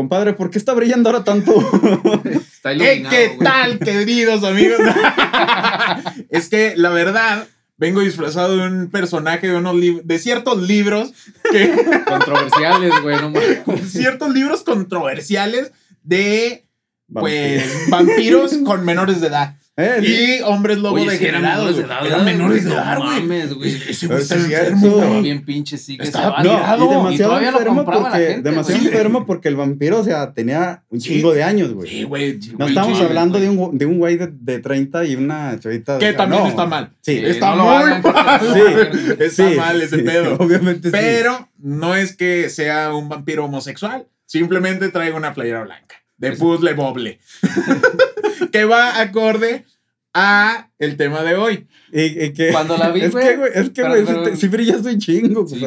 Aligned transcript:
Compadre, 0.00 0.32
¿por 0.32 0.48
qué 0.48 0.56
está 0.56 0.72
brillando 0.72 1.10
ahora 1.10 1.24
tanto? 1.24 1.52
Está 2.24 2.70
¿Qué, 2.70 2.94
iluminado, 2.94 3.10
qué 3.10 3.36
tal, 3.44 3.78
queridos 3.78 4.42
amigos? 4.44 4.80
es 6.30 6.48
que 6.48 6.72
la 6.74 6.88
verdad, 6.88 7.46
vengo 7.76 8.00
disfrazado 8.00 8.56
de 8.56 8.66
un 8.66 8.90
personaje 8.90 9.48
de, 9.48 9.56
unos 9.56 9.76
de 10.02 10.18
ciertos 10.18 10.62
libros, 10.62 11.12
que, 11.52 11.70
Controversiales, 12.08 12.94
güey, 13.02 13.16
no 13.16 13.28
mames. 13.28 13.92
ciertos 13.92 14.32
libros 14.32 14.62
controversiales 14.62 15.70
de 16.02 16.64
pues 17.12 17.90
vampiros 17.90 18.54
con 18.64 18.86
menores 18.86 19.20
de 19.20 19.26
edad. 19.26 19.56
Eh, 19.76 20.38
Y 20.38 20.42
hombres 20.42 20.78
lobo 20.78 20.96
Oye, 20.96 21.26
eran 21.26 21.42
menores 21.42 21.76
de 21.76 21.82
edad, 21.84 22.04
Eran 22.04 22.22
güey. 22.22 22.34
menores 22.34 22.64
de 22.64 22.72
edad, 22.72 22.98
güey. 22.98 23.72
Ese 23.88 24.06
güey 24.08 24.18
está 24.20 24.34
enfermo, 24.34 25.22
bien 25.22 25.44
pinche 25.44 25.78
sí 25.78 25.96
que 25.96 26.02
Estaba 26.04 26.42
No, 26.42 26.52
y 26.52 26.88
demasiado 26.88 27.40
enfermo 27.40 27.84
porque, 27.84 28.18
gente, 28.18 28.42
demasiado 28.42 28.80
güey. 28.80 28.92
enfermo 28.92 29.26
porque 29.26 29.48
el 29.48 29.56
vampiro, 29.56 30.00
o 30.00 30.04
sea, 30.04 30.34
tenía 30.34 30.82
un 30.90 31.00
Sí. 31.00 31.10
chingo 31.14 31.32
de 31.32 31.44
años, 31.44 31.72
güey. 31.72 31.88
Sí, 31.88 32.02
güey. 32.02 32.38
No 32.50 32.56
güey, 32.58 32.68
estamos 32.68 33.00
hablando 33.00 33.40
de 33.40 33.48
un, 33.48 33.78
de 33.78 33.86
un 33.86 33.98
güey 33.98 34.16
de, 34.18 34.28
de 34.32 34.58
30 34.58 35.04
y 35.06 35.16
una 35.16 35.58
chavita. 35.58 35.98
Que 35.98 36.12
también 36.12 36.42
no. 36.42 36.48
está 36.48 36.66
mal. 36.66 36.90
Sí, 37.00 37.18
está 37.24 37.54
no 37.54 37.64
muy 37.64 38.02
mal. 38.12 38.40
Sí. 38.52 38.60
Está 39.20 39.48
sí, 39.50 39.56
mal 39.56 39.80
ese 39.80 39.96
sí, 39.96 40.02
pedo. 40.02 40.36
Obviamente 40.38 40.88
sí. 40.88 40.92
Pero 40.92 41.48
no 41.58 41.94
es 41.94 42.14
que 42.16 42.50
sea 42.50 42.92
un 42.94 43.08
vampiro 43.08 43.44
homosexual. 43.46 44.06
Simplemente 44.26 44.88
traigo 44.90 45.16
una 45.16 45.32
playera 45.32 45.62
blanca. 45.62 45.96
De 46.18 46.32
puzzle 46.32 46.74
boble. 46.74 47.18
que 48.52 48.64
va 48.64 49.00
acorde 49.00 49.64
a 50.12 50.68
el 50.78 50.96
tema 50.96 51.22
de 51.22 51.36
hoy. 51.36 51.68
Y, 51.92 52.24
y 52.24 52.32
que, 52.32 52.50
Cuando 52.52 52.76
la 52.76 52.90
vi, 52.90 53.00
es 53.04 53.14
que, 53.14 53.36
güey, 53.36 53.50
es 53.54 53.70
que, 53.70 53.82
güey, 53.82 54.04
sí 54.06 54.36
sí 54.36 54.48
brillas 54.48 54.82
un 54.84 54.98
chingo, 54.98 55.46
Sí. 55.46 55.60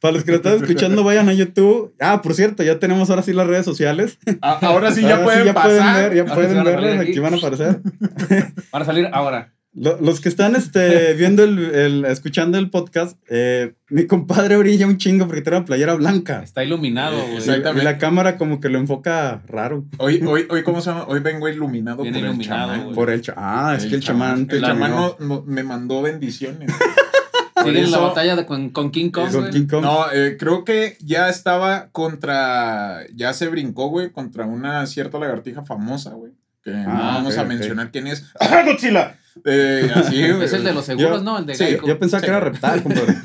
Para 0.00 0.12
los 0.14 0.24
que 0.24 0.30
lo 0.32 0.36
están 0.38 0.56
escuchando, 0.56 1.04
vayan 1.04 1.28
a 1.28 1.32
YouTube. 1.32 1.94
Ah, 2.00 2.20
por 2.22 2.34
cierto, 2.34 2.62
ya 2.62 2.78
tenemos 2.78 3.08
ahora 3.10 3.22
sí 3.22 3.32
las 3.32 3.46
redes 3.46 3.64
sociales. 3.64 4.18
A- 4.42 4.58
ahora 4.66 4.92
sí 4.92 5.02
ya 5.02 5.14
Ahora 5.16 5.24
pueden 5.24 5.54
pasar. 5.54 6.10
ver, 6.10 6.14
ya 6.16 6.22
Ahora 6.22 6.34
sí 6.34 6.34
pueden 6.40 6.56
van 6.56 6.66
a 6.66 6.70
verlas, 6.70 6.84
salir 6.90 7.00
aquí. 7.00 7.10
aquí 7.10 7.18
van 7.20 7.34
a 7.34 7.36
aparecer. 7.38 7.80
Van 8.72 8.82
a 8.82 8.84
salir 8.84 9.08
ahora. 9.12 9.54
Lo- 9.74 10.00
Los 10.00 10.20
que 10.20 10.28
están 10.28 10.56
este, 10.56 11.12
viendo 11.14 11.44
el, 11.44 11.58
el- 11.74 12.04
escuchando 12.06 12.58
el 12.58 12.70
podcast, 12.70 13.18
eh, 13.28 13.74
mi 13.90 14.06
compadre 14.06 14.56
brilla 14.56 14.86
un 14.86 14.96
chingo 14.96 15.26
porque 15.26 15.42
tiene 15.42 15.58
una 15.58 15.66
playera 15.66 15.94
blanca. 15.94 16.42
Está 16.42 16.64
iluminado, 16.64 17.16
Eh, 17.18 17.22
güey. 17.22 17.36
Exactamente. 17.36 17.82
y 17.82 17.84
la 17.84 17.98
cámara 17.98 18.36
como 18.38 18.60
que 18.60 18.70
lo 18.70 18.78
enfoca 18.78 19.42
raro. 19.46 19.84
Hoy, 19.98 20.22
hoy, 20.26 20.46
hoy, 20.50 20.62
¿cómo 20.62 20.80
se 20.80 20.90
llama? 20.90 21.04
Hoy 21.06 21.20
vengo 21.20 21.48
iluminado 21.48 22.02
Bien 22.02 22.14
por 22.14 22.22
iluminado, 22.24 22.62
el 22.62 22.68
chamán. 22.70 22.84
güey. 22.84 22.94
Por 22.96 23.10
el 23.10 23.20
cha- 23.20 23.34
Ah, 23.36 23.74
es 23.76 23.86
que 23.86 23.94
el 23.96 24.02
chamán 24.02 24.46
te 24.46 24.56
El 24.56 24.62
chamán 24.62 24.90
no- 24.90 25.16
no- 25.20 25.44
me 25.46 25.62
mandó 25.62 26.02
bendiciones. 26.02 26.70
Sigue 27.64 27.80
en 27.82 27.90
la 27.90 27.98
batalla 27.98 28.36
de- 28.36 28.46
con, 28.46 28.70
con 28.70 28.90
King 28.90 29.10
Kong, 29.10 29.30
Con 29.32 29.40
güey. 29.42 29.52
King 29.52 29.66
Kong. 29.66 29.82
No, 29.82 30.06
eh, 30.12 30.36
creo 30.38 30.64
que 30.64 30.96
ya 31.00 31.28
estaba 31.28 31.88
contra. 31.90 33.00
Ya 33.14 33.32
se 33.32 33.48
brincó, 33.48 33.88
güey, 33.88 34.10
contra 34.10 34.46
una 34.46 34.86
cierta 34.86 35.18
lagartija 35.18 35.64
famosa, 35.64 36.10
güey. 36.14 36.32
Que 36.72 36.76
no 36.78 36.90
Ah, 36.92 37.14
vamos 37.16 37.34
ok, 37.34 37.40
a 37.40 37.44
mencionar 37.44 37.90
quién 37.90 38.06
es. 38.06 38.24
¡Ah, 38.40 38.62
Godzilla! 38.64 39.16
Eh, 39.44 39.90
así. 39.94 40.22
Es 40.42 40.52
el 40.52 40.64
de 40.64 40.72
los 40.72 40.84
seguros, 40.84 41.18
Yo- 41.18 41.24
¿no? 41.24 41.38
El 41.38 41.46
de 41.46 41.54
sí, 41.54 41.64
Geico. 41.64 41.86
Yo 41.86 41.98
pensaba 41.98 42.20
Sí. 42.20 42.24
que 42.26 42.30
era 42.30 42.40
reptal, 42.40 42.82
compadre. 42.82 43.14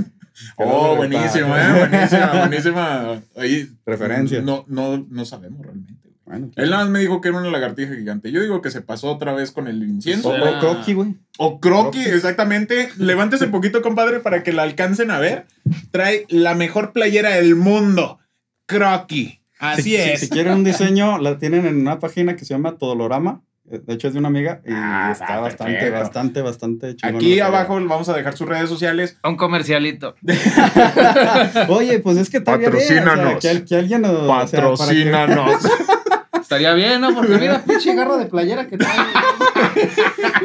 Oh, 0.57 0.95
buenísimo, 0.95 1.55
eh, 1.55 1.87
buenísima, 1.89 2.33
buenísima. 2.39 3.21
Ahí. 3.37 3.69
Referencia. 3.85 4.41
No, 4.41 4.65
no, 4.67 5.05
no 5.09 5.25
sabemos 5.25 5.61
realmente. 5.63 5.93
Bueno, 6.25 6.49
Él 6.55 6.69
nada 6.71 6.83
más 6.83 6.91
me 6.91 6.99
dijo 6.99 7.21
que 7.21 7.29
era 7.29 7.37
una 7.37 7.49
lagartija 7.51 7.93
gigante. 7.93 8.31
Yo 8.31 8.41
digo 8.41 8.61
que 8.61 8.71
se 8.71 8.81
pasó 8.81 9.11
otra 9.11 9.33
vez 9.33 9.51
con 9.51 9.67
el 9.67 9.79
o, 9.81 9.85
incienso. 9.85 10.31
Será- 10.33 10.57
o 10.57 10.59
croqui, 10.59 10.93
güey. 10.93 11.15
O 11.37 11.59
croqui, 11.59 11.99
Croqui. 11.99 12.15
exactamente. 12.15 12.89
Levántese 12.97 13.47
poquito, 13.49 13.81
compadre, 13.83 14.19
para 14.21 14.41
que 14.41 14.53
la 14.53 14.63
alcancen 14.63 15.11
a 15.11 15.19
ver. 15.19 15.45
Trae 15.91 16.25
la 16.29 16.55
mejor 16.55 16.93
playera 16.93 17.29
del 17.31 17.55
mundo. 17.55 18.19
Croqui. 18.65 19.39
Así 19.71 19.81
Si- 19.83 19.95
es. 19.95 20.19
Si, 20.19 20.25
si 20.25 20.31
quieren 20.31 20.53
un 20.53 20.63
diseño, 20.63 21.17
la 21.19 21.37
tienen 21.37 21.65
en 21.65 21.79
una 21.81 21.99
página 21.99 22.35
que 22.35 22.45
se 22.45 22.53
llama 22.53 22.77
Todolorama. 22.77 23.41
Eh, 23.71 23.79
De 23.81 23.93
hecho, 23.93 24.07
es 24.09 24.13
de 24.13 24.19
una 24.19 24.27
amiga 24.27 24.61
y 24.65 24.71
Ah, 24.73 25.09
está 25.13 25.23
está 25.25 25.39
bastante, 25.39 25.73
perfecto. 25.73 25.99
bastante, 25.99 26.41
bastante 26.41 26.95
chingón. 26.97 27.15
Aquí 27.15 27.39
abajo 27.39 27.75
vamos 27.75 28.09
a 28.09 28.13
dejar 28.13 28.35
sus 28.35 28.45
redes 28.47 28.67
sociales. 28.69 29.17
Un 29.23 29.37
comercialito. 29.37 30.15
Oye, 31.69 31.99
pues 31.99 32.17
es 32.17 32.29
que 32.29 32.41
todavía 32.41 32.69
bien, 32.69 32.81
o 32.83 32.85
sea, 32.85 33.03
Patrocínanos. 33.03 33.41
que, 33.41 33.49
al- 33.49 33.65
que 33.65 33.75
alguien 33.75 34.01
nos. 34.01 34.11
o 34.11 34.47
sea, 34.47 34.61
para 34.75 34.91
que- 34.91 35.11
Estaría 36.41 36.73
bien, 36.73 36.99
¿no? 37.01 37.15
Porque 37.15 37.37
mira, 37.37 37.63
pinche 37.63 37.95
garra 37.95 38.17
de 38.17 38.25
playera 38.25 38.67
que 38.67 38.77
trae. 38.77 38.97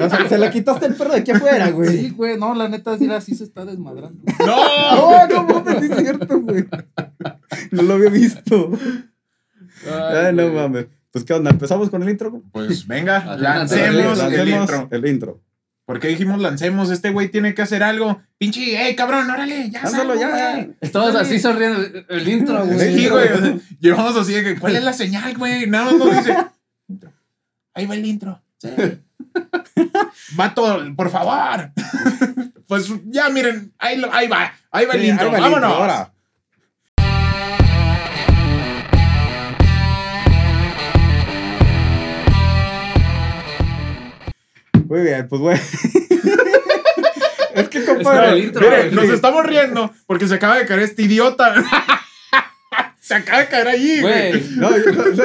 o 0.00 0.08
sea, 0.08 0.28
se 0.28 0.38
la 0.38 0.50
quitaste 0.50 0.86
el 0.86 0.94
perro 0.94 1.12
de 1.12 1.18
aquí 1.20 1.32
afuera, 1.32 1.70
güey. 1.70 1.88
Sí, 1.98 2.10
güey, 2.10 2.38
no, 2.38 2.54
la 2.54 2.68
neta, 2.68 2.96
sí, 2.96 3.10
así 3.10 3.34
se 3.34 3.44
está 3.44 3.64
desmadrando. 3.64 4.22
¡No! 4.46 5.26
No, 5.28 5.42
no 5.64 5.80
sí 5.80 5.88
es 5.90 5.98
cierto, 5.98 6.40
güey. 6.40 6.64
No 7.72 7.82
lo 7.82 7.94
había 7.94 8.10
visto. 8.10 8.70
Ay, 9.88 10.34
no 10.34 10.48
mames. 10.48 10.86
Pues, 11.10 11.24
¿qué 11.24 11.32
onda? 11.34 11.50
¿Empezamos 11.50 11.90
con 11.90 12.02
el 12.02 12.10
intro? 12.10 12.42
Pues 12.52 12.86
venga, 12.86 13.36
lancemos 13.36 14.20
el 14.32 14.48
intro. 14.48 14.88
el 14.90 15.06
intro. 15.06 15.40
¿Por 15.86 16.00
qué 16.00 16.08
dijimos 16.08 16.38
lancemos? 16.40 16.90
Este 16.90 17.08
güey 17.10 17.28
tiene 17.30 17.54
que 17.54 17.62
hacer 17.62 17.82
algo. 17.82 18.20
Pinche, 18.36 18.86
¡ey, 18.86 18.94
cabrón! 18.94 19.30
¡Órale! 19.30 19.70
¡Ya 19.70 19.82
Lánzalo 19.82 20.14
salgo, 20.14 20.20
ya. 20.20 20.52
güey! 20.52 20.74
Estabas 20.82 21.14
así 21.14 21.38
sonriendo. 21.38 21.80
El 22.10 22.28
intro, 22.28 22.66
güey. 22.66 22.94
Sí, 22.94 23.08
güey. 23.08 23.32
o 23.32 23.38
sea, 23.38 23.56
Llevamos 23.80 24.14
así 24.16 24.34
de 24.34 24.44
que, 24.44 24.60
¿cuál 24.60 24.76
es 24.76 24.84
la 24.84 24.92
señal, 24.92 25.34
güey? 25.38 25.66
Nada 25.66 25.86
más 25.86 25.94
nos 25.94 26.10
dice. 26.14 26.36
intro. 26.88 27.10
Ahí 27.72 27.86
va 27.86 27.94
el 27.94 28.04
intro. 28.04 28.42
Sí. 28.58 28.68
Vato, 30.36 30.84
por 30.96 31.10
favor. 31.10 31.70
Pues 32.68 32.86
ya, 33.06 33.30
miren, 33.30 33.72
ahí, 33.78 33.98
va. 34.28 34.52
Ahí 34.70 34.84
va 34.84 34.92
el 34.92 35.00
Sí, 35.00 35.08
intro. 35.08 35.24
ahí 35.28 35.32
va 35.32 35.36
el 35.38 35.42
Vámonos. 35.44 35.70
intro, 35.70 35.82
ahora. 35.84 36.12
Muy 44.88 45.00
bien, 45.02 45.28
pues 45.28 45.40
bueno. 45.40 45.60
es 47.54 47.68
que 47.68 47.84
compadre. 47.84 48.38
intro, 48.40 48.66
güey. 48.66 48.90
nos 48.92 49.04
estamos 49.10 49.44
riendo 49.44 49.92
porque 50.06 50.26
se 50.28 50.34
acaba 50.34 50.58
de 50.58 50.66
caer 50.66 50.80
este 50.80 51.02
idiota. 51.02 51.54
se 53.00 53.14
acaba 53.14 53.40
de 53.40 53.48
caer 53.48 53.68
ahí, 53.68 54.00
güey. 54.00 54.30
Güey, 54.32 54.42
No, 54.56 54.70
yo- 54.70 54.92
no, 54.92 55.02
es 55.04 55.16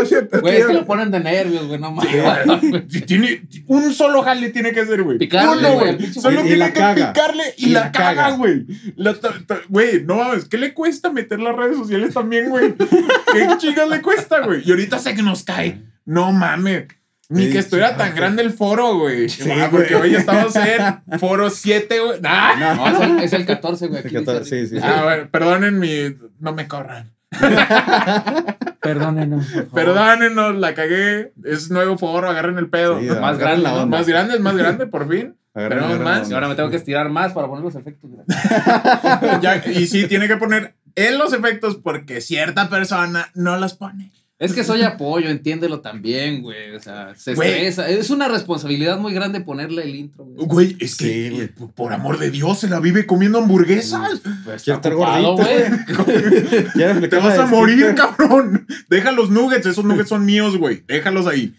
güey, 0.41 0.53
que 0.55 0.59
es 0.59 0.65
que 0.67 0.73
lo 0.73 0.85
ponen 0.85 1.11
de 1.11 1.19
nervios, 1.19 1.67
güey, 1.67 1.79
no 1.79 1.91
mames. 1.91 2.87
Tiene, 3.05 3.43
un 3.67 3.93
solo 3.93 4.21
jale 4.23 4.49
tiene 4.49 4.71
que 4.71 4.81
hacer, 4.81 5.03
güey. 5.03 5.17
Picarle, 5.17 5.69
Uno, 5.69 5.79
güey, 5.79 6.13
Solo. 6.13 6.39
Y 6.41 6.43
tiene 6.43 6.57
la 6.57 6.73
que 6.73 6.79
caga. 6.79 7.13
picarle 7.13 7.43
y, 7.57 7.65
Y 7.67 7.69
la, 7.69 7.79
la 7.81 7.91
caga, 7.91 8.15
caga. 8.23 8.35
güey. 8.37 8.65
La 8.95 9.13
ta- 9.13 9.33
ta- 9.45 9.61
Güey, 9.69 10.03
no 10.03 10.15
mames, 10.15 10.45
¿qué 10.45 10.57
le 10.57 10.73
cuesta 10.73 11.11
meter 11.11 11.39
las 11.39 11.55
redes 11.55 11.77
sociales 11.77 12.13
también, 12.13 12.49
güey? 12.49 12.73
¿Qué 12.75 13.47
chingas 13.59 13.89
le 13.89 14.01
cuesta, 14.01 14.39
güey? 14.41 14.61
Y 14.65 14.71
ahorita 14.71 14.99
sé 14.99 15.13
que 15.15 15.21
nos 15.23 15.43
cae. 15.43 15.81
No 16.05 16.31
mames. 16.33 16.85
Ni 17.29 17.49
que 17.49 17.59
estuviera 17.59 17.95
tan 17.97 18.09
chato. 18.09 18.19
grande 18.19 18.41
el 18.43 18.51
foro, 18.51 18.97
güey. 18.97 19.29
Sí, 19.29 19.49
Ah, 19.51 19.69
porque 19.71 19.95
güey. 19.95 20.09
hoy 20.11 20.15
estamos 20.15 20.53
en 20.55 21.19
foro 21.19 21.49
7, 21.49 21.99
güey. 21.99 22.19
Nah. 22.21 22.75
No, 22.75 22.87
es 22.87 22.99
el, 23.01 23.19
es 23.19 23.33
el 23.33 23.45
14, 23.45 23.87
güey. 23.87 23.99
aquí 24.05 24.15
El 24.15 24.25
14, 24.25 24.55
dice- 24.55 24.67
sí, 24.75 24.79
sí. 24.79 24.81
Ah, 24.85 25.01
bueno, 25.03 25.27
perdonen 25.31 25.79
mi. 25.79 26.15
No 26.39 26.53
me 26.53 26.67
corran. 26.67 27.11
Perdónenos. 28.81 29.45
Perdónenos, 29.73 30.55
la 30.55 30.73
cagué. 30.73 31.33
Es 31.43 31.71
nuevo 31.71 31.97
foro, 31.97 32.29
agarren 32.29 32.57
el 32.57 32.69
pedo. 32.69 32.99
Sí, 32.99 33.07
Más 33.19 33.37
grande, 33.37 33.63
la 33.63 33.69
¿no? 33.71 33.83
onda. 33.83 33.97
más 33.97 34.07
grande, 34.07 34.35
es 34.35 34.39
más 34.41 34.55
grande, 34.55 34.87
por 34.87 35.09
fin. 35.09 35.35
Agarren, 35.55 35.77
Pero 35.79 35.85
agarren 35.87 36.03
más, 36.03 36.29
Y 36.29 36.33
ahora 36.33 36.47
me 36.47 36.55
tengo 36.55 36.69
que 36.69 36.77
estirar 36.77 37.09
más 37.09 37.31
para 37.33 37.47
poner 37.47 37.63
los 37.63 37.75
efectos. 37.75 38.09
Ya, 39.41 39.63
y 39.67 39.87
sí, 39.87 40.07
tiene 40.07 40.27
que 40.27 40.37
poner 40.37 40.75
en 40.95 41.17
los 41.17 41.33
efectos 41.33 41.75
porque 41.77 42.21
cierta 42.21 42.69
persona 42.69 43.29
no 43.35 43.57
los 43.57 43.73
pone. 43.73 44.11
Es 44.43 44.53
que 44.53 44.63
soy 44.63 44.81
apoyo, 44.81 45.29
entiéndelo 45.29 45.79
también, 45.81 46.41
güey. 46.41 46.75
O 46.75 46.79
sea, 46.79 47.15
se 47.15 47.33
Güey. 47.33 47.49
estresa. 47.67 47.87
Es 47.89 48.09
una 48.09 48.27
responsabilidad 48.27 48.97
muy 48.99 49.13
grande 49.13 49.39
ponerle 49.41 49.83
el 49.83 49.95
intro, 49.95 50.25
güey. 50.25 50.47
Güey, 50.47 50.77
es 50.79 50.95
que, 50.95 51.05
Sí, 51.05 51.29
güey. 51.29 51.47
por- 51.75 51.93
amor 51.93 52.19
de 52.19 52.29
Dios, 52.31 52.59
se 52.59 52.67
la 52.69 52.79
vive 52.79 53.05
comiendo 53.05 53.37
hamburguesas. 53.39 54.21
Pues, 54.43 54.63
Quiero 54.63 54.79
está 54.79 54.89
estar 54.89 54.93
ocupado, 54.93 55.35
gordito, 55.37 56.03
güey. 56.03 56.65
¿Quieres 56.73 57.09
Te 57.09 57.15
vas 57.17 57.39
a 57.39 57.45
morir, 57.45 57.95
cabrón. 57.95 58.67
Deja 58.89 59.11
los 59.11 59.29
nuggets, 59.29 59.65
esos 59.65 59.85
nuggets 59.85 60.09
son 60.09 60.25
míos, 60.25 60.57
güey. 60.57 60.83
Déjalos 60.87 61.25
ahí. 61.27 61.55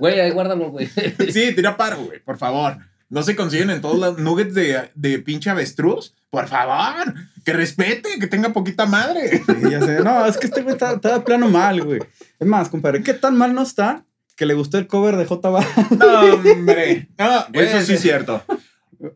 Güey, 0.00 0.20
ahí 0.20 0.30
guárdalo, 0.30 0.70
güey. 0.70 0.86
Sí, 0.86 1.52
tira 1.54 1.76
paro, 1.76 2.04
güey, 2.04 2.20
por 2.20 2.38
favor. 2.38 2.76
No 3.10 3.22
se 3.22 3.34
consiguen 3.36 3.70
en 3.70 3.80
todos 3.80 3.98
los 3.98 4.18
nuggets 4.18 4.54
de, 4.54 4.90
de 4.94 5.18
pinche 5.18 5.48
avestruz. 5.50 6.14
Por 6.30 6.46
favor, 6.46 7.14
que 7.44 7.52
respete, 7.54 8.18
que 8.20 8.26
tenga 8.26 8.52
poquita 8.52 8.84
madre. 8.86 9.42
Sí, 9.46 9.70
ya 9.70 9.80
sé. 9.80 10.00
No, 10.00 10.26
es 10.26 10.36
que 10.36 10.46
este 10.48 10.60
güey 10.62 10.74
está, 10.74 10.92
está 10.92 11.14
de 11.14 11.20
plano 11.20 11.48
mal, 11.48 11.82
güey. 11.82 12.00
Es 12.38 12.46
más, 12.46 12.68
compadre, 12.68 13.02
¿qué 13.02 13.14
tan 13.14 13.36
mal 13.36 13.54
no 13.54 13.62
está 13.62 14.04
que 14.36 14.44
le 14.46 14.52
gustó 14.54 14.76
el 14.78 14.86
cover 14.86 15.16
de 15.16 15.24
J 15.24 15.48
Balvin? 15.48 15.98
No, 15.98 16.20
hombre. 16.52 17.08
No, 17.18 17.46
eso 17.54 17.80
sí 17.80 17.94
es 17.94 18.00
cierto. 18.02 18.44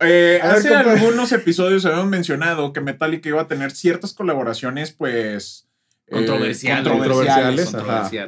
Eh, 0.01 0.39
ver, 0.41 0.43
hace 0.43 0.75
algunos 0.75 1.33
episodios 1.33 1.85
habíamos 1.85 2.07
mencionado 2.07 2.73
que 2.73 2.81
Metallica 2.81 3.29
iba 3.29 3.43
a 3.43 3.49
tener 3.49 3.73
ciertas 3.73 4.15
colaboraciones, 4.15 4.93
pues. 4.93 5.69
eh, 6.07 6.13
Controversiales. 6.15 6.89
controversiales. 6.93 7.73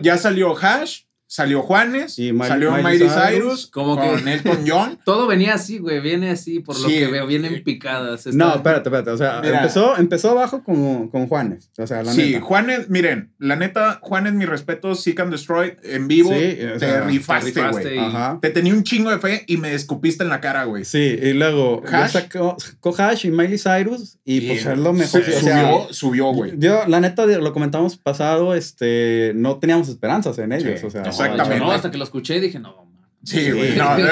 Ya 0.02 0.18
salió 0.18 0.54
Hash, 0.56 1.02
salió 1.26 1.62
Juanes, 1.62 2.18
Y 2.18 2.32
salió 2.38 2.70
Miley 2.72 2.84
Miley 2.84 3.08
Cyrus, 3.08 3.28
Cyrus, 3.28 3.66
como 3.68 3.96
con 3.96 4.22
que- 4.24 4.34
Elton 4.34 4.64
John. 4.66 4.98
Todo 5.04 5.26
venía 5.26 5.54
así, 5.54 5.78
güey. 5.78 6.00
Viene 6.00 6.30
así, 6.30 6.60
por 6.60 6.78
lo 6.78 6.88
Sí. 6.88 6.94
que 6.98 7.06
veo. 7.08 7.26
Vienen 7.26 7.62
picadas. 7.64 8.26
No, 8.26 8.54
espérate, 8.54 8.88
espérate. 8.88 9.10
O 9.10 9.16
sea, 9.16 9.40
Mira. 9.42 9.58
empezó, 9.58 9.96
empezó 9.96 10.30
abajo 10.30 10.62
con, 10.62 11.08
con 11.08 11.26
Juanes. 11.26 11.70
O 11.78 11.86
sea, 11.86 12.02
la 12.02 12.12
sí, 12.12 12.32
neta. 12.32 12.40
Juanes, 12.44 12.88
miren, 12.90 13.32
la 13.38 13.56
neta, 13.56 13.98
Juanes, 14.02 14.34
mi 14.34 14.44
respeto, 14.44 14.94
Seek 14.94 15.20
and 15.20 15.32
Destroy 15.32 15.76
en 15.82 16.06
vivo. 16.08 16.30
Sí, 16.30 16.36
o 16.36 16.72
te 16.74 16.78
sea, 16.78 17.00
te 17.00 17.00
rifaste, 17.02 17.68
güey. 17.70 17.98
y-. 17.98 18.40
Te 18.40 18.50
tenía 18.50 18.74
un 18.74 18.84
chingo 18.84 19.10
de 19.10 19.18
fe 19.18 19.44
y 19.46 19.56
me 19.56 19.74
escupiste 19.74 20.22
en 20.22 20.28
la 20.30 20.40
cara, 20.40 20.64
güey. 20.64 20.84
Sí, 20.84 21.18
y 21.20 21.32
luego 21.32 21.82
Hash. 21.90 22.12
sacó, 22.12 22.56
sacó 22.58 22.94
Hash 22.96 23.26
y 23.26 23.30
Miley 23.30 23.58
Cyrus 23.58 24.18
y 24.24 24.42
pues 24.42 24.66
es 24.66 24.78
lo 24.78 24.92
mejor. 24.92 25.22
se- 25.24 25.36
o 25.36 25.40
sea, 25.40 25.60
subió, 25.62 25.86
subió, 25.92 26.26
güey. 26.32 26.52
yo, 26.58 26.86
la 26.86 27.00
neta, 27.00 27.26
lo 27.26 27.52
comentamos 27.52 27.96
pasado, 27.96 28.54
este, 28.54 29.32
no 29.34 29.58
teníamos 29.58 29.88
esperanzas 29.88 30.38
en 30.38 30.52
ellos. 30.52 30.80
Sí, 30.80 30.86
o 30.86 30.90
sea, 30.90 31.02
exactamente. 31.22 31.64
No, 31.64 31.72
hasta 31.72 31.90
que 31.90 31.98
lo 31.98 32.04
escuché 32.04 32.40
dije, 32.40 32.58
no, 32.58 32.84
man. 32.86 33.08
Sí, 33.24 33.50
güey. 33.50 33.72
Sí. 33.72 33.78
no, 33.78 33.98
eh, 33.98 34.08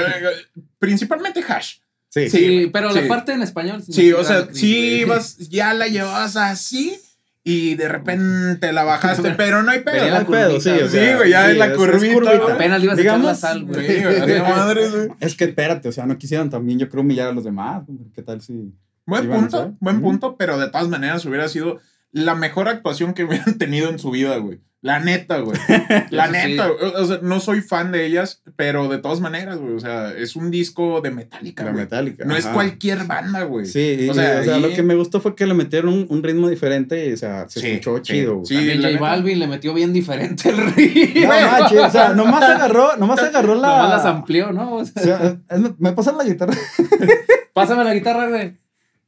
principalmente 0.79 1.43
Hash. 1.47 1.77
Sí, 2.09 2.29
Sí, 2.29 2.39
Sí, 2.39 2.71
pero 2.73 2.93
sí. 2.93 3.01
la 3.03 3.09
parte 3.09 3.33
en 3.33 3.43
español. 3.43 3.83
Sí, 3.83 4.13
o 4.13 4.23
sea, 4.25 4.49
sí 4.53 5.01
ibas, 5.01 5.39
ya 5.49 5.73
la 5.75 5.87
llevabas 5.89 6.37
así 6.37 6.99
y 7.45 7.75
de 7.75 7.89
repente 7.89 8.73
la 8.73 8.85
bajaste, 8.85 9.31
pero 9.37 9.63
no 9.63 9.71
hay 9.71 9.81
pedo. 9.81 10.05
No 10.05 10.11
la 10.11 10.19
hay 10.21 10.25
pedo, 10.27 10.61
sí, 10.61 10.69
curvita, 10.71 10.85
o 10.87 10.89
sea, 10.91 11.07
Sí, 11.11 11.17
güey, 11.17 11.31
ya 11.31 11.45
sí, 11.47 11.51
en 11.53 11.59
la 11.59 11.67
es- 11.67 11.73
es 11.73 11.77
curvita. 11.79 12.53
Apenas 12.53 12.79
le 12.81 12.85
ibas 12.85 12.99
a 12.99 13.01
echar 13.01 13.15
Digamos, 13.19 13.27
la 13.27 13.35
sal, 13.35 13.65
güey. 13.65 13.87
Sí, 13.87 14.03
güey, 14.03 14.21
de 14.27 14.41
madre, 14.43 14.89
güey. 14.91 15.09
Es 15.21 15.35
que 15.35 15.45
espérate, 15.45 15.89
o 15.89 15.93
sea, 15.93 16.05
no 16.07 16.19
quisieran 16.19 16.51
también, 16.51 16.79
yo 16.79 16.89
creo, 16.89 17.03
humillar 17.03 17.29
a 17.29 17.33
los 17.33 17.45
demás. 17.45 17.85
¿Qué 18.15 18.23
tal 18.23 18.41
si.? 18.43 18.73
Buen 19.07 19.29
punto, 19.29 19.75
buen 19.81 20.01
punto, 20.01 20.37
pero 20.37 20.59
de 20.59 20.69
todas 20.71 20.89
maneras 20.89 21.25
hubiera 21.25 21.49
sido 21.49 21.81
la 22.13 22.35
mejor 22.37 22.69
actuación 22.69 23.15
que 23.15 23.25
hubieran 23.25 23.55
tenido 23.59 23.89
en 23.89 23.99
su 23.99 24.11
vida, 24.11 24.37
güey. 24.37 24.61
La 24.85 24.99
neta, 24.99 25.39
güey. 25.39 25.57
La 26.11 26.27
sí. 26.27 26.33
neta, 26.33 26.67
güey. 26.67 26.93
O 26.97 27.05
sea, 27.07 27.21
no 27.23 27.39
soy 27.39 27.61
fan 27.61 27.93
de 27.93 28.05
ellas, 28.05 28.43
pero 28.57 28.89
de 28.89 28.99
todas 28.99 29.21
maneras, 29.21 29.59
güey. 29.59 29.75
O 29.75 29.79
sea, 29.81 30.11
es 30.13 30.35
un 30.35 30.51
disco 30.51 31.01
de 31.01 31.13
Metallica, 31.13 31.63
La 31.63 31.71
güey. 31.71 31.85
metálica. 31.85 32.25
No 32.25 32.35
es 32.37 32.47
ajá. 32.47 32.55
cualquier 32.55 33.05
banda, 33.05 33.45
güey. 33.45 33.65
Sí, 33.67 33.97
y- 34.01 34.09
O 34.09 34.15
sea, 34.15 34.41
o 34.41 34.45
sea, 34.45 34.57
ahí- 34.57 34.61
lo 34.61 34.71
que 34.71 34.83
me 34.83 34.97
gustó 34.97 35.21
fue 35.21 35.37
que 35.37 35.47
le 35.47 35.55
metieron 35.55 35.93
un, 35.93 36.07
un 36.09 36.23
ritmo 36.25 36.49
diferente 36.49 37.09
y, 37.09 37.13
o 37.13 37.17
sea, 37.17 37.49
se 37.49 37.61
Sí, 37.61 37.67
escuchó 37.69 37.99
sí, 37.99 38.03
chido. 38.03 38.35
güey. 38.35 38.47
sí. 38.47 38.55
También 38.57 38.83
J. 38.83 38.99
Balvin 38.99 39.39
le 39.39 39.47
metió 39.47 39.73
bien 39.73 39.93
diferente 39.93 40.49
el 40.49 40.57
ritmo. 40.75 41.21
No 41.23 41.29
manches, 41.29 41.79
o 41.81 41.91
sea, 41.91 42.09
nomás 42.15 42.43
agarró, 42.43 42.97
nomás 42.97 43.21
agarró 43.23 43.55
la. 43.55 43.69
Nomás 43.69 43.91
las 43.91 44.05
amplió, 44.07 44.51
¿no? 44.51 44.75
O 44.79 44.85
sea, 44.85 45.01
o 45.01 45.05
sea, 45.05 45.37
es- 45.49 45.61
me, 45.79 45.93
pasan 45.93 46.19
la 46.19 46.25
guitarra. 46.25 46.55
pásame 47.55 47.85
la 47.85 47.95
guitarra, 47.95 48.29
güey. 48.29 48.59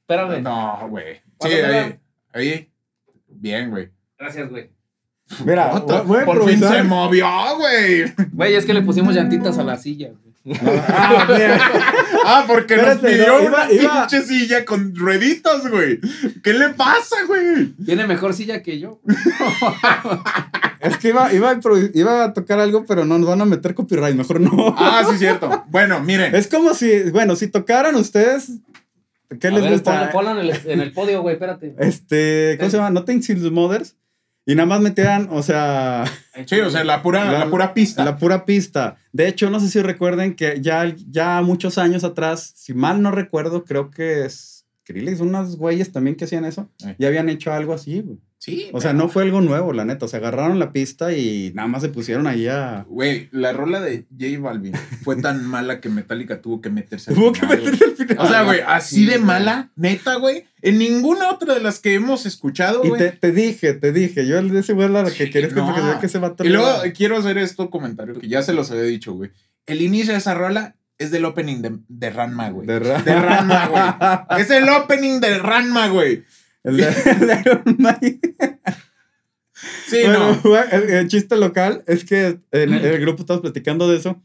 Espérame. 0.03 0.41
No, 0.41 0.87
güey. 0.89 1.17
Sí, 1.41 1.49
ahí, 1.49 1.99
ahí. 2.33 2.71
Bien, 3.29 3.71
güey. 3.71 3.89
Gracias, 4.17 4.49
güey. 4.51 4.71
Mira, 5.45 5.71
Puta, 5.71 6.03
voy 6.03 6.21
a 6.21 6.25
Por 6.25 6.49
fin 6.49 6.61
se 6.61 6.83
movió, 6.83 7.27
güey. 7.59 8.13
Güey, 8.33 8.55
es 8.55 8.65
que 8.67 8.75
le 8.75 8.83
pusimos 8.83 9.15
llantitas 9.15 9.59
a 9.59 9.65
la 9.65 9.77
silla, 9.77 10.11
güey. 10.11 10.59
Ah, 10.89 11.27
mira. 11.29 11.59
Ah, 12.27 12.45
porque 12.47 12.77
nos 12.79 12.97
pidió 12.99 13.27
no, 13.39 13.49
una 13.49 13.71
iba- 13.71 14.07
pinche 14.09 14.23
silla 14.27 14.65
con 14.65 14.95
rueditas, 14.97 15.69
güey. 15.69 16.01
¿Qué 16.43 16.55
le 16.55 16.71
pasa, 16.71 17.17
güey? 17.27 17.75
Tiene 17.85 18.07
mejor 18.07 18.33
silla 18.35 18.63
que 18.63 18.79
yo. 18.79 19.01
Es 20.81 20.99
que 20.99 21.09
iba, 21.09 21.33
iba, 21.33 21.51
a 21.51 21.55
improvis- 21.55 21.91
iba 21.95 22.25
a 22.25 22.33
tocar 22.35 22.61
algo, 22.61 22.85
pero 22.87 23.07
no 23.07 23.19
nos 23.19 23.27
van 23.29 23.41
a 23.41 23.45
meter 23.47 23.75
copyright, 23.75 24.15
mejor 24.15 24.39
no. 24.41 24.75
Ah, 24.77 25.03
sí, 25.11 25.17
cierto. 25.17 25.65
Bueno, 25.69 26.01
miren. 26.01 26.35
Es 26.35 26.47
como 26.47 26.75
si, 26.75 27.05
bueno, 27.11 27.37
si 27.37 27.49
tocaran 27.49 27.95
ustedes, 27.97 28.51
¿qué 29.41 29.49
A 29.49 29.51
les 29.51 29.63
ver, 29.63 29.73
gusta? 29.73 30.11
ponlo, 30.11 30.33
ponlo 30.35 30.41
en, 30.43 30.51
el, 30.51 30.61
en 30.67 30.81
el 30.81 30.93
podio, 30.93 31.23
güey, 31.23 31.35
espérate. 31.37 31.75
Este, 31.79 32.57
¿cómo 32.59 32.71
se 32.71 32.77
llama? 32.77 32.91
Nothing 32.91 33.23
Since 33.23 33.51
Mothers. 33.51 33.97
Y 34.47 34.55
nada 34.55 34.67
más 34.67 34.81
metieran, 34.81 35.29
o 35.31 35.43
sea, 35.43 36.05
Sí, 36.47 36.61
o 36.61 36.71
sea, 36.71 36.85
la 36.85 37.03
pura, 37.03 37.25
la, 37.33 37.39
La- 37.41 37.51
pura 37.51 37.73
pista. 37.75 38.05
la 38.05 38.17
pura 38.19 38.45
pista. 38.45 38.97
De 39.13 39.27
hecho, 39.29 39.49
no 39.51 39.59
sé 39.61 39.69
si 39.69 39.81
recuerden 39.81 40.35
que 40.37 40.59
ya, 40.61 40.95
ya 41.09 41.41
muchos 41.43 41.79
años 41.79 42.05
atrás, 42.05 42.53
si 42.57 42.75
mal 42.75 43.01
no 43.01 43.11
recuerdo, 43.11 43.65
creo 43.65 43.91
que 43.91 44.25
es 44.27 44.67
Skrillex, 44.83 45.21
unos 45.21 45.57
güeyes 45.57 45.93
también 45.93 46.15
que 46.17 46.25
hacían 46.27 46.45
eso, 46.45 46.69
Eh. 46.87 46.95
ya 46.99 47.09
habían 47.09 47.29
hecho 47.31 47.53
algo 47.53 47.73
así, 47.73 48.01
güey. 48.03 48.19
Sí. 48.45 48.69
O 48.75 48.81
sea, 48.83 48.93
no 48.93 49.09
fue 49.09 49.23
algo 49.23 49.41
nuevo, 49.41 49.73
la 49.73 49.87
neta. 49.87 50.05
O 50.05 50.09
sea, 50.09 50.19
agarraron 50.19 50.59
la 50.59 50.71
pista 50.71 51.15
y 51.15 51.51
nada 51.55 51.67
más 51.67 51.81
se 51.81 51.89
pusieron 51.89 52.27
ahí 52.27 52.47
a. 52.47 52.85
Güey, 52.89 53.31
la 53.33 53.55
rola 53.55 53.81
de 53.81 54.05
J 54.21 54.39
Balvin 54.39 54.75
fue 55.03 55.17
tan 55.17 55.47
mala 55.47 55.81
que 55.81 55.89
Metallica 55.89 56.43
tuvo 56.43 56.61
que 56.61 56.69
meterse 56.69 57.11
al 57.11 57.17
Tuvo 57.17 57.33
que 57.33 57.41
final, 57.41 57.59
meterse 57.63 57.85
al 57.85 57.97
final. 57.97 58.17
O 58.19 58.29
sea, 58.29 58.43
güey, 58.43 58.61
así 58.67 58.97
Sí, 58.97 59.07
de 59.07 59.19
mala, 59.19 59.71
neta, 59.77 60.17
güey. 60.17 60.45
En 60.61 60.79
ninguna 60.79 61.31
otra 61.31 61.55
de 61.55 61.61
las 61.61 61.79
que 61.79 61.95
hemos 61.95 62.27
escuchado, 62.27 62.83
Y 62.85 62.89
güey. 62.91 63.01
te, 63.01 63.13
te 63.13 63.33
dije, 63.33 63.73
te 63.73 63.93
dije. 63.93 64.27
Yo 64.27 64.43
de 64.43 64.61
ese 64.61 64.75
güey 64.75 64.91
era 64.91 65.03
la 65.05 65.11
que 65.11 65.25
Sí, 65.25 65.31
querías 65.31 65.55
que 65.55 65.61
no. 65.61 65.67
porque 65.67 65.81
sabía 65.81 66.01
que 66.01 66.09
se 66.09 66.19
va 66.19 66.29
a 66.39 66.45
Y 66.45 66.49
luego 66.51 66.69
quiero 66.95 67.17
hacer 67.17 67.39
esto 67.39 67.71
comentario 67.71 68.19
que 68.21 68.29
ya 68.29 68.43
se 68.43 68.53
los 68.53 68.71
había 68.71 68.83
dicho, 68.83 69.15
güey. 69.15 69.31
El 69.65 69.81
inicio 69.81 70.13
de 70.13 70.19
esa 70.19 70.35
rola 70.35 70.77
es 70.99 71.11
del 71.11 71.25
opening 71.25 71.63
de, 71.63 71.79
de 71.89 72.11
Ranma, 72.11 72.51
güey. 72.51 72.67
De, 72.67 72.79
ra- 72.79 73.01
De 73.03 73.15
Ranma, 73.19 73.69
güey. 73.69 74.41
Es 74.43 74.51
el 74.51 74.69
opening 74.69 75.21
de 75.21 75.39
Ranma, 75.39 75.89
güey. 75.89 76.25
El 76.65 76.77
de, 76.79 76.89
el 77.07 77.27
de 77.27 77.41
Iron 77.45 77.77
Man. 77.79 77.99
Sí, 79.87 79.99
Bueno, 80.05 80.41
no. 80.43 80.59
el, 80.73 80.91
el 80.91 81.09
chiste 81.09 81.37
local 81.37 81.85
es 81.87 82.05
que 82.05 82.39
en 82.51 82.73
el, 82.75 82.85
el 82.85 83.01
grupo 83.01 83.23
estamos 83.23 83.43
platicando 83.43 83.89
de 83.89 83.99
eso. 83.99 84.23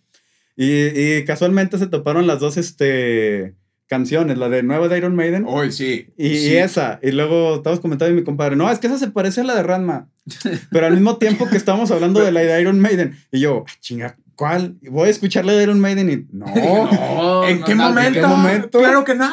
Y, 0.55 0.87
y 0.87 1.25
casualmente 1.25 1.77
se 1.77 1.87
toparon 1.87 2.27
las 2.27 2.39
dos 2.41 2.57
este, 2.57 3.55
canciones, 3.87 4.37
la 4.37 4.49
de 4.49 4.61
nueva 4.63 4.87
de 4.89 4.97
Iron 4.97 5.15
Maiden. 5.15 5.45
Hoy 5.47 5.71
sí. 5.71 6.07
Y, 6.17 6.29
sí. 6.37 6.49
y 6.51 6.55
esa, 6.57 6.99
y 7.01 7.11
luego 7.11 7.55
estábamos 7.55 7.79
comentando 7.79 8.13
y 8.13 8.17
mi 8.19 8.25
compadre, 8.25 8.55
no, 8.57 8.69
es 8.69 8.79
que 8.79 8.87
esa 8.87 8.97
se 8.97 9.09
parece 9.11 9.41
a 9.41 9.43
la 9.45 9.55
de 9.55 9.63
Ranma. 9.63 10.09
Pero 10.71 10.85
al 10.87 10.93
mismo 10.93 11.17
tiempo 11.17 11.47
que 11.47 11.55
estábamos 11.57 11.91
hablando 11.91 12.19
de 12.19 12.31
la 12.31 12.41
de 12.41 12.61
Iron 12.61 12.79
Maiden. 12.79 13.17
Y 13.31 13.39
yo, 13.39 13.63
"Ah, 13.67 13.71
chinga, 13.79 14.17
¿cuál? 14.35 14.75
Voy 14.81 15.07
a 15.07 15.11
escuchar 15.11 15.45
la 15.45 15.53
de 15.53 15.63
Iron 15.63 15.79
Maiden 15.79 16.09
y 16.09 16.27
no. 16.35 16.45
No, 16.47 17.47
¿En 17.47 17.61
no, 17.61 17.65
qué 17.65 17.75
no, 17.75 17.89
momento? 17.89 18.19
qué 18.19 18.27
momento? 18.27 18.79
Claro 18.79 19.03
que 19.05 19.15
no. 19.15 19.29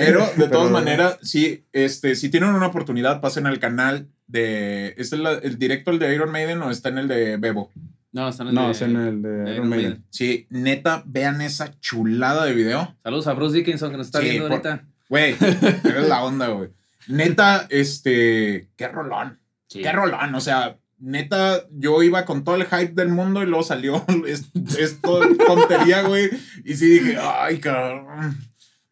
Pero 0.00 0.20
de 0.20 0.26
Pero- 0.36 0.50
todas 0.50 0.70
maneras, 0.70 1.18
sí, 1.22 1.64
este, 1.72 2.14
si 2.16 2.28
tienen 2.30 2.50
una 2.50 2.66
oportunidad, 2.66 3.20
pasen 3.20 3.46
al 3.46 3.58
canal 3.58 4.08
de. 4.26 4.94
¿Es 4.96 5.12
el, 5.12 5.26
el 5.26 5.58
directo 5.58 5.90
el 5.90 5.98
de 5.98 6.14
Iron 6.14 6.30
Maiden 6.30 6.62
o 6.62 6.70
está 6.70 6.88
en 6.88 6.98
el 6.98 7.08
de 7.08 7.36
Bebo? 7.36 7.70
No, 8.12 8.28
están 8.28 8.48
en 8.48 8.54
No, 8.54 8.66
de- 8.66 8.72
es 8.72 8.82
en 8.82 8.96
el 8.96 9.20
de 9.22 9.28
de 9.28 9.54
Iron 9.54 9.68
Maiden. 9.68 9.90
Maiden. 9.90 10.04
Sí, 10.10 10.46
neta, 10.50 11.02
vean 11.06 11.40
esa 11.42 11.78
chulada 11.80 12.44
de 12.46 12.54
video. 12.54 12.96
Saludos 13.02 13.26
a 13.26 13.34
Bruce 13.34 13.56
Dickinson 13.56 13.90
que 13.90 13.96
nos 13.98 14.06
está 14.06 14.20
Sí, 14.20 14.24
viendo 14.30 14.44
por- 14.48 14.52
ahorita. 14.52 14.84
Güey, 15.08 15.36
eres 15.84 16.08
la 16.08 16.24
onda, 16.24 16.48
güey. 16.48 16.70
Neta, 17.08 17.66
este. 17.70 18.68
Qué 18.76 18.88
rolón. 18.88 19.38
Sí. 19.68 19.82
Qué 19.82 19.92
rolón. 19.92 20.34
O 20.34 20.40
sea, 20.40 20.78
neta, 20.98 21.62
yo 21.70 22.02
iba 22.02 22.24
con 22.24 22.42
todo 22.42 22.56
el 22.56 22.64
hype 22.64 22.94
del 22.94 23.10
mundo 23.10 23.42
y 23.42 23.46
luego 23.46 23.62
salió 23.62 24.04
es- 24.26 24.46
esto 24.78 25.20
tontería, 25.46 26.02
güey. 26.02 26.30
Y 26.64 26.74
sí 26.74 26.86
dije, 26.98 27.18
ay, 27.20 27.58
cabrón. 27.58 28.36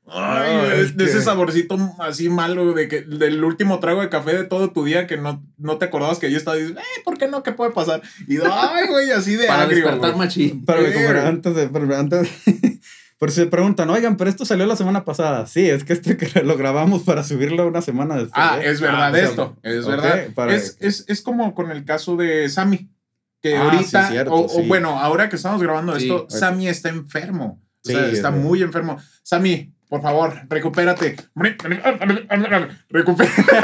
Ay, 0.07 0.55
No, 0.57 0.65
es 0.67 0.79
es 0.81 0.97
de 0.97 1.05
ese 1.05 1.23
saborcito 1.23 1.79
así 1.99 2.29
malo 2.29 2.75
de 2.75 2.89
que 2.89 3.03
del 3.03 3.43
último 3.43 3.79
trago 3.81 4.03
de 4.03 4.11
café 4.11 4.35
de 4.37 4.45
todo 4.45 4.71
tu 4.71 4.85
día 4.85 5.07
que 5.07 5.17
no, 5.17 5.43
no 5.57 5.79
te 5.79 5.87
acordabas 5.87 6.19
que 6.19 6.27
ahí 6.27 6.35
estaba 6.35 6.57
dices, 6.57 6.77
eh, 6.77 7.01
¿por 7.05 7.17
qué 7.17 7.27
no? 7.27 7.43
¿Qué 7.43 7.53
puede 7.53 7.71
pasar? 7.71 8.03
Y 8.29 8.37
ay, 8.39 8.87
güey, 8.89 9.11
así 9.13 9.37
de 9.37 9.47
Para 9.47 9.63
agrio, 9.63 9.85
despertar 9.85 10.17
machín. 10.17 10.65
Pero 10.67 10.83
como 10.93 11.09
antes 11.21 11.55
de, 11.55 11.69
pero 11.69 11.97
antes 11.97 12.29
por 13.19 13.31
si 13.31 13.41
se 13.41 13.47
preguntan, 13.47 13.89
oigan, 13.89 14.17
pero 14.19 14.29
esto 14.29 14.45
salió 14.45 14.67
la 14.67 14.77
semana 14.77 15.05
pasada. 15.07 15.47
Sí, 15.47 15.71
es 15.71 15.85
que 15.85 15.95
este 15.95 16.17
que 16.19 16.43
lo 16.43 16.57
grabamos 16.59 17.03
para 17.05 17.25
subirlo 17.25 17.67
una 17.67 17.81
semana 17.81 18.17
después. 18.17 18.33
Ah, 18.37 18.59
es 18.63 18.81
verdad 18.83 19.07
Ah, 19.07 19.11
o 19.11 19.15
sea, 19.15 19.25
esto, 19.25 19.57
es 19.63 19.87
verdad. 19.87 20.27
para- 20.35 20.55
Es, 20.55 20.77
es, 20.81 21.05
es 21.09 21.23
como 21.23 21.55
con 21.55 21.71
el 21.71 21.85
caso 21.87 22.17
de 22.17 22.49
Sammy, 22.51 22.91
que 23.41 23.57
Ah, 23.57 23.63
ahorita, 23.71 24.07
sí, 24.09 24.13
cierto, 24.13 24.35
o, 24.35 24.63
bueno, 24.65 24.99
ahora 25.01 25.29
que 25.31 25.37
estamos 25.37 25.63
grabando 25.63 25.99
Sí. 25.99 26.05
esto, 26.05 26.27
Sammy 26.29 26.69
está 26.69 26.91
enfermo. 26.91 27.63
O 27.87 27.89
sea, 27.91 28.07
es 28.07 28.15
está 28.15 28.31
muy 28.31 28.63
enfermo. 28.63 28.99
Sammy, 29.23 29.74
por 29.95 30.03
favor, 30.03 30.33
recupérate. 30.51 31.15
Recupérate. 31.37 32.89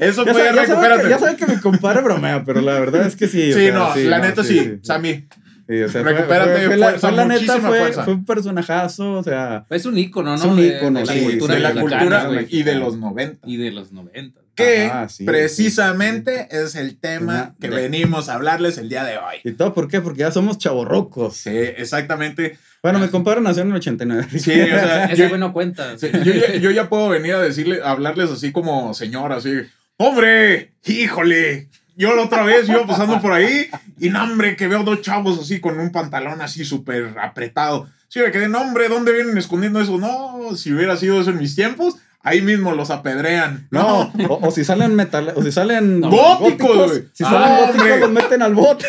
Eso 0.00 0.24
Ya, 0.26 0.32
fue, 0.34 0.42
sabe- 0.42 0.56
ya 0.56 0.66
sabe 0.66 0.68
recupérate. 0.88 1.02
que, 1.04 1.08
ya 1.08 1.18
sabe 1.18 1.36
que 1.36 1.46
mi 1.46 1.56
compadre 1.60 2.02
bromea, 2.02 2.44
pero 2.44 2.60
la 2.60 2.78
verdad 2.78 3.06
es 3.06 3.16
que 3.16 3.28
sí. 3.28 3.50
o 3.50 3.54
sí, 3.54 3.60
sea, 3.66 3.72
no, 3.74 3.96
la 3.96 4.18
no, 4.18 4.24
neta 4.24 4.44
sí, 4.44 4.78
Sammy. 4.82 5.26
Sí, 5.68 5.82
o 5.82 5.88
sea, 5.88 6.02
fue- 6.02 6.12
Recupérate, 6.12 6.52
fue, 6.52 6.66
fue 6.66 6.76
la, 6.76 6.86
fuerza, 6.88 7.08
fue 7.08 7.16
la 7.16 7.24
neta, 7.24 7.60
fue, 7.60 7.92
fue 7.92 8.12
un 8.14 8.24
personajazo, 8.26 9.12
o 9.14 9.22
sea, 9.22 9.64
Es 9.70 9.86
un 9.86 9.96
ícono, 9.98 10.30
¿no? 10.30 10.36
Es 10.36 10.44
un 10.44 10.56
De- 10.56 10.66
ícono, 10.76 11.00
de, 11.00 11.06
la 11.06 11.12
sí, 11.12 11.24
cultura 11.24 11.54
de 11.54 11.60
la 11.60 11.68
mexicana, 11.74 11.98
cultura 12.00 12.24
güey. 12.26 12.46
y 12.50 12.62
de 12.62 12.74
los 12.74 12.96
90. 12.98 13.46
Y 13.48 13.56
de 13.56 13.70
los 13.70 13.92
90. 13.92 14.40
Que 14.56 14.86
Ajá, 14.86 15.08
sí, 15.08 15.24
precisamente 15.24 16.48
es 16.50 16.74
el 16.74 16.98
tema 16.98 17.32
Una- 17.34 17.54
que 17.60 17.68
de- 17.68 17.76
venimos 17.76 18.28
a 18.28 18.34
hablarles 18.34 18.78
el 18.78 18.88
día 18.88 19.04
de 19.04 19.18
hoy. 19.18 19.36
¿y 19.44 19.52
todo 19.52 19.74
por 19.74 19.86
qué? 19.88 20.00
Porque 20.00 20.20
ya 20.20 20.30
somos 20.32 20.58
chavorrocos. 20.58 21.36
Sí, 21.36 21.50
exactamente. 21.50 22.58
Bueno, 22.82 22.98
mi 22.98 23.08
compadre 23.08 23.40
nació 23.40 23.62
en 23.62 23.70
el 23.70 23.76
89. 23.76 24.26
Sí, 24.38 24.52
o 24.52 24.66
sea, 24.66 25.12
yo, 25.14 25.36
no 25.38 25.52
cuenta. 25.52 25.98
sí, 25.98 26.08
yo 26.24 26.32
ya, 26.32 26.54
yo 26.56 26.70
ya 26.70 26.88
puedo 26.88 27.08
venir 27.10 27.34
a 27.34 27.40
decirle, 27.42 27.80
a 27.82 27.90
hablarles 27.90 28.30
así 28.30 28.52
como 28.52 28.94
señor, 28.94 29.32
así, 29.32 29.52
hombre, 29.96 30.72
híjole, 30.84 31.68
yo 31.96 32.14
la 32.14 32.22
otra 32.22 32.42
vez 32.44 32.68
iba 32.68 32.86
pasando 32.86 33.20
por 33.20 33.32
ahí 33.32 33.68
y 33.98 34.10
no, 34.10 34.22
hombre, 34.22 34.56
que 34.56 34.68
veo 34.68 34.82
dos 34.84 35.00
chavos 35.02 35.38
así 35.40 35.60
con 35.60 35.78
un 35.80 35.90
pantalón 35.90 36.40
así 36.42 36.64
súper 36.64 37.14
apretado. 37.20 37.88
Sí, 38.08 38.20
me 38.20 38.30
quedé, 38.30 38.48
no, 38.48 38.60
hombre, 38.60 38.88
¿dónde 38.88 39.12
vienen 39.12 39.36
escondiendo 39.36 39.80
eso? 39.80 39.98
No, 39.98 40.54
si 40.56 40.72
hubiera 40.72 40.96
sido 40.96 41.20
eso 41.20 41.30
en 41.30 41.38
mis 41.38 41.56
tiempos, 41.56 41.96
ahí 42.26 42.42
mismo 42.42 42.72
los 42.74 42.90
apedrean. 42.90 43.68
No, 43.70 44.12
o, 44.28 44.46
o 44.46 44.50
si 44.50 44.64
salen 44.64 44.94
metal, 44.94 45.32
o 45.34 45.42
si 45.42 45.52
salen 45.52 46.00
No, 46.00 46.10
góticos, 46.10 46.88
güey. 46.90 47.04
Si 47.12 47.24
Ah, 47.24 47.30
salen 47.30 47.56
góticos, 47.58 47.80
hombre. 47.82 48.00
los 48.00 48.10
meten 48.10 48.42
al 48.42 48.54
bote. 48.54 48.86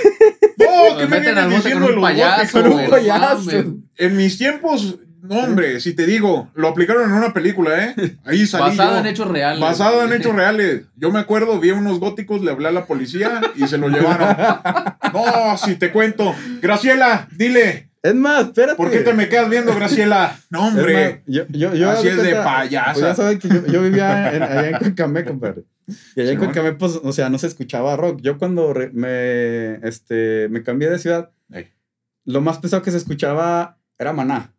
Oh, 0.67 0.89
Lo 0.91 0.97
¿qué 0.97 1.05
me 1.07 1.19
meten 1.19 1.37
al 1.37 1.49
bote 1.49 1.71
con 1.73 1.83
un 1.83 1.91
los 1.95 2.01
payaso, 2.01 2.61
con 2.61 2.71
un 2.73 2.83
no 2.83 2.89
payaso. 2.89 3.51
En 3.95 4.17
mis 4.17 4.37
tiempos, 4.37 4.95
no, 5.21 5.35
hombre, 5.39 5.79
si 5.79 5.93
te 5.93 6.05
digo, 6.05 6.49
lo 6.55 6.67
aplicaron 6.69 7.09
en 7.09 7.15
una 7.15 7.33
película, 7.33 7.83
¿eh? 7.85 7.95
Ahí 8.25 8.45
salí 8.45 8.75
Basado 8.77 8.93
yo. 8.93 8.99
en 8.99 9.05
hechos 9.07 9.27
reales. 9.27 9.59
Basado 9.61 10.03
en 10.03 10.13
hechos 10.19 10.35
reales. 10.35 10.83
Yo 10.95 11.11
me 11.11 11.19
acuerdo, 11.19 11.59
vi 11.59 11.69
a 11.71 11.75
unos 11.75 11.99
góticos, 11.99 12.41
le 12.41 12.51
hablé 12.51 12.67
a 12.69 12.71
la 12.71 12.85
policía 12.85 13.41
y 13.55 13.67
se 13.67 13.77
lo 13.77 13.89
llevaron. 13.89 14.35
No, 15.13 15.57
si 15.57 15.75
te 15.75 15.91
cuento. 15.91 16.35
Graciela, 16.61 17.27
dile, 17.31 17.86
Es 18.07 18.15
más, 18.15 18.45
espérate. 18.45 18.75
¿por 18.77 18.89
qué 18.91 18.99
te 18.99 19.13
me 19.13 19.27
quedas 19.29 19.49
viendo, 19.49 19.73
Graciela? 19.75 20.37
No, 20.49 20.67
Es 20.67 20.73
más, 20.73 20.79
hombre. 20.83 21.21
yo, 21.25 21.43
yo, 21.49 21.73
yo 21.73 21.89
Así 21.91 22.07
es 22.07 22.21
de 22.21 22.35
payasa. 22.35 22.93
Pues 22.93 23.05
ya 23.05 23.15
saben 23.15 23.39
que 23.39 23.47
yo, 23.49 23.65
yo 23.67 23.81
vivía 23.81 24.33
en- 24.35 24.43
allá 24.43 24.69
en 24.69 24.77
Cuencamé, 24.79 25.25
compadre. 25.25 25.63
Y 26.15 26.21
allá 26.21 26.31
en. 26.31 26.37
Cuencamé, 26.39 26.73
pues, 26.73 26.99
o 27.03 27.11
sea, 27.11 27.29
no 27.29 27.37
se 27.37 27.47
escuchaba 27.47 27.95
rock. 27.95 28.19
Yo 28.21 28.37
cuando 28.37 28.73
re- 28.73 28.91
me, 28.93 29.75
este, 29.87 30.47
me 30.49 30.63
cambié 30.63 30.89
de 30.89 30.99
ciudad, 30.99 31.31
Ey. 31.51 31.69
lo 32.25 32.41
más 32.41 32.57
pesado 32.59 32.81
que 32.83 32.91
se 32.91 32.97
escuchaba 32.97 33.77
era 33.97 34.13
Maná. 34.13 34.53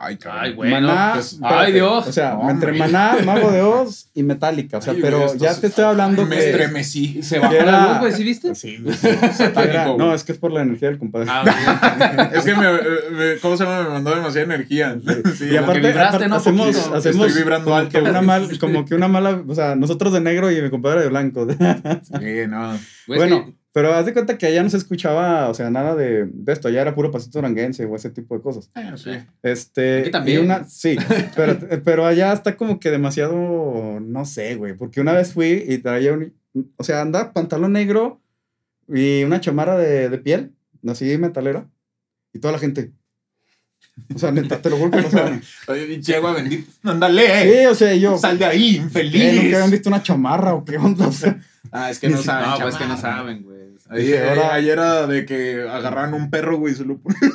Ay, 0.00 0.16
cabrón. 0.16 0.42
Ay, 0.44 0.52
Bueno, 0.54 0.88
Maná, 0.88 1.10
pues, 1.14 1.38
ay, 1.42 1.72
Dios. 1.72 2.06
O 2.06 2.12
sea, 2.12 2.36
entre. 2.48 2.72
Maná, 2.72 3.16
Mago 3.24 3.50
de 3.50 3.62
Oz 3.62 4.08
y 4.14 4.22
Metallica. 4.22 4.78
O 4.78 4.82
sea, 4.82 4.92
Ay, 4.92 5.00
pero 5.02 5.34
ya 5.36 5.58
te 5.58 5.66
estoy 5.68 5.84
hablando 5.84 6.24
Me 6.26 6.36
que... 6.36 6.50
estremecí. 6.50 7.22
Se 7.22 7.38
bajó 7.38 7.54
era- 7.54 7.64
la 7.72 7.88
luz, 7.88 7.98
güey, 8.00 8.12
¿sí 8.12 8.24
viste? 8.24 8.54
Sí, 8.54 8.78
güey. 8.78 8.96
no, 9.98 10.14
es 10.14 10.24
que 10.24 10.32
es 10.32 10.38
por 10.38 10.52
la 10.52 10.62
energía 10.62 10.88
del 10.88 10.98
compadre. 10.98 11.26
Ah, 11.30 12.30
Es 12.34 12.44
que 12.44 12.54
me, 12.54 12.72
me- 12.72 13.36
¿cómo 13.40 13.56
se 13.56 13.64
llama? 13.64 13.82
Me 13.84 13.88
mandó 13.90 14.14
demasiada 14.14 14.44
energía. 14.54 14.96
Sí, 15.36 15.46
y 15.52 15.56
aparte, 15.56 15.80
vibraste, 15.80 16.02
aparte 16.08 16.28
¿no? 16.28 16.36
hacemos, 16.36 16.76
hacemos 16.92 17.26
Estoy 17.26 17.42
vibrando 17.42 17.64
como, 17.66 17.76
alto, 17.76 17.90
que 18.02 18.08
una 18.10 18.22
mal, 18.22 18.58
como 18.58 18.84
que 18.84 18.94
una 18.94 19.08
mala, 19.08 19.42
o 19.46 19.54
sea, 19.54 19.76
nosotros 19.76 20.12
de 20.12 20.20
negro 20.20 20.50
y 20.50 20.60
mi 20.62 20.70
compadre 20.70 21.02
de 21.02 21.08
blanco. 21.08 21.46
Sí, 21.48 22.46
no. 22.48 22.78
bueno. 23.06 23.54
Pero 23.74 23.92
haz 23.92 24.06
de 24.06 24.12
cuenta 24.12 24.38
que 24.38 24.46
allá 24.46 24.62
no 24.62 24.70
se 24.70 24.76
escuchaba, 24.76 25.48
o 25.48 25.54
sea, 25.54 25.68
nada 25.68 25.96
de, 25.96 26.26
de 26.32 26.52
esto, 26.52 26.68
allá 26.68 26.80
era 26.82 26.94
puro 26.94 27.10
pasito 27.10 27.40
duranguense 27.40 27.84
o 27.84 27.96
ese 27.96 28.08
tipo 28.08 28.36
de 28.36 28.40
cosas. 28.40 28.70
Eh, 28.76 28.92
sí. 28.94 29.10
Este, 29.42 29.98
Aquí 30.02 30.10
también. 30.12 30.38
y 30.40 30.44
una, 30.44 30.62
sí, 30.64 30.96
pero, 31.34 31.58
pero 31.82 32.06
allá 32.06 32.32
está 32.32 32.56
como 32.56 32.78
que 32.78 32.92
demasiado, 32.92 33.98
no 34.00 34.24
sé, 34.26 34.54
güey, 34.54 34.74
porque 34.74 35.00
una 35.00 35.12
vez 35.12 35.32
fui 35.32 35.64
y 35.66 35.78
traía 35.78 36.12
un, 36.12 36.32
o 36.76 36.84
sea, 36.84 37.00
anda 37.00 37.32
pantalón 37.32 37.72
negro 37.72 38.20
y 38.86 39.24
una 39.24 39.40
chamarra 39.40 39.76
de, 39.76 40.08
de 40.08 40.18
piel, 40.18 40.52
así 40.86 41.18
metalera, 41.18 41.68
y 42.32 42.38
toda 42.38 42.52
la 42.52 42.60
gente. 42.60 42.92
O 44.14 44.18
sea, 44.18 44.30
neta, 44.30 44.60
te 44.62 44.70
lo 44.70 44.76
juro 44.76 44.90
que 44.92 45.02
no 45.02 45.10
saben. 45.10 45.42
Oye, 45.68 45.86
pinche 45.86 46.14
agua 46.16 46.32
bendita. 46.32 46.70
Ándale. 46.84 47.60
Sí, 47.60 47.66
o 47.66 47.74
sea, 47.74 47.94
yo, 47.94 48.18
Sal 48.18 48.38
de 48.38 48.44
ahí, 48.44 48.74
¿qué? 48.76 48.82
infeliz. 48.82 49.34
¿Nunca 49.34 49.56
habían 49.56 49.70
visto 49.70 49.88
una 49.88 50.02
chamarra 50.02 50.54
o 50.54 50.64
qué 50.64 50.76
onda? 50.76 51.06
O 51.08 51.12
sea, 51.12 51.40
Ah, 51.70 51.90
es 51.90 51.98
que 51.98 52.08
no 52.08 52.22
saben. 52.22 52.50
No, 52.50 52.58
pues 52.60 52.76
que 52.76 52.86
no 52.86 52.96
saben, 52.96 53.42
güey. 53.42 53.53
Ayer, 53.90 54.04
Dije, 54.22 54.28
ahora- 54.28 54.54
ayer 54.54 54.72
era 54.72 55.06
de 55.06 55.26
que 55.26 55.62
agarraron 55.68 56.14
un 56.14 56.30
perro, 56.30 56.58
güey, 56.58 56.72
y 56.72 56.76
se 56.76 56.84
lo 56.84 56.98
ponían 56.98 57.32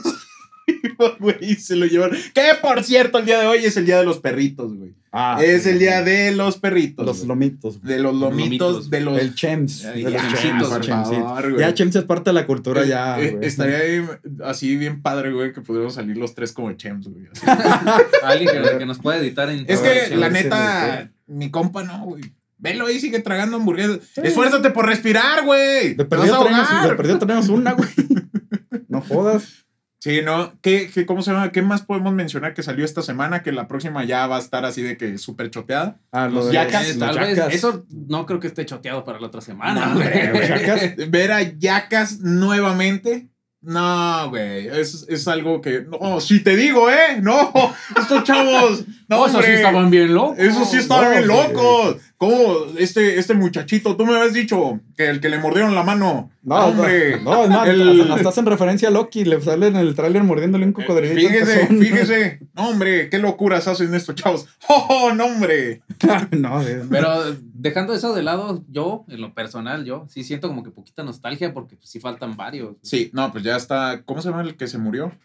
güey, 1.19 1.35
y 1.41 1.55
se 1.55 1.75
lo 1.75 1.85
llevaron. 1.85 2.17
Que 2.33 2.41
por 2.61 2.83
cierto, 2.83 3.17
el 3.19 3.25
día 3.25 3.39
de 3.39 3.47
hoy 3.47 3.65
es 3.65 3.77
el 3.77 3.85
día 3.85 3.97
de 3.99 4.05
los 4.05 4.19
perritos, 4.19 4.73
güey. 4.75 4.93
ah, 5.11 5.39
es 5.43 5.65
el 5.65 5.79
día 5.79 6.03
de 6.03 6.31
los 6.31 6.57
perritos. 6.57 7.05
los 7.05 7.17
güey. 7.17 7.27
lomitos. 7.27 7.81
de 7.83 7.99
los 7.99 8.15
lomitos, 8.15 8.71
lomitos. 8.73 8.89
de 8.89 8.99
los. 9.01 9.19
El 9.19 9.35
chems. 9.35 9.85
Ay, 9.85 10.03
de 10.03 10.11
los 10.11 10.21
ya, 10.21 10.57
por 10.59 10.85
favor. 10.85 11.59
Ya 11.59 11.73
chems 11.73 11.95
es 11.95 12.03
parte 12.03 12.29
de 12.31 12.33
la 12.33 12.45
cultura 12.45 12.83
ya, 12.85 13.19
Eh, 13.19 13.31
güey. 13.31 13.47
estaría 13.47 13.77
ahí, 13.77 14.05
así 14.43 14.75
bien 14.75 15.01
padre, 15.01 15.31
güey, 15.31 15.53
que 15.53 15.61
pudiéramos 15.61 15.93
salir 15.95 16.17
los 16.17 16.33
tres 16.35 16.51
como 16.51 16.71
chems, 16.73 17.07
güey. 17.07 17.25
Alguien 18.23 18.49
que, 18.63 18.77
que 18.79 18.85
nos 18.85 18.99
pueda 18.99 19.17
editar 19.17 19.49
en. 19.49 19.65
Es 19.67 19.79
que, 19.81 20.15
la 20.15 20.29
neta, 20.29 21.11
mi 21.27 21.49
compa 21.51 21.83
no, 21.83 22.05
güey. 22.05 22.23
Velo 22.59 22.85
ahí, 22.85 22.99
sigue 22.99 23.19
tragando 23.19 23.57
hamburguesas. 23.57 23.99
Esfuérzate 24.17 24.69
por 24.71 24.85
respirar, 24.85 25.43
güey. 25.45 25.95
De 25.95 26.05
perdido, 26.05 26.43
tenemos, 26.43 26.83
de 26.83 26.95
perdido 26.95 27.17
tenemos 27.19 27.49
una, 27.49 27.71
güey. 27.73 27.89
No 28.87 29.01
jodas. 29.01 29.65
Sí, 30.01 30.21
¿no? 30.23 30.53
¿Qué, 30.61 30.89
qué, 30.93 31.05
¿Cómo 31.05 31.21
se 31.21 31.31
llama? 31.31 31.51
¿Qué 31.51 31.61
más 31.61 31.81
podemos 31.81 32.13
mencionar 32.13 32.53
que 32.53 32.63
salió 32.63 32.85
esta 32.85 33.01
semana? 33.01 33.43
Que 33.43 33.51
la 33.51 33.67
próxima 33.67 34.03
ya 34.05 34.27
va 34.27 34.37
a 34.37 34.39
estar 34.39 34.63
así 34.65 34.81
de 34.81 34.95
que 34.97 35.17
súper 35.17 35.51
choteada. 35.51 35.99
Ah, 36.11 36.27
lo 36.27 36.35
Los 36.35 36.47
de 36.47 36.53
yacas, 36.53 36.85
Eh, 36.89 36.95
los 36.95 36.99
tal 36.99 37.19
vez. 37.19 37.37
yacas. 37.37 37.53
Eso 37.53 37.85
no 38.07 38.25
creo 38.25 38.39
que 38.39 38.47
esté 38.47 38.65
choteado 38.65 39.03
para 39.03 39.19
la 39.19 39.27
otra 39.27 39.41
semana. 39.41 39.87
No, 39.87 39.91
hombre, 39.91 40.31
Los 40.33 40.47
yacas. 40.47 40.81
Ver 41.09 41.31
a 41.33 41.41
Yacas 41.41 42.19
nuevamente. 42.21 43.27
No, 43.61 44.29
güey. 44.29 44.67
Es, 44.69 45.05
es 45.09 45.27
algo 45.27 45.59
que. 45.59 45.81
No, 45.81 46.21
si 46.21 46.39
te 46.41 46.55
digo, 46.55 46.89
¿eh? 46.89 47.19
No, 47.21 47.51
estos 47.99 48.23
chavos. 48.23 48.85
No, 49.09 49.17
No, 49.17 49.27
esos 49.27 49.43
sí 49.45 49.51
estaban 49.51 49.89
bien 49.89 50.13
locos. 50.13 50.39
Eso 50.39 50.63
sí 50.65 50.77
estaban 50.77 51.05
No, 51.05 51.09
bien 51.11 51.27
güey. 51.29 51.53
locos. 51.53 51.97
¿Cómo? 52.19 52.65
Este, 52.77 53.17
este 53.17 53.33
muchachito, 53.33 53.95
tú 53.95 54.05
me 54.05 54.13
habías 54.13 54.33
dicho 54.33 54.81
que 54.97 55.07
el 55.09 55.21
que 55.21 55.29
le 55.29 55.39
mordieron 55.39 55.73
la 55.73 55.83
mano. 55.83 56.29
No, 56.43 56.55
hombre. 56.65 57.17
No, 57.21 57.47
más, 57.47 57.65
El- 57.69 58.11
hasta, 58.11 58.27
hacen 58.27 58.45
referencia 58.45 58.89
a 58.89 58.91
Loki. 58.91 59.23
Le 59.23 59.39
sale 59.39 59.67
en 59.67 59.77
el 59.77 59.95
tráiler 59.95 60.23
mordiéndole 60.25 60.65
un 60.65 60.73
cocodrilo. 60.73 61.15
Fíjese, 61.15 61.67
fíjese. 61.67 62.39
No, 62.53 62.71
hombre, 62.71 63.09
qué 63.09 63.19
locuras 63.19 63.69
hacen 63.69 63.93
estos 63.95 64.15
chavos. 64.15 64.47
¡Oh, 64.67 64.87
oh, 64.89 65.13
no, 65.15 65.27
hombre! 65.27 65.81
no, 66.37 66.61
de- 66.61 66.83
Pero 66.89 67.09
dejando 67.53 67.93
eso 67.93 68.13
de 68.13 68.21
lado, 68.21 68.65
yo, 68.67 69.05
en 69.07 69.21
lo 69.21 69.33
personal, 69.33 69.85
yo 69.85 70.05
sí 70.09 70.25
siento 70.25 70.49
como 70.49 70.61
que 70.63 70.71
poquita 70.71 71.03
nostalgia 71.03 71.53
porque 71.53 71.77
pues, 71.77 71.89
sí 71.89 72.01
faltan 72.01 72.35
varios. 72.35 72.75
Sí, 72.81 73.09
no, 73.13 73.31
pues 73.31 73.45
ya 73.45 73.55
está. 73.55 74.01
¿Cómo 74.03 74.21
se 74.21 74.29
llama 74.29 74.41
el 74.41 74.57
que 74.57 74.67
se 74.67 74.77
murió? 74.77 75.13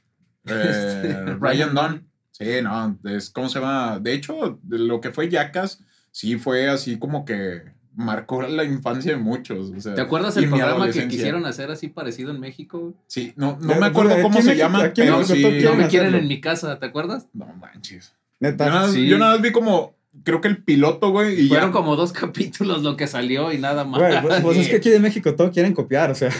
Eh, 0.46 1.02
Este, 1.08 1.34
Ryan 1.40 1.74
Dunn. 1.74 2.06
Sí, 2.30 2.44
no, 2.62 2.98
es, 3.04 3.30
¿cómo 3.30 3.48
se 3.48 3.58
llama? 3.58 3.98
De 3.98 4.12
hecho, 4.12 4.58
de 4.62 4.78
lo 4.78 5.00
que 5.00 5.10
fue 5.10 5.28
Yacas, 5.30 5.80
sí 6.14 6.36
fue 6.38 6.68
así 6.68 6.96
como 6.96 7.24
que 7.24 7.62
marcó 7.96 8.42
la 8.42 8.62
infancia 8.64 9.12
de 9.12 9.18
muchos. 9.18 9.72
o 9.76 9.80
sea, 9.80 9.94
¿Te 9.94 10.00
acuerdas 10.00 10.36
el 10.36 10.48
programa 10.48 10.88
que 10.90 11.08
quisieron 11.08 11.44
hacer 11.44 11.70
así 11.72 11.88
parecido 11.88 12.30
en 12.30 12.38
México? 12.40 12.94
Sí, 13.08 13.32
no, 13.36 13.58
no 13.60 13.74
me 13.74 13.86
acuerdo 13.86 14.14
cómo 14.22 14.40
se 14.40 14.56
llama, 14.56 14.92
pero 14.94 15.24
sí. 15.24 15.42
No 15.64 15.74
me 15.74 15.88
quieren 15.88 16.08
hacerlo. 16.08 16.18
en 16.18 16.28
mi 16.28 16.40
casa, 16.40 16.78
¿te 16.78 16.86
acuerdas? 16.86 17.26
No 17.32 17.46
manches. 17.46 18.14
Neta. 18.38 18.66
Yo 18.66 18.70
nada, 18.72 18.88
Sí. 18.92 19.06
yo 19.08 19.18
nada 19.18 19.32
más 19.32 19.42
vi 19.42 19.50
como, 19.52 19.94
creo 20.22 20.40
que 20.40 20.48
el 20.48 20.62
piloto, 20.62 21.10
güey, 21.10 21.40
y 21.44 21.48
Fueron 21.48 21.70
ya. 21.70 21.72
como 21.72 21.96
dos 21.96 22.12
capítulos 22.20 22.82
lo 22.82 22.96
que 22.96 23.06
salió 23.08 23.52
y 23.52 23.58
nada 23.58 23.84
más. 23.84 24.00
Güey, 24.00 24.22
pues, 24.22 24.40
pues 24.40 24.58
es 24.58 24.68
que 24.68 24.76
aquí 24.76 24.90
de 24.90 25.00
México 25.00 25.34
todo 25.34 25.50
quieren 25.50 25.74
copiar, 25.74 26.10
o 26.10 26.14
sea. 26.14 26.30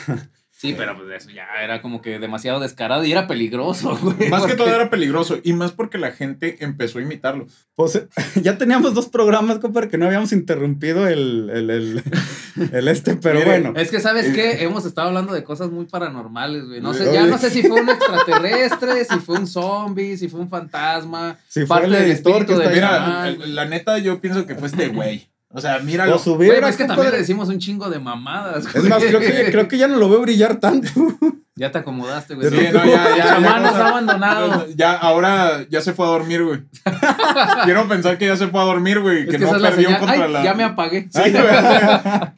Sí, 0.69 0.75
pero 0.77 0.97
pues 0.97 1.09
eso 1.23 1.31
ya 1.31 1.47
era 1.63 1.83
como 1.83 2.01
que 2.01 2.19
demasiado 2.19 2.59
descarado 2.61 3.05
y 3.05 3.13
era 3.13 3.27
peligroso, 3.27 3.97
güey. 4.03 4.31
Más 4.31 4.47
que 4.47 4.55
todo 4.55 4.69
era 4.75 4.89
peligroso 4.91 5.39
y 5.43 5.53
más 5.53 5.73
porque 5.73 5.99
la 5.99 6.13
gente 6.13 6.57
empezó 6.65 6.99
a 6.99 7.03
imitarlo. 7.03 7.47
Pues 7.75 7.95
eh, 7.97 8.07
ya 8.43 8.57
teníamos 8.57 8.95
dos 8.95 9.09
programas, 9.09 9.59
compadre, 9.59 9.89
que 9.89 9.99
no 9.99 10.07
habíamos 10.07 10.33
interrumpido 10.33 11.07
el, 11.07 11.51
el, 11.53 11.71
el, 11.71 12.03
el 12.73 12.89
este, 12.89 13.17
pero 13.17 13.45
bueno. 13.45 13.75
Es 13.77 13.91
que, 13.91 14.01
¿sabes 14.01 14.27
Eh, 14.27 14.33
qué? 14.35 14.65
Hemos 14.65 14.85
estado 14.87 15.09
hablando 15.09 15.35
de 15.35 15.45
cosas 15.45 15.71
muy 15.71 15.85
paranormales, 15.85 16.65
güey. 16.67 16.81
No 16.81 16.93
Eh, 16.93 16.95
sé, 16.99 17.13
ya 17.13 17.27
no 17.27 17.37
sé 17.39 17.51
si 17.51 17.63
fue 17.63 17.81
un 17.83 17.89
extraterrestre, 17.91 19.05
si 19.05 19.19
fue 19.21 19.39
un 19.39 19.47
zombie, 19.47 20.17
si 20.17 20.29
fue 20.29 20.41
un 20.41 20.49
fantasma. 20.49 21.37
Si 21.49 21.61
fue 21.61 21.67
parte 21.69 21.87
el 21.87 21.93
del 21.93 22.11
editor 22.13 22.47
que 22.47 22.53
está 22.55 22.69
de-. 22.69 22.75
Mira, 22.75 23.29
el- 23.29 23.55
la 23.55 23.65
neta 23.67 23.99
yo 23.99 24.21
pienso 24.21 24.47
que 24.47 24.55
fue 24.55 24.69
este 24.69 24.89
güey. 24.89 25.29
O 25.57 25.61
sea, 25.61 25.79
míralo. 25.79 26.17
O 26.17 26.35
Güey, 26.37 26.51
es 26.51 26.57
que 26.57 26.61
también 26.63 26.79
le 26.79 26.95
compadre. 26.97 27.19
decimos 27.19 27.49
un 27.49 27.59
chingo 27.61 27.89
de 27.89 28.01
mamadas, 28.01 28.67
Es 28.75 28.83
más, 28.85 29.03
creo 29.05 29.21
que, 29.21 29.51
creo 29.53 29.69
que 29.69 29.79
ya 29.79 29.87
no 29.87 29.99
lo 29.99 30.09
veo 30.09 30.21
brillar 30.21 30.57
tanto. 30.57 30.89
Ya 31.57 31.71
te 31.71 31.79
acomodaste, 31.79 32.35
güey. 32.35 32.51
Sí, 32.51 32.57
no, 32.73 32.85
ya, 32.85 33.17
ya, 33.17 33.25
chamán 33.29 33.63
ya, 33.63 33.71
nos 33.71 33.75
ha 33.77 33.89
abandonado. 33.91 34.67
Ya, 34.75 34.93
ahora 34.95 35.65
ya 35.71 35.81
se 35.83 35.93
fue 35.93 36.05
a 36.05 36.09
dormir, 36.09 36.43
güey. 36.43 36.63
Quiero 37.65 37.87
pensar 37.87 38.19
que 38.19 38.27
ya 38.27 38.37
se 38.37 38.49
fue 38.49 38.61
a 38.61 38.65
dormir, 38.65 38.99
güey. 38.99 39.21
Es 39.21 39.27
Que, 39.27 39.39
que 39.39 39.39
no 39.39 39.57
la 39.57 39.71
perdió 39.71 39.97
contra 40.01 40.25
Ay, 40.25 40.33
la. 40.33 40.43
ya 40.43 40.55
me 40.55 40.65
apagué. 40.65 41.09
Sí, 41.13 41.21
güey, 41.31 41.33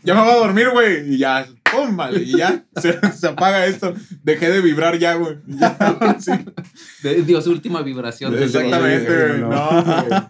ya 0.02 0.14
me 0.14 0.20
voy 0.20 0.30
a 0.30 0.34
dormir, 0.34 0.68
güey. 0.70 1.14
Y 1.14 1.16
ya, 1.16 1.46
pum, 1.72 1.96
vale, 1.96 2.24
y 2.24 2.36
ya 2.36 2.62
se, 2.76 3.00
se 3.12 3.26
apaga 3.28 3.64
esto. 3.64 3.94
Dejé 4.22 4.50
de 4.50 4.60
vibrar 4.60 4.98
ya, 4.98 5.14
güey. 5.14 5.38
Ya, 5.46 6.16
sí. 6.18 6.32
De- 7.02 7.22
dio 7.22 7.40
su 7.40 7.52
última 7.52 7.80
vibración. 7.80 8.36
Exactamente, 8.36 9.28
güey. 9.28 9.40
no. 9.40 9.48
No, 9.48 9.82
güey. 10.04 10.20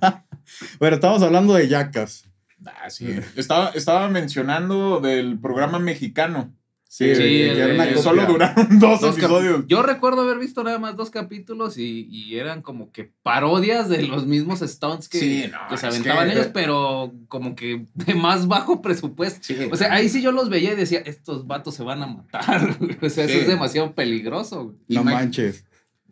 Bueno, 0.78 0.94
estamos 0.94 1.22
hablando 1.24 1.54
de 1.54 1.66
yacas. 1.66 2.22
Ah, 2.66 2.90
sí. 2.90 3.08
Estaba, 3.36 3.68
estaba 3.70 4.08
mencionando 4.08 5.00
del 5.00 5.38
programa 5.38 5.78
mexicano. 5.78 6.52
Sí, 6.88 7.14
Sí, 7.14 7.20
que 7.22 7.50
el- 7.50 7.58
era 7.58 7.74
una 7.74 7.82
el- 7.84 7.88
Que 7.90 7.94
copia. 7.96 8.02
solo 8.10 8.26
duraron 8.26 8.78
dos, 8.78 9.02
episodios. 9.02 9.64
Yo 9.66 9.82
recuerdo 9.82 10.22
haber 10.22 10.38
visto 10.38 10.62
nada 10.62 10.78
más 10.78 10.96
dos 10.96 11.10
capítulos 11.10 11.76
y, 11.76 12.06
y 12.10 12.36
eran 12.38 12.62
como 12.62 12.90
que 12.90 13.12
parodias 13.22 13.88
de 13.90 14.02
los 14.04 14.24
mismos 14.24 14.60
stunts 14.60 15.08
que, 15.08 15.18
Sí, 15.18 15.44
no, 15.52 15.58
que 15.68 15.76
se 15.76 15.86
aventaban 15.88 16.28
que- 16.28 16.34
ellos, 16.34 16.46
pero 16.54 17.12
como 17.28 17.54
que 17.54 17.84
de 17.94 18.14
más 18.14 18.46
bajo 18.46 18.80
presupuesto. 18.82 19.40
Sí. 19.42 19.56
O 19.70 19.76
sea, 19.76 19.92
ahí 19.92 20.08
sí 20.08 20.22
yo 20.22 20.32
los 20.32 20.48
veía 20.48 20.72
y 20.72 20.76
decía, 20.76 21.00
estos 21.00 21.46
vatos 21.46 21.74
se 21.74 21.82
van 21.82 22.02
a 22.02 22.06
matar. 22.06 22.78
O 23.02 23.10
sea, 23.10 23.26
Sí. 23.26 23.32
eso 23.32 23.40
es 23.42 23.48
demasiado 23.48 23.94
peligroso. 23.94 24.74
No 24.88 25.02
Imag- 25.02 25.12
manches. 25.12 25.64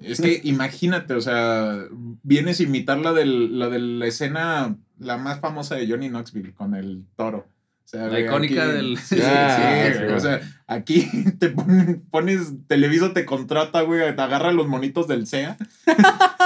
Es 0.03 0.21
que 0.21 0.41
imagínate, 0.43 1.15
o 1.15 1.21
sea, 1.21 1.79
vienes 2.25 2.59
a 2.59 2.65
imitar 2.65 2.99
la, 2.99 3.13
del, 3.13 3.59
la 3.61 3.71
de 3.71 3.79
la 3.79 4.07
escena, 4.07 4.77
la 4.99 5.17
más 5.17 5.41
famosa 5.41 5.75
de 5.77 5.89
Johnny 5.89 6.09
Knoxville 6.09 6.53
con 6.55 6.75
el 6.75 7.05
toro. 7.17 7.47
O 7.85 7.87
sea, 7.87 8.07
La 8.07 8.19
icónica 8.21 8.65
aquí- 8.65 8.73
del- 8.73 8.97
Sí, 8.99 9.17
sí, 9.17 9.21
sí. 9.21 10.05
O 10.15 10.21
sea, 10.21 10.41
aquí 10.67 11.09
te 11.39 11.55
ponen- 11.55 12.03
pones, 12.11 12.53
Televisa 12.67 13.13
te 13.13 13.25
contrata, 13.27 13.83
güey, 13.83 14.01
te 14.17 14.23
agarra 14.23 14.53
los 14.53 14.67
monitos 14.67 15.07
del 15.07 15.27
SEA. 15.27 15.57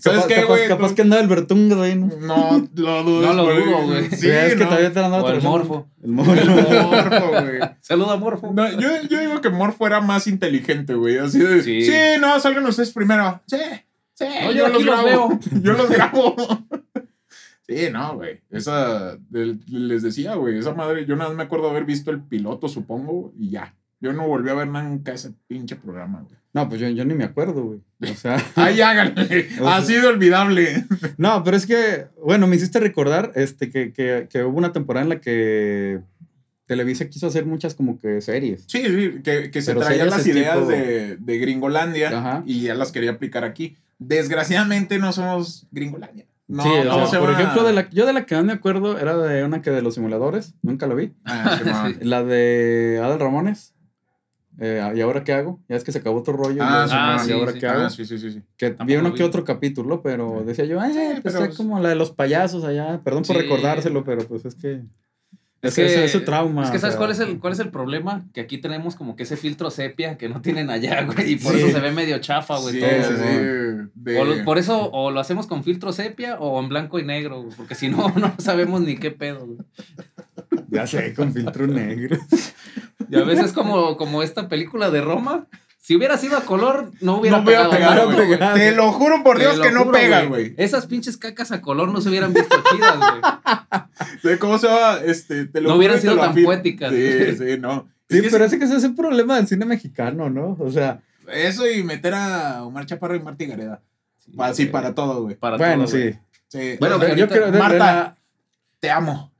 ¿Sabes 0.00 0.22
Capaz- 0.22 0.26
qué, 0.28 0.44
güey? 0.44 0.66
Capaz 0.68 0.94
que 0.94 1.02
andaba 1.02 1.20
el 1.22 1.28
Bertungas 1.28 1.78
ahí, 1.78 1.94
¿no? 1.94 2.08
No, 2.20 2.68
lo 2.74 3.02
dudo. 3.04 3.20
No 3.26 3.32
lo 3.34 3.54
dudo, 3.54 3.82
güey. 3.86 4.10
Sí, 4.10 4.28
es 4.30 4.54
que 4.54 4.60
no. 4.60 4.68
todavía 4.68 4.92
te 4.92 5.00
andaba 5.04 5.30
el. 5.30 5.42
Morfo. 5.42 5.86
El 6.02 6.10
morfo. 6.10 6.44
Morfo, 6.44 7.28
güey. 7.30 7.60
Saluda, 7.82 8.16
Morfo. 8.16 8.52
No, 8.54 8.68
yo, 8.80 8.88
yo 9.08 9.20
digo 9.20 9.40
que 9.42 9.50
Morfo 9.50 9.86
era 9.86 10.00
más 10.00 10.26
inteligente, 10.26 10.94
güey. 10.94 11.18
Así 11.18 11.38
de. 11.38 11.62
Sí, 11.62 11.82
Sí. 11.84 11.92
no, 12.20 12.40
salgan 12.40 12.64
ustedes 12.66 12.92
primero. 12.92 13.40
Sí, 13.46 13.58
sí. 14.14 14.24
No, 14.42 14.52
yo 14.52 14.66
aquí 14.68 14.82
los 14.82 15.04
veo. 15.04 15.38
Yo 15.62 15.72
los 15.74 15.90
grabo. 15.90 16.34
Sí, 17.68 17.88
no, 17.92 18.14
güey. 18.16 18.40
Esa. 18.50 19.18
Les 19.30 20.02
decía, 20.02 20.34
güey. 20.34 20.58
Esa 20.58 20.72
madre. 20.74 21.04
Yo 21.06 21.16
nada 21.16 21.30
más 21.30 21.36
me 21.36 21.42
acuerdo 21.44 21.68
haber 21.70 21.84
visto 21.84 22.10
el 22.10 22.20
piloto, 22.22 22.68
supongo, 22.68 23.32
y 23.38 23.50
ya. 23.50 23.74
Yo 24.00 24.12
no 24.12 24.28
volví 24.28 24.50
a 24.50 24.54
ver 24.54 24.68
nunca 24.68 25.12
ese 25.12 25.32
pinche 25.48 25.74
programa, 25.74 26.20
güey. 26.20 26.36
No, 26.52 26.68
pues 26.68 26.80
yo, 26.80 26.88
yo 26.90 27.04
ni 27.04 27.14
me 27.14 27.24
acuerdo, 27.24 27.64
güey. 27.64 27.80
O 28.10 28.14
sea, 28.14 28.36
Ay, 28.54 28.80
háganle. 28.80 29.48
Ha 29.64 29.82
sido 29.82 30.08
olvidable. 30.10 30.84
no, 31.16 31.42
pero 31.42 31.56
es 31.56 31.66
que, 31.66 32.06
bueno, 32.22 32.46
me 32.46 32.56
hiciste 32.56 32.78
recordar 32.78 33.32
este, 33.34 33.70
que, 33.70 33.92
que, 33.92 34.28
que 34.30 34.44
hubo 34.44 34.56
una 34.58 34.72
temporada 34.72 35.04
en 35.04 35.08
la 35.10 35.20
que 35.20 36.00
Televisa 36.66 37.08
quiso 37.08 37.26
hacer 37.26 37.46
muchas 37.46 37.74
como 37.74 37.98
que 37.98 38.20
series. 38.20 38.64
Sí, 38.68 38.82
sí, 38.86 39.22
que, 39.24 39.50
que 39.50 39.62
se 39.62 39.74
traían 39.74 40.10
las 40.10 40.26
ideas 40.26 40.56
tipo- 40.58 40.68
de, 40.68 41.16
de 41.16 41.38
Gringolandia 41.38 42.18
Ajá. 42.18 42.42
y 42.46 42.62
ya 42.62 42.74
las 42.74 42.92
quería 42.92 43.12
aplicar 43.12 43.44
aquí. 43.44 43.76
Desgraciadamente 43.98 44.98
no 44.98 45.12
somos 45.12 45.66
Gringolandia. 45.70 46.26
No, 46.48 46.62
sí, 46.62 46.68
o 46.68 46.90
¿cómo 46.90 47.06
sea, 47.06 47.06
se 47.06 47.18
por 47.18 47.30
ejemplo, 47.30 47.64
de 47.64 47.72
la, 47.72 47.90
yo 47.90 48.06
de 48.06 48.12
la 48.12 48.24
que 48.24 48.36
más 48.36 48.44
me 48.44 48.52
acuerdo 48.52 48.98
era 48.98 49.16
de 49.16 49.42
una 49.42 49.62
que 49.62 49.70
de 49.70 49.82
los 49.82 49.94
simuladores, 49.94 50.54
nunca 50.62 50.86
la 50.86 50.94
vi. 50.94 51.12
Ah, 51.24 51.58
sí. 51.58 51.98
La 52.02 52.22
de 52.22 53.00
Adal 53.02 53.18
Ramones. 53.18 53.74
eh, 54.60 54.92
¿Y 54.94 55.00
ahora 55.00 55.24
qué 55.24 55.32
hago? 55.32 55.60
Ya 55.68 55.74
es 55.76 55.82
que 55.82 55.90
se 55.90 55.98
acabó 55.98 56.20
otro 56.20 56.34
rollo. 56.34 56.62
Ah, 56.62 57.16
y, 57.18 57.24
sí, 57.24 57.30
¿y 57.30 57.32
ahora 57.32 57.52
sí. 57.52 57.58
qué 57.58 57.66
hago? 57.66 57.82
Ah, 57.86 57.90
sí, 57.90 58.04
sí, 58.04 58.18
sí. 58.18 58.42
Que 58.56 58.70
Tampoco 58.70 58.86
vi 58.86 58.94
uno 58.96 59.08
lo 59.08 59.14
que 59.16 59.24
otro 59.24 59.42
capítulo, 59.44 60.02
pero 60.02 60.44
decía 60.46 60.64
yo, 60.66 60.80
eh, 60.84 60.92
Sí, 60.92 61.20
pues 61.20 61.34
pero 61.34 61.52
como 61.56 61.80
la 61.80 61.88
de 61.88 61.96
los 61.96 62.12
payasos 62.12 62.62
allá. 62.62 63.00
Perdón 63.02 63.24
por 63.24 63.36
recordárselo, 63.36 64.04
pero 64.04 64.24
pues 64.26 64.44
es 64.44 64.54
que. 64.54 64.82
Es 65.62 65.74
que, 65.74 65.86
que- 65.86 66.04
es 66.04 66.12
su 66.12 66.20
trauma. 66.22 66.64
Es 66.64 66.70
que, 66.70 66.78
¿sabes 66.78 66.96
cuál 66.96 67.10
es, 67.10 67.18
el, 67.18 67.38
cuál 67.40 67.52
es 67.52 67.58
el 67.58 67.70
problema? 67.70 68.24
Que 68.34 68.40
aquí 68.42 68.58
tenemos 68.58 68.94
como 68.94 69.16
que 69.16 69.22
ese 69.24 69.36
filtro 69.36 69.70
sepia 69.70 70.16
que 70.18 70.28
no 70.28 70.40
tienen 70.42 70.70
allá, 70.70 71.02
güey. 71.06 71.32
Y 71.32 71.36
por 71.36 71.52
Sí. 71.54 71.60
eso 71.60 71.70
se 71.72 71.80
ve 71.80 71.90
medio 71.92 72.18
chafa, 72.18 72.58
güey. 72.58 72.74
Sí, 72.74 72.80
todo, 72.80 72.90
sí, 72.90 73.14
güey. 73.14 73.28
sí, 73.28 73.90
de- 73.94 74.20
O 74.20 74.24
lo- 74.24 74.44
por 74.44 74.58
eso 74.58 74.90
o 74.92 75.10
lo 75.10 75.18
hacemos 75.18 75.46
con 75.46 75.64
filtro 75.64 75.92
sepia 75.92 76.36
o 76.38 76.60
en 76.62 76.68
blanco 76.68 76.98
y 76.98 77.04
negro, 77.04 77.42
güey, 77.42 77.56
porque 77.56 77.74
si 77.74 77.88
no, 77.88 78.08
no 78.16 78.34
sabemos 78.38 78.80
ni 78.82 78.96
qué 78.96 79.10
pedo. 79.10 79.46
güey. 79.46 79.58
Ya 80.68 80.86
sé, 80.86 81.14
con 81.14 81.32
filtro 81.32 81.66
negro. 81.66 82.18
Y 83.08 83.14
a 83.16 83.22
veces 83.22 83.52
como, 83.52 83.96
como 83.96 84.20
esta 84.24 84.48
película 84.48 84.90
de 84.90 85.00
Roma, 85.00 85.46
si 85.86 85.94
hubiera 85.94 86.18
sido 86.18 86.36
a 86.36 86.40
color, 86.40 86.90
no 87.00 87.18
hubiera 87.18 87.38
No 87.38 87.44
pegado 87.44 87.70
pegar. 87.70 88.54
Te 88.54 88.72
lo 88.72 88.90
juro 88.90 89.22
por 89.22 89.38
Dios 89.38 89.60
que 89.60 89.70
no 89.70 89.84
juro, 89.84 89.92
pega, 89.92 90.24
güey. 90.24 90.52
Esas 90.56 90.86
pinches 90.86 91.16
cacas 91.16 91.52
a 91.52 91.60
color 91.60 91.90
no 91.90 92.00
se 92.00 92.08
hubieran 92.08 92.34
visto 92.34 92.56
chidas, 92.72 92.96
güey. 92.98 93.20
De 94.24 94.36
¿Cómo 94.40 94.58
se 94.58 94.66
llama? 94.66 94.98
Este, 95.04 95.46
te 95.46 95.60
lo 95.60 95.68
No 95.68 95.76
hubieran 95.76 96.00
sido 96.00 96.16
tan 96.18 96.34
poéticas. 96.34 96.90
Sí, 96.92 97.36
sí, 97.38 97.58
no. 97.60 97.88
Sí, 98.10 98.18
Es 98.18 98.32
pero 98.32 98.44
ese 98.46 98.58
que 98.58 98.64
ese 98.64 98.74
es 98.78 98.82
un 98.82 98.96
problema 98.96 99.36
del 99.36 99.46
cine 99.46 99.64
mexicano, 99.64 100.28
¿no? 100.28 100.56
O 100.58 100.72
sea, 100.72 101.02
Eso 101.32 101.70
y 101.70 101.84
meter 101.84 102.14
a 102.14 102.64
Omar 102.64 102.84
Chaparro 102.86 103.14
y 103.14 103.20
Marta 103.20 103.44
Gareda. 103.44 103.80
Sí, 104.18 104.32
Así 104.38 104.64
para 104.66 104.92
todo, 104.92 105.22
güey. 105.22 105.36
Para 105.36 105.56
bueno, 105.56 105.84
todo, 105.84 105.96
sí. 105.96 106.14
Sí. 106.48 106.78
Bueno, 106.80 106.98
Yo- 107.00 107.06
que 107.06 107.16
yo 107.16 107.28
creo 107.28 107.52
Marta. 107.52 107.78
la- 107.78 108.16
Te 108.80 108.90
amo. 108.90 109.32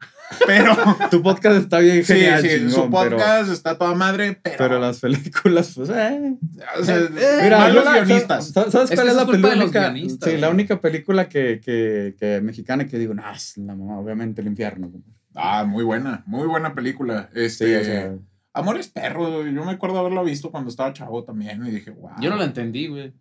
Pero. 0.46 0.74
tu 1.10 1.22
podcast 1.22 1.56
está 1.62 1.78
bien 1.78 2.04
sí, 2.04 2.14
genial, 2.14 2.42
sí, 2.42 2.48
chingón, 2.48 2.70
su 2.70 2.80
pero- 2.90 2.90
podcast 2.90 3.50
está 3.52 3.78
toda 3.78 3.94
madre, 3.94 4.38
pero. 4.42 4.56
Pero, 4.58 4.78
las 4.80 5.00
películas, 5.00 5.72
pues, 5.76 5.88
eh. 5.90 6.36
o 6.80 6.84
sea, 6.84 7.00
Mira, 7.42 7.58
malos 7.58 7.84
yo 7.84 7.90
la- 7.90 8.00
guionistas. 8.04 8.48
¿sabes, 8.52 8.72
sabes 8.72 8.90
Es 8.90 8.96
cuál 8.96 9.06
que 9.06 9.10
es 9.10 9.16
la 9.16 9.22
es 9.22 9.28
los 9.28 9.40
película? 9.40 9.80
guionistas, 9.90 10.30
Sí, 10.30 10.36
la 10.38 10.50
única 10.50 10.80
película 10.80 11.28
que, 11.28 11.60
que, 11.64 12.14
que 12.18 12.40
mexicana 12.40 12.86
que 12.86 12.98
digo, 12.98 13.14
no, 13.14 13.22
es 13.32 13.56
la 13.58 13.74
mamá, 13.74 13.98
obviamente 13.98 14.40
el 14.40 14.48
infierno. 14.48 14.90
Ah, 15.34 15.64
muy 15.64 15.84
buena, 15.84 16.22
muy 16.26 16.46
buena 16.46 16.74
película. 16.74 17.28
Sí, 17.34 17.40
Este, 17.40 17.78
o 17.78 17.84
sea, 17.84 18.14
Amores 18.54 18.88
Perros, 18.88 19.44
yo 19.44 19.64
me 19.64 19.72
acuerdo 19.72 19.98
haberlo 19.98 20.24
visto 20.24 20.50
cuando 20.50 20.70
estaba 20.70 20.92
chavo 20.92 21.22
también 21.24 21.64
y 21.66 21.70
dije, 21.70 21.90
wow. 21.90 22.12
Yo 22.20 22.30
no 22.30 22.36
lo 22.36 22.42
entendí, 22.44 22.86
güey. 22.88 23.12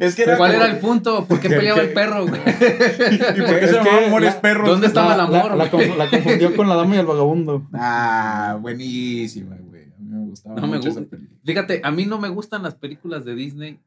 Es 0.00 0.14
que 0.14 0.22
era 0.22 0.36
¿Cuál 0.36 0.52
como- 0.52 0.64
era 0.64 0.72
el 0.72 0.78
punto? 0.78 1.24
¿Por 1.26 1.40
qué 1.40 1.48
¿Qué- 1.50 1.56
peleaba 1.56 1.80
qué? 1.80 1.86
el 1.88 1.92
perro, 1.92 2.26
güey? 2.26 2.40
¿Y 2.46 3.40
por 3.42 3.58
qué 3.58 3.64
Es 3.64 3.70
se 3.70 3.78
que 3.78 3.84
llamaban 3.84 4.04
Amores 4.04 4.34
la- 4.34 4.40
Perros? 4.40 4.68
¿Dónde 4.68 4.86
está? 4.86 5.06
la, 5.08 5.14
el 5.14 5.20
amor, 5.20 5.56
la 5.56 5.66
güey. 5.68 5.88
conf- 5.90 5.96
la 5.96 6.10
confundió 6.10 6.56
con 6.56 6.68
la 6.68 6.74
dama 6.76 6.96
y 6.96 6.98
el 6.98 7.06
vagabundo. 7.06 7.68
Ah, 7.74 8.58
buenísima, 8.60 9.56
güey. 9.56 9.82
A 9.84 9.98
mí 9.98 10.08
me 10.14 10.26
gustaba 10.26 10.54
No 10.60 10.66
me 10.66 10.76
mucho 10.76 10.88
esa 10.90 11.00
gusta. 11.00 11.16
película. 11.16 11.40
Fíjate, 11.44 11.80
a 11.84 11.90
mí 11.90 12.06
no 12.06 12.18
me 12.18 12.28
gustan 12.28 12.62
las 12.62 12.74
películas 12.74 13.24
de 13.24 13.34
Disney 13.34 13.80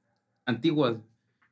antiguas. 0.46 0.96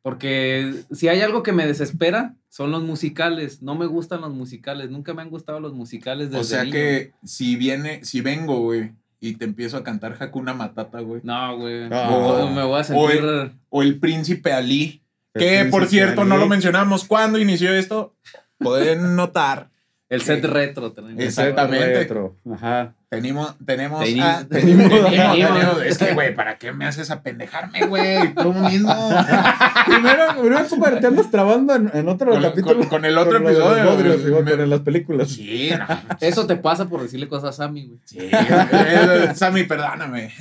Porque 0.03 0.73
si 0.91 1.07
hay 1.09 1.21
algo 1.21 1.43
que 1.43 1.51
me 1.51 1.67
desespera, 1.67 2.35
son 2.49 2.71
los 2.71 2.81
musicales. 2.83 3.61
No 3.61 3.75
me 3.75 3.85
gustan 3.85 4.21
los 4.21 4.33
musicales. 4.33 4.89
Nunca 4.89 5.13
me 5.13 5.21
han 5.21 5.29
gustado 5.29 5.59
los 5.59 5.73
musicales 5.73 6.29
desde 6.31 6.41
O 6.41 6.43
sea 6.43 6.63
niño. 6.63 6.73
que 6.73 7.11
si 7.23 7.55
viene, 7.55 8.03
si 8.03 8.21
vengo, 8.21 8.61
güey, 8.61 8.93
y 9.21 9.35
te 9.35 9.45
empiezo 9.45 9.77
a 9.77 9.83
cantar 9.83 10.17
Hakuna 10.19 10.53
Matata, 10.53 10.99
güey. 10.99 11.21
No, 11.23 11.57
güey. 11.57 11.87
Ah. 11.91 12.09
O- 12.11 12.49
me 12.49 12.63
voy 12.63 12.77
a 12.77 12.81
O 12.81 12.83
sentir... 12.83 13.23
el- 13.23 13.51
O 13.69 13.81
el 13.83 13.99
Príncipe 13.99 14.51
Ali. 14.51 15.01
El 15.33 15.41
Que 15.41 15.65
por 15.71 15.85
cierto, 15.85 16.25
no 16.25 16.35
lo 16.37 16.47
mencionamos. 16.47 17.05
¿Cuándo 17.05 17.37
inició 17.39 17.73
esto? 17.73 18.15
Pueden 18.57 19.15
notar. 19.15 19.69
El 20.09 20.21
set 20.21 20.43
retro. 20.43 20.91
también. 20.91 21.21
Exactamente. 21.21 21.99
Retro, 21.99 22.35
Ajá. 22.51 22.95
Tenemos, 23.11 23.57
tenemos, 23.65 24.01
Teni- 24.05 24.47
tenemos. 24.49 24.89
tenemos- 24.89 25.83
Es 25.85 25.97
que, 25.97 26.13
güey, 26.13 26.33
¿para 26.33 26.57
qué 26.57 26.71
me 26.71 26.85
haces 26.85 27.11
apendejarme, 27.11 27.85
güey? 27.87 28.33
Tú 28.33 28.53
mismo. 28.53 28.89
Primero, 29.85 30.23
primero 30.39 30.65
como 30.69 30.85
te 30.91 31.07
andas 31.07 31.29
trabando 31.29 31.75
en, 31.75 31.91
en 31.93 32.07
otro 32.07 32.31
Con- 32.31 32.41
capítulo. 32.41 32.79
con- 32.79 32.87
con 32.87 33.05
el 33.05 33.17
otro 33.17 33.39
los 33.39 33.51
episodio, 33.51 33.83
bodrios, 33.91 34.21
igual, 34.25 34.45
me- 34.45 34.55
con 34.55 34.69
las 34.69 34.79
películas. 34.79 35.27
Sí, 35.29 35.71
no. 35.77 35.85
Eso 36.21 36.47
te 36.47 36.55
pasa 36.55 36.87
por 36.87 37.01
decirle 37.01 37.27
cosas 37.27 37.49
a 37.49 37.63
Sammy, 37.65 37.87
güey. 37.87 37.99
Sí, 38.05 38.17
eh, 38.31 39.31
Sammy, 39.35 39.63
perdóname. 39.63 40.31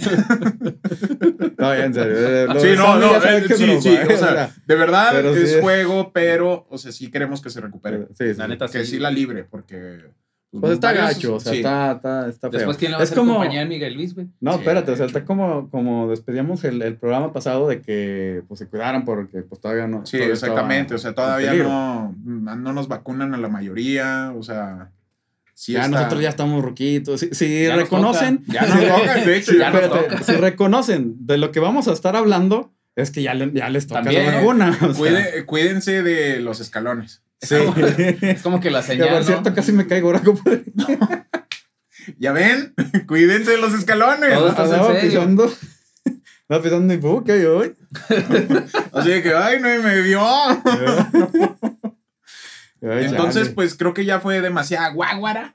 No, 1.59 1.75
ya, 1.75 1.85
en 1.87 1.95
serio. 1.95 2.15
eh, 2.17 2.47
lo 2.47 2.61
Sí, 2.61 2.69
de 2.69 2.77
no, 2.77 2.85
Sammy 2.87 3.01
no, 3.01 3.17
eh, 3.17 3.43
sí, 3.49 3.65
broma, 3.65 3.81
sí, 3.83 3.89
eh, 3.89 4.15
o 4.15 4.17
sea, 4.17 4.51
de 4.65 4.75
verdad 4.77 5.21
es 5.25 5.49
sí 5.51 5.55
es- 5.57 5.61
juego, 5.61 6.13
pero, 6.13 6.67
o 6.71 6.79
sea, 6.79 6.93
sí 6.93 7.11
queremos 7.11 7.41
que 7.43 7.51
se 7.51 7.61
recupere. 7.61 8.07
sí, 8.17 8.33
sí. 8.33 8.39
La 8.39 8.47
neta, 8.47 8.69
Que 8.69 8.85
sí. 8.85 8.93
sí 8.93 8.99
la 9.01 9.11
libre, 9.11 9.43
porque... 9.43 10.05
Pues 10.53 10.73
está 10.73 10.89
varios- 10.89 11.07
gacho, 11.15 11.35
o 11.37 11.41
sea, 11.41 11.53
sí. 11.53 11.59
está, 11.59 11.93
está, 11.93 12.29
está 12.29 12.51
feo. 12.51 12.59
Después, 12.59 12.77
¿quién 12.77 12.91
le 12.91 12.97
va 12.97 13.01
a 13.03 13.05
es 13.05 13.11
hacer 13.11 13.19
como, 13.19 13.35
compañía 13.35 13.63
a 13.63 13.67
Miguel 13.67 13.95
Luis, 13.95 14.15
güey? 14.17 14.27
No, 14.41 14.55
Sí. 14.55 14.59
espérate, 14.59 14.91
o 14.91 14.97
sea, 14.97 15.07
está 15.07 15.25
como, 15.25 15.71
como 15.71 16.11
despedíamos 16.11 16.65
el, 16.65 16.83
el 16.83 16.97
programa 16.97 17.33
pasado 17.33 17.69
de 17.69 17.81
que 17.83 18.43
pues, 18.49 18.59
se 18.59 18.67
cuidaran 18.67 19.05
porque 19.05 19.43
pues 19.43 19.61
todavía 19.61 19.87
no. 19.87 20.05
Sí, 20.05 20.17
todavía 20.17 20.35
exactamente, 20.35 20.95
o 20.95 20.99
sea, 20.99 21.15
todavía 21.15 21.55
no, 21.55 22.15
no 22.25 22.73
nos 22.73 22.89
vacunan 22.89 23.33
a 23.35 23.39
la 23.39 23.49
mayoría, 23.49 24.33
o 24.37 24.43
sea... 24.43 24.91
Sí 25.55 25.73
ya 25.75 25.85
está- 25.85 25.99
nosotros 25.99 26.23
ya 26.23 26.31
estamos 26.31 26.65
ruquitos. 26.65 27.21
Si, 27.21 27.35
si 27.35 27.65
Ya 27.65 27.75
nos 27.77 27.83
reconocen, 27.85 28.43
Ya 28.47 28.63
nos 28.63 28.81
toca, 28.81 29.15
de 29.17 29.37
hecho, 29.37 29.53
ya 29.53 29.71
nos 29.71 29.83
espérate, 29.83 30.09
toca. 30.17 30.23
si 30.25 30.33
reconocen 30.33 31.27
de 31.27 31.37
lo 31.37 31.53
que 31.53 31.61
vamos 31.61 31.87
a 31.87 31.93
estar 31.93 32.17
hablando, 32.17 32.73
es 32.97 33.11
que 33.11 33.23
ya, 33.23 33.35
le- 33.35 33.53
ya 33.53 33.69
les 33.69 33.87
toca 33.87 34.01
También, 34.03 34.25
la 34.27 34.33
¿eh? 34.33 34.37
vacuna. 34.37 34.71
o 34.83 34.95
sea, 34.95 34.95
Cuide- 34.95 35.45
cuídense 35.47 36.03
de 36.03 36.41
los 36.41 36.61
escalones. 36.61 37.23
Sí. 37.42 37.55
Es 38.22 38.42
como 38.42 38.61
que 38.61 38.70
la 38.70 38.83
señal, 38.83 39.09
por 39.09 39.18
¿no? 39.18 39.24
cierto, 39.24 39.55
casi 39.55 39.72
me 39.72 39.87
caigo 39.87 40.09
ahora, 40.09 40.20
compadre. 40.24 40.64
¿Ya 42.18 42.33
ven? 42.33 42.74
cuídense 43.07 43.53
de 43.53 43.59
los 43.59 43.74
escalones. 43.74 44.33
Todo 44.35 44.48
estás 44.48 44.68
en 44.68 44.74
Andaba 44.74 44.94
serio. 44.94 45.11
pisando. 45.11 45.53
Estaba 46.42 46.62
pisando 46.62 46.94
mi 46.94 46.96
buque 46.96 47.38
y 47.40 47.44
hoy. 47.44 47.76
Así 48.92 49.22
que, 49.22 49.33
ay, 49.37 49.61
no 49.61 49.68
me 49.83 50.00
vio. 50.00 50.20
Entonces, 52.81 53.50
pues 53.50 53.74
creo 53.76 53.94
que 53.94 54.05
ya 54.05 54.20
fue 54.20 54.40
demasiada 54.40 54.88
guaguara. 54.88 55.55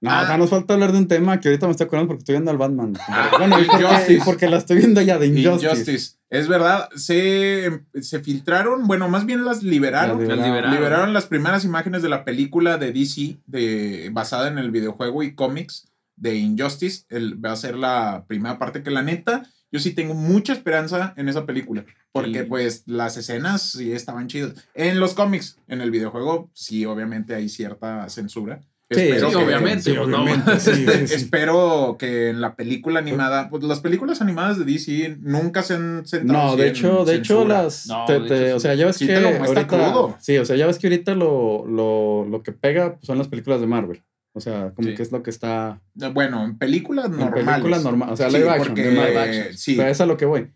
No, 0.00 0.10
Ah. 0.10 0.20
acá 0.20 0.38
nos 0.38 0.50
falta 0.50 0.74
hablar 0.74 0.92
de 0.92 0.98
un 0.98 1.08
tema 1.08 1.40
que 1.40 1.48
ahorita 1.48 1.66
me 1.66 1.72
estoy 1.72 1.86
acordando 1.86 2.08
porque 2.08 2.20
estoy 2.20 2.34
viendo 2.34 2.50
al 2.52 2.56
Batman. 2.58 2.94
bueno, 3.38 3.58
y 3.60 3.64
porque, 3.64 4.20
porque 4.24 4.48
la 4.48 4.58
estoy 4.58 4.76
viendo 4.78 5.00
ya 5.00 5.18
de 5.18 5.26
Injustice. 5.26 5.66
Injustice. 5.66 6.16
Es 6.30 6.46
verdad, 6.46 6.88
se, 6.94 7.80
se 8.00 8.20
filtraron, 8.20 8.86
bueno, 8.86 9.08
más 9.08 9.26
bien 9.26 9.44
las 9.44 9.62
liberaron. 9.62 10.26
La 10.28 10.36
Las 10.36 10.46
liberaron. 10.46 10.74
Liberaron 10.74 11.12
las 11.14 11.26
primeras 11.26 11.64
imágenes 11.64 12.02
de 12.02 12.10
la 12.10 12.24
película 12.24 12.76
de 12.78 12.92
DC 12.92 13.38
de, 13.46 14.10
basada 14.12 14.48
en 14.48 14.58
el 14.58 14.70
videojuego 14.70 15.22
y 15.22 15.34
cómics 15.34 15.88
de 16.16 16.34
Injustice. 16.36 17.04
El, 17.08 17.42
va 17.44 17.52
a 17.52 17.56
ser 17.56 17.76
la 17.76 18.24
primera 18.28 18.58
parte 18.58 18.82
que 18.82 18.90
la 18.90 19.02
neta, 19.02 19.42
yo 19.72 19.80
sí 19.80 19.92
tengo 19.94 20.14
mucha 20.14 20.52
esperanza 20.52 21.12
en 21.16 21.28
esa 21.28 21.44
película. 21.46 21.84
Porque 22.12 22.40
Sí. 22.40 22.46
pues 22.48 22.82
las 22.86 23.16
escenas 23.16 23.62
sí 23.62 23.92
estaban 23.92 24.28
chidas. 24.28 24.52
En 24.74 25.00
los 25.00 25.14
cómics, 25.14 25.58
en 25.66 25.80
el 25.80 25.90
videojuego, 25.90 26.50
sí, 26.52 26.84
obviamente 26.86 27.34
hay 27.34 27.48
cierta 27.48 28.08
censura. 28.10 28.60
Sí, 28.90 29.00
Espero 29.02 29.28
sí, 29.30 29.36
que- 29.36 29.44
obviamente. 29.44 29.82
Sí, 29.82 29.92
pues, 29.96 30.08
no. 30.08 30.22
obviamente. 30.22 30.60
sí, 30.60 30.72
sí, 30.74 30.86
sí. 31.08 31.14
Espero 31.14 31.96
que 31.98 32.30
en 32.30 32.40
la 32.40 32.56
película 32.56 33.00
animada, 33.00 33.50
pues 33.50 33.62
las 33.64 33.80
películas 33.80 34.22
animadas 34.22 34.58
de 34.58 34.64
DC 34.64 35.18
nunca 35.20 35.62
se 35.62 35.74
han 35.74 36.06
centrado. 36.06 36.50
No, 36.52 36.56
de 36.56 36.64
en 36.64 36.68
hecho, 36.70 37.04
de 37.04 37.14
hecho, 37.16 37.44
las. 37.46 37.86
No, 37.86 38.04
te- 38.06 38.20
de 38.20 38.28
te- 38.28 38.46
hecho, 38.46 38.56
o 38.56 38.60
sea, 38.60 38.74
ya 38.74 38.86
ves 38.86 38.96
Sí 38.96 39.06
que. 39.06 39.16
ahorita, 39.16 39.66
crudo. 39.66 40.16
Sí, 40.20 40.38
o 40.38 40.44
sea, 40.46 40.56
ya 40.56 40.66
ves 40.66 40.78
que 40.78 40.86
ahorita 40.86 41.14
lo, 41.14 41.66
lo, 41.66 42.24
lo 42.30 42.42
que 42.42 42.52
pega 42.52 42.94
pues, 42.94 43.06
son 43.06 43.18
las 43.18 43.28
películas 43.28 43.60
de 43.60 43.66
Marvel. 43.66 44.02
O 44.32 44.40
sea, 44.40 44.72
como 44.74 44.88
Sí. 44.88 44.94
que 44.94 45.02
es 45.02 45.10
lo 45.12 45.22
que 45.22 45.30
está. 45.30 45.80
Bueno, 46.14 46.44
en 46.44 46.56
películas 46.58 47.06
En 47.06 47.16
normales. 47.18 47.44
películas 47.46 47.82
normales. 47.84 48.12
O 48.14 48.16
sea, 48.16 48.30
Sí, 48.30 48.36
live 48.38 48.48
action. 48.50 48.68
porque- 48.68 48.82
de 48.84 48.92
Marvel. 48.92 49.12
Live 49.14 49.20
action. 49.40 49.56
sí. 49.56 49.74
Pero 49.76 49.88
es 49.90 50.00
a 50.00 50.06
lo 50.06 50.16
que 50.16 50.24
voy. 50.26 50.50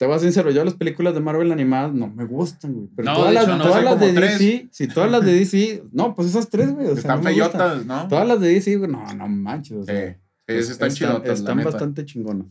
Te 0.00 0.06
voy 0.06 0.14
a 0.16 0.18
ser 0.18 0.28
sincero, 0.32 0.50
yo 0.50 0.64
las 0.64 0.72
películas 0.72 1.12
de 1.12 1.20
Marvel 1.20 1.52
animadas 1.52 1.92
no 1.92 2.08
me 2.08 2.24
gustan, 2.24 2.72
güey. 2.72 2.88
Pero 2.96 3.10
No, 3.10 3.16
todas, 3.16 3.28
de 3.28 3.34
las, 3.34 3.44
hecho, 3.44 3.56
no, 3.58 3.64
todas 3.64 3.84
las 3.84 4.00
de 4.00 4.12
tres. 4.14 4.38
DC, 4.38 4.68
sí, 4.70 4.88
todas 4.88 5.10
las 5.10 5.22
de 5.26 5.32
DC, 5.34 5.82
no, 5.92 6.14
pues 6.14 6.28
esas 6.28 6.48
tres, 6.48 6.72
güey. 6.72 6.86
O 6.86 6.90
sea, 6.92 7.00
Están 7.00 7.18
no 7.18 7.24
feyotas, 7.28 7.84
¿no? 7.84 8.08
Todas 8.08 8.26
las 8.26 8.40
de 8.40 8.48
DC, 8.48 8.76
güey, 8.76 8.90
no, 8.90 9.04
no 9.14 9.28
manches. 9.28 9.76
O 9.76 9.80
Sí, 9.82 9.92
sea, 9.92 10.16
sí, 10.48 10.62
sí 10.62 10.72
están 10.72 10.90
chidotas, 10.90 11.26
la 11.26 11.34
Están 11.34 11.56
neta. 11.58 11.68
bastante 11.70 12.06
chingonas. 12.06 12.46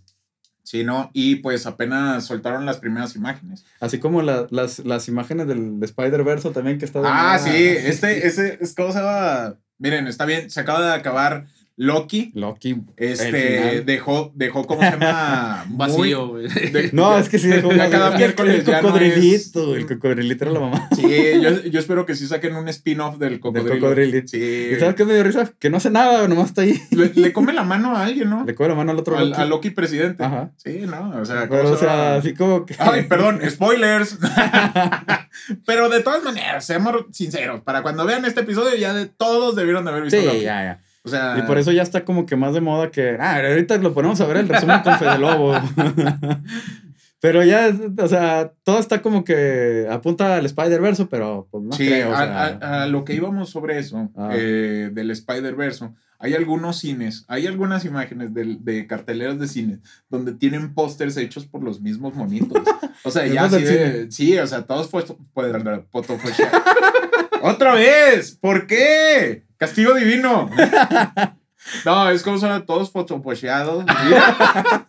Sí, 0.61 0.83
¿no? 0.83 1.09
Y 1.13 1.37
pues 1.37 1.65
apenas 1.65 2.23
soltaron 2.25 2.67
las 2.67 2.77
primeras 2.77 3.15
imágenes. 3.15 3.65
Así 3.79 3.97
como 3.97 4.21
la- 4.21 4.45
las, 4.51 4.77
las 4.85 5.07
imágenes 5.07 5.47
del 5.47 5.79
Spider-Verse 5.81 6.51
también 6.51 6.77
que 6.77 6.85
está 6.85 7.01
Ah, 7.03 7.39
sí, 7.39 7.49
este, 7.55 8.27
ese, 8.27 8.59
es 8.61 8.75
¿cómo 8.75 8.91
se 8.91 8.99
llama? 8.99 9.55
Miren, 9.79 10.05
está 10.05 10.25
bien, 10.25 10.51
se 10.51 10.59
acaba 10.59 10.85
de 10.85 10.93
acabar 10.93 11.47
Loki. 11.81 12.31
Loki. 12.35 12.75
Este, 12.97 13.83
dejó, 13.85 14.33
dejó, 14.35 14.67
¿cómo 14.67 14.81
se 14.81 14.91
llama? 14.91 15.63
Un 15.69 15.77
vacío, 15.77 16.27
güey. 16.27 16.47
No, 16.91 17.17
es 17.17 17.29
que 17.29 17.39
sí 17.39 17.47
dejó 17.47 17.71
Ya 17.71 17.89
cada 17.89 18.17
miércoles 18.17 18.55
el 18.59 18.65
ya 18.65 18.81
no 18.81 18.87
cocodrilito, 18.89 19.71
es- 19.73 19.77
el 19.79 19.87
cocodrilito 19.87 20.43
era 20.43 20.53
la 20.53 20.59
mamá. 20.59 20.89
Sí, 20.93 21.03
yo, 21.41 21.63
yo 21.63 21.79
espero 21.79 22.05
que 22.05 22.15
sí 22.15 22.27
saquen 22.27 22.57
un 22.57 22.67
spin-off 22.67 23.17
del 23.17 23.29
Del 23.29 23.39
cocodrilo. 23.39 23.79
cocodrilito. 23.79 24.27
Sí. 24.27 24.71
¿Y 24.73 24.75
sabes 24.77 24.95
qué 24.95 25.05
me 25.05 25.13
dio 25.13 25.23
risa? 25.23 25.49
Que 25.57 25.69
no 25.69 25.77
hace 25.77 25.89
nada, 25.89 26.27
nomás 26.27 26.47
está 26.47 26.63
ahí. 26.63 26.77
Le, 26.91 27.13
le 27.15 27.31
come 27.31 27.53
la 27.53 27.63
mano 27.63 27.95
a 27.95 28.03
alguien, 28.03 28.29
¿no? 28.29 28.43
Le 28.43 28.53
coge 28.55 28.67
la 28.67 28.75
mano 28.75 28.91
al 28.91 28.99
otro 28.99 29.17
Al- 29.17 29.29
Loki. 29.29 29.41
a 29.41 29.45
Loki 29.45 29.69
presidente. 29.69 30.21
Ajá. 30.21 30.51
Sí, 30.57 30.81
¿no? 30.85 31.11
O 31.21 31.23
sea, 31.23 31.47
¿cómo 31.47 31.61
Pero, 31.61 31.71
o 31.73 31.77
se 31.77 31.85
llama? 31.85 31.97
sea, 31.97 32.15
así 32.15 32.33
como 32.33 32.65
que. 32.65 32.75
Ay, 32.77 33.03
perdón, 33.03 33.39
spoilers. 33.49 34.17
Pero 35.65 35.89
de 35.89 36.01
todas 36.01 36.23
maneras, 36.23 36.65
seamos 36.65 37.05
sinceros, 37.11 37.61
para 37.61 37.81
cuando 37.81 38.05
vean 38.05 38.25
este 38.25 38.41
episodio 38.41 38.75
ya 38.75 38.93
de 38.93 39.05
todos 39.05 39.55
debieron 39.55 39.85
de 39.85 39.91
haber 39.91 40.03
visto 40.03 40.19
Sí, 40.19 40.25
Loki. 40.25 40.41
ya, 40.41 40.63
ya. 40.63 40.81
O 41.03 41.09
sea, 41.09 41.37
Y 41.39 41.43
por 41.43 41.57
eso 41.57 41.71
ya 41.71 41.81
está 41.81 42.03
como 42.05 42.25
que 42.25 42.35
más 42.35 42.53
de 42.53 42.61
moda 42.61 42.91
que. 42.91 43.17
Ah, 43.19 43.37
ahorita 43.37 43.77
lo 43.77 43.93
ponemos 43.93 44.19
a 44.21 44.25
ver 44.27 44.37
el 44.37 44.49
resumen 44.49 44.81
con 44.81 44.97
Fede 44.99 45.17
Lobo. 45.17 45.53
pero 47.21 47.43
ya, 47.43 47.69
o 47.97 48.07
sea, 48.07 48.53
todo 48.63 48.79
está 48.79 49.01
como 49.01 49.23
que 49.23 49.87
apunta 49.89 50.37
al 50.37 50.45
Spider-Verse, 50.45 51.05
pero 51.07 51.47
pues 51.51 51.63
no 51.63 51.71
sí, 51.73 51.87
creo. 51.87 52.09
o 52.11 52.13
a, 52.13 52.17
sea. 52.17 52.59
a- 52.61 52.83
a 52.83 52.87
lo 52.87 53.03
que 53.03 53.13
íbamos 53.13 53.49
sobre 53.49 53.77
eso, 53.79 54.09
Ah. 54.15 54.29
eh, 54.33 54.89
del 54.93 55.11
Spider-Verse, 55.11 55.89
hay 56.19 56.33
algunos 56.33 56.79
cines, 56.79 57.25
hay 57.27 57.47
algunas 57.47 57.85
imágenes 57.85 58.33
del- 58.33 58.63
de, 58.63 58.87
carteleras 58.87 59.39
de 59.39 59.47
cines 59.47 59.79
donde 60.09 60.33
tienen 60.33 60.73
pósters 60.73 61.17
hechos 61.17 61.45
por 61.45 61.63
los 61.63 61.81
mismos 61.81 62.13
monitos. 62.13 62.61
O 63.05 63.11
sea, 63.11 63.25
ya 63.25 63.47
de, 63.47 64.11
sí, 64.11 64.37
o 64.37 64.45
sea, 64.45 64.63
todos 64.63 64.89
¡Otra 67.41 67.73
vez! 67.73 68.37
¿Por 68.41 68.67
qué? 68.67 69.45
Castigo 69.57 69.95
divino. 69.95 70.49
No, 71.85 72.09
es 72.09 72.23
como 72.23 72.37
son 72.37 72.65
todos 72.65 72.91
fotoposheados. 72.91 73.85
Mira. 74.05 74.85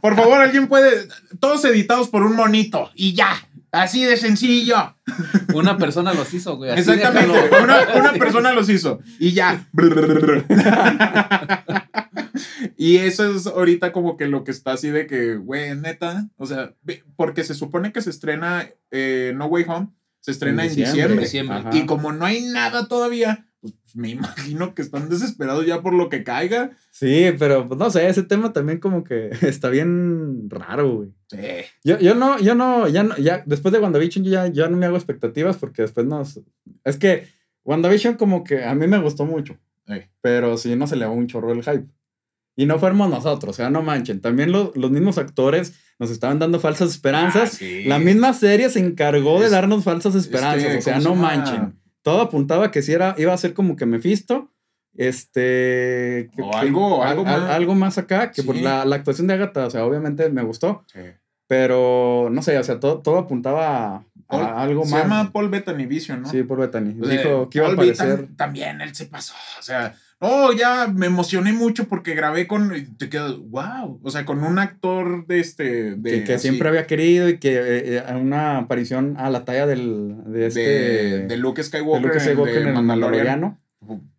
Por 0.00 0.16
favor, 0.16 0.40
alguien 0.40 0.68
puede. 0.68 1.08
Todos 1.38 1.64
editados 1.64 2.08
por 2.08 2.22
un 2.22 2.34
monito. 2.34 2.90
Y 2.94 3.14
ya. 3.14 3.30
Así 3.74 4.04
de 4.04 4.16
sencillo. 4.16 4.96
Una 5.52 5.76
persona 5.76 6.14
los 6.14 6.32
hizo, 6.32 6.56
güey. 6.56 6.70
así 6.70 6.80
Exactamente. 6.80 7.38
Una, 7.62 7.78
una 7.96 8.12
persona 8.12 8.52
los 8.52 8.68
hizo. 8.68 9.00
Y 9.18 9.32
ya. 9.32 9.66
y 12.76 12.98
eso 12.98 13.34
es 13.34 13.46
ahorita 13.46 13.92
como 13.92 14.16
que 14.16 14.26
lo 14.26 14.44
que 14.44 14.52
está 14.52 14.72
así 14.72 14.90
de 14.90 15.06
que, 15.06 15.36
güey, 15.36 15.74
neta. 15.76 16.28
O 16.36 16.46
sea, 16.46 16.74
porque 17.16 17.42
se 17.42 17.54
supone 17.54 17.92
que 17.92 18.00
se 18.00 18.10
estrena 18.10 18.68
eh, 18.90 19.32
No 19.34 19.46
Way 19.46 19.64
Home. 19.68 19.88
Se 20.20 20.30
estrena 20.30 20.64
en 20.64 20.74
diciembre. 20.74 21.28
Y 21.72 21.84
como 21.84 22.12
no 22.12 22.24
hay 22.24 22.42
nada 22.42 22.88
todavía, 22.88 23.46
me 23.94 24.10
imagino 24.10 24.74
que 24.74 24.82
están 24.82 25.08
desesperados 25.08 25.64
ya 25.66 25.80
por 25.80 25.94
lo 25.94 26.08
que 26.08 26.24
caiga. 26.24 26.72
Sí, 26.90 27.26
pero 27.38 27.66
pues, 27.68 27.78
no 27.78 27.88
sé, 27.90 28.06
ese 28.08 28.22
tema 28.24 28.52
también 28.52 28.78
como 28.80 29.04
que 29.04 29.30
está 29.42 29.70
bien 29.70 30.50
raro, 30.50 30.96
güey. 30.96 31.08
Sí. 31.30 31.38
Yo, 31.84 31.98
yo 31.98 32.14
no, 32.14 32.38
yo 32.38 32.54
no, 32.54 32.88
ya 32.88 33.02
no, 33.04 33.16
ya, 33.16 33.42
después 33.46 33.72
de 33.72 33.78
WandaVision 33.80 34.24
yo 34.24 34.30
ya, 34.32 34.46
ya 34.48 34.68
no 34.68 34.76
me 34.76 34.86
hago 34.86 34.96
expectativas 34.96 35.56
porque 35.56 35.82
después 35.82 36.06
nos... 36.06 36.40
Es 36.84 36.96
que 36.96 37.26
WandaVision 37.64 38.14
como 38.14 38.44
que 38.44 38.64
a 38.64 38.74
mí 38.74 38.86
me 38.86 38.98
gustó 38.98 39.24
mucho, 39.24 39.56
Ey. 39.86 40.06
pero 40.20 40.58
sí 40.58 40.76
no 40.76 40.86
se 40.86 40.96
le 40.96 41.06
va 41.06 41.12
un 41.12 41.26
chorro 41.26 41.52
el 41.52 41.62
hype. 41.62 41.86
Y 42.56 42.66
no 42.66 42.78
fuéramos 42.78 43.10
nosotros, 43.10 43.50
o 43.50 43.56
sea, 43.56 43.68
no 43.70 43.82
manchen. 43.82 44.20
También 44.20 44.52
lo- 44.52 44.72
los 44.76 44.90
mismos 44.90 45.18
actores 45.18 45.74
nos 45.98 46.10
estaban 46.10 46.38
dando 46.38 46.60
falsas 46.60 46.90
esperanzas. 46.90 47.54
Ah, 47.54 47.56
sí. 47.56 47.84
La 47.84 47.98
misma 47.98 48.32
serie 48.32 48.70
se 48.70 48.78
encargó 48.78 49.40
de 49.40 49.50
darnos 49.50 49.82
falsas 49.82 50.14
esperanzas, 50.14 50.76
o 50.78 50.80
sea, 50.80 50.94
¿cómo 50.94 51.02
se 51.02 51.08
no 51.08 51.14
manchen. 51.16 51.78
Todo 52.04 52.20
apuntaba 52.20 52.70
que 52.70 52.82
sí 52.82 52.92
era, 52.92 53.14
iba 53.18 53.32
a 53.32 53.36
ser 53.38 53.54
como 53.54 53.74
que 53.76 53.86
Mephisto, 53.86 54.52
este... 54.96 56.30
O 56.38 56.50
que- 56.50 56.56
algo- 56.56 57.02
al- 57.02 57.08
algo 57.18 57.26
al- 57.26 57.40
más. 57.40 57.50
algo 57.50 57.74
más 57.74 57.98
acá, 57.98 58.30
que 58.30 58.42
por 58.42 58.56
la, 58.56 58.84
la 58.84 58.96
actuación 58.96 59.26
de 59.26 59.34
Agatha, 59.34 59.66
o 59.66 59.70
sea, 59.70 59.84
obviamente 59.84 60.28
me 60.28 60.42
gustó. 60.42 60.84
Sí. 60.92 61.00
Pero 61.46 62.28
no 62.30 62.42
sé, 62.42 62.58
o 62.58 62.62
sea, 62.64 62.80
todo, 62.80 62.98
todo 63.02 63.18
apuntaba 63.18 63.96
a, 63.96 64.04
Paul- 64.28 64.42
a 64.44 64.62
algo 64.62 64.84
se 64.84 64.92
más. 64.92 65.02
llama 65.02 65.30
Paul 65.32 65.48
Bettany 65.50 65.86
Vision, 65.86 66.22
¿no? 66.22 66.30
Sí. 66.30 66.42
O 67.00 67.04
sea, 67.06 67.16
Dijo 67.16 67.48
que 67.50 67.58
iba 67.58 67.66
a 67.68 67.74
Paul 67.74 67.86
Bettany 67.86 68.10
aparecer. 68.10 68.36
También 68.36 68.80
él 68.80 68.94
se 68.94 69.06
pasó. 69.06 69.34
O 69.58 69.62
sea, 69.62 69.94
oh, 70.24 70.52
ya 70.52 70.86
me 70.88 71.06
emocioné 71.06 71.52
mucho 71.52 71.86
porque 71.88 72.14
grabé 72.14 72.46
con. 72.46 72.74
y 72.74 72.82
Te 72.82 73.08
quedas, 73.08 73.36
wow. 73.38 74.00
O 74.02 74.10
sea, 74.10 74.24
con 74.24 74.42
un 74.42 74.58
actor 74.58 75.26
de 75.26 75.40
este. 75.40 75.94
De, 75.96 76.24
Que, 76.24 76.38
siempre 76.38 76.68
había 76.68 76.86
querido 76.86 77.28
y 77.28 77.38
que 77.38 77.54
eh, 77.56 77.96
eh, 78.08 78.14
una 78.16 78.58
aparición 78.58 79.16
a 79.18 79.30
la 79.30 79.44
talla 79.44 79.66
del, 79.66 80.16
de 80.26 80.46
este. 80.46 80.60
de, 80.60 81.26
de 81.26 81.36
Luke 81.36 81.60
de 81.62 81.68
Skywalker, 81.68 82.08
Luke 82.08 82.20
Skywalker 82.20 82.56
en, 82.56 82.58
en 82.60 82.64
de 82.74 82.80
el 82.80 82.86
Mandalorian. 82.86 83.40
Mandaloriano. 83.40 83.60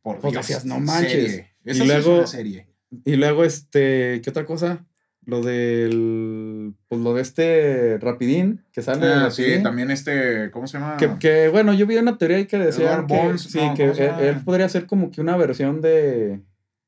Por 0.04 0.20
Pues 0.20 0.48
Dios, 0.48 0.66
no 0.66 0.80
manches. 0.80 1.12
serie. 1.12 1.48
Esa 1.66 1.84
Y 1.84 1.88
sí 1.88 1.94
es 1.94 2.06
luego- 2.06 2.18
una 2.20 2.28
serie. 2.28 2.68
Y 3.04 3.16
luego, 3.16 3.44
este. 3.44 4.22
¿Qué 4.24 4.30
otra 4.30 4.46
cosa? 4.46 4.86
Lo 5.26 5.42
del. 5.42 6.74
Pues 6.88 7.02
lo 7.02 7.14
de 7.14 7.22
este 7.22 7.98
Rapidín, 8.00 8.64
que 8.72 8.82
sale. 8.82 9.08
Ah, 9.08 9.32
sí, 9.32 9.62
también 9.64 9.90
este. 9.92 10.52
¿Cómo 10.52 10.68
se 10.68 10.78
llama? 10.78 10.98
Que, 10.98 11.18
que, 11.20 11.50
bueno, 11.50 11.74
yo 11.74 11.88
vi 11.88 11.98
una 11.98 12.18
teoría 12.18 12.38
ahí 12.38 12.46
que 12.46 12.58
decía 12.58 13.06
que, 13.08 13.38
sí, 13.38 13.58
no, 13.60 13.74
que 13.74 13.84
¿cómo 13.84 13.96
se 13.96 14.30
él, 14.30 14.42
podría 14.46 14.70
ser 14.70 14.86
como 14.86 15.10
que 15.12 15.22
una 15.22 15.36
versión 15.38 15.82
de. 15.82 16.42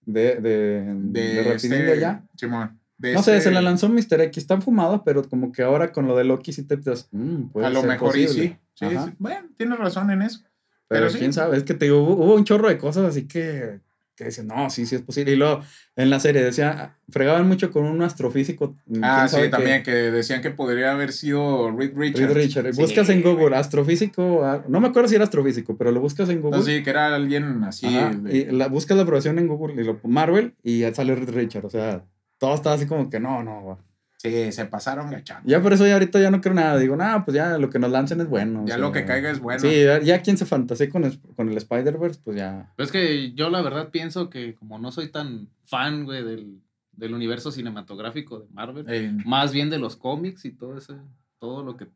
de. 0.05 0.35
de, 0.35 0.83
de, 0.95 1.21
de 1.33 1.43
Rapidín 1.43 1.73
este, 1.73 1.83
de 1.83 1.91
allá. 1.93 2.23
Simón, 2.35 2.79
de 2.97 3.13
No 3.13 3.23
sé, 3.23 3.37
este- 3.37 3.49
se 3.49 3.51
la 3.51 3.61
lanzó 3.61 3.89
Mr. 3.89 4.21
X, 4.21 4.37
está 4.37 4.59
fumado, 4.61 5.03
pero 5.03 5.23
como 5.27 5.51
que 5.51 5.63
ahora 5.63 5.91
con 5.91 6.07
lo 6.07 6.15
de 6.15 6.23
Loki 6.23 6.53
sí 6.53 6.63
te 6.63 6.77
piensas, 6.77 7.09
"Mm, 7.11 7.45
A 7.63 7.69
lo 7.69 7.79
ser 7.81 7.89
mejor 7.89 8.17
y 8.17 8.25
posible". 8.27 8.59
sí. 8.75 8.85
Sí, 8.87 8.95
sí. 9.05 9.11
Bueno, 9.17 9.47
tienes 9.57 9.79
razón 9.79 10.11
en 10.11 10.21
eso. 10.21 10.41
Pero, 10.87 11.01
pero 11.01 11.09
sí. 11.09 11.17
quién 11.17 11.33
sabe, 11.33 11.57
es 11.57 11.63
que 11.63 11.73
te 11.73 11.85
digo, 11.85 12.01
hubo, 12.03 12.13
hubo 12.13 12.35
un 12.35 12.43
chorro 12.43 12.69
de 12.69 12.77
cosas 12.77 13.05
así 13.05 13.27
que, 13.27 13.79
que 14.17 14.23
decían, 14.25 14.47
no, 14.47 14.69
sí, 14.71 14.87
sí 14.87 14.95
es 14.95 15.03
posible. 15.03 15.33
Y 15.33 15.35
luego 15.35 15.61
en 15.95 16.09
la 16.09 16.19
serie 16.19 16.43
decía, 16.43 16.97
fregaban 17.07 17.47
mucho 17.47 17.71
con 17.71 17.85
un 17.85 18.01
astrofísico. 18.01 18.75
Ah, 19.03 19.27
sí, 19.29 19.37
también 19.51 19.83
que 19.83 19.91
decían 19.91 20.41
que 20.41 20.49
podría 20.49 20.91
haber 20.91 21.13
sido 21.13 21.69
Reed 21.71 21.91
Richards. 21.95 22.33
Reed 22.33 22.45
Richards. 22.45 22.75
Sí, 22.75 22.81
Buscas 22.81 23.09
en 23.09 23.21
Google, 23.21 23.55
astrofísico, 23.55 24.43
ah, 24.43 24.65
no 24.67 24.79
me 24.79 24.87
acuerdo 24.87 25.07
si 25.07 25.15
era 25.15 25.23
astrofísico, 25.23 25.77
pero 25.77 25.91
lo 25.91 26.01
buscas 26.01 26.29
en 26.29 26.41
Google. 26.41 26.57
No, 26.57 26.63
sí, 26.65 26.81
que 26.83 26.89
era 26.89 27.13
alguien 27.15 27.63
así. 27.63 27.87
De- 27.87 28.37
y 28.37 28.45
la, 28.45 28.67
buscas 28.67 28.97
la 28.97 29.03
aprobación 29.03 29.37
en 29.37 29.47
Google 29.47 29.79
y 29.79 29.85
lo 29.85 29.99
Marvel 30.03 30.55
y 30.63 30.79
ya 30.79 30.93
sale 30.95 31.13
Reed 31.13 31.29
Richards. 31.29 31.65
O 31.65 31.69
sea, 31.69 32.03
todo 32.39 32.55
estaba 32.55 32.75
así 32.75 32.87
como 32.87 33.11
que 33.11 33.19
no, 33.19 33.43
no, 33.43 33.61
güey. 33.61 33.77
Sí, 34.17 34.51
se 34.51 34.65
pasaron 34.65 35.11
gachando. 35.11 35.47
Ya 35.47 35.61
por 35.61 35.73
eso 35.73 35.85
ya 35.85 35.93
ahorita 35.93 36.19
ya 36.19 36.31
no 36.31 36.41
creo 36.41 36.53
nada. 36.55 36.77
Digo, 36.79 36.95
nada, 36.95 37.23
pues 37.23 37.35
ya 37.35 37.57
lo 37.59 37.69
que 37.69 37.77
nos 37.77 37.91
lancen 37.91 38.19
es 38.19 38.27
bueno. 38.27 38.63
o 38.63 38.65
Ya 38.65 38.73
sea, 38.73 38.77
lo 38.79 38.91
que 38.91 39.05
caiga 39.05 39.29
es 39.29 39.39
bueno. 39.39 39.59
Sí, 39.59 39.83
ya, 39.83 40.01
ya 40.01 40.21
quien 40.23 40.37
se 40.37 40.45
fantasee 40.47 40.89
con, 40.89 41.03
es- 41.05 41.19
con 41.35 41.49
el 41.49 41.57
Spider-Verse, 41.57 42.21
pues 42.23 42.35
ya. 42.37 42.73
Pero 42.75 42.85
es 42.85 42.91
que 42.91 43.33
yo 43.33 43.49
la 43.51 43.61
verdad 43.61 43.89
pienso 43.91 44.29
que 44.31 44.55
como 44.55 44.79
no 44.79 44.91
soy 44.91 45.09
tan 45.11 45.49
fan, 45.65 46.05
güey, 46.05 46.23
del, 46.23 46.61
del 46.93 47.13
universo 47.13 47.51
cinematográfico 47.51 48.39
de 48.39 48.47
Marvel, 48.51 48.85
Eh, 48.89 49.11
más 49.23 49.51
bien 49.53 49.69
de 49.69 49.77
los 49.77 49.95
cómics 49.95 50.45
y 50.45 50.51
todo 50.51 50.77
eso, 50.79 50.97
todo 51.37 51.63
lo 51.63 51.77
que 51.77 51.87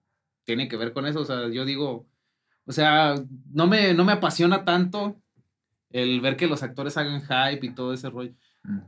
tiene 0.44 0.68
que 0.68 0.78
ver 0.78 0.94
con 0.94 1.08
eso. 1.08 1.22
O 1.22 1.26
sea, 1.26 1.50
yo 1.50 1.66
digo, 1.66 2.06
o 2.66 2.72
sea, 2.72 3.16
no 3.52 3.66
me, 3.66 3.96
no 3.96 4.06
me 4.06 4.12
apasiona 4.12 4.64
tanto 4.64 5.20
el 5.90 6.22
ver 6.22 6.38
que 6.38 6.46
los 6.46 6.62
actores 6.62 6.98
hagan 6.98 7.22
hype 7.22 7.66
y 7.66 7.74
todo 7.74 7.94
ese 7.96 8.12
rollo. 8.12 8.34
mm. 8.64 8.80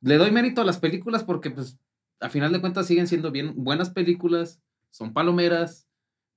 Le 0.00 0.16
doy 0.16 0.30
mérito 0.30 0.60
a 0.62 0.64
las 0.64 0.78
películas 0.78 1.22
porque, 1.24 1.50
pues, 1.50 1.76
a 2.20 2.28
final 2.28 2.52
de 2.52 2.60
cuentas 2.60 2.86
siguen 2.86 3.06
siendo 3.06 3.30
bien 3.30 3.52
buenas 3.56 3.90
películas, 3.90 4.60
son 4.90 5.12
palomeras, 5.12 5.86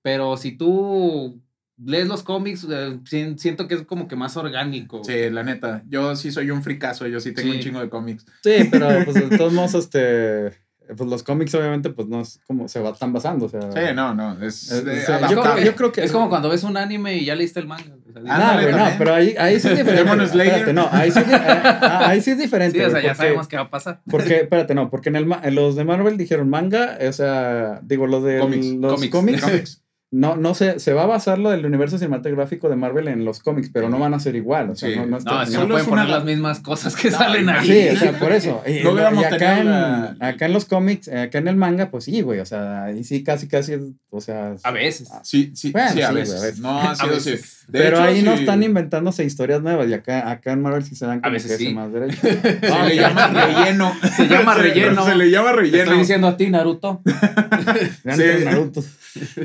pero 0.02 0.38
si 0.38 0.52
tú 0.58 1.42
lees 1.84 2.08
los 2.08 2.22
cómics, 2.24 2.68
eh, 2.70 3.00
si- 3.06 3.38
siento 3.38 3.68
que 3.68 3.76
es 3.76 3.84
como 3.84 4.08
que 4.08 4.16
más 4.16 4.38
orgánico. 4.38 5.04
Sí, 5.04 5.30
la 5.32 5.44
neta. 5.44 5.84
Yo 5.88 6.16
sí 6.16 6.32
soy 6.32 6.52
un 6.52 6.62
fricazo, 6.64 7.08
yo 7.08 7.20
sí 7.20 7.34
tengo 7.34 7.50
Sí. 7.52 7.58
un 7.58 7.64
chingo 7.64 7.80
de 7.80 7.90
cómics. 7.90 8.26
Sí, 8.44 8.68
pero 8.72 8.88
pues 9.06 9.30
de 9.30 9.38
todos 9.38 9.54
modos, 9.54 9.74
este. 9.74 10.52
Pues 10.98 11.10
los 11.10 11.24
cómics, 11.24 11.56
obviamente, 11.56 11.90
pues 11.92 12.08
no 12.10 12.20
es 12.22 12.40
como 12.46 12.68
se 12.68 12.82
va, 12.82 12.90
están 12.90 13.14
basando. 13.14 13.46
O 13.46 13.50
sea, 13.50 13.62
Sí, 13.72 13.96
no, 13.96 14.14
no. 14.14 14.44
Es, 14.44 14.70
Eh, 14.72 14.82
de- 14.84 15.02
o 15.02 15.06
sea, 15.06 15.22
yo, 15.30 15.40
creo, 15.42 15.58
yo 15.64 15.76
creo 15.76 15.92
que. 15.94 16.04
Es 16.04 16.12
como 16.12 16.28
cuando 16.28 16.50
ves 16.50 16.64
un 16.64 16.76
anime 16.76 17.16
y 17.18 17.26
ya 17.26 17.34
leíste 17.36 17.62
el 17.62 17.68
manga. 17.68 17.96
O 18.20 18.24
sea, 18.24 18.38
No, 18.56 18.62
güey, 18.62 18.98
pero 18.98 19.14
ahí, 19.14 19.36
ahí 19.40 19.60
sí 19.60 19.68
es 19.70 19.78
diferente. 19.78 20.04
Demon 20.10 20.28
Slayer. 20.28 20.54
Espérate, 20.54 20.74
no, 20.74 20.90
ahí 20.92 21.12
sí, 21.12 21.20
es 21.20 21.28
di- 21.28 21.34
ah, 21.34 22.02
ahí 22.10 22.22
sí 22.22 22.32
es 22.32 22.38
diferente. 22.38 22.78
sí, 22.78 22.84
o 22.84 22.90
sea, 22.90 22.92
güey, 22.92 23.04
ya 23.04 23.10
porque- 23.10 23.18
sabemos 23.24 23.48
qué 23.48 23.56
va 23.58 23.64
a 23.64 23.70
pasar. 23.70 24.02
Porque, 24.10 24.36
espérate, 24.42 24.76
no, 24.76 24.90
porque 24.90 25.10
en, 25.10 25.16
el, 25.16 25.26
ma- 25.26 25.42
en 25.44 25.56
los 25.56 25.76
de 25.76 25.84
Marvel 25.86 26.18
dijeron 26.18 26.50
manga, 26.50 26.98
o 27.08 27.14
sea, 27.14 27.80
digo, 27.84 28.08
lo 28.08 28.22
de 28.22 28.38
los 28.38 28.46
cómics, 28.48 29.12
cómics, 29.12 29.42
Cómics. 29.44 29.84
no, 30.14 30.36
no 30.36 30.54
se, 30.56 30.80
se 30.82 30.92
va 30.92 31.04
a 31.04 31.06
basar 31.06 31.40
lo 31.40 31.52
del 31.52 31.66
universo 31.66 31.98
cinematográfico 31.98 32.68
de 32.68 32.76
Marvel 32.76 33.08
en 33.08 33.24
los 33.24 33.40
cómics, 33.40 33.70
pero 33.74 33.88
no 33.88 33.98
van 33.98 34.14
a 34.14 34.20
ser 34.20 34.36
igual. 34.36 34.70
O 34.72 34.76
sea, 34.76 34.90
Sí. 34.90 34.96
no, 34.98 35.06
no 35.06 35.18
está- 35.18 35.32
No, 35.32 35.42
es 35.44 35.48
que 35.50 35.56
Solo 35.56 35.68
no 35.68 35.74
pueden 35.76 35.90
poner 35.90 36.06
una- 36.06 36.16
las 36.18 36.26
mismas 36.26 36.60
cosas 36.60 36.98
que 36.98 37.10
No, 37.12 37.18
salen 37.18 37.48
ahí. 37.50 37.66
Sí, 37.66 37.96
o 37.96 38.00
sea, 38.00 38.20
por 38.20 38.34
eso. 38.34 38.62
Y, 38.68 38.84
No 38.84 38.92
hubiéramos 38.92 39.24
y 39.24 39.26
acá, 39.26 39.60
en, 39.60 39.68
la- 39.70 40.16
acá 40.20 40.46
en 40.48 40.52
los 40.54 40.66
cómics, 40.66 41.08
acá 41.08 41.38
en 41.38 41.48
el 41.48 41.56
manga, 41.56 41.90
pues 41.92 42.04
sí, 42.04 42.22
güey. 42.22 42.42
O 42.42 42.46
sea, 42.46 42.84
ahí 42.86 43.06
sí, 43.06 43.24
casi, 43.24 43.48
casi, 43.48 43.78
o 44.10 44.20
sea. 44.20 44.56
A 44.64 44.72
veces. 44.72 45.10
Sí, 45.24 45.52
sí, 45.56 45.72
Bueno, 45.72 45.92
sí, 45.94 46.02
a 46.02 46.08
sí, 46.08 46.12
güey, 46.12 46.24
veces. 46.24 46.42
a 46.42 46.46
veces. 46.46 46.60
No 46.60 46.70
ha 46.82 46.92
A 47.00 47.06
veces. 47.06 47.61
De 47.72 47.80
pero 47.80 47.98
hecho, 47.98 48.04
ahí 48.06 48.22
no 48.22 48.34
están 48.34 48.62
inventándose 48.64 49.24
historias 49.24 49.62
nuevas 49.62 49.88
y 49.88 49.94
acá, 49.94 50.30
acá 50.30 50.52
en 50.52 50.62
Marvel 50.62 50.84
sí 50.84 50.94
se 50.96 51.06
dan 51.06 51.20
A 51.20 51.22
como 51.22 51.34
veces 51.34 51.48
que 51.48 51.56
ese 51.56 51.66
sí. 51.68 51.74
más 51.74 51.92
derecho. 51.94 52.20
Se 52.22 52.60
No, 52.70 52.86
le 52.88 52.96
llama 52.98 53.28
relleno. 53.28 53.94
Se 54.16 54.28
llama 54.28 54.54
relleno. 54.56 55.06
Se 55.06 55.16
le 55.16 55.32
llama 55.32 55.52
Te 55.52 55.56
relleno. 55.56 55.84
estoy 55.84 55.98
diciendo 56.00 56.28
a 56.28 56.36
ti, 56.38 56.50
Naruto. 56.50 57.02
Sí. 58.16 58.24
Naruto. 58.44 58.84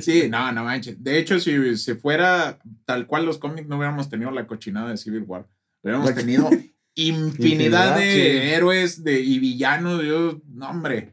Sí, 0.01 0.25
no, 0.29 0.51
no 0.53 0.65
manches. 0.65 1.03
De 1.03 1.19
hecho, 1.19 1.39
si, 1.39 1.77
si 1.77 1.95
fuera 1.95 2.59
tal 2.85 3.07
cual 3.07 3.25
los 3.27 3.39
cómics, 3.39 3.69
no 3.69 3.77
hubiéramos 3.77 4.09
tenido 4.11 4.31
la 4.33 4.47
cochinada 4.47 4.91
de 4.91 4.97
Civil 4.97 5.23
War. 5.27 5.47
Hubiéramos 5.83 6.13
tenido 6.15 6.51
infinidad 6.95 7.97
Infinidad, 7.97 7.97
de 7.97 8.11
sí. 8.13 8.21
héroes 8.55 9.05
de, 9.05 9.21
y 9.21 9.39
villanos. 9.39 10.03
Yo, 10.03 10.41
no, 10.53 10.71
hombre. 10.71 11.13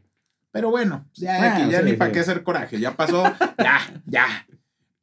Pero 0.50 0.70
bueno, 0.70 1.06
ya, 1.14 1.54
aquí 1.56 1.70
ya 1.70 1.80
sí, 1.80 1.84
ni 1.84 1.92
para 1.94 2.12
qué 2.12 2.20
hacer 2.20 2.42
coraje. 2.42 2.78
Ya 2.80 2.96
pasó. 2.96 3.24
ya, 3.58 3.80
ya. 4.06 4.46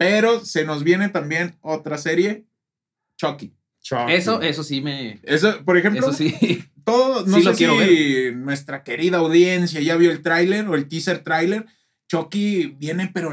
Pero 0.02 0.44
se 0.44 0.66
nos 0.66 0.84
viene 0.84 1.10
también 1.10 1.56
otra 1.62 1.98
serie, 2.00 2.46
Chucky. 3.18 3.54
Chucky. 3.84 4.14
Eso, 4.14 4.42
eso 4.42 4.64
sí 4.64 4.82
me. 4.82 5.20
Eso, 5.22 5.64
por 5.64 5.78
ejemplo, 5.78 6.00
Eso 6.10 6.14
sí. 6.14 6.34
todo, 6.84 7.24
no 7.28 7.38
Sí 7.38 7.44
sé 7.44 7.54
si 7.56 8.36
nuestra 8.36 8.84
querida 8.84 9.20
audiencia 9.20 9.80
ya 9.80 9.96
vio 9.98 10.10
el 10.12 10.24
tráiler 10.24 10.68
o 10.68 10.74
el 10.76 10.88
teaser 10.88 11.20
tráiler. 11.20 11.68
Chucky 12.10 12.76
viene 12.80 13.12
pero 13.14 13.32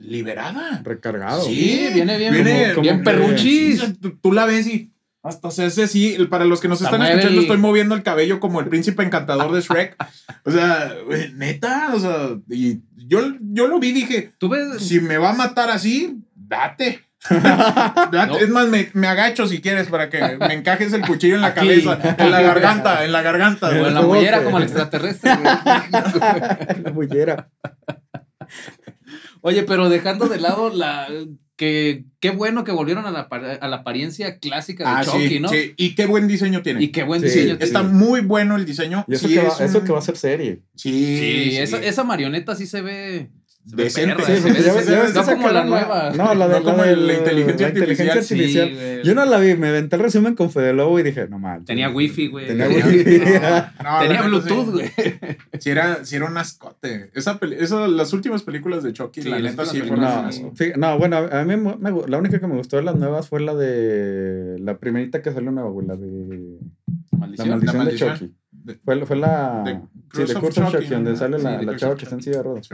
liberada. 0.00 0.82
Recargado. 0.84 1.42
Sí, 1.44 1.88
viene 1.94 2.18
bien, 2.18 2.32
viene 2.34 2.72
como- 2.74 2.82
bien 2.82 2.94
como 2.96 3.04
perruchis. 3.04 3.80
Sí, 3.80 3.92
tú, 3.94 4.18
tú 4.20 4.32
la 4.32 4.46
ves 4.46 4.66
y 4.66 4.90
hasta 5.22 5.50
se 5.50 5.64
hace 5.64 5.82
así. 5.84 6.16
Para 6.30 6.44
los 6.44 6.60
que 6.60 6.68
nos 6.68 6.78
Hasta 6.80 6.88
están 6.88 7.00
mueve 7.00 7.14
escuchando, 7.16 7.40
estoy 7.42 7.56
moviendo 7.58 7.94
el 7.94 8.02
cabello 8.02 8.40
como 8.40 8.60
el 8.60 8.68
príncipe 8.68 9.02
encantador 9.02 9.52
de 9.52 9.60
Shrek. 9.60 9.96
O 10.44 10.50
sea, 10.50 10.94
neta, 11.34 11.90
o 11.94 12.00
sea, 12.00 12.30
y 12.48 12.80
yo, 12.96 13.20
yo 13.40 13.66
lo 13.68 13.78
vi 13.78 13.92
dije, 13.92 14.32
Tú 14.38 14.48
ves. 14.48 14.78
si 14.82 15.00
me 15.00 15.18
va 15.18 15.30
a 15.30 15.34
matar 15.34 15.70
así, 15.70 16.18
date. 16.34 17.04
Date. 17.30 18.26
No. 18.28 18.38
Es 18.38 18.48
más, 18.48 18.66
me, 18.68 18.88
me 18.94 19.06
agacho 19.06 19.46
si 19.46 19.60
quieres 19.60 19.88
para 19.88 20.08
que 20.08 20.38
me 20.38 20.54
encajes 20.54 20.90
el 20.94 21.02
cuchillo 21.02 21.34
en 21.34 21.42
la 21.42 21.48
Aquí. 21.48 21.56
cabeza, 21.84 21.98
en 22.16 22.30
la 22.30 22.40
garganta, 22.42 23.04
en 23.04 23.12
la 23.12 23.20
garganta. 23.20 23.68
O 23.68 23.72
en 23.72 23.92
la 23.92 24.00
¿Cómo 24.00 24.14
mollera 24.14 24.42
como 24.42 24.56
el 24.56 24.62
extraterrestre. 24.64 25.30
güey. 25.36 25.44
la 26.82 26.90
bullera. 26.94 27.50
Oye, 29.42 29.64
pero 29.64 29.90
dejando 29.90 30.28
de 30.28 30.40
lado 30.40 30.70
la. 30.70 31.08
Que 31.60 32.04
qué 32.20 32.30
bueno 32.30 32.64
que 32.64 32.72
volvieron 32.72 33.04
a 33.04 33.10
la, 33.10 33.20
a 33.60 33.68
la 33.68 33.76
apariencia 33.76 34.38
clásica 34.38 34.82
de 34.84 34.90
Ah, 34.96 35.04
Chucky, 35.04 35.28
sí, 35.28 35.40
¿no? 35.40 35.48
sí. 35.50 35.74
Y 35.76 35.94
qué 35.94 36.06
buen 36.06 36.26
diseño 36.26 36.62
tiene. 36.62 36.82
Y 36.82 36.88
qué 36.88 37.02
buen 37.02 37.20
Sí, 37.20 37.26
diseño 37.26 37.58
Está 37.60 37.80
tiene. 37.82 37.94
muy 37.98 38.22
bueno 38.22 38.56
el 38.56 38.64
diseño. 38.64 39.04
Y 39.06 39.12
eso, 39.12 39.28
Sí, 39.28 39.34
que, 39.34 39.40
va, 39.42 39.48
es 39.48 39.60
eso 39.60 39.78
un- 39.80 39.84
que 39.84 39.92
va 39.92 39.98
a 39.98 40.02
ser 40.02 40.16
serie. 40.16 40.62
Sí, 40.74 40.90
Sí, 40.90 41.50
sí. 41.50 41.56
Esa, 41.58 41.76
esa 41.82 42.02
marioneta 42.02 42.56
sí 42.56 42.66
se 42.66 42.80
ve. 42.80 43.28
Se 43.66 43.76
ve 43.76 43.84
Decente. 43.84 44.14
perra, 44.16 44.26
Sí, 44.26 44.32
se 44.36 44.40
porque 44.42 44.58
ve- 44.58 44.64
ya 44.64 44.82
ya 44.82 45.02
ves 45.02 45.14
no 45.14 45.24
como 45.26 45.48
la 45.50 45.64
nueva. 45.64 46.10
No, 46.16 46.34
la 46.34 46.48
de 46.48 46.58
No 46.60 46.64
como 46.64 46.82
de 46.82 46.96
la 46.96 47.14
inteligencia 47.14 47.66
artificial. 47.68 48.22
Sí, 48.24 48.34
artificial. 48.34 49.02
Yo 49.04 49.14
no 49.14 49.24
la 49.26 49.38
vi, 49.38 49.54
me 49.54 49.68
aventé 49.68 49.96
el 49.96 50.02
resumen 50.02 50.34
con 50.34 50.50
Fede 50.50 50.72
Lobo 50.72 50.98
y 50.98 51.02
dije, 51.02 51.28
no 51.28 51.38
manches. 51.38 51.66
Tenía 51.66 51.90
wifi, 51.90 52.28
güey. 52.28 52.46
Tenía 52.46 52.68
Tenía- 52.68 52.86
wifi. 52.86 53.20
No, 53.20 53.90
no, 53.90 53.90
la 53.92 54.00
Tenía 54.00 54.22
Bluetooth, 54.22 54.70
güey. 54.72 54.90
Sí 55.58 55.70
era, 55.70 56.04
sí 56.04 56.16
era 56.16 56.26
un 56.26 56.36
ascote. 56.38 57.10
Esa 57.14 57.38
peli- 57.38 57.56
eso, 57.60 57.86
las 57.86 58.12
últimas 58.12 58.42
películas 58.42 58.82
de 58.82 58.92
Chucky, 58.92 59.22
Sí, 59.22 59.28
la 59.28 59.38
las 59.38 59.52
neta, 59.52 59.66
sí 59.66 59.78
fueron 59.80 59.98
un 59.98 60.04
No, 60.04 60.08
asco. 60.28 60.52
fí- 60.54 60.74
no, 60.76 60.98
bueno, 60.98 61.16
a 61.18 61.44
mí 61.44 61.56
me, 61.56 61.76
me 61.76 61.90
la 62.08 62.18
única 62.18 62.40
que 62.40 62.46
me 62.46 62.56
gustó 62.56 62.76
de 62.76 62.82
las 62.82 62.96
nuevas 62.96 63.28
fue 63.28 63.40
la 63.40 63.54
de 63.54 64.56
la 64.58 64.78
primerita 64.78 65.20
que 65.22 65.32
salió 65.32 65.50
nueva, 65.52 65.68
güey, 65.70 65.86
la 65.86 65.96
de 65.96 66.56
La 67.12 67.18
Maldición. 67.18 67.60
La 67.78 67.84
de 67.84 67.94
Chucky. 67.96 68.34
De- 68.52 68.74
Fue, 68.84 69.06
fue 69.06 69.16
la 69.16 69.62
The 69.64 69.80
sí, 70.26 70.32
de 70.32 70.40
Curse 70.40 70.60
of 70.62 70.70
Chucky, 70.72 70.82
Chucky, 70.84 70.94
donde 70.94 71.16
sale 71.16 71.38
la, 71.38 71.62
la 71.62 71.76
chava 71.76 71.94
que 71.96 72.04
está 72.04 72.14
en 72.16 72.22
silla 72.22 72.38
de 72.38 72.42
ruedas. 72.42 72.68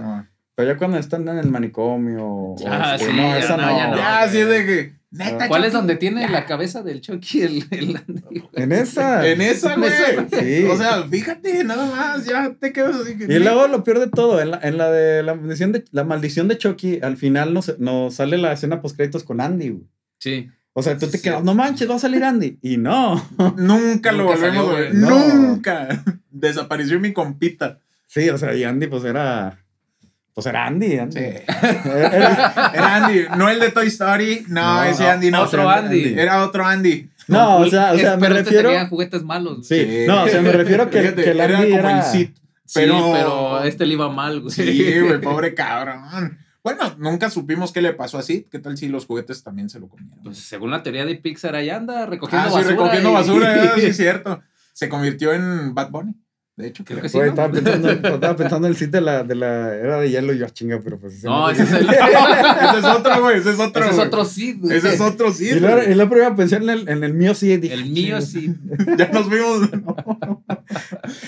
Sí. 0.56 0.62
Pero 0.62 0.72
ya 0.72 0.78
cuando 0.78 0.96
están 0.98 1.28
en 1.28 1.38
el 1.38 1.50
manicomio. 1.50 2.24
o 2.24 2.56
Ah, 2.66 2.94
este, 2.94 3.10
sí, 3.10 3.16
no, 3.16 3.22
ya 3.22 3.38
esa 3.38 3.56
no, 3.58 3.66
no. 3.66 3.76
ya 3.76 3.88
no. 3.90 3.96
Ya, 3.96 4.22
así 4.22 4.38
es 4.38 4.48
de 4.48 4.64
que. 4.66 4.96
Neta, 5.10 5.48
¿Cuál 5.48 5.64
es 5.64 5.72
donde 5.72 5.96
tiene 5.96 6.22
Ya. 6.22 6.30
la 6.30 6.44
cabeza 6.46 6.82
del 6.82 7.00
Chucky? 7.00 7.42
El, 7.42 7.64
el 7.70 7.96
Andy? 7.96 8.42
En 8.54 8.72
esa. 8.72 9.26
En 9.26 9.40
esa, 9.40 9.76
güey. 9.76 9.90
Sí. 10.32 10.64
O 10.64 10.76
sea, 10.76 11.04
fíjate, 11.04 11.62
nada 11.64 11.86
más, 11.86 12.24
ya 12.26 12.54
te 12.58 12.72
quedas 12.72 12.96
así. 12.96 13.16
que- 13.16 13.24
Y 13.32 13.38
luego 13.38 13.68
lo 13.68 13.84
peor 13.84 14.00
de 14.00 14.08
todo, 14.08 14.40
en 14.40 14.50
la, 14.50 14.60
en 14.62 14.76
la 14.78 14.90
de 14.90 15.22
la 15.22 15.34
maldición 15.34 15.72
de, 15.72 15.84
la 15.92 16.04
maldición 16.04 16.48
de 16.48 16.58
Chucky, 16.58 17.00
al 17.02 17.16
final 17.16 17.54
nos, 17.54 17.78
nos 17.78 18.14
sale 18.14 18.36
la 18.36 18.52
escena 18.52 18.80
post 18.82 18.96
créditos 18.96 19.24
con 19.24 19.40
Andy. 19.40 19.68
güey. 19.70 19.84
Sí. 20.18 20.50
O 20.72 20.82
sea, 20.82 20.98
tú 20.98 21.06
te 21.06 21.16
Sí. 21.18 21.22
quedas, 21.22 21.42
no 21.44 21.54
manches, 21.54 21.88
va 21.88 21.94
a 21.94 21.98
salir 21.98 22.22
Andy. 22.24 22.58
Y 22.60 22.76
no. 22.76 23.14
Nunca 23.56 24.12
lo 24.12 24.24
volvemos 24.24 24.68
a 24.74 24.78
ver. 24.78 24.94
Nunca. 24.94 26.02
Desapareció 26.30 26.98
mi 27.00 27.12
compita. 27.12 27.78
Sí, 28.06 28.28
o 28.28 28.36
sea, 28.38 28.54
y 28.54 28.64
Andy 28.64 28.86
pues 28.88 29.04
era. 29.04 29.58
Pues 30.36 30.44
era 30.46 30.66
Andy. 30.66 30.98
Andy. 30.98 31.18
Sí. 31.18 31.24
Era- 31.86 32.96
Andy, 32.96 33.22
no 33.38 33.48
el 33.48 33.58
de 33.58 33.70
Toy 33.70 33.86
Story. 33.86 34.44
No, 34.48 34.74
No, 34.76 34.84
ese 34.84 35.08
Andy 35.08 35.30
no. 35.30 35.40
otro 35.42 35.62
Era- 35.62 35.76
Andy. 35.78 36.14
Era 36.18 36.44
otro 36.44 36.66
Andy. 36.66 37.08
no, 37.28 37.56
o 37.60 37.66
sea, 37.70 37.92
o 37.94 37.98
sea, 37.98 38.16
me 38.16 38.20
pero 38.28 38.34
refiero. 38.36 38.68
tenía 38.68 38.86
juguetes 38.86 39.22
malos. 39.22 39.66
Sí, 39.66 39.82
Sí. 39.82 40.04
no, 40.06 40.24
o 40.24 40.28
sea, 40.28 40.42
me 40.42 40.52
refiero 40.52 40.90
que, 40.90 41.00
Fíjate, 41.00 41.24
que 41.24 41.30
el 41.30 41.40
era 41.40 41.58
Andy 41.58 41.70
como 41.70 41.80
era. 41.88 41.98
el 41.98 42.04
Sid. 42.04 42.28
Sí, 42.66 42.80
pero- 42.80 43.12
pero 43.14 43.56
a 43.56 43.66
este 43.66 43.86
le 43.86 43.94
iba 43.94 44.10
mal, 44.10 44.40
güey. 44.40 44.52
Sí, 44.54 45.00
güey, 45.00 45.20
pobre 45.22 45.54
cabrón. 45.54 46.38
Bueno, 46.62 46.94
nunca 46.98 47.30
supimos 47.30 47.72
qué 47.72 47.80
le 47.80 47.94
pasó 47.94 48.18
a 48.18 48.22
Sid. 48.22 48.44
¿Qué 48.50 48.58
tal 48.58 48.76
si 48.76 48.88
los 48.88 49.06
juguetes 49.06 49.42
también 49.42 49.70
se 49.70 49.80
lo 49.80 49.88
comieron? 49.88 50.18
Pues 50.22 50.36
según 50.38 50.70
la 50.70 50.82
teoría 50.82 51.06
de 51.06 51.14
Pixar, 51.14 51.54
ahí 51.54 51.70
anda 51.70 52.04
recogiendo 52.04 52.46
ah, 52.48 52.50
sí, 52.50 52.56
basura. 52.56 52.70
recogiendo 52.72 53.10
y- 53.10 53.14
basura, 53.14 53.64
eh, 53.64 53.70
sí, 53.76 53.86
es 53.86 53.96
cierto. 53.96 54.42
Se 54.74 54.88
convirtió 54.90 55.32
en 55.32 55.74
Bad 55.74 55.90
Bunny. 55.90 56.12
De 56.56 56.68
hecho, 56.68 56.84
Creo 56.86 57.00
creo. 57.00 57.02
que 57.02 57.08
sí. 57.10 57.18
Estaba 57.18 57.52
pensando, 57.52 57.90
estaba 58.14 58.34
pensando 58.36 58.66
en 58.66 58.72
el 58.72 58.78
Sid 58.78 58.88
de 58.88 59.00
la, 59.02 59.22
de 59.24 59.34
la 59.34 59.74
era 59.74 60.00
de 60.00 60.08
hielo 60.10 60.32
y 60.32 60.38
yo, 60.38 60.46
"Ah, 60.46 60.50
chinga, 60.50 60.80
pero 60.82 60.98
pues 60.98 61.22
No, 61.22 61.50
ese 61.50 61.64
es 61.64 61.72
el. 61.72 61.86
ese 61.90 62.78
es 62.78 62.84
otro, 62.84 63.20
güey. 63.20 63.38
Ese 63.38 63.50
es 63.50 63.58
otro. 63.60 63.84
ese 63.84 63.92
es 63.92 63.98
otro 63.98 64.24
Sid. 64.24 64.56
güey. 64.60 64.76
Ese 64.78 64.94
es 64.94 65.00
otro 65.02 65.30
Sid. 65.32 65.56
Y 65.56 65.60
güey. 65.60 65.90
y 65.92 65.94
luego 65.94 66.10
primero 66.10 66.34
pensé 66.34 66.56
en 66.56 66.70
el, 66.70 66.88
en 66.88 67.04
el 67.04 67.12
mío 67.12 67.34
sí. 67.34 67.54
Dije, 67.58 67.74
El 67.74 67.82
"Ah, 67.82 67.86
mío 67.86 68.18
chinga". 68.20 68.20
sí. 68.22 68.54
Ya 68.96 69.08
nos 69.10 69.28
vimos. 69.28 69.68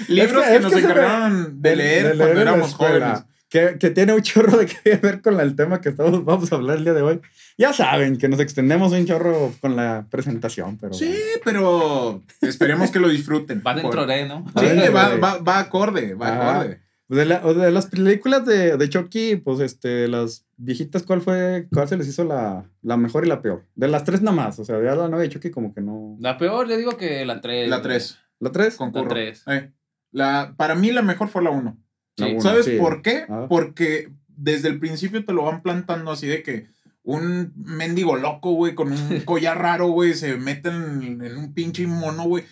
Libros 0.08 0.44
Es 0.46 0.50
que, 0.52 0.60
nos 0.60 0.72
me- 0.72 0.80
encargaron 0.80 1.60
de 1.62 1.76
leer 1.76 2.02
de 2.12 2.16
cuando 2.16 2.34
la 2.34 2.40
éramos 2.40 2.74
jóvenes. 2.74 3.18
Que, 3.48 3.76
que 3.78 3.88
tiene 3.90 4.12
un 4.12 4.20
chorro 4.22 4.58
de 4.58 4.66
que 4.66 4.96
ver 4.96 5.22
con 5.22 5.40
el 5.40 5.56
tema 5.56 5.80
que 5.80 5.88
estamos, 5.88 6.22
vamos 6.24 6.52
a 6.52 6.56
hablar 6.56 6.76
el 6.76 6.84
día 6.84 6.92
de 6.92 7.00
hoy. 7.02 7.20
Ya 7.56 7.72
saben 7.72 8.18
que 8.18 8.28
nos 8.28 8.40
extendemos 8.40 8.92
un 8.92 9.06
chorro 9.06 9.52
con 9.60 9.74
la 9.74 10.06
presentación, 10.10 10.76
pero. 10.78 10.92
Sí, 10.92 11.14
pero 11.44 12.22
esperemos 12.42 12.90
que 12.90 12.98
lo 13.00 13.08
disfruten. 13.08 13.62
Va 13.66 13.74
dentro 13.74 14.06
de, 14.06 14.26
¿no? 14.26 14.44
Sí, 14.58 14.66
Va 14.94 15.16
va, 15.16 15.38
va, 15.38 15.58
acorde, 15.60 16.12
va 16.14 16.28
Ajá. 16.28 16.50
acorde. 16.60 16.80
De, 17.08 17.24
la- 17.24 17.40
de 17.40 17.70
las 17.70 17.86
películas 17.86 18.44
de, 18.44 18.76
de 18.76 18.88
Chucky, 18.90 19.36
pues 19.36 19.60
este, 19.60 20.08
las 20.08 20.44
viejitas, 20.58 21.04
¿cuál 21.04 21.22
fue? 21.22 21.66
¿Cuál 21.72 21.88
se 21.88 21.96
les 21.96 22.06
hizo 22.06 22.22
la, 22.24 22.70
la 22.82 22.98
mejor 22.98 23.24
y 23.24 23.28
la 23.30 23.40
peor? 23.40 23.64
De 23.74 23.88
las 23.88 24.04
tres 24.04 24.20
nada 24.20 24.36
más, 24.36 24.58
o 24.58 24.64
sea, 24.66 24.76
de 24.76 24.84
la 24.84 24.94
nueva 25.08 25.20
de 25.22 25.30
Chucky 25.30 25.50
como 25.50 25.72
que 25.72 25.80
no. 25.80 26.18
La 26.20 26.36
peor, 26.36 26.68
le 26.68 26.76
digo 26.76 26.98
que 26.98 27.24
la 27.24 27.40
3. 27.40 27.70
La 27.70 27.80
3, 27.80 28.18
¿La 28.40 28.52
tres? 28.52 28.76
concurro. 28.76 29.04
La 29.04 29.08
tres. 29.08 29.42
Eh, 29.46 29.72
la, 30.12 30.52
para 30.58 30.74
mí 30.74 30.90
la 30.92 31.00
mejor 31.00 31.28
fue 31.28 31.42
la 31.42 31.48
1. 31.48 31.78
Sí. 32.18 32.40
¿Sabes 32.40 32.66
sí. 32.66 32.76
por 32.78 33.02
qué? 33.02 33.24
Ah. 33.28 33.46
Porque 33.48 34.10
desde 34.36 34.68
el 34.68 34.78
principio 34.78 35.24
te 35.24 35.32
lo 35.32 35.44
van 35.44 35.62
plantando 35.62 36.10
así 36.10 36.26
de 36.26 36.42
que 36.42 36.66
un 37.04 37.54
mendigo 37.56 38.16
loco, 38.16 38.52
güey, 38.52 38.74
con 38.74 38.92
un 38.92 39.20
collar 39.24 39.56
raro, 39.58 39.86
güey, 39.88 40.12
se 40.12 40.36
mete 40.36 40.68
en, 40.68 41.22
un 41.38 41.54
pinche 41.54 41.86
mono, 41.86 42.24
güey. 42.24 42.44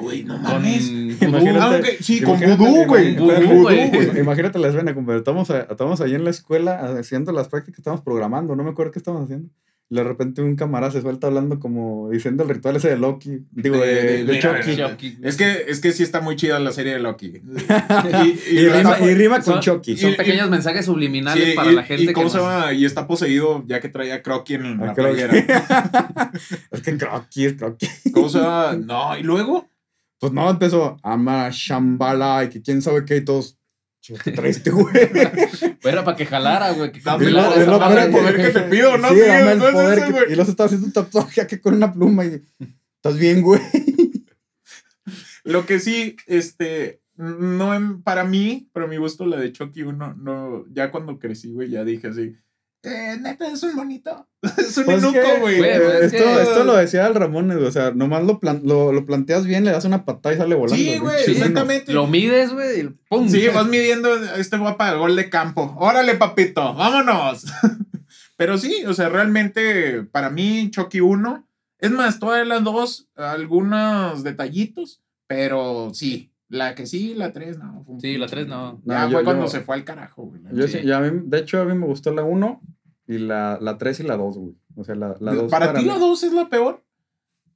Güey, 0.00 0.24
no 0.24 0.34
Con 0.34 0.42
mames. 0.42 0.90
Imagínate- 0.90 1.58
Aunque, 1.60 1.96
sí, 2.02 2.20
con 2.20 2.38
vudú, 2.38 2.84
güey. 2.86 3.14
imagínate- 3.14 3.16
Con 3.16 3.26
vudú, 3.26 3.48
vudú, 3.48 3.62
güey. 3.62 3.90
güey. 3.90 4.18
Imagínate 4.20 4.58
la 4.58 4.68
escena, 4.68 4.94
compadre. 4.94 5.20
Estamos, 5.20 5.48
estamos 5.48 6.00
ahí 6.02 6.14
en 6.14 6.24
la 6.24 6.30
escuela 6.30 6.98
haciendo 6.98 7.32
las 7.32 7.48
prácticas, 7.48 7.78
estamos 7.78 8.02
programando, 8.02 8.54
no 8.54 8.62
me 8.64 8.70
acuerdo 8.70 8.92
qué 8.92 8.98
estamos 8.98 9.24
haciendo. 9.24 9.48
Y 9.90 9.94
de 9.96 10.04
repente 10.04 10.40
un 10.40 10.56
camarada 10.56 10.90
se 10.90 11.02
suelta 11.02 11.26
hablando 11.26 11.60
como 11.60 12.08
diciendo 12.10 12.44
el 12.44 12.48
ritual 12.48 12.76
ese 12.76 12.88
de 12.88 12.96
Loki, 12.96 13.40
digo, 13.50 13.76
De- 13.76 13.86
de, 13.86 13.94
de- 14.02 14.24
de 14.24 14.32
mira, 14.32 14.60
Chucky. 14.62 14.76
Chucky. 14.76 15.18
Es 15.22 15.36
que, 15.36 15.64
es 15.68 15.80
que 15.80 15.92
sí 15.92 16.02
está 16.02 16.22
muy 16.22 16.34
chida 16.36 16.58
la 16.60 16.72
serie 16.72 16.94
de 16.94 16.98
Loki. 17.00 17.34
Y, 18.50 18.56
Y, 18.56 18.68
rima, 18.68 18.92
está- 18.94 19.00
y 19.04 19.14
rima 19.14 19.34
con 19.36 19.44
son- 19.54 19.60
Chucky. 19.60 19.96
Son 19.98 20.12
Y- 20.12 20.14
pequeños 20.14 20.48
mensajes 20.48 20.86
subliminales 20.86 21.50
sí, 21.50 21.54
para 21.54 21.72
y- 21.72 21.74
la 21.74 21.82
gente 21.82 22.04
y 22.04 22.06
que 22.06 22.12
cómo 22.14 22.24
nos- 22.24 22.32
se 22.32 22.38
llama, 22.38 22.72
y 22.72 22.86
está 22.86 23.06
poseído 23.06 23.64
ya 23.66 23.80
que 23.80 23.90
traía 23.90 24.22
Crocky 24.22 24.54
en 24.54 24.78
la 24.78 24.94
playera. 24.94 25.30
que- 25.30 25.46
es 26.70 26.80
que 26.80 26.96
Crocky 26.96 27.44
es 27.44 27.52
Crocky. 27.54 27.86
¿Cómo 28.14 28.28
se 28.30 28.38
llama? 28.38 28.74
No, 28.82 29.18
y 29.18 29.22
luego. 29.22 29.68
Pues 30.18 30.32
no, 30.32 30.48
empezó 30.48 30.96
Ama 31.02 31.48
Shambhala 31.52 32.44
y 32.44 32.48
que 32.48 32.62
quién 32.62 32.80
sabe 32.80 33.04
qué 33.04 33.16
y 33.18 33.24
todos. 33.24 33.58
"Chico, 34.02 34.18
¿Qué 34.22 34.32
traes 34.32 34.56
este 34.58 34.70
güey? 34.70 34.92
Era 35.82 36.04
para 36.04 36.16
que 36.16 36.26
jalara, 36.26 36.72
güey. 36.72 36.92
Que 36.92 37.00
Dame 37.00 37.26
el 37.28 37.34
poder, 38.10 38.34
el 38.34 38.36
que 38.36 38.50
te 38.50 38.62
pido, 38.70 38.98
¿no? 38.98 39.08
Sí, 39.08 39.14
Sí, 39.14 39.20
dame 39.20 39.52
el 39.52 39.58
eso 39.58 39.68
es 39.68 39.72
poder 39.74 39.98
eso, 39.98 40.06
que- 40.08 40.12
güey. 40.12 40.32
Y 40.32 40.36
los 40.36 40.48
está 40.48 40.64
haciendo 40.64 40.86
un 40.88 40.92
tatuaje 40.92 41.40
aquí 41.40 41.58
con 41.58 41.74
una 41.74 41.92
pluma 41.92 42.24
y. 42.26 42.42
¿Estás 42.96 43.16
bien, 43.18 43.40
güey? 43.42 43.60
Lo 45.44 45.66
que 45.66 45.78
sí, 45.80 46.16
este, 46.26 47.00
no 47.16 47.74
en- 47.74 48.02
para 48.02 48.24
mí, 48.24 48.68
para 48.72 48.86
mi 48.86 48.96
gusto, 48.96 49.26
la 49.26 49.36
de 49.38 49.52
Chucky 49.52 49.82
1, 49.82 50.14
no, 50.14 50.64
ya 50.72 50.90
cuando 50.90 51.18
crecí, 51.18 51.52
güey, 51.52 51.68
ya 51.70 51.84
dije 51.84 52.08
así, 52.08 52.36
Eh, 52.84 53.16
neta, 53.20 53.46
es 53.52 53.62
un 53.62 53.76
bonito. 53.76 54.26
Es 54.58 54.76
un 54.76 54.84
Pues 54.86 54.98
enuco, 55.02 55.12
que, 55.20 55.38
güey. 55.40 55.60
eh, 55.62 55.76
es 56.02 56.12
esto, 56.12 56.24
que- 56.24 56.42
esto 56.42 56.64
lo 56.64 56.74
decía 56.76 57.06
el 57.06 57.14
Ramón, 57.14 57.46
güey, 57.46 57.62
o 57.64 57.70
sea, 57.70 57.92
nomás 57.92 58.24
lo, 58.24 58.40
plan- 58.40 58.62
lo, 58.64 58.92
lo 58.92 59.04
planteas 59.06 59.46
bien, 59.46 59.64
le 59.64 59.70
das 59.70 59.84
una 59.84 60.04
patada 60.04 60.34
y 60.34 60.38
sale 60.38 60.56
volando. 60.56 60.76
Sí, 60.82 60.98
güey, 60.98 61.24
Sí, 61.24 61.30
exactamente. 61.32 61.92
Lo 61.92 62.08
mides, 62.08 62.52
güey, 62.52 62.80
y 62.80 62.88
¡pum! 63.08 63.28
Sí, 63.28 63.46
vas 63.48 63.66
midiendo, 63.68 64.12
este 64.34 64.56
va 64.58 64.76
para 64.76 64.94
el 64.94 64.98
gol 64.98 65.14
de 65.14 65.30
campo. 65.30 65.76
Órale, 65.78 66.14
papito, 66.16 66.74
vámonos. 66.74 67.44
Pero 68.36 68.58
sí, 68.58 68.84
o 68.86 68.94
sea, 68.94 69.08
realmente 69.08 70.02
para 70.10 70.28
mí 70.30 70.68
Chucky 70.72 70.98
1, 71.00 71.46
es 71.78 71.90
más, 71.92 72.18
todas 72.18 72.44
las 72.44 72.64
dos, 72.64 73.08
algunos 73.14 74.24
detallitos, 74.24 75.00
pero 75.28 75.90
sí, 75.94 76.31
la 76.52 76.74
que 76.74 76.86
sí, 76.86 77.14
la 77.14 77.32
3 77.32 77.58
no. 77.58 77.82
fue 77.84 77.94
un 77.94 78.00
Sí, 78.00 78.16
la 78.18 78.26
pinche- 78.26 78.30
tres 78.30 78.46
no. 78.46 78.80
Ya 78.84 79.00
No, 79.00 79.10
fue 79.10 79.20
yo- 79.20 79.24
cuando 79.24 79.44
yo- 79.44 79.50
se 79.50 79.60
fue 79.60 79.74
al 79.76 79.84
carajo, 79.84 80.22
güey. 80.24 80.42
la 80.42 80.52
Yo 80.52 80.68
sí, 80.68 80.78
y 80.84 80.90
a 80.92 81.00
mí- 81.00 81.22
de 81.24 81.38
hecho, 81.38 81.60
a 81.60 81.64
mí 81.64 81.74
me 81.74 81.86
gustó 81.86 82.12
la 82.12 82.22
1 82.22 82.60
y 83.06 83.18
la, 83.18 83.58
la 83.60 83.78
3 83.78 84.00
y 84.00 84.02
la 84.04 84.16
2, 84.16 84.36
güey. 84.38 84.54
O 84.76 84.84
sea, 84.84 84.94
la, 84.94 85.16
la 85.20 85.34
2 85.34 85.50
¿Para, 85.50 85.72
ti 85.74 85.82
mí 85.82 85.88
la 85.88 85.98
2 85.98 86.22
es 86.22 86.32
la 86.32 86.48
peor? 86.48 86.84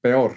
peor, 0.00 0.32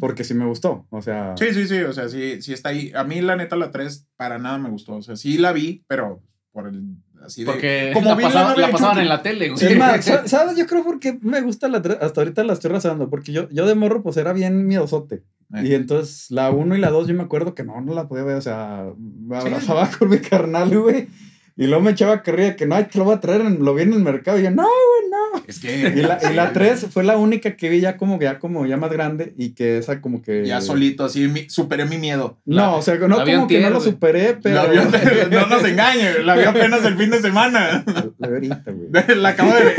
porque 0.00 0.24
sí 0.24 0.34
me 0.34 0.46
gustó. 0.46 0.86
O 0.90 1.02
sea, 1.02 1.34
Sí, 1.36 1.52
sí, 1.52 1.66
sí, 1.66 1.78
o 1.80 1.92
sea, 1.92 2.08
sí, 2.08 2.40
sí 2.42 2.52
está 2.52 2.70
ahí. 2.70 2.92
A 2.94 3.04
mí, 3.04 3.20
la 3.20 3.36
neta, 3.36 3.56
la 3.56 3.70
3 3.70 4.06
para 4.16 4.38
nada 4.38 4.58
me 4.58 4.70
gustó. 4.70 4.96
O 4.96 5.02
sea, 5.02 5.16
sí 5.16 5.38
la 5.38 5.52
vi, 5.52 5.84
pero 5.86 6.22
por 6.52 6.68
el. 6.68 6.82
Así 7.22 7.44
de. 7.44 7.50
Porque 7.50 7.90
Como 7.94 8.10
la, 8.10 8.16
la 8.16 8.22
pasaba- 8.22 8.56
la 8.56 8.66
de 8.66 8.72
pasaban 8.72 8.98
en 8.98 9.08
la 9.08 9.22
tele, 9.22 9.48
güey. 9.48 9.58
Sí, 9.58 9.66
es 9.66 9.78
más, 9.78 10.04
sa- 10.04 10.26
¿sabes? 10.28 10.56
Yo 10.56 10.66
creo 10.66 10.84
porque 10.84 11.18
me 11.22 11.40
gusta 11.42 11.68
la 11.68 11.82
3, 11.82 11.98
hasta 12.00 12.20
ahorita 12.20 12.44
la 12.44 12.52
estoy 12.52 12.70
razando, 12.70 13.08
porque 13.10 13.32
yo, 13.32 13.48
yo 13.50 13.66
de 13.66 13.74
morro 13.74 14.02
pues 14.02 14.16
era 14.16 14.32
bien 14.32 14.66
miedosote. 14.66 15.22
Eh. 15.54 15.62
Y 15.68 15.74
entonces 15.74 16.30
la 16.30 16.50
1 16.50 16.74
y 16.76 16.78
la 16.80 16.90
2 16.90 17.06
yo 17.08 17.14
me 17.14 17.22
acuerdo 17.22 17.54
que 17.54 17.64
no, 17.64 17.80
no 17.80 17.94
la 17.94 18.08
podía 18.08 18.24
ver, 18.24 18.36
o 18.36 18.40
sea, 18.40 18.86
me 18.98 19.40
Sí. 19.40 19.46
abrazaba 19.46 19.88
con 19.98 20.08
mi 20.10 20.18
carnal, 20.18 20.76
güey. 20.78 21.08
Y 21.58 21.66
luego 21.68 21.82
me 21.82 21.92
echaba 21.92 22.22
carrilla 22.22 22.54
que 22.54 22.66
no, 22.66 22.74
ay, 22.74 22.84
te 22.84 22.98
lo 22.98 23.04
voy 23.04 23.14
a 23.14 23.20
traer, 23.20 23.40
en- 23.40 23.64
lo 23.64 23.74
vi 23.74 23.82
en 23.84 23.94
el 23.94 24.00
mercado. 24.00 24.38
Y 24.38 24.42
yo, 24.42 24.50
no, 24.50 24.62
güey, 24.64 25.10
no. 25.10 25.42
Es 25.48 25.58
que. 25.58 25.92
Y 25.96 26.02
la, 26.02 26.18
y 26.22 26.26
sí, 26.26 26.34
la 26.34 26.42
güey. 26.50 26.52
3 26.54 26.86
fue 26.90 27.02
la 27.02 27.16
única 27.16 27.56
que 27.56 27.70
vi 27.70 27.80
ya 27.80 27.96
como, 27.96 28.20
ya 28.20 28.38
como 28.38 28.66
ya 28.66 28.76
más 28.76 28.90
grande 28.90 29.32
y 29.38 29.50
que 29.54 29.78
esa 29.78 30.02
como 30.02 30.20
que... 30.20 30.44
Ya 30.46 30.60
solito, 30.60 31.04
así 31.06 31.28
mi- 31.28 31.48
superé 31.48 31.86
mi 31.86 31.96
miedo. 31.96 32.36
No, 32.44 32.76
o 32.76 32.82
sea, 32.82 32.96
no 32.96 33.08
la 33.08 33.24
como 33.24 33.46
que 33.48 33.60
no 33.60 33.70
lo 33.70 33.80
superé, 33.80 34.36
pero... 34.42 34.54
La 34.70 34.84
no 35.30 35.46
nos 35.46 35.64
engañe, 35.64 36.22
la 36.24 36.34
vi 36.36 36.44
apenas 36.44 36.84
el 36.84 36.96
fin 36.98 37.10
de 37.10 37.20
semana. 37.22 37.84
La 38.18 38.28
vi 38.28 38.34
ahorita, 38.34 38.72
güey. 38.72 39.16
La 39.16 39.30
acabo 39.30 39.54
de 39.54 39.64
ver. 39.64 39.76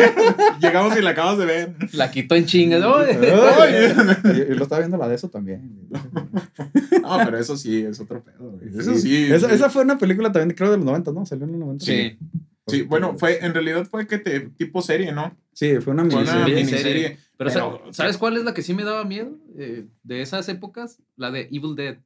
Llegamos 0.60 0.98
y 0.98 1.02
la 1.02 1.12
acabas 1.12 1.38
de 1.38 1.46
ver. 1.46 1.76
La 1.94 2.10
quitó 2.10 2.34
en 2.36 2.46
chingas. 2.46 2.82
y, 2.82 4.52
y 4.52 4.56
lo 4.56 4.64
estaba 4.64 4.80
viendo 4.80 4.98
la 4.98 5.08
de 5.08 5.16
eso 5.16 5.30
también. 5.30 5.88
No, 7.02 7.18
pero 7.24 7.38
eso 7.38 7.56
sí, 7.58 7.82
es 7.84 8.00
otro 8.00 8.24
pedo, 8.24 8.52
güey. 8.52 8.70
Eso 8.80 8.96
sí. 8.96 9.26
Esa, 9.32 9.48
sí. 9.50 9.56
esa 9.56 9.70
fue 9.70 9.84
una 9.84 9.98
película 9.98 10.32
también, 10.32 10.56
creo, 10.56 10.72
de 10.72 10.78
los 10.78 10.86
90, 10.86 11.12
¿no? 11.12 11.26
Salió 11.26 11.46
en 11.46 11.52
los 11.52 11.60
90. 11.74 11.86
Sí. 11.86 12.18
Sí, 12.68 12.82
bueno, 12.82 13.16
fue, 13.18 13.46
en 13.46 13.54
realidad 13.54 13.88
fue 13.90 14.08
que 14.08 14.18
te, 14.18 14.42
tipo 14.42 14.82
serie, 14.82 15.14
¿no? 15.14 15.34
Sí, 15.54 15.76
fue 15.80 15.94
una 15.94 16.04
Fue 16.06 16.22
una 16.22 16.34
miniserie. 16.34 16.56
miniserie. 16.56 16.94
miniserie. 16.94 17.20
Pero, 17.38 17.50
Pero- 17.54 17.82
sa- 17.88 17.94
¿sabes 17.94 18.18
cuál 18.18 18.36
es 18.38 18.44
la 18.44 18.54
que 18.54 18.62
sí 18.62 18.74
me 18.74 18.84
daba 18.84 19.06
miedo 19.06 19.38
eh, 19.58 19.86
de 20.04 20.22
esas 20.22 20.50
épocas? 20.50 21.00
La 21.16 21.32
de 21.32 21.42
Evil 21.52 21.76
Dead. 21.76 21.98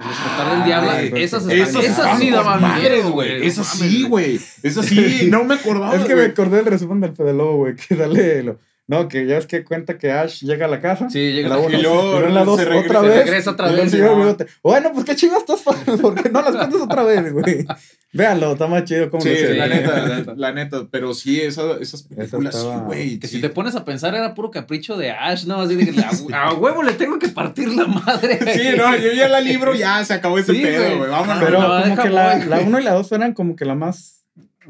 El 0.00 0.08
despertar 0.08 0.50
del 0.52 0.62
Ah, 0.62 0.66
diablo. 0.66 1.16
esas 1.18 1.46
esas, 1.46 2.18
sí 2.18 2.30
daban 2.30 2.58
miedo, 2.58 2.68
madres, 2.68 3.06
güey. 3.10 3.46
Esas 3.46 3.66
sí, 3.68 4.02
güey. 4.04 4.40
Esas 4.62 4.86
sí, 4.86 5.28
no 5.30 5.44
me 5.44 5.54
acordaba. 5.54 5.94
Es 5.94 6.04
que 6.04 6.16
me 6.16 6.22
acordé 6.22 6.56
del 6.56 6.66
resumen 6.66 7.00
del 7.00 7.14
Fede 7.14 7.34
Lobo, 7.34 7.58
güey, 7.58 7.76
que 7.76 7.94
dale 7.94 8.42
lo- 8.42 8.58
No, 8.90 9.06
que 9.08 9.24
ya 9.24 9.38
es 9.38 9.46
que 9.46 9.62
cuenta 9.64 9.98
que 9.98 10.10
Ash 10.10 10.42
llega 10.42 10.66
a 10.66 10.68
la 10.68 10.80
casa. 10.80 11.08
Sí, 11.08 11.32
llega 11.32 11.42
en 11.46 11.50
la 11.50 11.56
la- 11.56 11.62
uno, 11.62 11.78
y 11.78 11.82
luego 11.82 12.12
pero 12.16 12.26
en 12.26 12.34
la 12.34 12.44
dos 12.44 12.58
se 12.58 12.64
regresa- 12.66 12.84
otra 12.88 13.00
se 13.02 13.06
vez. 13.06 13.24
regresa 13.24 13.50
otra 13.52 13.70
vez, 13.70 13.94
¿no? 13.94 14.36
Bueno, 14.64 14.90
pues 14.92 15.04
qué 15.06 15.14
chingas 15.14 15.38
estás 15.40 15.62
porque 16.02 16.28
no 16.28 16.42
las 16.42 16.56
cuentas 16.56 16.80
otra 16.80 17.02
vez, 17.04 17.32
güey. 17.32 17.64
Véanlo, 18.12 18.50
está 18.54 18.66
más 18.66 18.82
chido 18.82 19.08
como 19.08 19.22
Sí, 19.22 19.28
lo 19.40 19.54
la 19.54 19.64
Sí, 19.66 19.70
neta, 19.74 19.96
la 20.08 20.16
neta. 20.16 20.34
la 20.36 20.52
neta. 20.52 20.86
Pero 20.90 21.14
sí, 21.14 21.40
esa- 21.40 21.76
esas 21.80 22.02
películas, 22.02 22.54
sí, 22.56 22.60
estaba- 22.60 22.82
güey. 22.82 23.18
Que 23.20 23.28
sí. 23.28 23.36
si 23.36 23.40
te 23.40 23.48
pones 23.50 23.76
a 23.76 23.84
pensar 23.84 24.14
era 24.16 24.34
puro 24.34 24.50
capricho 24.50 24.96
de 24.96 25.12
Ash, 25.12 25.44
¿no? 25.46 25.60
Así 25.60 25.76
de 25.76 25.86
que 25.92 26.00
a, 26.34 26.46
a 26.48 26.54
huevo 26.54 26.82
le 26.82 26.94
tengo 26.94 27.20
que 27.20 27.28
partir 27.28 27.68
la 27.72 27.86
madre. 27.86 28.40
Sí, 28.52 28.70
no, 28.76 28.96
yo 28.96 29.12
ya 29.12 29.28
la 29.28 29.40
libro, 29.40 29.72
ya 29.76 30.04
se 30.04 30.14
acabó 30.14 30.36
ese 30.40 30.52
Sí, 30.52 30.62
pedo, 30.62 30.82
güey. 30.84 30.98
güey. 30.98 31.10
Vámonos. 31.10 31.44
Pero 31.44 31.60
No, 31.60 31.82
como 31.82 32.02
que 32.02 32.10
la, 32.10 32.36
voy. 32.38 32.46
la 32.46 32.58
1 32.58 32.80
y 32.80 32.82
la 32.82 32.94
2 32.94 33.12
eran 33.12 33.34
como 33.34 33.54
que 33.54 33.64
la 33.64 33.76
más. 33.76 34.19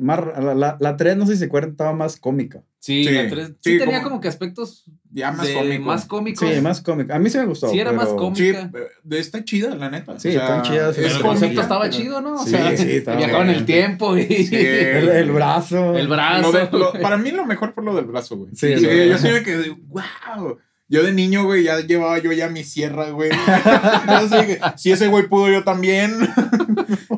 Más 0.00 0.20
la, 0.42 0.54
la, 0.54 0.76
la 0.80 0.96
3, 0.96 1.16
no 1.16 1.26
sé 1.26 1.32
si 1.34 1.38
se 1.40 1.44
acuerdan, 1.46 1.70
estaba 1.72 1.92
más 1.92 2.16
cómica. 2.18 2.62
Sí, 2.78 3.04
Sí, 3.04 3.10
la 3.12 3.28
tres- 3.28 3.48
sí, 3.60 3.72
sí, 3.72 3.78
tenía 3.78 3.98
como- 3.98 4.10
como 4.12 4.20
que 4.22 4.28
aspectos 4.28 4.84
ya 5.12 5.32
más 5.32 5.46
de- 5.46 5.54
cómico. 5.54 5.84
más 5.84 6.04
cómicos. 6.06 6.48
Sí, 6.48 6.60
más 6.62 6.80
cómica. 6.80 7.14
A 7.14 7.18
mí 7.18 7.28
sí 7.28 7.36
me 7.36 7.44
gustó. 7.44 7.68
Sí, 7.68 7.78
era 7.78 7.92
más 7.92 8.06
pero- 8.06 8.16
cómico. 8.16 8.36
Sí, 8.36 8.52
cómica. 8.52 8.78
eh, 8.78 8.86
de- 9.04 9.18
está 9.18 9.44
chida, 9.44 9.74
la 9.74 9.90
neta. 9.90 10.18
Sí, 10.18 10.28
están 10.30 10.62
chidas, 10.62 10.94
Pero 10.96 11.06
es 11.08 11.14
el 11.14 11.20
cómica, 11.20 11.28
concepto 11.28 11.60
estaba 11.60 11.80
pero- 11.82 11.92
chido, 11.92 12.20
¿no? 12.22 12.34
O 12.36 12.44
Sí, 12.44 12.50
sea, 12.50 12.76
sí, 12.76 12.90
estaba 12.92 13.16
viajaban 13.18 13.50
en 13.50 13.54
el 13.56 13.64
tiempo 13.66 14.16
y 14.16 14.22
Sí. 14.26 14.56
El, 14.56 15.08
el 15.10 15.30
brazo. 15.30 15.94
el 15.96 16.04
Lo 16.06 16.10
brazo. 16.14 16.52
de- 16.52 16.68
lo- 16.78 16.92
para 17.02 17.18
mí 17.18 17.30
lo 17.32 17.44
mejor 17.44 17.74
fue 17.74 17.84
lo 17.84 17.94
del 17.94 18.06
brazo, 18.06 18.36
güey. 18.38 18.50
Sí, 18.54 18.74
Sí, 18.78 18.82
yo 19.08 19.18
sí 19.18 19.28
me 19.28 19.42
quedé, 19.42 19.70
wow. 19.88 20.58
Yo 20.88 21.04
de 21.04 21.12
niño, 21.12 21.44
güey, 21.44 21.62
ya 21.62 21.78
llevaba 21.80 22.18
yo 22.18 22.32
ya 22.32 22.48
mi 22.48 22.64
sierra, 22.64 23.10
güey. 23.10 23.30
Si 24.76 24.90
ese 24.90 25.06
güey 25.08 25.28
pudo, 25.28 25.48
yo 25.48 25.62
también. 25.64 26.14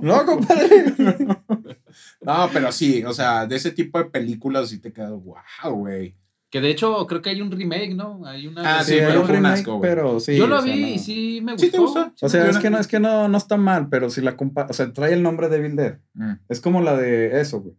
No, 0.02 0.26
compadre. 0.26 0.68
No, 2.20 2.48
pero 2.52 2.72
sí, 2.72 3.04
o 3.04 3.12
sea, 3.12 3.46
de 3.46 3.56
ese 3.56 3.70
tipo 3.72 3.98
de 3.98 4.06
películas 4.06 4.68
sí 4.68 4.78
te 4.78 4.92
quedas, 4.92 5.10
wow, 5.12 5.72
güey. 5.74 6.16
Que 6.50 6.60
de 6.60 6.68
hecho 6.70 7.06
creo 7.06 7.22
que 7.22 7.30
hay 7.30 7.40
un 7.40 7.50
remake, 7.50 7.94
¿no? 7.94 8.26
Hay 8.26 8.46
una 8.46 8.78
Ah, 8.78 8.84
Sí, 8.84 8.96
pero 8.98 9.20
un 9.20 9.26
fue 9.26 9.36
un 9.36 9.42
remake, 9.42 9.54
asco, 9.60 9.78
güey. 9.78 9.90
pero 9.90 10.20
sí. 10.20 10.36
Yo 10.36 10.46
lo 10.46 10.58
o 10.58 10.62
sea, 10.62 10.74
vi 10.74 10.80
no. 10.82 10.86
y 10.88 10.98
sí 10.98 11.40
me 11.42 11.52
gustó. 11.52 11.64
¿Sí 11.66 11.72
te 11.72 11.78
gustó? 11.78 12.12
O 12.20 12.28
sea, 12.28 12.48
es 12.50 12.58
que 12.58 12.68
no, 12.68 12.78
es 12.78 12.86
que 12.86 13.00
no, 13.00 13.26
no 13.28 13.38
está 13.38 13.56
mal, 13.56 13.88
pero 13.88 14.10
si 14.10 14.20
la 14.20 14.36
compa 14.36 14.66
o 14.68 14.72
sea, 14.74 14.92
trae 14.92 15.14
el 15.14 15.22
nombre 15.22 15.48
de 15.48 15.60
Bill 15.60 15.76
Dead. 15.76 15.98
Mm. 16.12 16.32
Es 16.50 16.60
como 16.60 16.82
la 16.82 16.96
de 16.96 17.40
eso, 17.40 17.62
güey. 17.62 17.74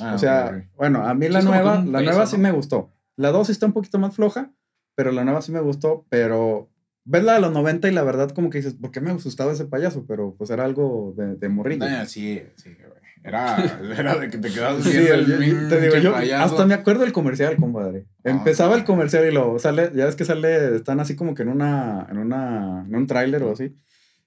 Ah, 0.00 0.14
o 0.14 0.18
sea, 0.18 0.70
bueno, 0.76 1.04
a 1.04 1.12
mí 1.14 1.28
la 1.28 1.42
nueva, 1.42 1.84
la 1.84 1.98
peso, 1.98 2.10
nueva 2.10 2.26
sí 2.26 2.36
¿no? 2.36 2.42
me 2.44 2.52
gustó. 2.52 2.92
La 3.16 3.30
2 3.32 3.50
está 3.50 3.66
un 3.66 3.72
poquito 3.72 3.98
más 3.98 4.14
floja, 4.14 4.52
pero 4.94 5.10
la 5.10 5.24
nueva 5.24 5.42
sí 5.42 5.50
me 5.52 5.60
gustó, 5.60 6.06
pero 6.08 6.70
ves 7.04 7.24
la 7.24 7.34
de 7.34 7.40
los 7.40 7.52
90 7.52 7.88
y 7.88 7.92
la 7.92 8.04
verdad 8.04 8.30
como 8.30 8.50
que 8.50 8.58
dices, 8.58 8.74
¿por 8.74 8.92
qué 8.92 9.00
me 9.00 9.12
gustaba 9.12 9.52
ese 9.52 9.64
payaso? 9.66 10.06
Pero 10.06 10.36
pues 10.38 10.48
era 10.50 10.64
algo 10.64 11.12
de, 11.16 11.34
de 11.34 11.48
morrillo. 11.48 11.84
Ah, 11.84 12.06
sí, 12.06 12.40
sí, 12.54 12.70
güey. 12.78 13.01
Era, 13.24 13.78
era 13.98 14.16
de 14.16 14.30
que 14.30 14.38
te 14.38 14.50
quedabas 14.50 14.82
Sí, 14.84 14.96
el 14.96 15.26
yo- 15.26 15.68
te 15.68 15.80
digo, 15.80 15.96
yo 15.96 16.36
hasta 16.36 16.66
me 16.66 16.74
acuerdo 16.74 17.02
del 17.02 17.12
comercial, 17.12 17.56
compadre. 17.56 18.06
Ah, 18.24 18.30
Empezaba 18.30 18.74
el 18.74 18.84
comercial 18.84 19.26
y 19.26 19.32
lo 19.32 19.58
sale, 19.58 19.90
ya 19.94 20.06
ves 20.06 20.16
que 20.16 20.24
sale, 20.24 20.76
están 20.76 20.98
así 21.00 21.14
como 21.16 21.34
que 21.34 21.42
en 21.42 21.48
una, 21.50 22.06
en 22.10 22.18
una, 22.18 22.84
en 22.86 22.94
un 22.94 23.06
tráiler 23.06 23.42
o 23.44 23.52
así. 23.52 23.76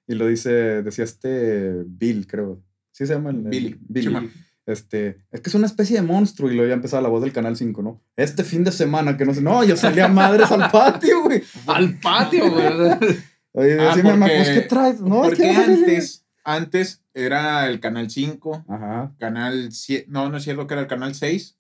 Y 0.08 0.16
lo 0.16 0.28
dice, 0.28 0.50
decía 0.84 1.04
este 1.04 1.84
Bill, 1.86 2.28
creo. 2.28 2.62
Sí 2.92 3.06
se 3.06 3.14
llama 3.16 3.32
el, 3.32 3.38
el- 3.38 3.44
Billy, 3.50 3.78
Billy. 3.88 4.08
Chima. 4.08 4.26
Este, 4.68 5.18
es 5.32 5.42
que 5.42 5.50
es 5.50 5.56
una 5.56 5.68
especie 5.68 5.96
de 5.98 6.02
monstruo 6.02 6.50
y 6.50 6.56
luego 6.56 6.68
ya 6.70 6.74
empezaba 6.74 7.02
la 7.04 7.10
voz 7.10 7.22
del 7.22 7.32
canal 7.34 7.56
5, 7.56 7.84
¿no? 7.84 8.02
Este 8.16 8.44
fin 8.44 8.64
de 8.64 8.72
semana 8.72 9.16
que 9.16 9.24
no 9.26 9.34
sé, 9.34 9.42
no, 9.42 9.64
yo 9.64 9.76
salía 9.78 10.08
madres 10.22 10.52
al 10.52 10.72
patio, 10.72 11.22
güey. 11.24 11.44
Al 11.68 12.00
patio, 12.00 12.50
güey. 12.50 12.66
Oye, 13.52 13.78
Ah, 13.80 13.96
mamá, 14.04 14.26
porque- 14.26 14.36
pues 14.38 14.50
¿qué 14.50 14.62
traes? 14.62 15.02
No, 15.02 15.24
es 15.24 15.30
Porque 15.30 15.44
que 15.44 15.50
a 15.52 15.54
salir- 15.66 15.78
antes, 15.80 16.26
antes 16.44 17.02
era 17.16 17.68
el 17.68 17.80
canal 17.80 18.10
5, 18.12 18.66
Ajá. 18.70 19.16
canal 19.18 19.72
7, 19.72 20.06
no, 20.10 20.30
no 20.30 20.38
es 20.38 20.44
cierto 20.44 20.68
que 20.68 20.74
era 20.76 20.82
el 20.82 20.88
canal 20.88 21.16
6 21.16 21.58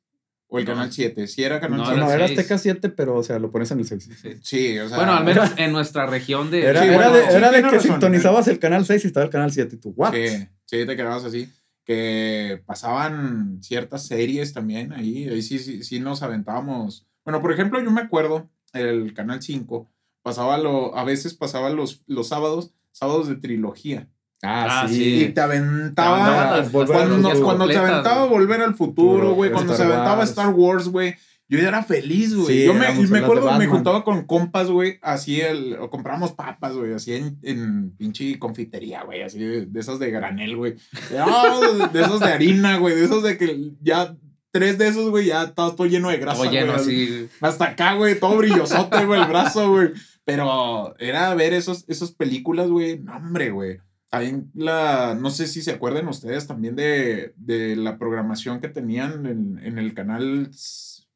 o 0.47 0.59
el 0.59 0.65
No. 0.65 0.73
canal 0.73 0.91
7. 0.91 1.25
Sí 1.27 1.43
era 1.43 1.59
canal 1.59 1.77
No, 1.79 1.83
No, 1.85 1.89
6. 1.91 1.99
no, 2.01 2.11
era. 2.11 2.25
Azteca 2.25 2.57
7, 2.59 2.89
pero 2.89 3.15
o 3.15 3.23
sea, 3.23 3.39
lo 3.39 3.49
pones 3.51 3.71
en 3.71 3.79
el 3.79 3.85
6. 3.87 4.09
Sí. 4.21 4.29
Sí, 4.43 4.77
o 4.79 4.87
sea. 4.87 4.97
Bueno, 4.97 5.13
al 5.13 5.23
menos 5.25 5.51
en 5.57 5.71
nuestra 5.71 6.05
región 6.05 6.51
de. 6.51 6.63
Era, 6.65 6.81
Sí, 6.83 6.87
era 6.89 6.95
bueno, 6.97 7.13
de, 7.13 7.21
sí, 7.31 7.35
era 7.37 7.51
de 7.51 7.57
que 7.63 7.69
razón. 7.71 7.81
sintonizabas 7.81 8.47
el 8.49 8.59
canal 8.59 8.85
6 8.85 9.03
y 9.03 9.07
estaba 9.07 9.23
el 9.25 9.31
canal 9.31 9.51
7 9.51 9.75
y 9.75 9.79
tú, 9.79 9.93
¿what? 9.95 10.13
Sí, 10.13 10.47
sí, 10.65 10.85
te 10.85 10.95
quedabas 10.95 11.23
así. 11.25 11.49
Que 11.85 12.61
pasaban 12.65 13.59
ciertas 13.61 14.05
series 14.07 14.53
también 14.53 14.91
ahí. 14.93 15.29
Ahí 15.29 15.41
sí, 15.41 15.59
sí, 15.59 15.83
sí 15.83 15.99
nos 15.99 16.21
aventábamos. 16.23 17.07
Bueno, 17.23 17.41
por 17.41 17.51
ejemplo, 17.51 17.81
yo 17.81 17.91
me 17.91 18.01
acuerdo, 18.01 18.49
el 18.73 19.13
canal 19.13 19.41
5, 19.41 19.89
pasaba 20.21 20.57
lo, 20.57 20.97
a 20.97 21.03
veces 21.03 21.33
pasaba 21.33 21.69
los, 21.69 22.03
los 22.07 22.27
sábados, 22.27 22.73
sábados 22.91 23.27
de 23.27 23.35
trilogía. 23.35 24.09
Ah, 24.43 24.85
Y 24.89 24.93
sí. 24.93 25.31
te 25.33 25.41
aventaba. 25.41 26.57
Ah, 26.57 26.61
volver 26.71 26.97
Cuando, 27.07 27.43
cuando 27.43 27.67
te 27.67 27.77
aventaba. 27.77 28.25
Volver 28.25 28.61
al 28.61 28.75
Futuro, 28.75 29.33
güey. 29.33 29.51
Cuando 29.51 29.73
Star 29.73 29.87
se 29.87 29.93
aventaba 29.93 30.17
Wars. 30.19 30.29
Star 30.29 30.49
Wars, 30.49 30.87
güey. 30.89 31.15
Yo 31.47 31.59
ya 31.59 31.67
era 31.67 31.83
feliz, 31.83 32.33
güey. 32.35 32.47
Sí, 32.47 32.65
yo 32.65 32.73
me, 32.73 32.91
y 32.91 33.07
me 33.07 33.19
acuerdo, 33.19 33.51
me 33.57 33.67
juntaba 33.67 34.03
con 34.03 34.25
compas, 34.25 34.69
güey. 34.69 34.97
Así 35.01 35.41
el. 35.41 35.77
O 35.79 35.89
compramos 35.91 36.31
papas, 36.31 36.75
güey. 36.75 36.93
Así 36.93 37.13
en, 37.13 37.37
en 37.43 37.91
pinche 37.91 38.39
confitería, 38.39 39.03
güey. 39.03 39.21
Así 39.21 39.39
de, 39.39 39.65
de 39.67 39.79
esas 39.79 39.99
de 39.99 40.09
granel, 40.09 40.55
güey. 40.57 40.75
No, 41.15 41.87
de 41.89 42.01
esos 42.01 42.19
de 42.19 42.25
harina, 42.25 42.77
güey. 42.77 42.95
De 42.95 43.05
esos 43.05 43.23
de 43.23 43.37
que 43.37 43.71
ya. 43.81 44.15
Tres 44.51 44.77
de 44.77 44.87
esos, 44.87 45.09
güey, 45.09 45.25
ya 45.25 45.43
estaba 45.43 45.75
todo 45.75 45.85
lleno 45.85 46.07
de 46.09 46.15
grasa. 46.17 46.43
Todo 46.43 46.49
lleno 46.51 46.71
güey. 46.71 46.79
así. 46.79 47.27
Hasta 47.41 47.65
acá, 47.65 47.95
güey, 47.95 48.17
todo 48.17 48.37
brillosote, 48.37 49.05
güey, 49.05 49.19
el 49.19 49.27
brazo, 49.27 49.69
güey. 49.69 49.89
Pero 50.23 50.95
era 50.97 51.35
ver 51.35 51.51
esos, 51.51 51.83
esas 51.89 52.13
películas, 52.13 52.69
güey. 52.69 52.97
No, 52.99 53.17
hombre, 53.17 53.51
güey. 53.51 53.79
También 54.19 54.51
la. 54.53 55.15
No 55.19 55.29
sé 55.29 55.47
si 55.47 55.61
se 55.61 55.71
acuerdan 55.71 56.07
ustedes 56.07 56.47
también 56.47 56.75
de, 56.75 57.33
de 57.37 57.75
la 57.75 57.97
programación 57.97 58.59
que 58.59 58.69
tenían 58.69 59.25
en, 59.25 59.59
en 59.63 59.77
el 59.77 59.93
canal. 59.93 60.49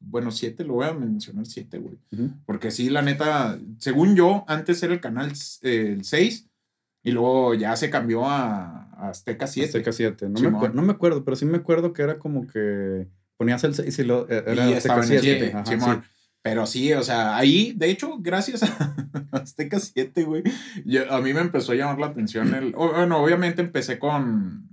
Bueno, 0.02 0.30
7, 0.30 0.64
lo 0.64 0.74
voy 0.74 0.86
a 0.86 0.94
mencionar 0.94 1.46
7, 1.46 1.78
güey. 1.78 1.98
Ujú. 2.12 2.30
Porque 2.46 2.70
sí, 2.70 2.88
la 2.88 3.02
neta, 3.02 3.58
según 3.78 4.16
yo, 4.16 4.44
antes 4.48 4.82
era 4.82 4.94
el 4.94 5.00
canal 5.00 5.32
eh, 5.62 5.94
el 5.96 6.04
6 6.04 6.48
y 7.02 7.10
luego 7.12 7.54
ya 7.54 7.76
se 7.76 7.90
cambió 7.90 8.26
a, 8.26 8.88
a 8.94 9.08
Azteca 9.10 9.46
7. 9.46 9.68
Azteca 9.68 9.92
7. 9.92 10.28
No, 10.30 10.40
me 10.40 10.68
no 10.70 10.82
me 10.82 10.92
acuerdo, 10.92 11.22
pero 11.24 11.36
sí 11.36 11.44
me 11.44 11.58
acuerdo 11.58 11.92
que 11.92 12.02
era 12.02 12.18
como 12.18 12.46
que 12.46 13.08
Ponías 13.36 13.64
el 13.64 13.74
6 13.74 13.98
y 13.98 14.04
lo, 14.04 14.28
eh, 14.28 14.44
era 14.46 14.68
y 14.68 14.74
Azteca 14.74 14.76
estaba 14.78 15.04
en 15.06 15.12
el 15.12 15.20
7. 15.20 15.38
7, 15.38 15.56
Ajá, 15.56 15.66
Simón. 15.66 16.02
sí. 16.02 16.19
Pero 16.42 16.66
sí, 16.66 16.92
o 16.94 17.02
sea, 17.02 17.36
ahí, 17.36 17.74
de 17.76 17.90
hecho, 17.90 18.16
gracias 18.18 18.62
a 18.62 18.94
Azteca 19.32 19.78
7, 19.78 20.24
güey, 20.24 20.42
yo- 20.86 21.12
a 21.12 21.20
mí 21.20 21.34
me 21.34 21.40
empezó 21.40 21.72
a 21.72 21.74
llamar 21.74 21.98
la 21.98 22.06
atención 22.06 22.54
el... 22.54 22.72
Bueno, 22.72 23.18
obviamente 23.22 23.60
empecé 23.60 23.98
con... 23.98 24.69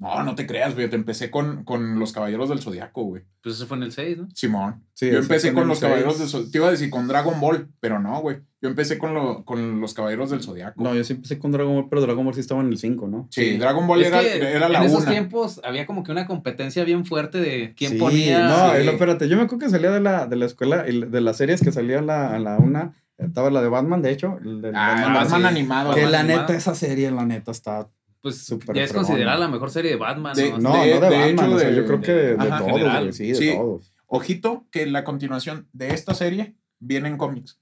No, 0.00 0.22
no 0.24 0.34
te 0.34 0.46
creas, 0.46 0.74
güey, 0.74 0.88
te 0.88 0.96
empecé 0.96 1.30
con, 1.30 1.62
con 1.64 1.98
Los 2.00 2.12
Caballeros 2.12 2.48
del 2.48 2.60
Zodiaco, 2.60 3.02
güey. 3.04 3.22
Pues 3.42 3.56
eso 3.56 3.66
fue 3.66 3.76
en 3.76 3.82
el 3.82 3.92
6, 3.92 4.18
¿no? 4.18 4.28
Simón. 4.34 4.82
Sí, 4.94 5.10
yo 5.10 5.18
empecé 5.18 5.52
con 5.52 5.68
Los 5.68 5.78
Caballeros 5.78 6.18
del. 6.18 6.28
Zodiaco. 6.28 6.50
Te 6.50 6.58
iba 6.58 6.68
a 6.68 6.70
decir 6.70 6.88
con 6.90 7.06
Dragon 7.06 7.38
Ball, 7.38 7.68
pero 7.80 7.98
no, 8.00 8.18
güey. 8.22 8.38
Yo 8.62 8.68
empecé 8.70 8.96
con, 8.98 9.12
lo, 9.14 9.44
con 9.44 9.80
Los 9.80 9.92
Caballeros 9.94 10.30
del 10.30 10.42
Zodiaco. 10.42 10.82
No, 10.82 10.94
yo 10.94 11.04
sí 11.04 11.12
empecé 11.12 11.38
con 11.38 11.52
Dragon 11.52 11.74
Ball, 11.74 11.86
pero 11.90 12.00
Dragon 12.02 12.24
Ball 12.24 12.34
sí 12.34 12.40
estaba 12.40 12.62
en 12.62 12.68
el 12.68 12.78
5, 12.78 13.08
¿no? 13.08 13.28
sí, 13.30 13.58
Dragon 13.58 13.86
Ball 13.86 14.02
era, 14.02 14.22
era 14.22 14.68
la 14.70 14.78
en 14.80 14.84
esos 14.86 15.02
una. 15.02 15.10
tiempos 15.10 15.60
había 15.64 15.84
como 15.86 16.02
que 16.02 16.12
una 16.12 16.26
competencia 16.26 16.82
bien 16.84 17.04
fuerte 17.04 17.38
de 17.38 17.74
quién 17.76 17.92
Sí, 17.92 17.98
ponía. 17.98 18.48
No, 18.48 18.70
sí. 18.82 18.88
espérate, 18.88 19.28
yo 19.28 19.36
me 19.36 19.42
acuerdo 19.42 19.66
que 19.66 19.70
salía 19.70 19.90
de 19.90 20.00
la, 20.00 20.26
de 20.26 20.36
la 20.36 20.46
escuela, 20.46 20.82
de 20.82 21.20
las 21.20 21.36
series 21.36 21.60
que 21.60 21.72
salía 21.72 21.98
a 21.98 22.02
la, 22.02 22.34
a 22.34 22.38
la 22.38 22.56
una, 22.56 22.94
estaba 23.18 23.50
la 23.50 23.60
de 23.60 23.68
Batman, 23.68 24.00
de 24.00 24.12
hecho. 24.12 24.38
el 24.42 24.64
Ah, 24.74 24.94
Batman, 24.94 25.12
Batman 25.14 25.40
sí. 25.42 25.46
animado. 25.48 25.94
que 25.94 26.00
Batman 26.04 26.12
la 26.12 26.20
animado. 26.20 26.40
neta, 26.42 26.56
esa 26.56 26.74
serie, 26.74 27.10
la 27.10 27.26
neta, 27.26 27.50
está. 27.50 27.88
Pues 28.22 28.38
súper 28.44 28.76
ya 28.76 28.82
es 28.84 28.92
considerada 28.92 29.38
la 29.38 29.48
mejor 29.48 29.70
serie 29.70 29.90
de 29.92 29.96
Batman. 29.96 30.34
De- 30.34 30.50
¿no? 30.50 30.58
No, 30.58 30.72
De- 30.84 30.94
no 30.94 31.00
de, 31.00 31.08
de 31.10 31.16
Batman, 31.18 31.46
hecho, 31.46 31.54
o 31.54 31.58
sea, 31.58 31.68
de- 31.70 31.76
yo 31.76 31.86
creo 31.86 32.00
que 32.00 32.12
de, 32.12 32.36
de 32.36 32.42
Ajá, 32.48 32.58
todos, 32.58 32.72
general. 32.72 33.02
güey, 33.02 33.12
sí, 33.12 33.28
de 33.28 33.34
Sí. 33.34 33.52
todos. 33.56 33.92
Ojito 34.06 34.66
que 34.70 34.86
la 34.86 35.04
continuación 35.04 35.68
de 35.72 35.94
esta 35.94 36.14
serie 36.14 36.54
viene 36.80 37.08
en 37.08 37.16
cómics. 37.16 37.58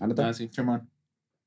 Ah, 0.00 0.06
¿neta? 0.06 0.32
Sí. 0.34 0.48
Simón. 0.52 0.88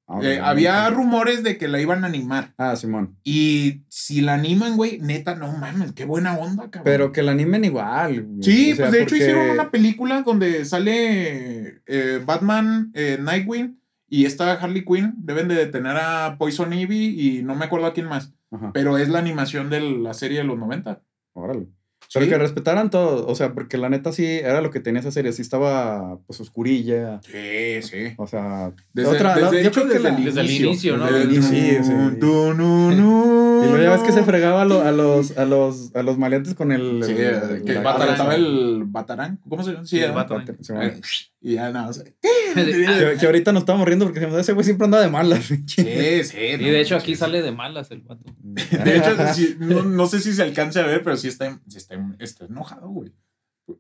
Ah, 0.07 0.19
Eh, 0.23 0.39
había 0.43 0.89
rumores 0.89 1.41
de 1.43 1.57
que 1.57 1.69
la 1.69 1.79
iban 1.79 2.03
a 2.03 2.07
animar. 2.07 2.53
Ah, 2.57 2.75
Simón. 2.75 3.15
Y 3.23 3.83
si 3.87 4.19
la 4.19 4.33
animan, 4.33 4.75
güey, 4.75 4.99
neta, 4.99 5.35
no 5.35 5.49
mames, 5.53 5.93
qué 5.93 6.03
buena 6.03 6.37
onda, 6.37 6.63
cabrón. 6.69 6.83
Pero 6.83 7.11
que 7.13 7.23
la 7.23 7.31
animen 7.31 7.63
igual. 7.63 8.23
güey. 8.23 8.43
Sí, 8.43 8.73
O 8.73 8.75
sea, 8.75 8.85
pues 8.87 8.91
de 8.97 9.03
hecho 9.03 9.15
hicieron 9.15 9.49
una 9.51 9.71
película 9.71 10.21
donde 10.23 10.65
sale 10.65 11.81
eh, 11.85 12.21
Batman, 12.25 12.91
eh, 12.93 13.17
Nightwing 13.21 13.79
y 14.09 14.25
esta 14.25 14.51
Harley 14.53 14.83
Quinn. 14.83 15.13
Deben 15.17 15.47
de 15.47 15.55
detener 15.55 15.95
a 15.97 16.35
Poison 16.37 16.73
Ivy 16.73 17.37
y 17.37 17.43
no 17.43 17.55
me 17.55 17.65
acuerdo 17.65 17.85
a 17.85 17.93
quién 17.93 18.07
más. 18.07 18.33
Ajá, 18.51 18.71
Pero 18.73 18.97
es 18.97 19.09
la 19.09 19.19
animación 19.19 19.69
de 19.69 19.79
la 19.81 20.13
serie 20.13 20.39
de 20.39 20.43
los 20.45 20.57
90. 20.57 21.03
órale. 21.33 21.67
Pero 22.13 22.25
Sí. 22.25 22.29
que 22.31 22.37
respetaran 22.37 22.89
todo, 22.89 23.25
o 23.25 23.35
sea, 23.35 23.53
porque 23.53 23.77
la 23.77 23.89
neta 23.89 24.11
sí 24.11 24.25
era 24.25 24.59
lo 24.61 24.69
que 24.69 24.79
tenía 24.81 24.99
esa 24.99 25.11
serie, 25.11 25.31
sí 25.31 25.41
estaba 25.41 26.17
pues 26.27 26.39
oscurilla, 26.41 27.21
Sí, 27.23 27.81
sí. 27.81 28.13
o 28.17 28.27
sea, 28.27 28.73
Desde, 28.93 29.09
otra, 29.09 29.35
desde 29.35 29.57
la- 29.57 29.61
yo 29.61 29.71
creo 29.71 29.87
que 29.87 29.93
desde, 29.93 30.03
la- 30.11 30.17
el 30.17 30.25
Desde 30.25 30.41
el 30.41 30.45
inicio. 30.47 30.65
inicio, 30.67 30.97
¿no? 30.97 31.05
Desde 31.05 31.21
el 31.23 31.31
inicio, 31.33 31.83
sí. 31.83 31.91
nu, 32.21 33.61
Y 33.63 33.65
luego 33.67 33.77
ya 33.83 33.91
ves 33.91 34.01
que 34.01 34.11
se 34.11 34.23
fregaba 34.23 34.63
a, 34.63 34.65
lo- 34.65 34.81
a 34.81 34.91
los, 34.91 35.37
a 35.37 35.45
los, 35.45 35.95
a 35.95 36.03
los 36.03 36.17
maleantes 36.17 36.53
con 36.55 36.71
el. 36.71 37.03
Sí, 37.03 37.11
el- 37.13 37.63
que 37.63 37.73
estaba 37.73 38.35
el 38.35 38.83
Batarán. 38.85 39.39
¿Cómo 39.47 39.63
se 39.63 39.71
llama? 39.73 39.85
Sí, 39.85 39.97
Sí, 39.97 40.03
el. 40.03 40.57
Sí, 40.61 40.73
Eh, 40.81 41.01
Y 41.43 41.53
ya 41.55 41.71
nada. 41.71 41.87
más. 41.87 42.03
Que, 42.53 43.15
que 43.19 43.25
ahorita 43.25 43.53
nos 43.53 43.61
estamos 43.61 43.85
riendo 43.87 44.05
porque 44.05 44.27
ese 44.39 44.51
güey 44.53 44.65
siempre 44.65 44.83
anda 44.85 44.99
de 44.99 45.09
malas. 45.09 45.45
Sí, 45.45 45.63
sí. 45.65 45.81
Y 45.85 46.57
de 46.69 46.81
hecho 46.81 46.95
aquí 46.97 47.15
sale 47.15 47.41
de 47.41 47.51
malas 47.51 47.89
el 47.91 48.01
vato. 48.01 48.23
De 48.83 48.97
hecho, 48.97 49.15
sí, 49.33 49.55
no, 49.59 49.83
no 49.83 50.05
sé 50.07 50.19
si 50.19 50.33
se 50.33 50.43
alcance 50.43 50.79
a 50.79 50.85
ver, 50.85 51.01
pero 51.03 51.15
sí 51.15 51.27
está, 51.29 51.59
sí 51.67 51.77
está, 51.77 51.95
está 52.19 52.45
enojado, 52.45 52.89
güey. 52.89 53.11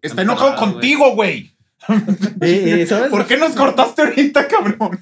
Está 0.01 0.21
enojado 0.21 0.55
contigo, 0.55 1.15
güey. 1.15 1.51
¿Por 3.09 3.25
qué 3.27 3.37
nos 3.37 3.53
cortaste 3.53 4.03
ahorita, 4.03 4.47
cabrón? 4.47 4.99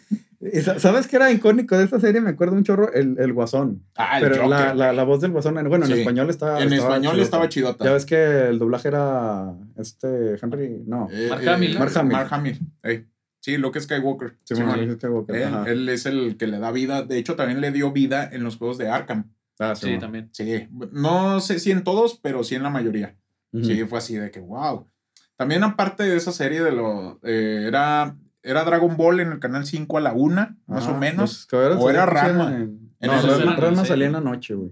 ¿Sabes 0.77 1.07
qué 1.07 1.17
era 1.17 1.31
icónico 1.31 1.77
de 1.77 1.83
esta 1.83 1.99
serie? 1.99 2.21
Me 2.21 2.29
acuerdo 2.29 2.55
un 2.55 2.63
chorro, 2.63 2.93
el, 2.93 3.17
el 3.19 3.33
guasón. 3.33 3.83
Ah, 3.97 4.19
el 4.19 4.23
Pero 4.23 4.43
Joker, 4.43 4.73
la, 4.73 4.93
la, 4.93 5.03
voz 5.03 5.19
del 5.19 5.31
guasón, 5.31 5.55
bueno, 5.67 5.85
en 5.85 5.91
Sí. 5.91 5.99
español 5.99 6.29
estaba. 6.29 6.61
En 6.61 6.71
estaba 6.71 6.95
español 6.95 7.11
chidota. 7.11 7.23
estaba 7.23 7.49
chidota. 7.49 7.85
Ya 7.85 7.91
ves 7.91 8.05
que 8.05 8.47
el 8.47 8.57
doblaje 8.57 8.87
era 8.87 9.53
este 9.77 10.35
Henry, 10.41 10.83
no. 10.87 11.09
Eh, 11.11 11.27
Mark 11.29 11.41
eh. 11.41 11.75
Mark 11.77 11.91
Hamill. 11.97 12.13
Mark 12.13 12.27
Hamill. 12.31 12.59
Ey. 12.83 13.05
Sí, 13.41 13.57
Luke 13.57 13.81
Skywalker. 13.81 14.37
Sí, 14.45 14.53
bueno, 14.53 14.77
Luke 14.77 14.95
Skywalker, 14.95 15.67
él 15.67 15.89
es 15.89 16.05
el 16.05 16.37
que 16.37 16.47
le 16.47 16.59
da 16.59 16.71
vida. 16.71 17.03
De 17.03 17.17
hecho, 17.17 17.35
también 17.35 17.59
le 17.59 17.71
dio 17.71 17.91
vida 17.91 18.29
en 18.31 18.43
los 18.45 18.55
juegos 18.55 18.77
de 18.77 18.89
Arkham. 18.89 19.25
Ah, 19.59 19.75
Sí, 19.75 19.87
bueno. 19.87 19.99
también. 20.01 20.29
Sí. 20.31 20.67
No 20.91 21.39
sé 21.41 21.59
si 21.59 21.71
en 21.71 21.83
todos, 21.83 22.17
pero 22.21 22.43
sí 22.43 22.55
en 22.55 22.63
la 22.63 22.69
mayoría. 22.69 23.15
Sí, 23.53 23.83
fue 23.85 23.97
así 23.97 24.15
de 24.15 24.31
que, 24.31 24.39
wow. 24.39 24.87
También 25.35 25.63
aparte 25.63 26.03
de 26.03 26.15
esa 26.17 26.31
serie 26.31 26.61
de 26.63 26.71
lo... 26.71 27.19
eh, 27.23 27.65
era, 27.67 28.15
era 28.43 28.63
Dragon 28.63 28.95
Ball 28.95 29.19
en 29.21 29.31
el 29.31 29.39
canal 29.39 29.65
5 29.65 29.97
a 29.97 30.01
la 30.01 30.13
1, 30.13 30.57
más 30.67 30.87
Ah, 30.87 30.91
o 30.91 30.97
menos. 30.97 31.19
los 31.31 31.45
caballeros 31.47 31.83
o 31.83 31.89
era 31.89 32.05
Ranma. 32.05 32.55
En 32.55 32.91
No, 33.01 33.13
esos 33.15 33.57
Ranma, 33.57 33.85
salía 33.85 34.07
en 34.07 34.13
la 34.13 34.21
noche, 34.21 34.53
güey. 34.53 34.71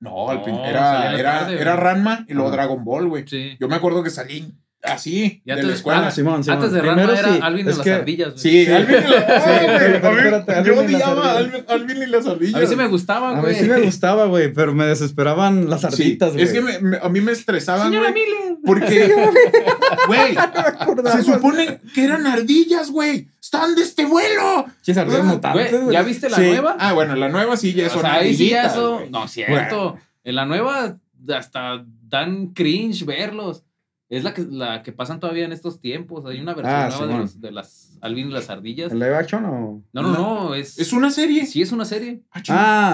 No, 0.00 0.28
al 0.30 0.38
era, 0.48 1.16
era, 1.18 1.38
tarde, 1.40 1.60
era. 1.60 1.76
Ranma 1.76 2.24
y 2.28 2.34
luego. 2.34 2.50
Dragon 2.50 2.84
Ball, 2.84 3.08
güey. 3.08 3.24
Sí. 3.26 3.56
Yo 3.60 3.68
me 3.68 3.76
acuerdo 3.76 4.02
que 4.02 4.10
salí 4.10 4.52
así, 4.82 5.42
Ya 5.44 5.54
de 5.56 5.62
te- 5.62 5.66
la 5.68 5.74
escuela. 5.74 6.06
Ah, 6.06 6.10
Simón, 6.10 6.42
Simón. 6.44 6.58
Antes 6.58 6.72
de 6.72 6.80
Primero 6.80 7.06
Ranma 7.08 7.18
era 7.20 7.32
sí, 7.34 7.38
Alvin 7.42 7.68
es 7.68 7.78
que- 7.78 7.90
las 7.90 7.98
ardillas. 8.00 8.28
güey. 8.30 8.38
Sí, 8.38 8.64
Sí. 8.66 8.72
Alvin 8.72 8.96
y 8.96 9.00
la- 9.00 9.08
Sí, 9.08 9.14
Ah, 9.28 9.62
güey, 9.62 9.76
pero 9.78 10.08
a 10.08 10.10
mí- 10.10 10.18
espérate, 10.18 10.52
Yo 10.68 10.72
y 10.72 10.76
las 10.76 10.84
odiaba 10.84 11.24
a 11.32 11.36
ardillas. 11.38 11.64
Alvin, 11.68 11.82
Alvin 11.92 12.02
y 12.02 12.06
las 12.06 12.26
ardillas. 12.26 12.54
A 12.54 12.60
mí 12.60 12.66
sí 12.66 12.76
me 12.76 12.86
gustaba, 12.88 13.30
A 13.30 13.34
mí 13.36 13.40
güey. 13.40 13.54
sí 13.54 13.64
me 13.64 13.80
gustaba, 13.80 14.26
güey, 14.26 14.52
pero 14.52 14.74
me 14.74 14.84
desesperaban 14.86 15.70
las 15.70 15.84
arditas, 15.84 16.32
güey. 16.32 16.44
es 16.44 16.52
que 16.52 16.60
me- 16.60 16.78
me- 16.80 16.98
a 17.02 17.08
mí 17.08 17.20
me 17.20 17.32
estresaban, 17.32 17.88
Señora 17.90 18.10
güey, 18.10 18.24
porque, 18.64 19.12
güey, 20.06 20.34
se 21.12 21.22
supone 21.22 21.80
que 21.94 22.04
eran 22.04 22.26
ardillas, 22.26 22.90
güey. 22.90 23.28
Están 23.40 23.74
de 23.74 23.82
este 23.82 24.04
vuelo. 24.06 24.66
Chis, 24.82 24.96
ardillas 24.96 25.20
Ah, 25.22 25.24
mutantes, 25.24 25.70
Güey, 25.70 25.82
güey. 25.82 25.94
¿ya 25.94 26.02
viste 26.02 26.30
la 26.30 26.36
Sí. 26.36 26.42
nueva? 26.42 26.76
Ah, 26.78 26.92
bueno, 26.92 27.16
la 27.16 27.28
nueva 27.28 27.56
sí 27.56 27.72
ya 27.72 27.88
son 27.90 28.00
sea, 28.02 28.14
ahí 28.14 28.34
sí 28.34 28.48
ya 28.48 28.60
ardillitas, 28.64 28.72
eso. 28.72 28.94
güey. 28.98 29.10
No, 29.10 29.28
cierto. 29.28 29.98
En 30.24 30.34
la 30.36 30.46
nueva 30.46 30.96
hasta 31.34 31.84
dan 32.08 32.48
cringe 32.48 33.04
verlos. 33.04 33.64
Es 34.12 34.24
la 34.24 34.34
que, 34.34 34.42
la 34.48 34.82
que 34.82 34.92
pasan 34.92 35.20
todavía 35.20 35.46
en 35.46 35.52
estos 35.52 35.80
tiempos. 35.80 36.26
Hay 36.26 36.38
una 36.38 36.52
versión 36.54 36.74
Ah, 36.76 36.88
nueva 36.90 37.06
de, 37.14 37.18
los- 37.18 37.40
de 37.40 37.50
las 37.50 37.98
Alvin 38.02 38.28
y 38.28 38.32
las 38.32 38.50
ardillas. 38.50 38.92
¿En 38.92 38.98
live 38.98 39.14
action 39.16 39.44
o...? 39.46 39.82
No, 39.92 40.02
no, 40.02 40.12
no. 40.12 40.54
Es, 40.54 40.78
Es 40.78 40.92
una 40.92 41.10
serie. 41.10 41.46
Sí, 41.46 41.62
es 41.62 41.72
una 41.72 41.84
serie. 41.86 42.20
Ah. 42.32 42.42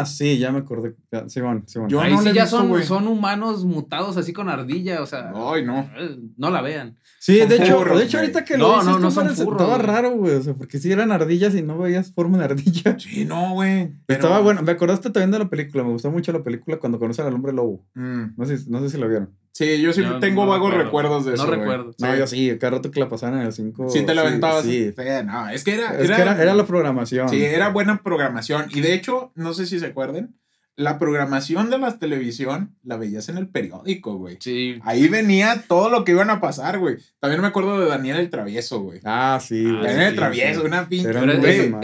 Ah, 0.00 0.06
sí, 0.06 0.38
ya 0.38 0.52
me 0.52 0.58
acordé. 0.60 0.94
Ya, 1.10 1.28
Simón, 1.28 1.64
Simón. 1.66 1.88
Yo 1.88 2.00
Ahí 2.00 2.12
no 2.12 2.18
sí 2.18 2.24
la 2.26 2.30
he 2.30 2.34
ya 2.34 2.42
visto, 2.42 2.58
son, 2.58 2.82
son 2.84 3.08
humanos 3.08 3.64
mutados 3.64 4.16
así 4.16 4.32
con 4.32 4.48
ardilla. 4.48 5.02
O 5.02 5.06
sea, 5.06 5.32
Ay, 5.34 5.64
no. 5.64 5.90
eh, 5.98 6.18
no 6.36 6.50
la 6.50 6.62
vean. 6.62 6.96
Sí, 7.18 7.40
Son 7.40 7.48
de 7.48 7.56
hecho, 7.56 7.78
furros, 7.78 7.98
de 7.98 8.04
hecho 8.04 8.18
ahorita 8.18 8.44
que 8.44 8.56
No, 8.56 8.68
lo 8.68 8.72
dices, 8.74 8.86
no, 8.86 8.98
no 9.00 9.10
son 9.10 9.28
furros, 9.30 9.60
Estaba 9.60 9.78
raro, 9.78 10.12
güey, 10.12 10.34
o 10.36 10.42
sea, 10.42 10.54
porque 10.54 10.78
si 10.78 10.92
eran 10.92 11.10
ardillas 11.10 11.52
y 11.56 11.62
no 11.62 11.76
veías 11.78 12.12
forma 12.12 12.38
de 12.38 12.44
ardilla. 12.44 12.96
Sí, 13.00 13.24
no, 13.24 13.54
güey. 13.54 13.90
pero- 14.06 14.20
Estaba 14.20 14.38
bueno, 14.40 14.62
me 14.62 14.70
acordaste 14.70 15.10
también 15.10 15.32
de 15.32 15.40
la 15.40 15.48
película, 15.50 15.82
me 15.82 15.90
gustó 15.90 16.12
mucho 16.12 16.30
la 16.32 16.44
película 16.44 16.76
cuando 16.78 17.00
conocen 17.00 17.26
al 17.26 17.34
hombre 17.34 17.52
lobo. 17.52 17.84
Mm. 17.94 18.34
No 18.36 18.44
sé, 18.46 18.58
no 18.68 18.80
sé 18.82 18.90
si 18.90 18.98
la 18.98 19.06
vieron. 19.08 19.30
Sí, 19.58 19.80
yo 19.82 19.92
sí 19.92 20.02
Yo 20.02 20.20
tengo 20.20 20.44
no 20.44 20.52
vagos 20.52 20.70
recuerdo. 20.72 20.84
recuerdos 20.84 21.24
de 21.24 21.30
No 21.32 21.34
eso. 21.34 21.46
güey. 21.48 21.58
recuerdo. 21.58 21.90
No, 21.98 22.14
yo 22.16 22.26
sí, 22.28 22.56
cada 22.60 22.76
rato 22.76 22.92
que 22.92 23.00
la 23.00 23.08
pasaban 23.08 23.40
en 23.40 23.46
el 23.46 23.52
5. 23.52 23.88
Sí, 23.90 24.02
te 24.06 24.14
la 24.14 24.20
aventabas. 24.20 24.62
Sí, 24.64 24.92
Sí, 24.96 25.02
no, 25.24 25.48
es 25.48 25.64
que 25.64 25.74
era. 25.74 25.98
Es 25.98 26.08
que 26.08 26.22
era, 26.22 26.40
era 26.40 26.54
la 26.54 26.64
programación. 26.64 27.28
Sí, 27.28 27.44
era 27.44 27.68
buena 27.70 28.00
programación. 28.04 28.66
Y 28.72 28.82
de 28.82 28.94
hecho, 28.94 29.32
no 29.34 29.54
sé 29.54 29.66
si 29.66 29.80
se 29.80 29.86
acuerdan, 29.86 30.36
la 30.76 31.00
programación 31.00 31.70
de 31.70 31.78
la 31.78 31.98
televisión 31.98 32.76
la 32.84 32.96
veías 32.96 33.28
en 33.30 33.36
el 33.36 33.48
periódico, 33.48 34.14
güey. 34.16 34.36
Sí. 34.38 34.78
Ahí 34.84 35.08
venía 35.08 35.64
todo 35.66 35.90
lo 35.90 36.04
que 36.04 36.12
iban 36.12 36.30
a 36.30 36.40
pasar, 36.40 36.78
güey. 36.78 36.98
También 37.18 37.40
me 37.40 37.48
acuerdo 37.48 37.80
de 37.80 37.86
Daniel 37.86 38.18
el 38.18 38.30
Travieso, 38.30 38.78
güey. 38.82 39.00
Ah, 39.02 39.40
sí. 39.42 39.64
Ah, 39.68 39.80
Daniel 39.82 40.08
el 40.10 40.14
Travieso, 40.14 40.62
una 40.62 40.88
pinche. 40.88 41.08
Era 41.10 41.20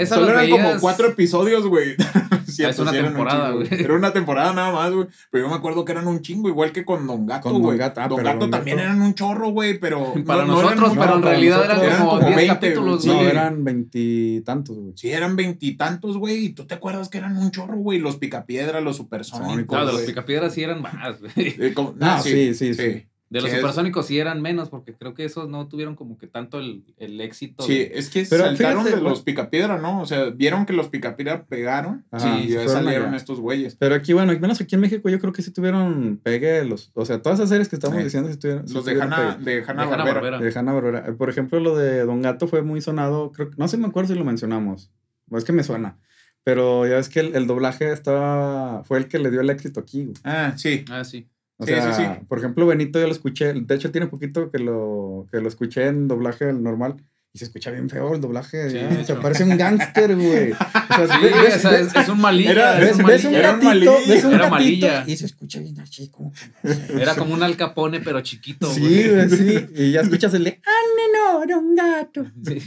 Solo 0.06 0.26
lo 0.26 0.38
eran 0.38 0.48
como 0.48 0.78
cuatro 0.78 1.08
episodios, 1.08 1.66
güey. 1.66 1.96
Cierto, 2.56 2.72
es 2.82 2.88
una 2.88 2.90
sí 2.92 3.04
temporada, 3.04 3.50
güey. 3.50 3.68
Era 3.70 3.94
una 3.94 4.12
temporada 4.12 4.52
nada 4.52 4.72
más, 4.72 4.92
güey. 4.92 5.06
Pero 5.30 5.44
yo 5.44 5.50
me 5.50 5.56
acuerdo 5.56 5.84
que 5.84 5.92
eran 5.92 6.06
un 6.06 6.20
chingo, 6.20 6.48
igual 6.48 6.72
que 6.72 6.84
con 6.84 7.06
Don 7.06 7.26
Gato, 7.26 7.50
Don 7.50 7.62
güey. 7.62 7.78
Gato, 7.78 8.00
ah, 8.00 8.08
Don 8.08 8.22
Gato 8.22 8.38
Don 8.40 8.50
también 8.50 8.76
Gato- 8.76 8.88
eran 8.88 9.02
un 9.02 9.14
chorro, 9.14 9.50
güey, 9.50 9.78
pero. 9.78 10.12
Para 10.26 10.44
no- 10.44 10.54
no 10.54 10.60
eran 10.60 10.70
nosotros, 10.78 10.92
un- 10.92 10.98
pero 10.98 11.16
en 11.16 11.22
realidad 11.22 11.64
eran 11.64 11.80
eran 11.80 11.98
como 11.98 12.10
como 12.10 12.26
10 12.26 12.36
20, 12.36 12.54
capítulos, 12.54 12.94
No, 13.06 13.12
sí. 13.12 13.18
güey. 13.18 13.26
eran 13.30 13.64
veintitantos, 13.64 14.76
güey. 14.78 14.92
Sí, 14.96 15.10
eran 15.10 15.36
veintitantos, 15.36 16.16
güey. 16.18 16.44
¿Y 16.46 16.48
tú 16.50 16.66
te 16.66 16.74
acuerdas 16.74 17.08
que 17.08 17.18
eran 17.18 17.36
un 17.36 17.50
chorro, 17.50 17.76
güey? 17.76 17.98
Los 17.98 18.16
picapiedra, 18.16 18.80
los 18.80 18.96
supersónicos. 18.96 19.52
Sónicos, 19.52 19.76
Claro, 19.78 19.92
los 19.92 20.02
picapiedras 20.02 20.54
sí 20.54 20.62
eran 20.62 20.82
más, 20.82 21.20
güey. 21.20 21.32
Eh, 21.36 21.72
como- 21.74 21.94
Ah, 22.00 22.16
ah, 22.16 22.20
sí, 22.20 22.54
sí, 22.54 22.74
sí. 22.74 23.06
De 23.34 23.42
los 23.42 23.50
supersónicos 23.50 24.06
sí 24.06 24.18
eran 24.18 24.40
menos, 24.40 24.70
porque 24.70 24.94
creo 24.94 25.12
que 25.12 25.24
esos 25.24 25.48
no 25.48 25.68
tuvieron 25.68 25.94
como 25.96 26.16
que 26.16 26.26
tanto 26.26 26.58
el, 26.58 26.84
el 26.98 27.20
éxito. 27.20 27.64
Sí, 27.64 27.74
de- 27.78 27.90
es 27.94 28.08
que 28.08 28.24
Pero 28.30 28.44
saltaron 28.44 28.84
fíjate, 28.84 29.02
de 29.02 29.08
los 29.08 29.22
picapiedra, 29.22 29.76
¿no? 29.78 30.00
O 30.00 30.06
sea, 30.06 30.30
vieron 30.30 30.64
que 30.66 30.72
los 30.72 30.88
picapiedra 30.88 31.44
pegaron 31.46 32.04
Ajá, 32.10 32.38
y 32.38 32.48
ya 32.48 32.66
salieron 32.68 33.08
allá. 33.08 33.16
estos 33.16 33.40
güeyes. 33.40 33.76
Pero 33.76 33.94
aquí, 33.94 34.12
bueno, 34.12 34.32
al 34.32 34.40
menos 34.40 34.60
aquí 34.60 34.74
en 34.76 34.80
México, 34.80 35.08
yo 35.08 35.18
creo 35.18 35.32
que 35.32 35.42
sí 35.42 35.50
tuvieron 35.52 36.20
pegue 36.22 36.64
los. 36.64 36.90
O 36.94 37.04
sea, 37.04 37.20
todas 37.20 37.38
esas 37.40 37.48
series 37.50 37.68
que 37.68 37.76
estamos 37.76 37.98
Sí. 37.98 38.04
diciendo 38.04 38.30
sí 38.30 38.38
tuvieron. 38.38 38.66
sí 38.68 38.74
Los 38.74 38.84
de 38.84 38.92
tuvieron 38.92 39.12
Hanna, 39.12 39.36
de 39.36 39.44
de 39.56 39.64
Hanna 39.66 39.84
Barbera. 39.84 40.02
Hanna-Barbera. 40.02 40.38
De 40.38 40.58
Hanna-Barbera. 40.58 41.04
Eh, 41.08 41.12
Por 41.12 41.28
ejemplo, 41.28 41.60
lo 41.60 41.76
de 41.76 42.04
Don 42.04 42.22
Gato 42.22 42.46
fue 42.48 42.62
muy 42.62 42.80
sonado. 42.80 43.32
Creo, 43.32 43.50
que- 43.50 43.56
no 43.58 43.68
sé, 43.68 43.76
me 43.76 43.86
acuerdo 43.88 44.12
si 44.12 44.18
lo 44.18 44.24
mencionamos. 44.24 44.90
O 45.28 45.36
es 45.38 45.44
que 45.44 45.52
me 45.52 45.64
suena. 45.64 45.98
Pero 46.44 46.86
ya 46.86 46.96
ves 46.96 47.08
que 47.08 47.20
el, 47.20 47.34
el 47.34 47.46
doblaje 47.46 47.90
estaba. 47.90 48.84
Fue 48.84 48.98
el 48.98 49.08
que 49.08 49.18
le 49.18 49.30
dio 49.30 49.40
el 49.40 49.50
éxito 49.50 49.80
aquí. 49.80 50.04
güey. 50.04 50.14
Ah, 50.24 50.52
sí. 50.56 50.84
Ah, 50.90 51.02
sí. 51.02 51.26
O 51.56 51.66
Sí, 51.66 51.72
sea, 51.72 51.92
sí, 51.94 52.02
sí. 52.02 52.24
por 52.28 52.38
ejemplo, 52.38 52.66
Benito 52.66 52.98
yo 53.00 53.06
lo 53.06 53.12
escuché. 53.12 53.52
De 53.54 53.74
hecho, 53.74 53.90
tiene 53.92 54.06
poquito 54.08 54.50
que 54.50 54.58
lo, 54.58 55.26
que 55.30 55.40
lo 55.40 55.48
escuché 55.48 55.86
en 55.86 56.08
doblaje 56.08 56.52
normal. 56.52 56.96
Y 57.32 57.38
se 57.38 57.46
escucha 57.46 57.72
bien 57.72 57.90
feo 57.90 58.14
el 58.14 58.20
doblaje. 58.20 58.70
Sí, 58.70 59.04
se 59.04 59.14
parece 59.16 59.42
un 59.42 59.56
gángster, 59.56 60.14
güey. 60.14 60.52
O 60.94 61.06
sea, 61.06 61.16
Sí, 61.16 61.22
ve- 61.24 61.30
ves- 61.42 61.56
o 61.56 61.58
sea, 61.58 61.70
ves- 61.72 61.86
es, 61.88 61.96
es 61.96 62.08
un 62.08 62.20
malilla. 62.20 62.50
Era- 62.52 62.78
ves, 62.78 62.94
un 62.94 63.00
un 63.00 63.06
malilla. 63.06 63.38
Era 63.40 63.52
un 63.54 63.64
malilla. 63.64 63.92
ves 64.06 64.24
un 64.24 64.34
Era 64.34 64.48
gatito 64.50 64.86
malilla. 64.86 65.04
y 65.08 65.16
se 65.16 65.26
escucha 65.26 65.58
bien 65.58 65.80
así, 65.80 66.08
como 66.10 66.32
que 66.32 66.38
no 66.62 66.72
sé. 66.74 67.02
Era 67.02 67.16
como 67.16 67.34
un 67.34 67.42
alcapone, 67.42 67.98
pero 68.00 68.20
chiquito. 68.20 68.72
Sí, 68.72 69.08
güey, 69.08 69.28
sí. 69.30 69.66
Y 69.74 69.90
ya 69.90 70.02
escuchas 70.02 70.32
el 70.34 70.44
de, 70.44 70.60
ah, 70.64 70.70
no, 71.12 71.42
era 71.42 71.58
un 71.58 71.74
gato. 71.74 72.24
Sí. 72.44 72.58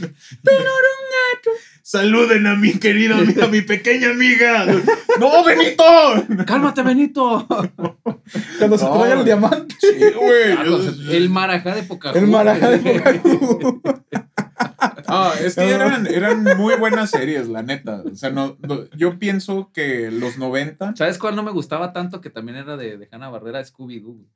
Saluden 1.82 2.46
a 2.46 2.54
mi 2.54 2.72
querida 2.78 3.16
amiga, 3.16 3.46
a 3.46 3.48
mi 3.48 3.62
pequeña 3.62 4.10
amiga. 4.10 4.66
¡No, 5.20 5.42
Benito! 5.44 5.84
Cálmate, 6.46 6.82
Benito. 6.82 7.46
Cuando 8.58 8.76
se 8.78 8.84
No, 8.84 8.98
trae 8.98 9.12
el 9.18 9.24
diamante. 9.24 9.74
Sí, 9.80 9.96
güey. 10.14 10.54
Carlos, 10.54 10.98
el 11.10 11.30
marajá 11.30 11.74
de 11.74 11.82
Pocahontas. 11.84 12.22
El 12.22 12.28
marajá 12.28 12.70
de 12.70 12.78
Pocahú. 12.78 13.82
Ah, 15.10 15.32
es 15.40 15.54
que 15.54 15.70
eran, 15.70 16.06
eran 16.06 16.44
muy 16.58 16.74
buenas 16.76 17.10
series, 17.10 17.48
la 17.48 17.62
neta. 17.62 18.02
O 18.12 18.14
sea, 18.14 18.28
no, 18.30 18.58
no- 18.60 18.84
yo 18.94 19.18
pienso 19.18 19.70
que 19.72 20.10
los 20.10 20.36
90. 20.36 20.94
¿Sabes 20.96 21.16
cuál 21.16 21.34
no 21.34 21.42
me 21.42 21.50
gustaba 21.52 21.94
tanto? 21.94 22.20
Que 22.20 22.28
también 22.28 22.58
era 22.58 22.76
de, 22.76 22.98
de 22.98 23.08
Hanna 23.10 23.30
Barbera, 23.30 23.62
Scooby-Doo. 23.64 24.26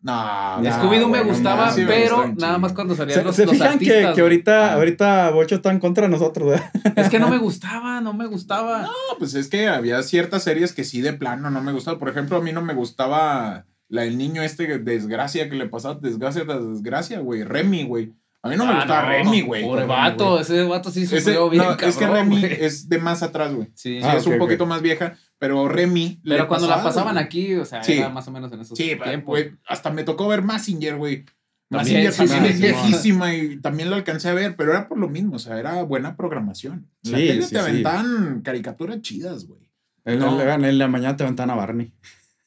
No, 0.00 0.12
Nah, 0.62 0.78
Scooby-Doo 0.80 1.08
me 1.08 1.18
no 1.18 1.24
gustaba, 1.24 1.72
sí, 1.72 1.82
pero 1.86 2.32
nada 2.36 2.58
más 2.58 2.72
cuando 2.72 2.94
salían 2.94 3.18
Se, 3.18 3.24
los, 3.24 3.34
se 3.34 3.46
los 3.46 3.52
fijan 3.54 3.78
que, 3.80 3.90
artistas. 3.90 4.14
que 4.14 4.20
ahorita, 4.20 4.70
Ah. 4.70 4.74
ahorita 4.74 5.30
Bocho 5.30 5.56
está 5.56 5.72
en 5.72 5.80
contra 5.80 6.04
de 6.04 6.10
nosotros, 6.10 6.50
¿verdad? 6.50 6.70
Es 6.94 7.08
que 7.08 7.18
no 7.18 7.28
me 7.28 7.38
gustaba, 7.38 8.00
no 8.00 8.12
me 8.14 8.26
gustaba. 8.26 8.82
No, 8.82 8.92
pues 9.18 9.34
es 9.34 9.48
que 9.48 9.66
había 9.68 10.00
ciertas 10.04 10.44
series 10.44 10.72
que 10.72 10.84
sí 10.84 11.00
de 11.00 11.14
plano 11.14 11.50
no 11.50 11.60
me 11.62 11.72
gustaban. 11.72 11.98
Por 11.98 12.08
ejemplo, 12.08 12.36
a 12.36 12.40
mí 12.40 12.52
no 12.52 12.62
me 12.62 12.74
gustaba 12.74 13.66
la 13.88 14.02
del 14.02 14.18
niño 14.18 14.42
este 14.42 14.78
desgracia 14.78 15.48
que 15.50 15.56
le 15.56 15.66
pasaba 15.68 15.96
desgracia 16.00 16.44
tras 16.44 16.64
desgracia, 16.68 17.18
güey. 17.18 17.42
Remy, 17.42 17.82
güey. 17.84 18.12
A 18.40 18.48
mí 18.50 18.54
no 18.56 18.66
me 18.66 18.72
Ah, 18.72 18.76
gustaba 18.76 19.02
no, 19.02 19.08
Remy, 19.08 19.40
güey. 19.42 19.64
Pobre 19.64 19.84
vato, 19.84 20.38
ese 20.40 20.62
vato 20.62 20.90
sí 20.92 21.02
Ese- 21.02 21.18
sufrió 21.20 21.50
bien, 21.50 21.64
no, 21.64 21.72
es 21.72 21.96
que 21.96 22.06
Remy 22.06 22.44
es 22.44 22.88
de 22.88 22.98
más 22.98 23.24
atrás, 23.24 23.52
güey. 23.52 23.66
Sí, 23.74 24.00
Sí, 24.00 24.06
Ah, 24.06 24.16
es 24.16 24.26
un 24.26 24.38
poquito 24.38 24.64
más 24.64 24.80
vieja, 24.80 25.16
pero 25.38 25.68
Remy. 25.68 26.20
le 26.22 26.34
pero 26.36 26.48
cuando 26.48 26.66
la 26.66 26.74
pasaba, 26.76 26.90
pasaban 26.90 27.14
güey. 27.14 27.24
aquí, 27.24 27.54
o 27.54 27.64
sea, 27.64 27.82
Sí. 27.82 27.94
era 27.94 28.08
más 28.08 28.26
o 28.28 28.30
menos 28.32 28.52
en 28.52 28.60
esos 28.60 28.76
Sí, 28.76 28.84
tiempos. 29.02 29.24
güey. 29.26 29.52
Hasta 29.66 29.90
me 29.90 30.04
tocó 30.04 30.26
ver 30.28 30.42
Massinger, 30.42 30.96
güey. 30.96 31.24
Massinger 31.70 32.12
sí, 32.12 32.18
también 32.26 32.44
sí, 32.44 32.48
es 32.48 32.56
sí, 32.56 32.60
viejísima 32.86 33.34
y 33.34 33.60
también 33.60 33.90
lo 33.90 33.96
alcancé 33.96 34.30
a 34.30 34.34
ver, 34.34 34.56
pero 34.56 34.70
era 34.72 34.88
por 34.88 34.98
lo 34.98 35.08
mismo, 35.08 35.36
o 35.36 35.38
sea, 35.38 35.58
era 35.58 35.82
buena 35.82 36.16
programación. 36.16 36.88
En 37.04 37.12
la 37.12 37.18
Sí, 37.18 37.26
tele 37.26 37.42
sí, 37.42 37.48
te 37.50 37.54
sí. 37.56 37.60
aventaban 37.62 38.40
caricaturas 38.42 39.00
chidas, 39.02 39.46
güey. 39.46 39.60
En, 40.04 40.18
No. 40.20 40.36
la- 40.42 40.54
en 40.54 40.78
la 40.78 40.88
mañana 40.88 41.16
te 41.16 41.24
aventan 41.24 41.50
a 41.50 41.54
Barney. 41.54 41.92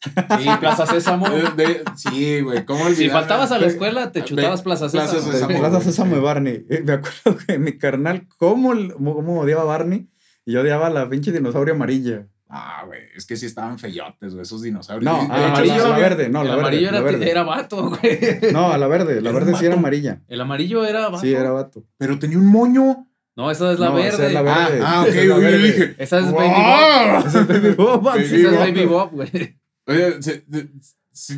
Sí, 0.03 0.49
Plaza 0.59 0.87
Sésamo. 0.87 1.29
De- 1.29 1.51
de- 1.63 1.83
sí, 1.95 2.41
güey, 2.41 2.65
¿cómo 2.65 2.79
olvidar? 2.85 2.97
Si 2.97 3.09
faltabas 3.09 3.51
a 3.51 3.59
la 3.59 3.67
escuela, 3.67 4.11
te 4.11 4.23
chutabas 4.23 4.63
Plaza 4.63 4.89
Plaza 4.89 5.13
Sésamo. 5.13 5.31
Sésamo. 5.31 5.59
Plaza 5.59 5.81
Sésamo 5.81 6.13
sí. 6.15 6.19
y 6.19 6.23
Barney. 6.23 6.65
Eh, 6.71 6.81
Me 6.83 6.93
acuerdo 6.93 7.37
que 7.45 7.59
mi 7.59 7.77
carnal, 7.77 8.27
cómo, 8.37 8.73
cómo 8.95 9.41
odiaba 9.41 9.61
a 9.61 9.65
Barney. 9.65 10.09
Y 10.43 10.53
yo 10.53 10.61
odiaba 10.61 10.87
a 10.87 10.89
la 10.89 11.07
pinche 11.07 11.31
dinosaurio 11.31 11.75
amarilla. 11.75 12.25
Ah, 12.53 12.83
güey, 12.85 12.99
es 13.15 13.25
que 13.25 13.37
sí 13.37 13.45
estaban 13.45 13.79
feyotes, 13.79 14.33
güey, 14.33 14.41
esos 14.41 14.61
dinosaurios. 14.61 15.09
No, 15.09 15.19
de 15.19 15.23
el 15.23 15.31
hecho, 15.41 15.53
amarillo 15.53 15.87
la 15.87 15.97
verde, 15.97 16.29
no, 16.29 16.41
el 16.41 16.47
la 16.49 16.55
verde. 16.55 16.67
amarillo 16.67 16.91
la 16.91 16.97
era, 16.97 17.05
verde. 17.05 17.31
era 17.31 17.43
vato, 17.43 17.89
güey. 17.91 18.19
No, 18.51 18.71
a 18.73 18.77
la 18.77 18.87
verde. 18.87 19.21
La 19.21 19.29
Era 19.29 19.39
verde 19.39 19.55
sí 19.57 19.65
era 19.65 19.75
amarilla. 19.75 20.21
El 20.27 20.41
amarillo 20.41 20.85
era 20.85 21.05
vato. 21.07 21.19
Sí, 21.19 21.33
era 21.33 21.51
vato. 21.51 21.85
Pero 21.97 22.19
tenía 22.19 22.37
un 22.37 22.47
moño. 22.47 23.07
No, 23.37 23.49
esa 23.49 23.71
es 23.71 23.79
la 23.79 23.89
No, 23.91 23.97
esa 23.99 24.17
verde. 24.17 24.27
es 24.27 24.33
la 24.33 24.39
Ah, 24.41 24.69
verde. 24.69 24.81
ah, 24.85 25.01
ok, 25.03 25.07
es 25.07 25.15
la 25.15 25.21
güey, 25.21 25.27
yo 25.27 25.39
verde. 25.39 25.57
dije. 25.67 25.95
Esa 25.97 26.19
es 26.19 26.31
¡Wow! 26.31 27.47
Baby 27.47 27.69
Bob. 27.75 28.07
Es 28.17 28.31
Esa 28.33 28.49
es. 28.49 28.59
Baby 28.59 28.85
Bob, 28.85 29.11
güey. 29.11 29.59
Oye, 29.87 30.21
se- 30.21 30.43
se- 30.51 30.69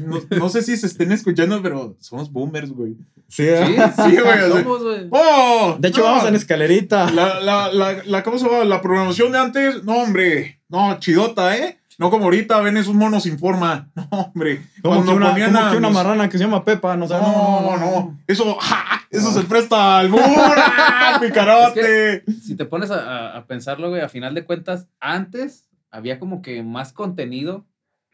no, 0.05 0.21
no 0.37 0.49
sé 0.49 0.61
si 0.61 0.77
se 0.77 0.85
estén 0.87 1.11
escuchando, 1.11 1.61
pero 1.61 1.95
somos 1.99 2.31
boomers, 2.31 2.71
güey. 2.71 2.95
Sí, 3.27 3.43
¿eh? 3.47 3.65
Sí, 3.95 4.01
Sí, 4.11 4.17
güey, 4.17 4.63
Somos. 4.63 4.81
¡Oh! 5.11 5.75
De 5.79 5.87
hecho, 5.87 6.01
no. 6.01 6.05
vamos 6.11 6.27
en 6.27 6.35
escalerita. 6.35 7.09
La, 7.11 7.39
la, 7.39 7.71
la, 7.73 8.03
la, 8.05 8.23
¿cómo 8.23 8.37
se 8.37 8.45
llama? 8.47 8.63
La 8.65 8.81
programación 8.81 9.31
de 9.31 9.39
antes, 9.39 9.83
no, 9.83 9.93
hombre. 9.97 10.61
No, 10.69 10.99
chidota, 10.99 11.57
¿eh? 11.57 11.79
No 11.99 12.09
como 12.09 12.25
ahorita 12.25 12.59
ven 12.61 12.77
esos 12.77 12.93
monos 12.95 13.23
sin 13.23 13.37
forma. 13.39 13.89
No, 13.95 14.07
hombre. 14.11 14.61
Como 14.81 14.95
Cuando 14.95 15.11
que, 15.13 15.17
una, 15.17 15.31
ponían 15.31 15.53
como 15.53 15.65
a 15.65 15.71
que 15.71 15.77
una 15.77 15.89
marrana 15.89 16.29
que 16.29 16.37
se 16.37 16.43
llama 16.43 16.63
Pepa. 16.65 16.95
No, 16.97 17.07
No, 17.07 17.77
no, 17.77 18.19
Eso, 18.27 18.55
¡ja! 18.59 19.01
eso 19.09 19.31
se 19.31 19.41
presta 19.43 19.99
al 19.99 20.11
¡Ah, 20.17 21.17
picarote! 21.21 22.23
Si 22.43 22.55
te 22.55 22.65
pones 22.65 22.89
a, 22.91 22.99
a- 23.33 23.37
a 23.37 23.45
pensarlo, 23.45 23.89
güey, 23.89 24.01
a 24.01 24.09
final 24.09 24.33
de 24.33 24.43
cuentas, 24.45 24.87
antes 24.99 25.67
había 25.91 26.17
como 26.19 26.41
que 26.41 26.63
más 26.63 26.93
contenido, 26.93 27.65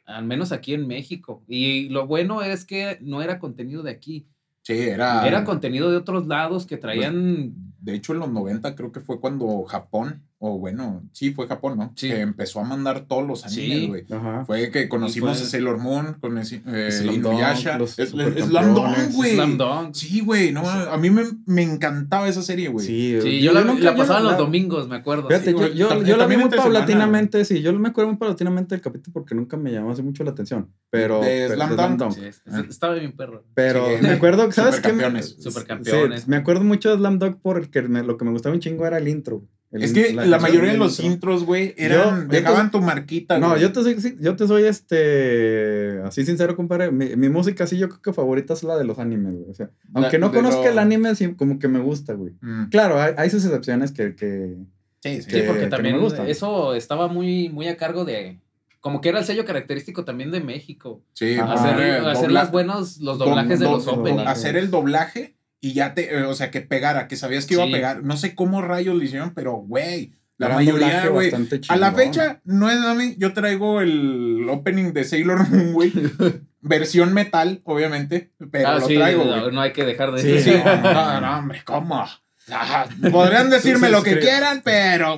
al 0.10 0.26
menos 0.26 0.52
aquí 0.52 0.74
en 0.74 0.88
México. 0.88 1.44
Y 1.48 1.90
lo 1.90 2.08
bueno 2.08 2.42
es 2.42 2.66
que 2.66 2.98
no 3.02 3.22
era 3.22 3.40
contenido 3.40 3.84
de 3.84 3.92
aquí, 3.92 4.28
Sí, 4.64 4.74
era. 4.78 5.28
era 5.28 5.44
contenido 5.46 5.90
de 5.90 5.98
otros 5.98 6.28
lados 6.28 6.66
que 6.66 6.78
traían. 6.78 7.54
De 7.80 7.94
hecho, 7.96 8.14
en 8.14 8.20
los 8.20 8.30
90 8.32 8.76
creo 8.76 8.92
que 8.92 9.00
fue 9.00 9.20
cuando 9.20 9.64
Japón, 9.64 10.24
o 10.42 10.58
bueno, 10.58 11.04
sí, 11.12 11.32
fue 11.34 11.48
Japón, 11.48 11.78
¿no? 11.78 11.92
Sí. 11.98 12.08
Que 12.08 12.22
empezó 12.22 12.62
a 12.62 12.64
mandar 12.64 13.02
todos 13.08 13.28
los 13.28 13.46
animes, 13.46 13.80
Sí. 13.80 13.88
güey. 13.88 14.06
Ajá. 14.10 14.46
Fue 14.46 14.72
que 14.72 14.88
conocimos 14.88 15.38
fue- 15.38 15.46
a 15.46 15.50
Sailor 15.50 15.78
Moon, 15.80 16.16
conocí, 16.22 16.62
eh, 16.66 16.90
Slam 16.92 17.22
Dunk, 17.22 17.34
Inuyasha. 17.34 17.78
Slam 17.88 18.74
Dunk, 18.74 19.12
güey. 19.16 19.34
Slam 19.34 19.58
Dunk. 19.58 19.94
Sí, 19.96 20.22
güey, 20.22 20.52
no, 20.54 20.62
a 20.68 20.98
mí 20.98 21.10
me, 21.10 21.24
me 21.46 21.62
encantaba 21.64 22.28
esa 22.30 22.42
serie, 22.42 22.70
güey. 22.70 22.86
Sí, 22.88 23.20
Sí, 23.22 23.42
yo, 23.42 23.52
la, 23.52 23.66
nunca- 23.66 23.84
la 23.84 23.92
yo 23.92 23.98
pasaba 23.98 24.20
la- 24.22 24.30
los 24.30 24.38
domingos, 24.38 24.88
me 24.88 24.96
acuerdo. 24.96 25.28
Fíjate, 25.28 25.52
Sí, 25.52 25.58
yo, 25.76 26.04
yo, 26.04 26.18
la 26.18 26.26
vi 26.26 26.38
muy 26.38 26.50
paulatinamente, 26.50 27.44
sí. 27.46 27.62
Yo 27.62 27.74
me 27.78 27.90
acuerdo 27.90 28.12
muy 28.12 28.18
paulatinamente 28.18 28.76
del 28.76 28.82
capítulo 28.82 29.14
porque 29.14 29.36
nunca 29.36 29.58
me 29.58 29.72
llamó 29.72 29.92
así 29.92 30.02
mucho 30.02 30.24
la 30.24 30.32
atención. 30.32 30.70
Pero. 30.90 31.20
De 31.22 31.48
pero- 31.50 31.56
Slam 31.56 31.98
Dunk. 31.98 32.12
Sí, 32.14 32.22
es- 32.26 32.42
es- 32.46 32.70
estaba 32.70 32.94
bien 32.96 33.12
perro. 33.12 33.44
Pero 33.54 33.86
Sí. 33.98 34.04
me 34.04 34.10
acuerdo, 34.12 34.50
¿sabes 34.52 34.76
qué? 34.80 34.94
Me- 34.94 35.00
Supercampeones. 35.04 35.36
Supercampeones. 35.44 36.22
Sí, 36.24 36.30
me 36.30 36.38
acuerdo 36.38 36.64
mucho 36.64 36.90
de 36.92 36.98
Slam 36.98 37.20
Dunk 37.20 37.38
porque 37.42 37.82
lo 37.82 38.18
que 38.18 38.26
me 38.26 38.32
gustaba 38.32 38.56
un 38.56 38.62
chingo 38.62 38.86
era 38.88 38.98
el 38.98 39.08
intro. 39.08 39.44
El 39.72 39.84
Es 39.84 39.94
que 39.94 40.14
la, 40.14 40.40
mayoría 40.40 40.72
de 40.72 40.78
los 40.80 41.00
intro. 41.00 41.14
intros, 41.14 41.44
güey, 41.46 41.76
eran. 41.78 42.22
Yo- 42.24 42.28
dejaban 42.28 42.72
tu 42.72 42.82
marquita, 42.82 43.38
No, 43.38 43.50
güey. 43.50 43.62
yo 43.62 43.72
te 43.72 43.84
soy, 43.84 44.18
yo 44.20 44.36
te 44.36 44.48
soy 44.48 44.64
este, 44.64 46.02
así 46.04 46.26
sincero, 46.26 46.56
compadre. 46.56 46.92
Mi, 46.92 47.16
mi 47.16 47.30
música, 47.30 47.68
sí, 47.68 47.78
yo 47.78 47.88
creo 47.90 48.02
que 48.02 48.14
favorita 48.14 48.54
es 48.54 48.64
la 48.64 48.78
de 48.78 48.84
los 48.86 49.00
animes, 49.00 49.34
güey. 49.34 49.50
O 49.50 49.54
sea, 49.54 49.70
aunque 49.94 50.18
no 50.20 50.32
conozca 50.32 50.64
lo- 50.66 50.70
el 50.72 50.80
anime, 50.80 51.14
sí, 51.16 51.34
como 51.36 51.60
que 51.60 51.68
me 51.68 51.80
gusta, 51.80 52.14
güey. 52.14 52.34
Mm, 52.42 52.66
Claro, 52.70 53.00
hay, 53.02 53.14
hay 53.18 53.30
sus 53.30 53.46
excepciones 53.46 53.92
que, 53.92 54.16
que 54.16 54.56
Sí, 55.02 55.18
sí. 55.18 55.22
Sí, 55.22 55.28
que- 55.32 55.44
porque 55.44 55.68
también 55.68 55.96
me 55.96 56.02
gustan. 56.02 56.28
eso 56.28 56.74
estaba 56.74 57.08
muy, 57.08 57.50
muy 57.50 57.68
a 57.68 57.78
cargo 57.78 58.06
de. 58.06 58.40
Como 58.82 59.02
que 59.02 59.10
era 59.10 59.20
el 59.20 59.26
sello 59.26 59.44
característico 59.46 60.06
también 60.06 60.32
de 60.32 60.40
México. 60.40 61.02
Sí, 61.14 61.36
Ajá. 61.36 61.54
Hacer, 61.54 61.80
eh, 61.80 61.98
hacer 62.08 62.30
dobla- 62.30 62.34
las 62.34 62.52
buenos, 62.52 62.98
los 63.00 63.18
do- 63.20 63.26
doblajes 63.26 63.60
de 63.60 63.66
los 63.66 63.86
do- 63.86 63.92
openings. 63.94 64.26
hacer 64.28 64.56
el 64.56 64.72
doblaje 64.72 65.36
y 65.62 65.74
ya 65.74 65.94
te, 65.94 66.14
eh, 66.16 66.24
o 66.24 66.34
sea, 66.36 66.52
que 66.52 66.62
pegara, 66.62 67.08
que 67.08 67.16
sabías 67.16 67.46
que 67.46 67.56
iba 67.56 67.64
Sí. 67.66 67.70
a 67.70 67.74
pegar. 67.74 68.04
No 68.04 68.16
sé 68.18 68.36
cómo 68.36 68.62
rayos 68.62 68.96
lo 68.96 69.04
hicieron, 69.04 69.34
pero, 69.34 69.54
güey, 69.54 70.14
la 70.38 70.48
era 70.48 70.56
mayoría, 70.56 71.08
güey. 71.08 71.32
A 71.68 71.76
la 71.78 71.92
fecha, 71.92 72.42
no 72.46 72.70
es 72.70 72.78
a 72.80 72.94
mí, 72.94 73.16
yo 73.18 73.34
traigo 73.34 73.82
el 73.82 74.48
opening 74.50 74.94
de 74.94 75.04
Sailor 75.04 75.50
Moon, 75.50 75.74
güey. 75.74 75.92
versión 76.62 77.14
metal, 77.14 77.62
obviamente, 77.64 78.32
pero 78.52 78.68
Ah, 78.68 78.76
lo 78.80 78.88
sí, 78.88 78.96
traigo, 78.96 79.24
no, 79.24 79.50
no 79.50 79.62
hay 79.62 79.72
que 79.72 79.86
dejar 79.86 80.12
de 80.12 80.22
Sí, 80.22 80.40
Sí, 80.52 80.58
no, 80.66 80.82
no, 80.94 81.22
no, 81.22 81.38
hombre, 81.40 81.62
¿cómo? 81.66 82.06
Ajá, 82.52 82.88
Podrían 83.12 83.50
decirme 83.50 83.88
Sí, 83.88 83.92
lo 83.94 84.00
sí, 84.00 84.04
que 84.06 84.14
sí. 84.16 84.20
quieran, 84.20 84.62
pero 84.64 85.18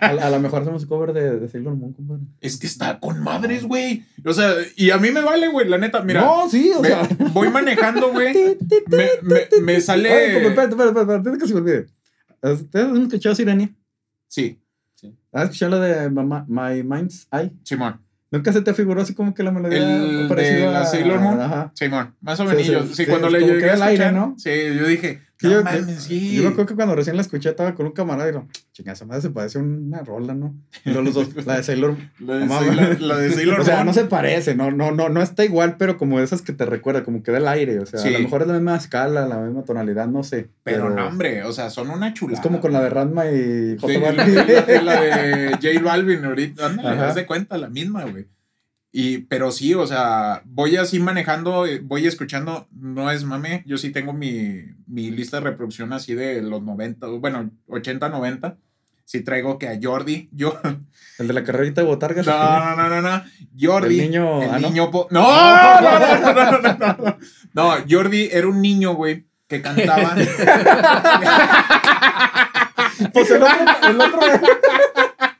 A, 0.00 0.06
a 0.06 0.30
lo 0.30 0.40
mejor 0.40 0.62
hacemos 0.62 0.86
cover 0.86 1.12
de, 1.12 1.38
de 1.40 1.48
Sailor 1.48 1.74
Moon, 1.76 1.92
compadre. 1.92 2.22
es 2.40 2.56
que 2.56 2.66
está 2.66 2.98
con 3.00 3.20
madres, 3.22 3.64
güey. 3.64 4.04
O 4.24 4.32
sea, 4.32 4.52
y 4.76 4.90
a 4.90 4.98
mí 4.98 5.10
me 5.10 5.20
vale, 5.20 5.48
güey, 5.48 5.68
la 5.68 5.78
neta, 5.78 6.02
mira. 6.02 6.20
no, 6.20 6.48
sí, 6.48 6.70
o 6.76 6.80
me- 6.82 6.88
sea. 6.88 7.08
voy 7.32 7.48
manejando, 7.50 8.12
güey. 8.12 8.34
Me, 8.88 9.08
me, 9.22 9.60
me 9.62 9.80
sale. 9.80 10.12
Ay, 10.12 10.42
compadre, 10.44 10.70
espérate, 10.70 10.88
espérate, 11.00 11.14
espérate, 11.16 11.38
que 11.38 11.46
se 11.48 11.54
me 11.54 11.60
olvide. 11.60 11.86
¿Ustedes 12.42 12.86
han 12.86 13.02
escuchado 13.02 13.34
Sirenia? 13.34 13.70
Sí, 14.28 14.60
¿Has 15.32 15.44
escuchado 15.44 15.78
la 15.78 15.84
de 15.86 16.10
Mama- 16.10 16.44
My 16.48 16.82
Mind's 16.82 17.28
Eye? 17.32 17.52
Simón. 17.62 18.00
¿Nunca 18.30 18.52
se 18.52 18.60
te 18.60 18.74
figuró 18.74 19.00
así 19.00 19.14
como 19.14 19.34
que 19.34 19.42
la 19.42 19.50
melodía 19.50 19.78
El 19.78 20.22
de 20.22 20.28
parecida 20.28 20.70
la 20.70 20.80
a- 20.82 20.86
Sailor 20.86 21.18
Moon? 21.20 21.40
Ajá. 21.40 21.72
Simón, 21.74 22.14
más 22.20 22.38
o 22.40 22.42
Sí, 22.48 22.56
menos. 22.56 22.66
sí, 22.88 22.88
Sí, 22.88 22.94
sí, 23.04 23.06
cuando 23.06 23.30
le 23.30 23.40
llegué 23.40 23.70
al 23.70 23.82
aire, 23.82 24.12
¿no? 24.12 24.34
Sí, 24.38 24.50
yo 24.78 24.86
dije, 24.86 25.20
no 25.46 25.50
yo- 25.52 25.62
mames, 25.62 26.02
sí. 26.02 26.34
Yo 26.34 26.42
me 26.42 26.48
acuerdo 26.48 26.66
que 26.66 26.74
cuando 26.74 26.94
recién 26.96 27.14
la 27.16 27.22
escuché 27.22 27.50
estaba 27.50 27.74
con 27.74 27.86
un 27.86 27.92
camarada 27.92 28.28
y 28.28 28.32
digo, 28.32 28.46
chinga, 28.72 28.92
esa 28.92 29.04
madre 29.06 29.22
se 29.22 29.30
parece 29.30 29.58
a 29.58 29.62
una 29.62 30.02
rola, 30.02 30.34
¿no? 30.34 30.54
Y 30.84 30.90
los 30.90 31.14
dos, 31.14 31.28
la 31.46 31.56
de 31.58 31.62
Sailor 31.62 31.96
La 32.18 32.34
de, 32.38 32.46
No 32.46 32.58
Sailor, 32.58 32.74
mames. 32.76 33.00
la 33.00 33.16
de 33.18 33.30
Sailor 33.32 33.60
O 33.60 33.64
sea, 33.64 33.84
no 33.84 33.92
se 33.92 34.04
parece, 34.06 34.54
no, 34.56 34.70
no, 34.70 34.90
no, 34.90 35.08
no 35.08 35.22
está 35.22 35.44
igual, 35.44 35.76
pero 35.78 35.96
como 35.96 36.18
esas 36.20 36.42
que 36.42 36.52
te 36.52 36.66
recuerda, 36.66 37.04
como 37.04 37.22
que 37.22 37.30
da 37.30 37.38
el 37.38 37.46
aire. 37.48 37.78
O 37.78 37.86
sea, 37.86 38.00
Sí. 38.00 38.08
a 38.08 38.12
lo 38.12 38.20
mejor 38.20 38.42
es 38.42 38.48
la 38.48 38.54
misma 38.54 38.76
escala, 38.76 39.26
la 39.28 39.36
misma 39.38 39.62
tonalidad, 39.64 40.08
no 40.08 40.22
sé. 40.24 40.48
Pero 40.64 40.90
no, 40.90 41.06
hombre, 41.06 41.44
o 41.44 41.52
sea, 41.52 41.70
son 41.70 41.90
una 41.90 42.12
chulada. 42.14 42.38
Es 42.38 42.42
como 42.42 42.60
con 42.60 42.72
la 42.72 42.82
de 42.82 42.90
Ranma 42.90 43.26
y 43.30 43.76
J 43.80 43.92
Sí, 43.92 43.98
Balvin. 44.00 44.34
la- 44.34 44.82
la 44.82 45.00
de 45.02 45.50
J 45.62 45.82
Balvin 45.84 46.24
ahorita, 46.24 46.66
ándale, 46.66 47.00
haz 47.00 47.14
de 47.14 47.26
cuenta, 47.26 47.56
la 47.58 47.68
misma, 47.68 48.04
güey. 48.04 48.26
Y, 48.90 49.18
pero 49.18 49.52
sí, 49.52 49.74
o 49.74 49.86
sea, 49.86 50.42
voy 50.46 50.76
así 50.76 50.98
manejando, 50.98 51.66
voy 51.82 52.06
escuchando, 52.06 52.68
no 52.72 53.10
es 53.10 53.22
mame, 53.24 53.62
yo 53.66 53.76
sí 53.76 53.90
tengo 53.90 54.14
mi, 54.14 54.62
mi 54.86 55.10
lista 55.10 55.38
de 55.38 55.44
reproducción 55.44 55.92
así 55.92 56.14
de 56.14 56.40
los 56.40 56.62
90, 56.62 57.06
bueno, 57.18 57.50
80, 57.68 58.08
90. 58.08 58.56
Sí 59.04 59.22
traigo 59.22 59.58
que 59.58 59.68
a 59.68 59.78
Jordi, 59.82 60.28
yo... 60.32 60.60
¿El 61.18 61.28
de 61.28 61.32
la 61.32 61.42
carrerita 61.42 61.80
de 61.80 61.86
Botargas? 61.86 62.26
No, 62.26 62.76
no, 62.76 62.76
no, 62.76 62.88
no, 62.90 63.00
no. 63.00 63.22
Jordi. 63.58 64.00
El 64.00 64.10
niño... 64.10 64.40
No. 64.42 65.22
No, 65.22 65.80
no, 65.80 65.98
no, 65.98 66.18
no, 66.20 66.32
no, 66.34 66.60
no, 66.60 66.96
no. 66.98 67.18
No, 67.54 67.72
Jordi 67.88 68.28
era 68.30 68.46
un 68.46 68.60
niño, 68.60 68.94
güey, 68.94 69.24
que 69.46 69.62
cantaba. 69.62 70.14
pues 73.14 73.30
el 73.30 73.42
otro... 73.42 73.56
El 73.88 73.98
otro... 73.98 74.20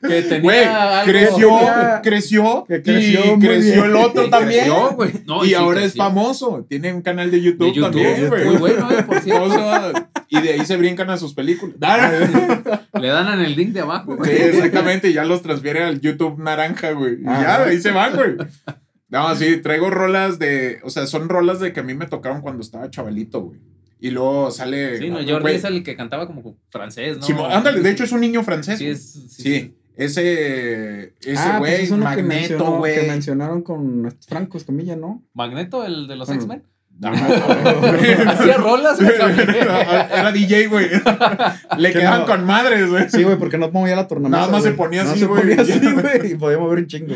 Que 0.01 0.21
tenía 0.21 0.41
Güey, 0.41 0.63
algo- 0.63 1.11
creció, 1.11 1.49
Tenía- 1.57 2.01
creció, 2.03 2.65
que 2.67 2.81
creció 2.81 3.19
y 3.35 3.39
creció 3.39 3.73
bien. 3.73 3.83
el 3.85 3.95
otro 3.97 4.29
también. 4.29 4.59
creció, 4.65 4.91
güey. 4.91 5.11
No, 5.25 5.43
y 5.43 5.49
sí 5.49 5.53
ahora 5.55 5.83
es 5.83 5.93
famoso. 5.95 6.65
Tiene 6.69 6.93
un 6.93 7.01
canal 7.01 7.29
de 7.31 7.41
YouTube, 7.41 7.67
De 7.67 7.73
YouTube, 7.73 7.91
también, 8.03 8.27
güey. 8.29 8.45
Muy 8.45 8.55
bueno, 8.57 8.91
eh, 8.91 9.03
por 9.03 9.19
cierto. 9.19 10.09
Y 10.29 10.41
de 10.41 10.53
ahí 10.53 10.65
se 10.65 10.77
brincan 10.77 11.09
a 11.09 11.17
sus 11.17 11.33
películas. 11.33 11.75
Le 12.99 13.07
dan 13.07 13.39
en 13.39 13.45
el 13.45 13.55
link 13.55 13.73
de 13.73 13.81
abajo. 13.81 14.13
Sí, 14.13 14.17
güey. 14.31 14.41
exactamente, 14.41 15.09
y 15.09 15.13
ya 15.13 15.25
los 15.25 15.41
transfiere 15.41 15.83
al 15.83 15.99
YouTube 16.01 16.37
naranja, 16.39 16.91
güey. 16.91 17.15
Y 17.21 17.23
Ah. 17.25 17.41
ya, 17.41 17.63
ahí 17.65 17.81
se 17.81 17.91
van, 17.91 18.15
güey. 18.15 18.35
No, 19.09 19.35
sí, 19.35 19.57
traigo 19.57 19.89
rolas 19.89 20.37
de, 20.39 20.79
o 20.83 20.89
sea, 20.89 21.07
son 21.07 21.29
rolas 21.29 21.59
de 21.59 21.73
que 21.73 21.79
a 21.79 21.83
mí 21.83 21.93
me 21.95 22.05
tocaron 22.05 22.41
cuando 22.41 22.61
estaba 22.61 22.89
chavalito, 22.91 23.41
güey. 23.41 23.59
Y 23.99 24.11
luego 24.11 24.49
sale... 24.51 24.97
Sí, 24.97 25.07
no, 25.09 25.15
güey, 25.15 25.29
Jordi 25.29 25.51
es 25.55 25.63
el 25.65 25.83
que 25.83 25.95
cantaba 25.95 26.25
como 26.27 26.55
francés, 26.69 27.17
¿no? 27.17 27.23
Simón- 27.25 27.51
ándale, 27.51 27.81
de 27.81 27.89
hecho 27.91 28.03
es 28.05 28.11
un 28.13 28.21
niño 28.21 28.43
francés. 28.43 28.77
Sí. 28.79 28.95
Sí. 28.95 29.27
Sí, 29.43 29.75
ese, 30.03 31.13
ese 31.21 31.35
Ah, 31.37 31.55
pues 31.59 31.71
güey, 31.71 31.83
es 31.83 31.91
uno 31.91 31.99
que, 31.99 32.23
Magneto, 32.23 32.23
mencionó, 32.23 32.71
que 32.73 32.77
güey. 32.77 33.07
mencionaron 33.07 33.61
con 33.61 34.15
Franco 34.27 34.57
Escamilla, 34.57 34.95
¿no? 34.95 35.23
Magneto, 35.33 35.85
el 35.85 36.07
de 36.07 36.15
los 36.15 36.27
Bueno. 36.27 36.41
X-Men. 36.41 36.63
Ajá. 37.01 38.31
Hacía 38.31 38.57
rolas, 38.57 38.99
güey. 39.01 39.11
Era 39.15 40.31
DJ, 40.33 40.67
güey. 40.67 40.87
Le 41.77 41.91
Que 41.93 41.99
quedaban 41.99 42.21
no. 42.21 42.25
con 42.25 42.45
madres, 42.45 42.89
güey. 42.89 43.09
Sí, 43.09 43.23
güey, 43.23 43.37
porque 43.37 43.57
no 43.57 43.71
movía 43.71 43.95
la 43.95 44.07
tornamesa. 44.07 44.37
Nada 44.41 44.51
más 44.51 44.63
se 44.63 44.71
güey. 44.71 44.77
ponía 44.77 45.03
No 45.03 45.11
así, 45.11 45.25
güey. 45.25 45.55
güey, 45.93 46.31
y 46.31 46.35
podía 46.35 46.57
mover 46.59 46.79
un 46.79 46.87
chingo. 46.87 47.15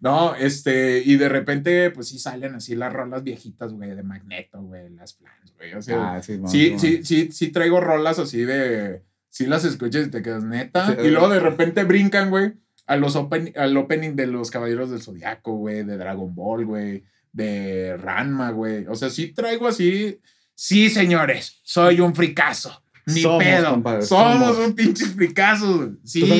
No, 0.00 0.34
este, 0.34 1.02
y 1.04 1.16
de 1.16 1.28
repente, 1.28 1.90
pues 1.90 2.08
sí 2.08 2.18
salen 2.18 2.54
así 2.54 2.74
las 2.76 2.92
rolas 2.92 3.24
viejitas, 3.24 3.72
güey, 3.72 3.94
de 3.94 4.02
Magneto, 4.02 4.60
güey, 4.62 4.90
las 4.90 5.14
flans, 5.16 5.52
güey. 5.56 5.72
O 5.74 5.82
sea, 5.82 6.16
Ah, 6.16 6.22
sí, 6.22 6.38
sí, 6.46 6.74
sí, 6.78 7.00
sí, 7.02 7.28
sí 7.32 7.48
traigo 7.48 7.80
rolas 7.80 8.18
así 8.18 8.44
de. 8.44 9.02
Sí 9.34 9.46
las 9.46 9.64
escuchas 9.64 10.06
y 10.06 10.10
te 10.10 10.22
quedas 10.22 10.44
neta. 10.44 10.86
Sí, 10.86 10.92
y 11.06 11.10
luego 11.10 11.28
de 11.28 11.40
repente 11.40 11.82
brincan, 11.82 12.30
güey, 12.30 12.52
a 12.86 12.94
los 12.94 13.16
open, 13.16 13.52
al 13.56 13.76
opening 13.76 14.14
de 14.14 14.28
los 14.28 14.52
Caballeros 14.52 14.92
del 14.92 15.02
Zodiaco, 15.02 15.56
güey, 15.56 15.82
de 15.82 15.96
Dragon 15.96 16.32
Ball, 16.32 16.64
güey, 16.64 17.02
de 17.32 17.96
Ranma, 17.96 18.52
güey. 18.52 18.86
O 18.86 18.94
sea, 18.94 19.10
sí 19.10 19.32
traigo 19.32 19.66
así. 19.66 20.20
Sí, 20.54 20.88
señores, 20.88 21.58
soy 21.64 21.98
un 21.98 22.14
fricazo. 22.14 22.80
Ni 23.06 23.22
Somos, 23.22 23.42
pedo. 23.42 23.70
compadre, 23.72 24.02
somos, 24.02 24.54
somos. 24.54 24.68
un 24.68 24.74
pinche 24.76 25.04
fricazo. 25.06 25.88
¿Tú 25.88 25.98
Sí. 26.04 26.32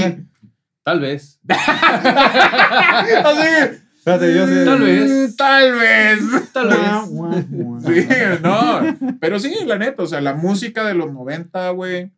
Tal 0.85 1.01
vez. 1.01 1.41
Así. 1.49 3.49
Espérate, 3.97 4.35
yo 4.37 4.47
sé. 4.47 4.65
Tal 4.65 4.81
vez. 4.83 5.37
Tal 5.37 5.73
vez. 5.75 6.53
Tal 6.53 6.69
vez. 6.69 6.79
Sí, 7.85 8.07
no. 8.41 8.97
Pero 9.19 9.41
sí, 9.41 9.53
la 9.67 9.79
neta, 9.79 10.05
o 10.05 10.07
sea, 10.07 10.21
la 10.21 10.35
música 10.35 10.85
de 10.85 10.95
los 10.95 11.13
90, 11.13 11.71
güey. 11.71 12.13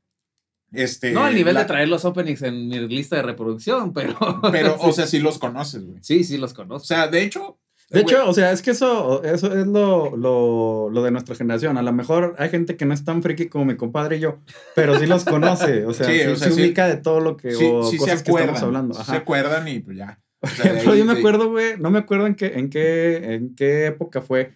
Este. 0.73 1.13
No 1.13 1.25
al 1.25 1.35
nivel 1.35 1.55
la- 1.55 1.61
de 1.61 1.67
traer 1.67 1.89
los 1.89 2.05
openings 2.05 2.43
en 2.43 2.69
mi 2.69 2.79
lista 2.89 3.17
de 3.17 3.23
reproducción, 3.23 3.93
pero. 3.95 4.17
Pero, 4.53 4.77
o 4.81 4.93
sea, 4.93 5.07
sí 5.07 5.19
los 5.21 5.39
conoces, 5.39 5.85
güey. 5.85 5.99
Sí, 6.03 6.25
sí, 6.25 6.39
los 6.39 6.53
O 6.53 6.57
conozco. 6.57 6.87
sea, 6.87 7.09
de 7.09 7.23
hecho. 7.23 7.59
De 7.89 8.03
güey, 8.03 8.17
hecho, 8.17 8.29
o 8.29 8.35
sea, 8.35 8.51
es 8.51 8.63
que 8.63 8.73
eso, 8.73 9.23
eso 9.23 9.57
es 9.57 9.65
lo, 9.65 10.17
lo, 10.17 10.91
lo 10.91 11.03
de 11.05 11.13
nuestra 11.13 11.37
generación. 11.37 11.79
A 11.79 11.83
lo 11.83 11.93
mejor 11.93 12.35
hay 12.39 12.49
gente 12.49 12.77
que 12.77 12.85
no 12.85 12.93
es 12.93 13.05
tan 13.05 13.23
friki 13.23 13.49
como 13.49 13.65
mi 13.65 13.77
compadre 13.77 14.17
y 14.17 14.21
yo, 14.21 14.41
pero 14.75 14.99
sí 14.99 15.07
los 15.07 15.25
conoce. 15.25 15.87
O 15.87 15.95
sea, 15.95 16.05
Sí, 16.11 16.19
sí, 16.19 16.27
o 16.27 16.35
sea, 16.35 16.49
se 16.49 16.55
sí. 16.55 16.63
ubica 16.63 16.89
de 16.89 16.97
todo 16.97 17.21
lo 17.21 17.37
que, 17.37 17.53
sí, 17.53 17.65
o 17.65 17.85
sí 17.85 17.99
se 17.99 18.07
que 18.07 18.11
acuerdan. 18.11 18.55
estamos 18.57 18.63
hablando. 18.63 18.99
Ajá. 18.99 19.13
Se 19.13 19.19
acuerdan 19.19 19.69
y 19.69 19.79
pues 19.79 19.97
ya. 19.99 20.21
O 20.43 20.49
Por 20.49 20.67
ejemplo, 20.67 20.93
ahí- 20.95 20.99
yo 20.99 21.05
me 21.05 21.13
acuerdo, 21.13 21.49
güey, 21.51 21.79
no 21.79 21.91
me 21.93 22.01
acuerdo 22.01 22.27
en 22.27 22.35
qué, 22.35 22.47
en 22.59 22.71
qué, 22.71 23.35
en 23.35 23.55
qué 23.55 23.87
época 23.87 24.21
fue, 24.21 24.55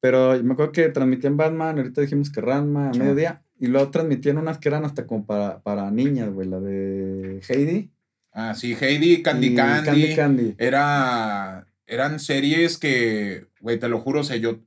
pero 0.00 0.40
me 0.42 0.52
acuerdo 0.54 0.70
que 0.72 0.88
transmitían 0.88 1.36
Batman, 1.36 1.78
ahorita 1.78 2.00
dijimos 2.00 2.30
que 2.30 2.40
Ranma 2.40 2.90
a 2.90 2.92
mediodía, 2.92 3.41
y 3.62 3.68
luego 3.68 3.90
transmitían 3.90 4.38
unas 4.38 4.58
que 4.58 4.68
eran 4.68 4.84
hasta 4.84 5.06
como 5.06 5.24
para, 5.24 5.60
para 5.60 5.88
niñas, 5.92 6.30
güey, 6.30 6.48
la 6.48 6.58
de 6.58 7.40
Heidi. 7.48 7.90
Ah, 8.32 8.54
sí, 8.56 8.76
Heidi, 8.78 9.22
Candy 9.22 9.54
Candy. 9.54 9.86
Candy 9.86 10.14
Candy. 10.16 10.54
Era. 10.58 11.66
Eran 11.86 12.18
series 12.18 12.78
que, 12.78 13.46
güey, 13.60 13.78
te 13.78 13.88
lo 13.88 14.00
juro, 14.00 14.20
o 14.20 14.24
sea, 14.24 14.36
yo. 14.36 14.58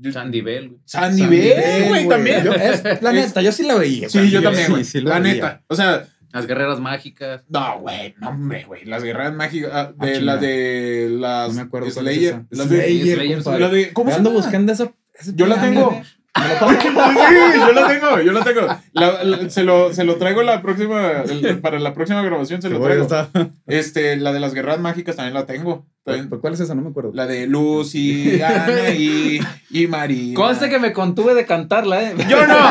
yo- 0.00 0.12
Sandy 0.12 0.42
Bell, 0.42 0.68
güey. 0.68 0.80
Sandy 0.84 1.22
Sandy 1.22 1.36
Bell, 1.38 1.56
Bell, 1.56 1.88
güey, 1.88 2.08
también. 2.08 2.44
Yo- 2.44 2.52
es, 2.52 2.82
la 3.02 3.12
neta, 3.12 3.42
yo 3.42 3.50
sí 3.50 3.64
la 3.64 3.74
veía. 3.74 4.08
Sí, 4.08 4.30
yo 4.30 4.42
también, 4.42 4.70
güey. 4.70 4.84
sí, 4.84 5.00
la 5.00 5.18
neta. 5.18 5.62
O 5.68 5.74
sea, 5.74 6.06
Las 6.32 6.46
guerreras 6.46 6.78
mágicas. 6.78 7.44
No, 7.48 7.80
güey, 7.80 8.14
no, 8.20 8.28
hombre, 8.28 8.64
güey. 8.64 8.84
Las 8.84 9.02
guerreras 9.02 9.34
mágicas. 9.34 9.70
ah, 9.72 9.92
Ah, 9.98 10.06
de 10.06 10.12
chinga. 10.12 10.24
las 10.32 10.40
de 10.40 11.08
las. 11.18 11.48
No 11.48 11.54
me 11.54 11.60
acuerdo 11.62 11.88
es 11.88 11.94
Slayer. 11.94 12.44
Las 12.50 12.68
de, 12.68 12.76
Slayer, 12.84 13.42
Slayer, 13.42 13.60
la 13.60 13.68
de- 13.70 13.92
¿Cómo 13.92 14.12
se 14.12 14.20
buscando 14.20 14.72
esa. 14.72 14.92
Yo 15.34 15.46
la 15.46 15.60
tengo. 15.60 16.02
Lo. 16.60 16.70
Sí, 16.70 17.58
yo 17.58 17.72
la 17.72 17.88
tengo, 17.88 18.20
yo 18.20 18.32
la 18.32 18.44
tengo. 18.44 18.60
La- 18.92 19.24
la- 19.24 19.50
se, 19.50 19.62
lo, 19.64 19.92
se 19.92 20.04
lo 20.04 20.16
traigo 20.16 20.42
la 20.42 20.62
próxima, 20.62 21.22
el- 21.28 21.60
para 21.60 21.78
la 21.78 21.94
próxima 21.94 22.22
grabación 22.22 22.60
se 22.62 22.68
lo 22.70 22.80
traigo. 22.80 23.06
Este, 23.66 24.16
la 24.16 24.32
de 24.32 24.40
las 24.40 24.54
guerras 24.54 24.78
mágicas 24.80 25.16
también 25.16 25.34
la 25.34 25.46
tengo. 25.46 25.86
También- 26.04 26.28
¿Cuál 26.28 26.54
es 26.54 26.60
esa? 26.60 26.74
No 26.74 26.82
me 26.82 26.90
acuerdo. 26.90 27.10
La 27.14 27.26
de 27.26 27.46
Lucy, 27.46 28.40
Ana 28.42 28.90
y, 28.90 29.40
y 29.70 29.86
María. 29.86 30.34
Conste 30.34 30.68
que 30.68 30.78
me 30.78 30.92
contuve 30.92 31.34
de 31.34 31.46
cantarla, 31.46 32.02
¿eh? 32.02 32.14
Yo 32.28 32.46
no, 32.46 32.70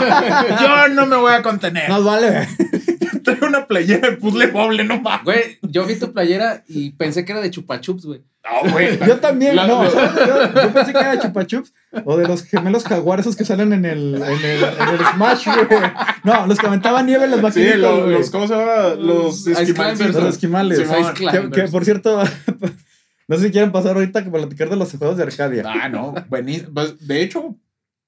yo 0.61 0.87
no 0.89 1.05
me 1.05 1.15
voy 1.17 1.33
a 1.33 1.41
contener. 1.41 1.89
Más 1.89 2.03
vale. 2.03 2.47
Traigo 3.23 3.47
una 3.47 3.65
playera 3.65 4.11
de 4.11 4.17
puzzle 4.17 4.49
pobre, 4.49 4.83
no 4.83 5.01
mames. 5.01 5.23
Güey, 5.23 5.57
yo 5.63 5.85
vi 5.85 5.95
tu 5.95 6.13
playera 6.13 6.63
y 6.67 6.91
pensé 6.91 7.25
que 7.25 7.31
era 7.31 7.41
de 7.41 7.49
Chupa 7.49 7.81
Chups, 7.81 8.05
güey. 8.05 8.21
No, 8.45 8.71
güey. 8.71 8.97
Yo 9.07 9.17
también, 9.19 9.55
La- 9.55 9.65
no. 9.67 9.83
la- 9.93 10.15
Yo, 10.53 10.61
yo 10.61 10.73
pensé 10.73 10.91
que 10.93 10.99
era 10.99 11.11
de 11.15 11.19
Chupa 11.19 11.45
Chups 11.47 11.73
o 12.05 12.15
de 12.17 12.27
los 12.27 12.43
gemelos 12.43 12.83
jaguares 12.83 13.25
esos 13.25 13.35
que 13.35 13.43
salen 13.45 13.73
en 13.73 13.85
el, 13.85 14.15
en 14.15 14.23
el, 14.23 14.63
en 14.63 14.89
el 14.89 15.05
Smash, 15.13 15.47
güey. 15.47 15.81
No, 16.23 16.45
los 16.47 16.59
que 16.59 16.67
aventaban 16.67 17.05
nieve 17.05 17.25
en 17.25 17.41
las 17.41 17.53
Sí, 17.53 17.65
lo- 17.75 18.07
los, 18.07 18.29
¿cómo 18.29 18.47
se 18.47 18.53
llama? 18.55 18.95
Los 18.95 19.47
esquimales. 19.47 20.13
Los 20.13 20.23
esquimales. 20.35 20.79
Ice 20.79 21.49
Que, 21.51 21.63
por 21.63 21.83
cierto, 21.85 22.21
no 23.27 23.37
sé 23.37 23.45
si 23.45 23.51
quieren 23.51 23.71
pasar 23.71 23.95
ahorita 23.95 24.23
que 24.23 24.29
para 24.29 24.43
platicar 24.43 24.69
de 24.69 24.75
los 24.75 24.91
juegos 24.91 25.17
de 25.17 25.23
Arcadia. 25.23 25.63
Ah, 25.65 25.89
no, 25.89 26.13
buenísimo. 26.29 26.69
Pues, 26.73 27.07
De 27.07 27.21
hecho, 27.21 27.55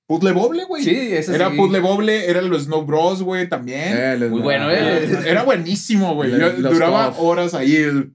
Puzzle 0.08 0.32
Boble, 0.32 0.64
güey. 0.64 0.84
Sí, 0.84 0.96
ese 0.96 1.36
Era 1.36 1.50
sí. 1.52 1.58
Puzzle 1.58 1.82
Boble, 1.82 2.30
era 2.30 2.42
los 2.42 2.64
Snow 2.64 2.86
Bros, 2.86 3.22
güey, 3.24 3.48
también. 3.50 3.82
Eh, 3.94 4.28
Muy 4.30 4.42
bueno, 4.42 4.72
eh. 4.72 5.06
era 5.28 5.44
buenísimo, 5.44 6.16
güey. 6.16 6.32
Duraba 6.32 7.08
Cof. 7.10 7.20
horas 7.20 7.54
ahí. 7.54 7.76
el- 7.76 8.12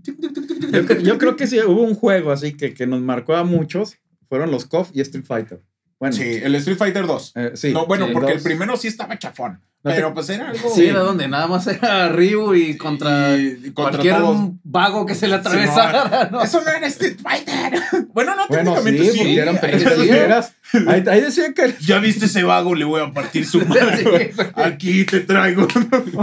Yo, 0.72 0.80
cre- 0.86 1.02
yo 1.02 1.18
creo 1.18 1.36
que 1.36 1.46
sí 1.46 1.60
hubo 1.60 1.82
un 1.82 1.94
juego 1.94 2.30
así 2.32 2.54
que, 2.56 2.72
que 2.72 2.86
nos 2.86 3.00
marcó 3.02 3.34
a 3.34 3.44
muchos. 3.44 3.96
Fueron 4.28 4.50
los 4.50 4.64
KOF 4.64 4.90
y 4.94 5.02
Street 5.02 5.26
Fighter. 5.26 5.60
Bueno, 6.02 6.16
Sí, 6.16 6.40
el 6.42 6.52
Street 6.56 6.76
Fighter 6.78 7.06
2. 7.06 7.32
eh, 7.36 7.50
sí. 7.54 7.72
no, 7.72 7.86
bueno, 7.86 8.06
sí, 8.08 8.12
porque 8.12 8.32
el 8.32 8.42
primero 8.42 8.76
sí 8.76 8.88
estaba 8.88 9.16
chafón. 9.20 9.60
No 9.84 9.90
te- 9.92 9.96
pero 9.98 10.12
pues 10.12 10.28
era 10.30 10.50
algo. 10.50 10.68
Sí, 10.74 10.86
era 10.86 10.98
donde 10.98 11.28
nada 11.28 11.46
más 11.46 11.64
era 11.68 12.08
Ryu 12.08 12.54
y 12.56 12.76
contra, 12.76 13.36
y- 13.36 13.60
y 13.66 13.70
contra 13.70 13.92
cualquier 14.00 14.16
todos. 14.16 14.50
vago 14.64 15.06
que 15.06 15.14
se 15.14 15.28
le 15.28 15.36
atravesara. 15.36 16.28
¿no? 16.32 16.42
Eso 16.42 16.60
no 16.60 16.70
era 16.72 16.88
Street 16.88 17.18
Fighter. 17.22 17.80
bueno, 18.12 18.34
no, 18.34 18.48
Bueno, 18.48 18.74
técnicamente 18.74 19.12
sí. 19.12 19.18
porque 19.18 19.36
eran 19.38 19.54
ahí 19.54 19.60
peleas 19.60 19.80
decía. 19.84 19.96
callejeras. 19.96 20.52
Ahí, 20.88 21.04
ahí 21.08 21.20
decía 21.20 21.54
que 21.54 21.74
Ya 21.86 21.98
viste 22.00 22.24
ese 22.26 22.42
vago, 22.42 22.74
le 22.74 22.84
voy 22.84 23.00
a 23.00 23.12
partir 23.12 23.46
su 23.46 23.60
madre. 23.66 24.32
Aquí 24.56 25.04
te 25.04 25.20
traigo. 25.20 25.68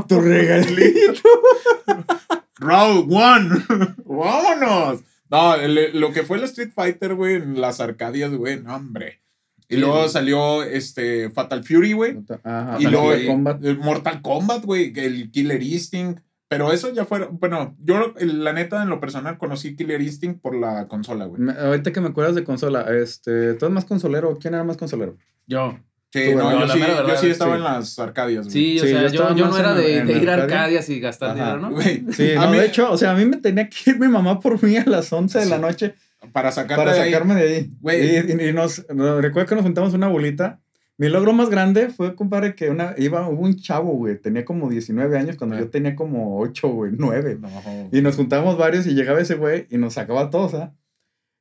tu 0.09 0.19
regalito. 0.19 1.21
Round 2.59 3.07
one. 3.13 3.49
Vámonos. 4.05 4.99
No, 5.30 5.55
el- 5.55 5.91
lo 5.99 6.11
que 6.11 6.23
fue 6.23 6.38
el 6.38 6.43
Street 6.45 6.71
Fighter, 6.75 7.13
güey, 7.15 7.36
en 7.36 7.61
las 7.61 7.80
Arcadias, 7.80 8.32
güey, 8.34 8.59
no, 8.61 8.75
hombre. 8.75 9.21
Y 9.70 9.76
Sí, 9.76 9.80
luego 9.82 9.97
güey. 9.99 10.09
salió 10.09 10.63
este 10.63 11.30
Fatal 11.30 11.63
Fury, 11.63 11.93
güey. 11.93 12.17
Ajá, 12.43 12.78
Y 12.80 12.84
Mortal 12.86 12.91
luego 12.91 13.15
sí. 13.15 13.28
Kombat. 13.28 13.63
el 13.63 13.78
Mortal 13.78 14.22
Kombat, 14.22 14.65
güey, 14.65 14.91
el 14.95 15.30
Killer 15.32 15.61
Instinct. 15.61 16.20
Pero 16.47 16.74
eso 16.74 16.91
ya 16.91 17.05
fue, 17.05 17.28
bueno, 17.32 17.76
yo 17.80 18.15
la 18.20 18.53
neta 18.53 18.82
en 18.82 18.89
lo 18.89 18.99
personal 18.99 19.38
conocí 19.38 19.76
Killer 19.76 20.01
Instinct 20.01 20.41
por 20.41 20.55
la 20.55 20.88
consola, 20.88 21.26
güey. 21.26 21.39
Me- 21.39 21.53
ahorita 21.53 21.91
que 21.93 22.01
me 22.01 22.07
acuerdas 22.07 22.34
de 22.34 22.43
consola, 22.43 22.88
este, 22.99 23.53
¿tú 23.53 23.65
eres 23.65 23.76
más 23.76 23.86
consolero? 23.86 24.36
¿Quién 24.41 24.55
era 24.55 24.63
más 24.63 24.76
consolero? 24.78 25.15
Yo. 25.45 25.78
Sí, 26.11 26.34
no, 26.34 26.59
yo, 26.65 26.74
sí, 26.74 26.80
yo 26.80 27.15
sí 27.17 27.28
estaba 27.30 27.51
sí. 27.51 27.57
en 27.57 27.63
las 27.63 27.99
Arcadias, 27.99 28.45
güey. 28.47 28.51
Sí, 28.51 28.80
o 28.80 28.84
Sí, 28.84 28.89
sea, 28.89 29.07
yo 29.09 29.36
yo, 29.36 29.45
no 29.47 29.55
era 29.59 29.80
en- 29.80 30.07
de, 30.07 30.13
ir 30.17 30.28
a 30.28 30.34
Arcadia. 30.34 30.61
Arcadias 30.63 30.89
y 30.89 30.99
gastar 30.99 31.30
Ajá. 31.30 31.39
dinero, 31.39 31.59
¿no? 31.59 31.72
Güey, 31.76 32.03
Sí, 32.13 32.32
a 32.32 32.45
no, 32.45 32.49
mí- 32.49 32.57
de 32.57 32.65
hecho, 32.65 32.91
o 32.91 32.97
sea, 32.97 33.11
a 33.11 33.15
mí 33.15 33.26
me 33.26 33.38
tenía 33.38 33.70
que 33.70 33.91
ir 33.91 33.99
mi 33.99 34.07
mamá 34.07 34.39
por 34.39 34.63
mí 34.63 34.76
a 34.76 34.86
las 34.88 35.13
11 35.13 35.38
de 35.38 35.45
la 35.45 35.59
noche 35.59 35.93
para 36.34 36.51
para 36.51 36.93
de 36.93 36.99
ahí. 36.99 37.11
sacarme 37.11 37.36
de 37.36 37.41
ahí. 37.55 37.72
Güey. 37.82 38.15
Y, 38.15 38.49
y- 38.49 38.53
nos, 38.53 38.86
no, 38.93 39.22
recuerdo 39.22 39.47
que 39.49 39.55
nos 39.55 39.63
juntamos 39.63 39.93
una 39.93 40.07
bolita. 40.07 40.59
Mi 40.97 41.07
logro 41.07 41.32
más 41.32 41.49
grande 41.49 41.88
fue, 41.89 42.13
compadre, 42.15 42.55
que 42.55 42.70
una, 42.70 42.93
iba, 42.97 43.28
hubo 43.30 43.41
un 43.43 43.55
chavo, 43.55 43.93
güey, 43.93 44.17
tenía 44.20 44.43
como 44.43 44.70
19 44.70 45.17
años 45.17 45.38
cuando 45.38 45.55
Ah. 45.55 45.59
yo 45.59 45.70
tenía 45.70 45.95
como 45.95 46.39
8, 46.39 46.67
güey, 46.67 46.91
9. 46.97 47.38
No. 47.39 47.49
Y 47.93 48.01
nos 48.01 48.17
juntábamos 48.17 48.57
varios 48.57 48.86
y 48.86 48.93
llegaba 48.93 49.22
ese 49.22 49.36
güey 49.36 49.65
y 49.70 49.78
nos 49.78 49.93
sacaba 49.93 50.24
a 50.24 50.30
todos, 50.30 50.53
¿ah? 50.55 50.76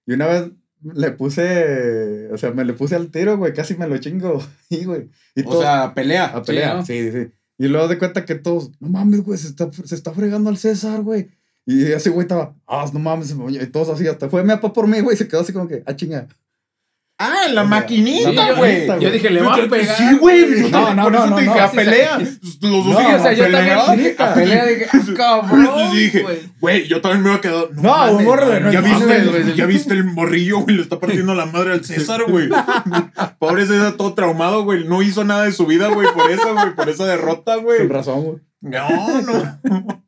Y 0.07 0.12
una 0.12 0.26
vez 0.29 0.51
le 0.85 1.11
puse, 1.11 2.29
o 2.33 2.39
sea, 2.39 2.53
me 2.53 2.64
le 2.64 2.72
puse 2.72 2.95
al 2.95 3.11
tiro, 3.11 3.37
güey, 3.37 3.53
casi 3.53 3.76
me 3.76 3.89
lo 3.89 3.99
chingo. 3.99 4.41
Y, 4.70 4.85
güey. 4.85 5.09
Y 5.35 5.41
O 5.41 5.51
todos 5.51 5.62
sea, 5.64 5.93
pelea. 5.93 6.26
a 6.26 6.43
pelear. 6.43 6.76
¿no? 6.76 6.87
Sí, 6.87 7.11
sí, 7.11 7.12
sí. 7.12 7.31
Y 7.59 7.66
luego 7.66 7.89
de 7.89 7.99
cuenta 7.99 8.24
que 8.24 8.37
todos, 8.37 8.70
no 8.79 8.89
mames, 8.89 9.22
güey, 9.22 9.39
se 9.39 9.49
está, 9.49 9.70
se 9.72 9.95
está 9.97 10.12
fregando 10.12 10.51
al 10.51 10.57
César, 10.59 11.03
güey. 11.03 11.31
Y 11.71 11.93
ese 11.93 12.09
güey 12.09 12.23
estaba, 12.23 12.55
ah, 12.66 12.87
no 12.95 12.99
mames, 12.99 13.35
y 13.51 13.66
todos 13.66 13.91
así, 13.91 14.07
hasta 14.09 14.31
fue 14.31 14.43
mi 14.43 14.49
papá 14.49 14.73
por 14.73 14.87
mí, 14.87 15.01
güey, 15.01 15.19
se 15.19 15.29
quedó 15.29 15.43
así 15.43 15.53
como 15.53 15.69
que, 15.69 15.83
ah, 15.85 15.95
chinga. 15.95 16.27
Ah, 17.19 17.43
en 17.47 17.55
la 17.55 17.62
O 17.62 17.64
sea, 17.64 17.71
maquinita, 17.81 18.53
güey. 18.55 18.87
Yo 19.01 19.11
dije, 19.11 19.29
le 19.29 19.43
va 19.43 19.55
a 19.55 19.69
pegar. 19.69 19.97
Sí, 19.97 20.16
güey. 20.19 20.62
yo 20.62 20.69
No, 20.71 20.95
no, 20.95 21.03
por 21.03 21.12
no, 21.12 21.19
eso 21.19 21.27
no, 21.27 21.37
te 21.37 21.43
dije, 21.43 21.55
no. 21.55 21.62
a 21.62 21.71
pelea. 21.71 22.19
Los 22.19 22.61
dos 22.61 22.87
No, 22.87 22.99
Sí, 23.01 23.07
o 23.07 23.19
sea, 23.19 23.33
yo 23.35 23.45
pelea. 23.45 23.85
también 23.85 24.09
dije, 24.09 24.23
a 24.23 24.35
pelea 24.35 24.66
dije, 24.66 24.87
ah, 24.91 25.01
cabrón, 25.14 25.61
Entonces 25.61 25.93
dije, 25.93 26.23
güey. 26.23 26.39
güey, 26.59 26.89
yo 26.89 27.01
también 27.03 27.23
me 27.23 27.29
voy 27.29 27.39
a 27.39 27.41
quedar. 27.43 27.66
No, 27.75 27.83
mames, 27.83 28.14
un 28.14 28.25
morro 28.25 28.49
de 28.49 28.73
¿Ya 28.73 28.81
viste, 28.81 29.55
ya 29.57 29.66
viste 29.66 29.93
el 29.93 30.05
morrillo, 30.05 30.61
güey, 30.61 30.77
le 30.77 30.83
está 30.83 30.99
partiendo 30.99 31.35
la 31.35 31.45
madre 31.45 31.73
al 31.73 31.85
César, 31.85 32.23
güey. 32.27 32.49
Pobre 33.39 33.66
César, 33.66 33.93
todo 33.99 34.14
traumado, 34.14 34.64
güey. 34.64 34.85
No 34.85 35.03
hizo 35.03 35.23
nada 35.25 35.45
de 35.45 35.53
su 35.53 35.66
vida, 35.66 35.89
güey, 35.89 36.09
por 36.14 36.31
eso, 36.31 36.55
güey, 36.55 36.75
por 36.75 36.89
esa 36.89 37.05
derrota, 37.05 37.57
güey. 37.57 37.81
Con 37.81 37.91
razón, 37.91 38.25
güey. 38.25 38.39
No, 38.62 39.21
no. 39.21 40.07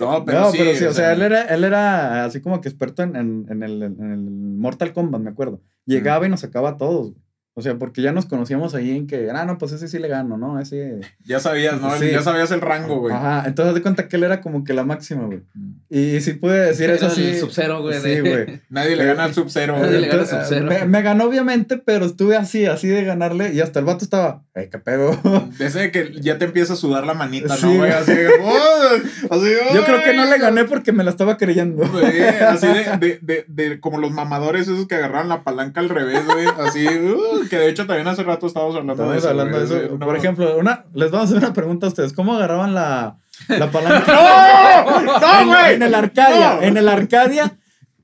No, 0.00 0.24
pero 0.24 0.40
no, 0.40 0.50
sí. 0.50 0.58
pero 0.58 0.74
sí, 0.74 0.84
o 0.84 0.92
sea, 0.92 1.12
él 1.12 1.22
era, 1.22 1.42
él 1.42 1.64
era 1.64 2.24
así 2.24 2.40
como 2.40 2.60
que 2.60 2.68
experto 2.68 3.02
en, 3.02 3.16
en, 3.16 3.46
en 3.48 3.62
el, 3.62 3.82
en 3.82 4.12
el 4.12 4.30
Mortal 4.30 4.92
Kombat, 4.92 5.20
me 5.20 5.30
acuerdo. 5.30 5.62
Llegaba 5.84 6.26
y 6.26 6.30
nos 6.30 6.40
sacaba 6.40 6.70
a 6.70 6.76
todos, 6.76 7.12
güey. 7.12 7.25
O 7.58 7.62
sea, 7.62 7.74
porque 7.76 8.02
ya 8.02 8.12
nos 8.12 8.26
conocíamos 8.26 8.74
ahí 8.74 8.90
en 8.94 9.06
que, 9.06 9.30
ah, 9.30 9.46
no, 9.46 9.56
pues 9.56 9.72
ese 9.72 9.88
sí 9.88 9.98
le 9.98 10.08
gano, 10.08 10.36
¿no? 10.36 10.60
Ese. 10.60 11.00
Ya 11.24 11.40
sabías, 11.40 11.80
¿no? 11.80 11.90
Sí. 11.98 12.10
Ya 12.10 12.20
sabías 12.20 12.50
el 12.50 12.60
rango, 12.60 12.98
güey. 13.00 13.14
Ajá, 13.14 13.44
entonces 13.46 13.74
de 13.74 13.80
cuenta 13.80 14.08
que 14.08 14.16
él 14.16 14.24
era 14.24 14.42
como 14.42 14.62
que 14.62 14.74
la 14.74 14.84
máxima, 14.84 15.24
güey. 15.24 15.40
Y 15.88 16.20
sí 16.20 16.34
pude 16.34 16.58
decir 16.66 16.90
eso 16.90 17.06
Era 17.06 17.12
así. 17.14 17.26
el 17.28 17.36
Sub-Zero, 17.38 17.80
güey. 17.80 17.98
Sí, 17.98 18.08
de- 18.10 18.20
güey. 18.20 18.60
Nadie 18.68 18.94
le 18.96 19.06
gana 19.06 19.24
al 19.24 19.32
Sub-Zero, 19.32 19.72
Nadie 19.78 19.88
güey. 19.88 20.00
le 20.02 20.08
gana 20.08 20.22
Entonces, 20.24 20.48
Sub-Zero. 20.48 20.66
me, 20.68 20.84
me 20.84 21.00
ganó 21.00 21.24
obviamente, 21.24 21.78
pero 21.78 22.04
estuve 22.04 22.36
así, 22.36 22.66
así 22.66 22.88
de 22.88 23.04
ganarle 23.04 23.54
y 23.54 23.60
hasta 23.62 23.78
el 23.78 23.86
vato 23.86 24.04
estaba, 24.04 24.42
¡ay, 24.54 24.68
qué 24.70 24.76
pedo! 24.78 25.18
Ese 25.58 25.78
de 25.78 25.90
que 25.90 26.12
ya 26.20 26.36
te 26.36 26.44
empieza 26.44 26.74
a 26.74 26.76
sudar 26.76 27.06
la 27.06 27.14
manita, 27.14 27.56
Sí, 27.56 27.64
¿no, 27.64 27.76
güey? 27.76 27.90
Así, 27.90 28.12
de, 28.12 28.28
"Oh", 28.42 29.34
así, 29.34 29.48
Yo 29.74 29.82
creo 29.82 30.02
que 30.02 30.12
no 30.14 30.24
"Ay, 30.24 30.30
le 30.30 30.38
gané 30.38 30.64
porque 30.64 30.92
me 30.92 31.04
la 31.04 31.10
estaba 31.10 31.38
creyendo. 31.38 31.88
Güey, 31.88 32.20
así 32.46 32.66
de, 32.66 32.84
de, 33.00 33.18
de, 33.22 33.44
de- 33.48 33.80
como 33.80 33.96
los 33.98 34.10
mamadores 34.10 34.68
esos 34.68 34.86
que 34.86 34.96
agarraron 34.96 35.30
la 35.30 35.42
palanca 35.42 35.80
al 35.80 35.88
revés, 35.88 36.20
güey. 36.26 36.46
Así, 36.58 36.86
uh, 36.86 37.45
que 37.48 37.56
de 37.58 37.68
hecho 37.68 37.86
también 37.86 38.06
hace 38.08 38.22
rato 38.22 38.46
estábamos 38.46 38.76
hablando 38.76 39.08
de 39.10 39.18
eso. 39.18 39.28
hablando 39.30 39.58
de 39.58 39.64
eso. 39.64 39.96
no. 39.98 40.06
Por 40.06 40.16
ejemplo, 40.16 40.56
una, 40.58 40.84
les 40.94 41.10
vamos 41.10 41.30
a 41.30 41.34
hacer 41.34 41.44
una 41.44 41.52
pregunta 41.54 41.86
a 41.86 41.88
ustedes. 41.90 42.12
¿Cómo 42.12 42.34
agarraban 42.34 42.74
la, 42.74 43.18
la 43.48 43.70
palanca? 43.70 44.04
¡No! 44.12 45.00
¡No, 45.20 45.46
güey! 45.46 45.74
En 45.74 45.82
el 45.82 45.94
Arcadia, 45.94 46.54
No. 46.54 46.62
en 46.62 46.76
el 46.76 46.88
Arcadia, 46.88 47.58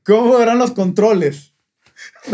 ¿cómo 0.05 0.39
eran 0.39 0.59
los 0.59 0.73
controles? 0.73 1.55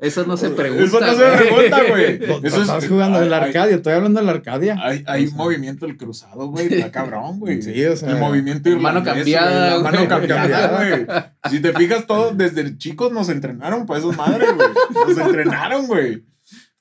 Eso 0.00 0.26
no 0.26 0.36
se 0.36 0.50
pregunta. 0.50 0.84
Eso 0.84 1.00
no 1.00 1.12
se 1.14 1.36
pregunta, 1.36 1.82
güey. 1.88 2.20
Eso 2.44 2.62
Estás 2.62 2.84
es- 2.84 2.88
jugando 2.90 3.22
en 3.22 3.32
hay- 3.32 3.40
Arcadia, 3.40 3.76
estoy 3.76 3.92
hablando 3.92 4.20
del 4.20 4.28
Arcadia. 4.28 4.76
Hay, 4.82 5.04
hay 5.06 5.26
un 5.26 5.36
movimiento 5.36 5.86
del 5.86 5.96
cruzado, 5.96 6.46
güey. 6.48 6.66
Está 6.72 6.90
cabrón, 6.92 7.38
güey. 7.40 7.62
Sí, 7.62 7.84
o 7.84 7.96
sea, 7.96 8.10
El 8.10 8.18
movimiento 8.18 8.68
mano 8.78 9.00
irlandés, 9.00 9.14
cambiada, 9.14 9.70
güey, 9.76 9.82
la 9.84 9.90
Mano 9.90 10.08
cambiada, 10.08 10.88
güey. 10.88 11.06
Si 11.50 11.60
te 11.60 11.72
fijas, 11.72 12.06
todos 12.06 12.36
desde 12.36 12.76
chicos 12.78 13.12
nos 13.12 13.28
entrenaron 13.28 13.86
para 13.86 14.00
esas 14.00 14.16
madres, 14.16 14.48
güey. 14.54 14.68
Nos 15.14 15.18
entrenaron, 15.26 15.86
güey. 15.86 16.24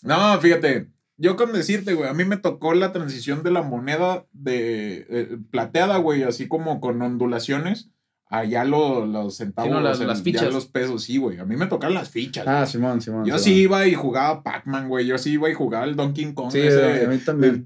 No, 0.03 0.39
fíjate. 0.39 0.87
Yo 1.21 1.35
con 1.35 1.51
decirte, 1.51 1.95
güey, 1.95 2.09
a 2.09 2.13
mí 2.13 2.23
me 2.23 2.37
tocó 2.37 2.73
la 2.73 2.93
transición 2.93 3.43
de 3.43 3.51
la 3.51 3.61
moneda 3.61 4.25
de 4.31 5.05
eh, 5.09 5.37
plateada, 5.51 5.97
güey, 5.97 6.23
así 6.23 6.47
como 6.47 6.79
con 6.79 7.01
ondulaciones. 7.01 7.89
Allá 8.31 8.63
lo- 8.63 9.07
los 9.07 9.37
centavos, 9.37 9.69
Sí, 9.69 9.73
no, 9.73 9.81
las- 9.81 9.99
el- 9.99 10.05
las 10.07 10.23
ya 10.23 10.43
los 10.51 10.67
pesos, 10.67 11.03
sí, 11.03 11.17
güey. 11.17 11.39
A 11.39 11.45
mí 11.45 11.55
me 11.55 11.65
tocaron 11.65 11.95
las 11.95 12.09
fichas. 12.09 12.45
Ah, 12.47 12.65
Simón, 12.67 13.01
Simón. 13.01 13.25
Yo 13.25 13.39
Simón. 13.39 13.43
sí 13.43 13.53
iba 13.63 13.87
y 13.87 13.95
jugaba 13.95 14.43
Pac-Man, 14.43 14.87
güey. 14.87 15.07
Yo 15.07 15.17
sí 15.17 15.31
iba 15.31 15.49
y 15.49 15.55
jugaba 15.55 15.85
el 15.85 15.95
Donkey 15.95 16.31
Kong. 16.35 16.51
Sí, 16.51 16.59
ese, 16.59 17.05
a 17.05 17.09
mí 17.09 17.17
también. 17.17 17.65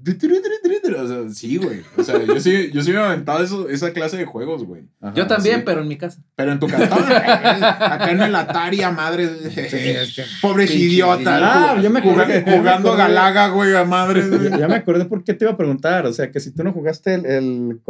o 0.96 1.06
sea, 1.08 1.28
sí, 1.34 1.56
güey. 1.58 1.80
O 1.98 2.02
sea, 2.02 2.22
yo 2.24 2.40
sí, 2.40 2.70
yo 2.72 2.82
sí 2.82 2.92
me 2.92 2.98
aventaba 2.98 3.42
eso, 3.42 3.68
esa 3.68 3.92
clase 3.92 4.16
de 4.16 4.24
juegos, 4.24 4.64
güey. 4.64 4.88
Ajá. 5.00 5.12
Yo 5.14 5.26
también, 5.26 5.56
sí. 5.56 5.62
pero 5.66 5.82
en 5.82 5.88
mi 5.88 5.96
casa. 5.98 6.22
Pero 6.36 6.52
en 6.52 6.60
tu 6.60 6.66
cartón, 6.68 7.04
acá 7.12 8.10
en 8.10 8.22
el 8.22 8.34
Atari, 8.34 8.82
a 8.82 8.90
madre. 8.90 9.24
es 9.24 10.14
que- 10.14 10.24
Pobres 10.40 10.70
Pinche 10.70 10.84
idiotas. 10.86 11.20
idiota. 11.20 11.72
Ah, 11.74 11.80
yo 11.82 11.90
me 11.90 11.98
acordé 11.98 12.42
jugando, 12.42 12.92
me. 12.92 12.96
Galaga, 12.98 13.48
güey, 13.48 13.74
a 13.76 13.84
madre. 13.84 14.22
Ya, 14.50 14.58
ya 14.60 14.68
me 14.68 14.76
acordé 14.76 15.04
por 15.04 15.24
qué 15.24 15.34
te 15.34 15.44
iba 15.44 15.52
a 15.52 15.56
preguntar. 15.56 16.06
O 16.06 16.12
sea, 16.12 16.30
que 16.30 16.40
si 16.40 16.52
tú 16.54 16.64
no 16.64 16.72
jugaste 16.72 17.14
el, 17.14 17.26
el 17.26 17.80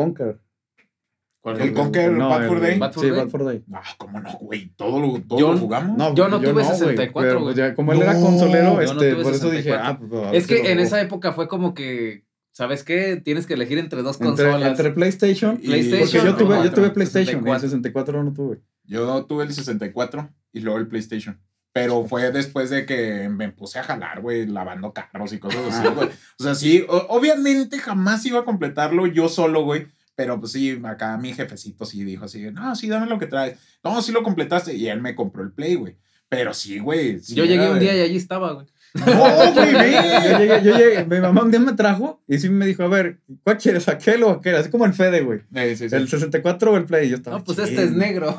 Conquer. 1.44 1.66
¿El 1.68 1.74
Conquer 1.74 2.10
Bad 2.16 2.48
Fur 2.48 2.60
Day? 2.60 2.78
Bad 2.78 2.92
Fur 2.94 3.02
Sí, 3.04 3.10
Day. 3.10 3.18
Bad 3.20 3.28
Fur 3.28 3.44
Day. 3.44 3.62
No, 3.66 3.80
cómo 3.98 4.18
no, 4.20 4.32
güey. 4.40 4.68
Todo 4.76 4.98
lo, 4.98 5.20
todo 5.20 5.38
Yo- 5.38 5.52
lo 5.52 5.58
jugamos. 5.58 5.98
No, 5.98 6.14
Yo 6.14 6.28
no 6.28 6.40
tuve 6.40 6.52
güey, 6.52 6.64
64, 6.64 7.12
pero, 7.30 7.40
güey. 7.42 7.54
ya, 7.54 7.74
como 7.74 7.92
él 7.92 7.98
No, 7.98 8.04
era 8.04 8.14
consolero, 8.18 8.72
no 8.74 8.80
este, 8.80 9.14
por 9.16 9.34
eso 9.34 9.50
dije, 9.50 9.62
64. 9.64 9.84
ah, 9.84 9.98
pues, 10.08 10.28
Es 10.32 10.46
que 10.46 10.72
en 10.72 10.80
esa 10.80 11.00
época 11.02 11.32
fue 11.34 11.46
como 11.46 11.74
que, 11.74 12.24
¿sabes 12.50 12.82
qué? 12.82 13.20
Tienes 13.22 13.46
que 13.46 13.52
elegir 13.54 13.76
entre 13.76 14.00
dos 14.02 14.18
entre, 14.22 14.46
consolas. 14.46 14.70
entre 14.70 14.90
PlayStation. 14.92 15.56
Y- 15.60 15.66
Porque 15.68 15.84
PlayStation, 15.84 16.24
yo 16.26 16.34
tuve, 16.36 16.64
yo 16.64 16.72
tuve 16.72 16.90
PlayStation, 16.90 17.22
y 17.40 17.42
64. 17.42 17.54
el 17.54 17.70
64 17.70 18.22
no 18.24 18.32
tuve. 18.32 18.60
Yo 18.84 19.26
tuve 19.26 19.44
el 19.44 19.52
64 19.52 20.30
y 20.52 20.60
luego 20.60 20.78
el 20.78 20.88
PlayStation. 20.88 21.38
Pero 21.74 22.04
fue 22.06 22.30
después 22.30 22.70
de 22.70 22.86
que 22.86 23.28
me 23.28 23.50
puse 23.50 23.80
a 23.80 23.82
jalar, 23.82 24.22
güey, 24.22 24.46
lavando 24.46 24.92
carros 24.94 25.32
y 25.34 25.38
cosas 25.38 25.60
así, 25.74 25.86
Ah. 25.88 25.92
güey. 25.94 26.08
O 26.38 26.42
sea, 26.42 26.54
sí, 26.54 26.86
obviamente 26.88 27.78
jamás 27.78 28.24
iba 28.26 28.40
a 28.40 28.44
completarlo 28.44 29.06
yo 29.08 29.28
solo, 29.28 29.62
güey. 29.64 29.88
Pero 30.16 30.38
pues 30.38 30.52
sí, 30.52 30.80
acá 30.84 31.16
mi 31.18 31.32
jefecito 31.32 31.84
sí 31.84 32.04
dijo 32.04 32.24
así, 32.26 32.42
no, 32.52 32.74
sí, 32.76 32.88
dame 32.88 33.06
lo 33.06 33.18
que 33.18 33.26
traes. 33.26 33.58
No, 33.82 34.00
sí 34.00 34.12
lo 34.12 34.22
completaste. 34.22 34.74
Y 34.74 34.88
él 34.88 35.00
me 35.00 35.14
compró 35.14 35.42
el 35.42 35.52
Play, 35.52 35.74
güey. 35.74 35.96
Pero 36.28 36.54
sí, 36.54 36.78
güey. 36.78 37.18
sí 37.20 37.34
Yo 37.34 37.44
llegué 37.44 37.68
un 37.68 37.74
de- 37.74 37.80
día 37.80 37.96
y 37.96 38.00
allí 38.00 38.16
estaba, 38.16 38.52
güey. 38.52 38.66
No, 38.94 39.04
güey, 39.06 39.54
Yo 39.54 40.38
llegué, 40.38 40.62
yo 40.62 40.76
llegué, 40.78 41.04
mi 41.04 41.18
mamá 41.18 41.42
un 41.42 41.50
día 41.50 41.58
me 41.58 41.72
trajo 41.72 42.22
y 42.28 42.38
sí 42.38 42.48
me 42.48 42.64
dijo, 42.64 42.84
a 42.84 42.88
ver, 42.88 43.18
¿cuál 43.42 43.58
quieres? 43.58 43.88
¿Aquel 43.88 44.22
o 44.22 44.30
aquel? 44.30 44.54
Así 44.54 44.70
como 44.70 44.86
el 44.86 44.92
Fede, 44.94 45.22
güey. 45.22 45.40
Eh, 45.52 45.74
sí, 45.76 45.88
sí. 45.88 45.96
¿El 45.96 46.08
64 46.08 46.72
o 46.72 46.76
el 46.76 46.84
Play? 46.84 47.08
Yo 47.08 47.16
estaba, 47.16 47.38
No, 47.38 47.44
pues 47.44 47.58
este 47.58 47.82
es 47.82 47.90
negro. 47.90 48.38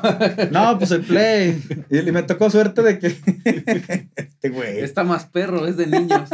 No, 0.52 0.78
pues 0.78 0.92
el 0.92 1.02
Play. 1.02 1.62
Y, 1.90 1.98
y 1.98 2.10
me 2.12 2.22
tocó 2.22 2.48
suerte 2.48 2.80
de 2.82 2.98
que... 2.98 3.08
este 4.16 4.48
güey. 4.48 4.80
Está 4.80 5.04
más 5.04 5.26
perro, 5.26 5.66
es 5.66 5.76
de 5.76 5.86
niños. 5.88 6.30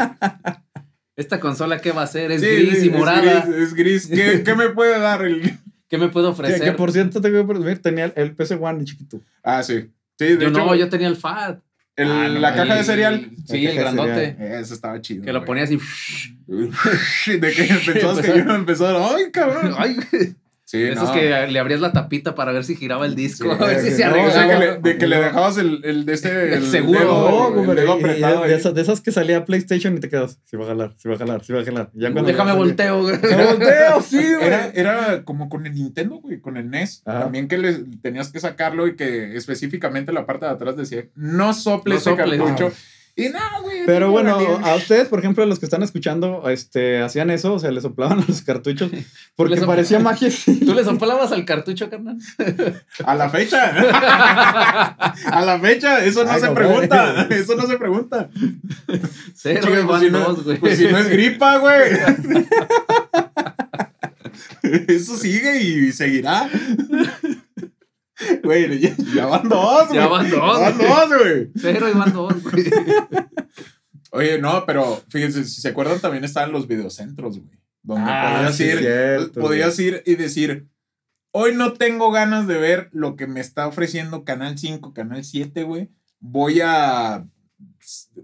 Esta 1.22 1.38
consola, 1.40 1.78
¿qué 1.80 1.92
va 1.92 2.02
a 2.02 2.06
ser? 2.06 2.32
Es 2.32 2.40
Sí, 2.40 2.46
gris 2.48 2.80
sí, 2.80 2.86
y 2.86 2.90
morada. 2.90 3.38
Es 3.40 3.46
gris. 3.46 3.56
es 3.56 3.74
gris. 3.74 4.06
¿Qué, 4.08 4.42
qué 4.44 4.54
me 4.56 4.70
puede 4.70 4.98
dar 4.98 5.24
el.? 5.24 5.58
¿Qué 5.88 5.98
me 5.98 6.08
puedo 6.08 6.28
Que, 6.34 6.40
ofrecer? 6.42 6.62
que 6.62 6.72
por 6.72 6.90
cierto, 6.90 7.20
tengo 7.20 7.46
que 7.62 7.76
tenía 7.76 8.06
el, 8.16 8.34
PC 8.34 8.54
One 8.56 8.82
chiquito. 8.84 9.20
Ah, 9.44 9.62
sí. 9.62 9.90
Sí, 10.18 10.24
de 10.24 10.38
yo 10.38 10.48
hecho, 10.48 10.58
no, 10.58 10.74
yo 10.74 10.88
tenía 10.88 11.06
el 11.08 11.16
FAT. 11.16 11.60
el- 11.96 12.10
Ah, 12.10 12.28
no, 12.28 12.40
la 12.40 12.54
caja 12.54 12.74
de 12.74 12.80
El- 12.80 12.86
cereal. 12.86 13.30
Sí, 13.46 13.66
el 13.66 13.76
grandote. 13.76 14.36
Eso 14.58 14.72
estaba 14.74 15.00
chido. 15.02 15.22
Que 15.24 15.32
lo 15.32 15.44
ponías 15.44 15.70
y. 15.70 15.76
De 16.46 17.52
que 17.52 17.64
pensabas 17.92 18.20
que 18.20 18.28
yo 18.38 18.54
empezar. 18.54 18.96
¡Ay, 18.96 19.30
cabrón! 19.30 19.74
Ay, 19.78 19.96
Sí, 20.72 20.82
Esos 20.84 21.08
no. 21.10 21.12
que 21.14 21.46
le 21.48 21.58
abrías 21.58 21.80
la 21.80 21.92
tapita 21.92 22.34
para 22.34 22.50
ver 22.50 22.64
si 22.64 22.76
giraba 22.76 23.04
el 23.04 23.14
disco, 23.14 23.54
Sí, 23.58 23.62
a 23.62 23.66
ver 23.66 23.80
si 23.80 23.90
se 23.90 24.06
no, 24.06 24.12
O 24.24 24.30
sea, 24.30 24.46
que 24.46 24.52
arreglaba. 24.54 24.78
le- 24.82 24.90
de 24.92 24.96
que 24.98 25.06
le 25.06 25.16
dejabas 25.20 25.58
el, 25.58 25.80
el 25.84 26.06
de 26.06 26.14
este. 26.14 26.30
El 26.46 26.52
el 26.54 26.66
seguro. 26.66 26.98
dedo- 27.54 27.70
el 27.72 27.76
dedo 27.76 27.92
apretado 27.92 28.42
de, 28.44 28.54
esas, 28.54 28.72
de 28.74 28.80
esas 28.80 29.02
que 29.02 29.12
salía 29.12 29.44
PlayStation 29.44 29.94
y 29.94 30.00
te 30.00 30.08
quedas, 30.08 30.40
si 30.46 30.56
va 30.56 30.64
a 30.64 30.68
jalar, 30.68 30.94
si 30.96 31.08
va 31.10 31.14
a 31.16 31.18
jalar, 31.18 31.44
si 31.44 31.52
va 31.52 31.60
a 31.60 31.64
jalar. 31.66 31.90
Ya 31.92 32.10
cuando 32.10 32.30
Déjame 32.30 32.52
volteo, 32.54 33.02
güey. 33.02 33.16
Volteo, 33.18 34.00
sí, 34.00 34.16
güey. 34.34 34.46
Era, 34.46 34.70
era 34.74 35.24
como 35.24 35.50
con 35.50 35.66
el 35.66 35.74
Nintendo, 35.74 36.16
güey, 36.22 36.40
con 36.40 36.56
el 36.56 36.70
NES. 36.70 37.02
Ajá. 37.04 37.20
También 37.24 37.48
que 37.48 37.58
le, 37.58 37.74
tenías 38.00 38.32
que 38.32 38.40
sacarlo 38.40 38.86
y 38.86 38.96
que 38.96 39.36
específicamente 39.36 40.10
la 40.12 40.24
parte 40.24 40.46
de 40.46 40.52
atrás 40.52 40.74
decía, 40.76 41.04
no 41.14 41.52
sople 41.52 41.92
No 41.94 42.00
ese 42.00 42.10
soples. 42.10 42.40
cartucho. 42.40 42.72
Y 43.14 43.28
no, 43.28 43.38
güey. 43.62 43.84
Pero 43.84 44.06
no, 44.06 44.12
bueno, 44.12 44.38
a 44.64 44.74
ustedes, 44.74 45.08
por 45.08 45.18
ejemplo, 45.18 45.44
los 45.44 45.58
que 45.58 45.66
están 45.66 45.82
escuchando, 45.82 46.48
este, 46.48 47.02
hacían 47.02 47.28
eso, 47.30 47.52
o 47.52 47.58
sea, 47.58 47.70
les 47.70 47.82
soplaban 47.82 48.20
a 48.20 48.24
los 48.28 48.40
cartuchos, 48.40 48.90
porque 49.36 49.60
parecía 49.60 49.98
magia. 49.98 50.30
¿Tú 50.64 50.74
le 50.74 50.82
soplabas 50.82 51.30
al 51.32 51.44
cartucho, 51.44 51.90
carnal? 51.90 52.16
A 53.04 53.14
la 53.14 53.28
fecha. 53.28 53.70
a 55.26 55.44
la 55.44 55.58
fecha. 55.60 56.04
Eso 56.04 56.24
no 56.24 56.30
Ay, 56.30 56.40
se 56.40 56.50
pregunta. 56.50 57.26
Eso 57.30 57.54
no 57.56 57.66
se 57.66 57.76
pregunta. 57.76 58.30
Cero 59.34 59.60
Chica, 59.62 59.80
y 59.80 59.84
pues, 59.84 60.00
si 60.00 60.10
no, 60.10 60.18
dos, 60.20 60.44
güey. 60.44 60.58
pues 60.58 60.78
si 60.78 60.86
no 60.86 60.98
es 60.98 61.08
gripa, 61.08 61.58
güey. 61.58 61.92
Eso 64.88 65.16
sigue 65.16 65.60
y 65.60 65.92
seguirá. 65.92 66.48
Güey, 68.42 68.78
ya, 68.80 68.94
ya 69.14 69.26
van 69.26 69.48
dos, 69.48 69.88
güey. 69.88 69.98
Ya 70.00 70.06
van 70.08 70.30
dos, 70.30 70.40
Ya 70.40 70.58
van 70.58 70.76
güey. 70.78 70.88
dos, 70.88 71.08
güey. 71.18 71.50
Cero 71.56 71.88
y 71.88 71.98
van 71.98 72.12
dos, 72.12 72.42
güey. 72.42 72.64
Oye, 74.12 74.38
no, 74.38 74.64
pero 74.66 75.02
fíjense, 75.08 75.44
si 75.44 75.60
se 75.60 75.68
acuerdan, 75.68 76.00
también 76.00 76.24
estaban 76.24 76.52
los 76.52 76.68
videocentros, 76.68 77.38
güey. 77.38 77.58
Donde 77.82 78.04
Ah, 78.10 78.34
podías 78.36 78.56
sí, 78.56 78.64
ir, 78.64 78.78
cierto, 78.78 79.40
podías 79.40 79.78
ir 79.78 80.02
y 80.06 80.14
decir, 80.16 80.68
hoy 81.32 81.54
no 81.56 81.72
tengo 81.72 82.10
ganas 82.12 82.46
de 82.46 82.58
ver 82.58 82.88
lo 82.92 83.16
que 83.16 83.26
me 83.26 83.40
está 83.40 83.66
ofreciendo 83.66 84.24
Canal 84.24 84.58
5, 84.58 84.92
Canal 84.92 85.24
7, 85.24 85.62
güey. 85.64 85.88
Voy 86.20 86.60
a, 86.62 87.26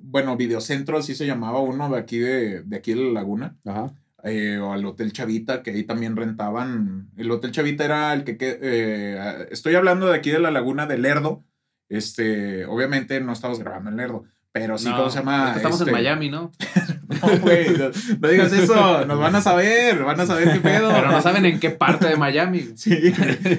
bueno, 0.03 0.37
videocentro, 0.37 0.99
así 0.99 1.15
se 1.15 1.27
llamaba 1.27 1.61
uno 1.61 1.89
de 1.91 1.99
aquí 1.99 2.19
de, 2.19 2.63
de 2.63 2.77
aquí 2.77 2.93
de 2.95 3.03
la 3.05 3.11
laguna. 3.13 3.57
Ajá. 3.65 3.93
Eh, 4.31 4.59
o 4.59 4.73
al 4.73 4.85
Hotel 4.87 5.13
Chavita, 5.13 5.63
que 5.63 5.71
ahí 5.73 5.85
también 5.85 6.17
rentaban. 6.17 7.09
El 7.17 7.31
Hotel 7.31 7.51
Chavita 7.53 7.85
era 7.85 8.13
el 8.13 8.25
que, 8.25 8.37
que- 8.37 8.59
eh, 8.61 9.47
estoy 9.51 9.75
hablando 9.75 10.07
de 10.09 10.17
aquí 10.17 10.31
de 10.31 10.39
la 10.41 10.51
laguna 10.51 10.87
de 10.87 10.99
Lerdo. 10.99 11.45
Este, 11.89 12.67
obviamente 12.67 13.21
no 13.21 13.33
estamos 13.33 13.59
grabando 13.59 13.89
en 13.91 13.97
Lerdo, 13.97 14.25
Pero 14.53 14.77
sí, 14.79 14.89
No, 14.89 14.97
¿cómo 14.97 15.11
se 15.11 15.19
llama? 15.21 15.53
Estamos 15.57 15.81
en 15.81 15.89
Este, 15.89 15.93
Miami, 15.93 16.29
¿no? 16.31 16.53
No, 17.09 17.39
güey, 17.39 17.71
no, 17.71 17.91
no 18.21 18.29
digas 18.29 18.53
eso. 18.53 19.07
Nos 19.07 19.19
van 19.19 19.35
a 19.35 19.41
saber, 19.41 20.05
van 20.05 20.21
a 20.21 20.27
saber 20.27 20.53
qué 20.53 20.61
pedo. 20.61 20.91
Pero 20.93 21.11
no 21.11 21.23
saben 21.23 21.47
en 21.47 21.59
qué 21.59 21.71
parte 21.71 22.07
de 22.07 22.17
Miami. 22.17 22.69
Sí, 22.77 23.13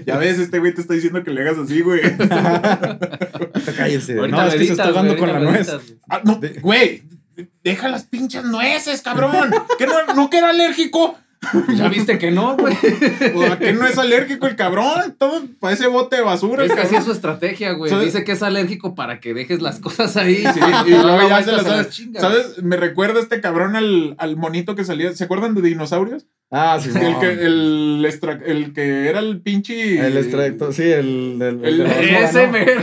ya 0.05 0.17
ves, 0.17 0.37
este 0.39 0.59
güey 0.59 0.73
te 0.73 0.81
está 0.81 0.93
diciendo 0.93 1.23
que 1.23 1.31
le 1.31 1.41
hagas 1.41 1.57
así, 1.57 1.81
güey. 1.81 2.01
Cállese. 3.77 4.17
Ahorita 4.19 4.37
No, 4.37 4.47
es 4.47 4.53
que 4.55 4.65
se 4.65 4.71
está 4.73 4.91
güey, 4.91 5.17
con 5.17 5.29
la 5.33 5.39
nuez. 5.39 5.75
Ah, 6.09 6.21
no, 6.23 6.39
güey, 6.61 7.03
deja 7.63 7.87
las 7.89 8.03
pinches 8.03 8.43
nueces, 8.43 9.01
cabrón. 9.01 9.51
¿Que 9.77 9.87
no, 9.87 10.13
no 10.15 10.29
que 10.29 10.37
era 10.37 10.49
alérgico? 10.49 11.17
Ya 11.73 11.87
viste 11.87 12.17
que 12.17 12.31
no, 12.31 12.57
güey. 12.57 12.75
¿O 13.33 13.45
a 13.45 13.57
qué 13.57 13.71
no 13.71 13.87
es 13.87 13.97
alérgico 13.97 14.45
el 14.45 14.57
cabrón? 14.57 15.15
Todo 15.17 15.43
parece 15.61 15.87
bote 15.87 16.17
de 16.17 16.21
basura. 16.21 16.65
Es 16.65 16.73
que 16.73 16.81
así 16.81 16.95
es 16.95 17.05
su 17.05 17.13
estrategia, 17.13 17.71
güey. 17.71 17.89
¿Sabes? 17.89 18.07
Dice 18.07 18.25
que 18.25 18.33
es 18.33 18.43
alérgico 18.43 18.93
para 18.93 19.21
que 19.21 19.33
dejes 19.33 19.61
las 19.61 19.79
cosas 19.79 20.17
ahí. 20.17 20.43
Sí, 20.53 20.59
y 20.87 20.89
luego 21.01 21.29
ya 21.29 21.41
se 21.41 21.51
vuelta 21.51 21.51
la 21.51 21.57
se 21.59 21.63
sabes. 21.69 21.85
las 21.85 21.89
chinga, 21.89 22.19
¿Sabes? 22.19 22.61
Me 22.61 22.75
recuerda 22.75 23.21
este 23.21 23.39
cabrón 23.39 23.77
al, 23.77 24.15
al 24.17 24.35
monito 24.35 24.75
que 24.75 24.83
salía. 24.83 25.13
¿Se 25.13 25.23
acuerdan 25.23 25.55
de 25.55 25.61
dinosaurios? 25.61 26.27
Ah, 26.51 26.79
sí, 26.81 26.89
El, 26.89 27.11
no. 27.11 27.19
que, 27.19 27.27
el, 27.31 28.03
extra- 28.07 28.39
el 28.43 28.73
que 28.73 29.07
era 29.07 29.19
el 29.19 29.39
pinche. 29.39 29.99
El 30.03 30.17
extracto, 30.17 30.73
sí, 30.73 30.81
el 30.81 31.37
del. 31.37 31.63
El- 31.63 31.81
horma, 31.81 31.93
Ese 31.93 32.47
mero. 32.47 32.81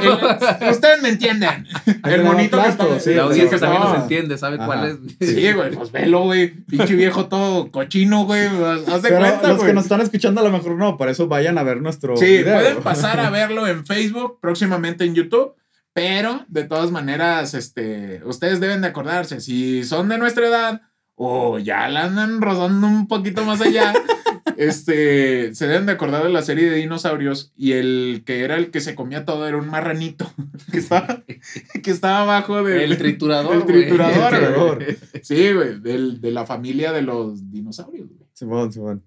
El- 0.60 0.70
ustedes 0.70 1.02
me 1.02 1.08
entienden. 1.08 1.66
El 2.04 2.22
monito 2.22 2.56
que 2.58 2.62
plato, 2.62 3.00
sí, 3.00 3.10
La 3.10 3.14
el 3.14 3.20
audiencia 3.22 3.58
también 3.58 3.82
nos 3.82 3.98
entiende, 4.02 4.38
sabe 4.38 4.54
Ajá. 4.56 4.66
cuál 4.66 4.84
es. 5.18 5.28
Sí, 5.28 5.52
güey, 5.52 5.72
pues 5.72 5.90
velo, 5.90 6.20
güey. 6.22 6.48
Pinche 6.66 6.94
viejo 6.94 7.26
todo 7.26 7.72
cochino, 7.72 8.24
güey. 8.24 8.46
Haz 8.46 9.02
de 9.02 9.08
cuenta, 9.10 9.48
los 9.48 9.56
güey. 9.56 9.68
que 9.68 9.74
nos 9.74 9.84
están 9.84 10.00
escuchando 10.00 10.40
a 10.42 10.44
lo 10.44 10.50
mejor 10.50 10.76
no, 10.76 10.96
para 10.96 11.10
eso 11.10 11.26
vayan 11.26 11.58
a 11.58 11.64
ver 11.64 11.80
nuestro 11.82 12.16
Sí, 12.16 12.24
video. 12.24 12.54
pueden 12.60 12.82
pasar 12.84 13.18
a 13.18 13.30
verlo 13.30 13.66
en 13.66 13.84
Facebook, 13.84 14.38
próximamente 14.40 15.04
en 15.04 15.16
YouTube. 15.16 15.54
Pero 15.92 16.44
de 16.48 16.62
todas 16.64 16.90
maneras, 16.92 17.54
este, 17.54 18.20
ustedes 18.26 18.60
deben 18.60 18.82
de 18.82 18.88
acordarse, 18.88 19.40
si 19.40 19.82
son 19.82 20.08
de 20.10 20.18
nuestra 20.18 20.46
edad 20.46 20.82
o 21.16 21.58
ya 21.58 21.88
la 21.88 22.04
andan 22.04 22.40
rozando 22.40 22.86
un 22.86 23.08
poquito 23.08 23.44
más 23.44 23.60
allá, 23.60 23.92
este, 24.56 25.54
se 25.54 25.66
deben 25.66 25.86
de 25.86 25.92
acordar 25.92 26.22
de 26.22 26.30
la 26.30 26.42
serie 26.42 26.70
de 26.70 26.76
dinosaurios 26.76 27.52
y 27.56 27.72
el 27.72 28.22
que 28.24 28.40
era 28.44 28.56
el 28.56 28.70
que 28.70 28.80
se 28.80 28.94
comía 28.94 29.24
todo 29.24 29.46
era 29.48 29.56
un 29.56 29.68
marranito 29.68 30.30
que 30.70 30.78
estaba, 30.78 31.24
que 31.82 31.90
estaba 31.90 32.22
abajo 32.22 32.62
del... 32.62 32.92
El 32.92 32.98
triturador. 32.98 33.54
El 33.56 33.64
triturador. 33.66 34.84
Sí, 35.22 35.52
güey, 35.52 35.80
del- 35.80 36.20
de 36.20 36.30
la 36.30 36.46
familia 36.46 36.92
de 36.92 37.02
los 37.02 37.50
dinosaurios, 37.50 38.08
güey. 38.08 38.28
Simón, 38.32 38.72
Simón. 38.72 39.02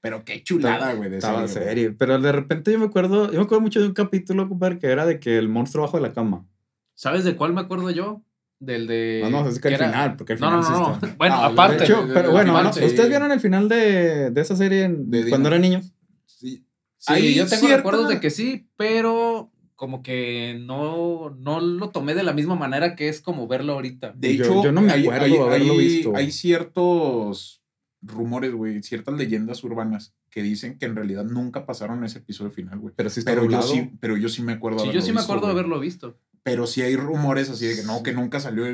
Pero 0.00 0.24
qué 0.24 0.42
chulada, 0.44 0.92
güey, 0.94 1.10
de 1.10 1.18
Estaba 1.18 1.48
serie, 1.48 1.68
serio. 1.68 1.96
Pero 1.98 2.18
de 2.20 2.30
repente 2.30 2.70
yo 2.70 2.78
me 2.78 2.84
acuerdo, 2.86 3.26
yo 3.32 3.38
me 3.40 3.44
acuerdo 3.44 3.60
mucho 3.62 3.80
de 3.80 3.86
un 3.88 3.94
capítulo, 3.94 4.48
compadre, 4.48 4.78
que 4.78 4.86
era 4.86 5.04
de 5.04 5.18
que 5.18 5.36
el 5.38 5.48
monstruo 5.48 5.84
bajo 5.84 5.96
de 5.96 6.04
la 6.04 6.12
cama. 6.12 6.46
¿Sabes 6.94 7.24
de 7.24 7.34
cuál 7.34 7.52
me 7.52 7.60
acuerdo 7.60 7.90
yo? 7.90 8.22
Del 8.60 8.86
de. 8.88 9.20
No, 9.22 9.30
no, 9.44 9.48
es 9.48 9.60
que 9.60 9.68
al 9.68 9.74
era- 9.74 9.86
final, 9.86 10.16
porque 10.16 10.34
final 10.36 10.60
no, 10.60 10.70
no. 10.70 10.98
no. 11.00 11.14
Bueno, 11.16 11.34
Ah, 11.36 11.46
aparte. 11.46 11.78
De 11.78 11.84
hecho, 11.84 12.06
de- 12.06 12.12
pero 12.14 12.28
de- 12.28 12.32
bueno, 12.34 12.56
de- 12.58 12.64
¿no? 12.64 12.72
sí. 12.72 12.84
¿ustedes 12.84 13.08
vieron 13.08 13.30
el 13.30 13.40
final 13.40 13.68
de, 13.68 14.30
de 14.30 14.40
esa 14.40 14.56
serie 14.56 14.84
en- 14.84 15.08
De 15.10 15.28
cuando 15.28 15.48
eran 15.48 15.60
niños? 15.62 15.92
Sí. 16.26 16.64
Sí, 16.96 17.12
Hay 17.12 17.34
yo 17.34 17.46
tengo 17.46 17.60
cierta- 17.60 17.76
recuerdos 17.76 18.08
de 18.08 18.18
que 18.18 18.30
sí, 18.30 18.68
pero 18.76 19.52
como 19.76 20.02
que 20.02 20.60
no, 20.60 21.30
no 21.38 21.60
lo 21.60 21.90
tomé 21.90 22.16
de 22.16 22.24
la 22.24 22.32
misma 22.32 22.56
manera 22.56 22.96
que 22.96 23.08
es 23.08 23.20
como 23.20 23.46
verlo 23.46 23.74
ahorita. 23.74 24.12
De 24.16 24.36
Yo- 24.36 24.44
hecho, 24.44 24.64
yo 24.64 24.72
no 24.72 24.80
me 24.80 24.92
acuerdo 24.92 25.24
hay- 25.24 25.36
haberlo 25.36 25.72
hay- 25.74 25.78
visto. 25.78 26.12
hay 26.16 26.32
ciertos 26.32 27.62
rumores, 28.02 28.52
güey, 28.52 28.82
ciertas 28.82 29.14
leyendas 29.14 29.62
urbanas 29.62 30.14
que 30.30 30.42
dicen 30.42 30.78
que 30.78 30.86
en 30.86 30.96
realidad 30.96 31.24
nunca 31.24 31.64
pasaron 31.66 32.02
ese 32.04 32.18
episodio 32.18 32.50
final, 32.50 32.78
güey. 32.80 32.92
Pero 32.96 33.08
sí 33.10 33.20
está 33.20 33.32
Pero 33.32 33.48
yo, 33.48 33.62
sí, 33.62 33.90
pero 34.00 34.16
yo 34.16 34.28
sí 34.28 34.42
me 34.42 34.52
acuerdo 34.52 34.80
Sí, 34.80 34.90
yo 34.92 35.00
sí 35.00 35.12
me 35.12 35.20
acuerdo 35.20 35.46
de 35.46 35.52
haberlo 35.52 35.78
visto. 35.80 36.18
Pero 36.42 36.66
sí 36.66 36.82
hay 36.82 36.96
rumores 36.96 37.48
así 37.50 37.66
de 37.66 37.76
que 37.76 37.82
no, 37.82 38.02
que 38.02 38.12
nunca 38.12 38.40
salió. 38.40 38.64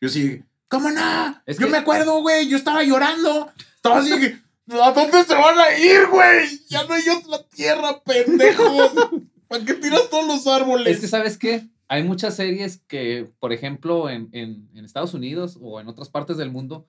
Yo 0.00 0.08
sí, 0.08 0.42
¿cómo 0.68 0.90
no? 0.90 1.42
Es 1.46 1.58
yo 1.58 1.66
que- 1.66 1.72
me 1.72 1.78
acuerdo, 1.78 2.20
güey, 2.20 2.48
yo 2.48 2.56
estaba 2.56 2.82
llorando. 2.82 3.50
Estaba 3.76 3.98
así 3.98 4.10
que, 4.20 4.38
¿a 4.80 4.92
dónde 4.92 5.24
se 5.24 5.34
van 5.34 5.58
a 5.58 5.76
ir, 5.78 6.06
güey? 6.08 6.60
Ya 6.68 6.84
no 6.84 6.94
hay 6.94 7.08
otra 7.08 7.42
tierra, 7.48 8.00
pendejos. 8.02 8.92
¿Para 9.48 9.64
qué 9.64 9.74
tiras 9.74 10.08
todos 10.10 10.26
los 10.26 10.46
árboles? 10.46 10.94
Es 10.94 11.00
que, 11.00 11.08
¿sabes 11.08 11.36
qué? 11.38 11.68
Hay 11.86 12.02
muchas 12.02 12.34
series 12.36 12.78
que, 12.88 13.30
por 13.40 13.52
ejemplo, 13.52 14.08
en, 14.08 14.28
en- 14.32 14.68
en 14.74 14.84
Estados 14.84 15.12
Unidos 15.14 15.58
o 15.60 15.80
en 15.80 15.88
otras 15.88 16.08
partes 16.08 16.36
del 16.38 16.50
mundo, 16.50 16.88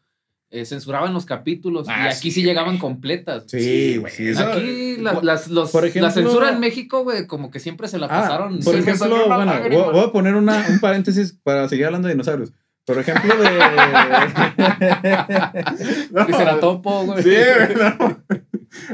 eh, 0.52 0.66
censuraban 0.66 1.14
los 1.14 1.26
capítulos 1.26 1.88
Ah, 1.89 2.06
y 2.06 2.08
aquí 2.10 2.32
sí, 2.32 2.32
sí, 2.32 2.43
llegaban 2.43 2.78
completas. 2.78 3.43
Sí, 3.48 3.98
güey, 3.98 4.14
sí. 4.14 4.32
Aquí 4.38 4.98
la, 4.98 5.20
las, 5.22 5.48
los- 5.50 5.72
por 5.72 5.84
la 5.96 6.12
censura 6.12 6.52
en 6.52 6.60
México, 6.60 7.04
güey, 7.04 7.28
como 7.28 7.52
que 7.52 7.60
siempre 7.60 7.88
se 7.88 7.98
la 7.98 8.06
Ah, 8.08 8.22
pasaron. 8.22 8.60
por 8.60 8.76
ejemplo, 8.76 9.28
bueno, 9.28 9.46
lágrima. 9.46 9.84
voy, 9.84 9.93
voy 9.93 10.04
a 10.06 10.12
poner 10.12 10.36
una, 10.36 10.66
un 10.70 10.80
paréntesis 10.80 11.38
para 11.43 11.68
seguir 11.68 11.86
hablando 11.88 12.08
de 12.08 12.14
dinosaurios. 12.14 12.54
Por 12.86 13.00
ejemplo, 13.00 13.34
de. 13.36 13.50
Triceratopo, 16.26 17.06
güey. 17.06 17.24
Sí, 17.24 17.30
güey, 17.30 17.76
no. 17.76 18.24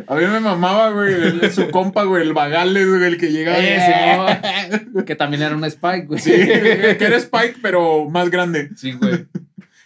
A 0.07 0.15
mí 0.15 0.25
me 0.27 0.39
mamaba, 0.39 0.91
güey, 0.91 1.13
el- 1.13 1.51
su 1.51 1.69
compa, 1.71 2.03
güey, 2.03 2.23
el 2.23 2.33
Bagales, 2.33 2.87
güey, 2.87 3.03
el 3.03 3.17
que 3.17 3.31
llegaba. 3.31 3.57
Eh, 3.59 4.87
Que 5.05 5.15
también 5.15 5.41
era 5.41 5.55
un 5.55 5.63
Spike, 5.65 6.05
güey. 6.05 6.19
Sí, 6.19 6.31
que 6.31 6.97
era 6.99 7.17
Spike, 7.17 7.55
pero 7.61 8.07
más 8.09 8.29
grande. 8.29 8.69
Sí, 8.75 8.91
güey. 8.93 9.25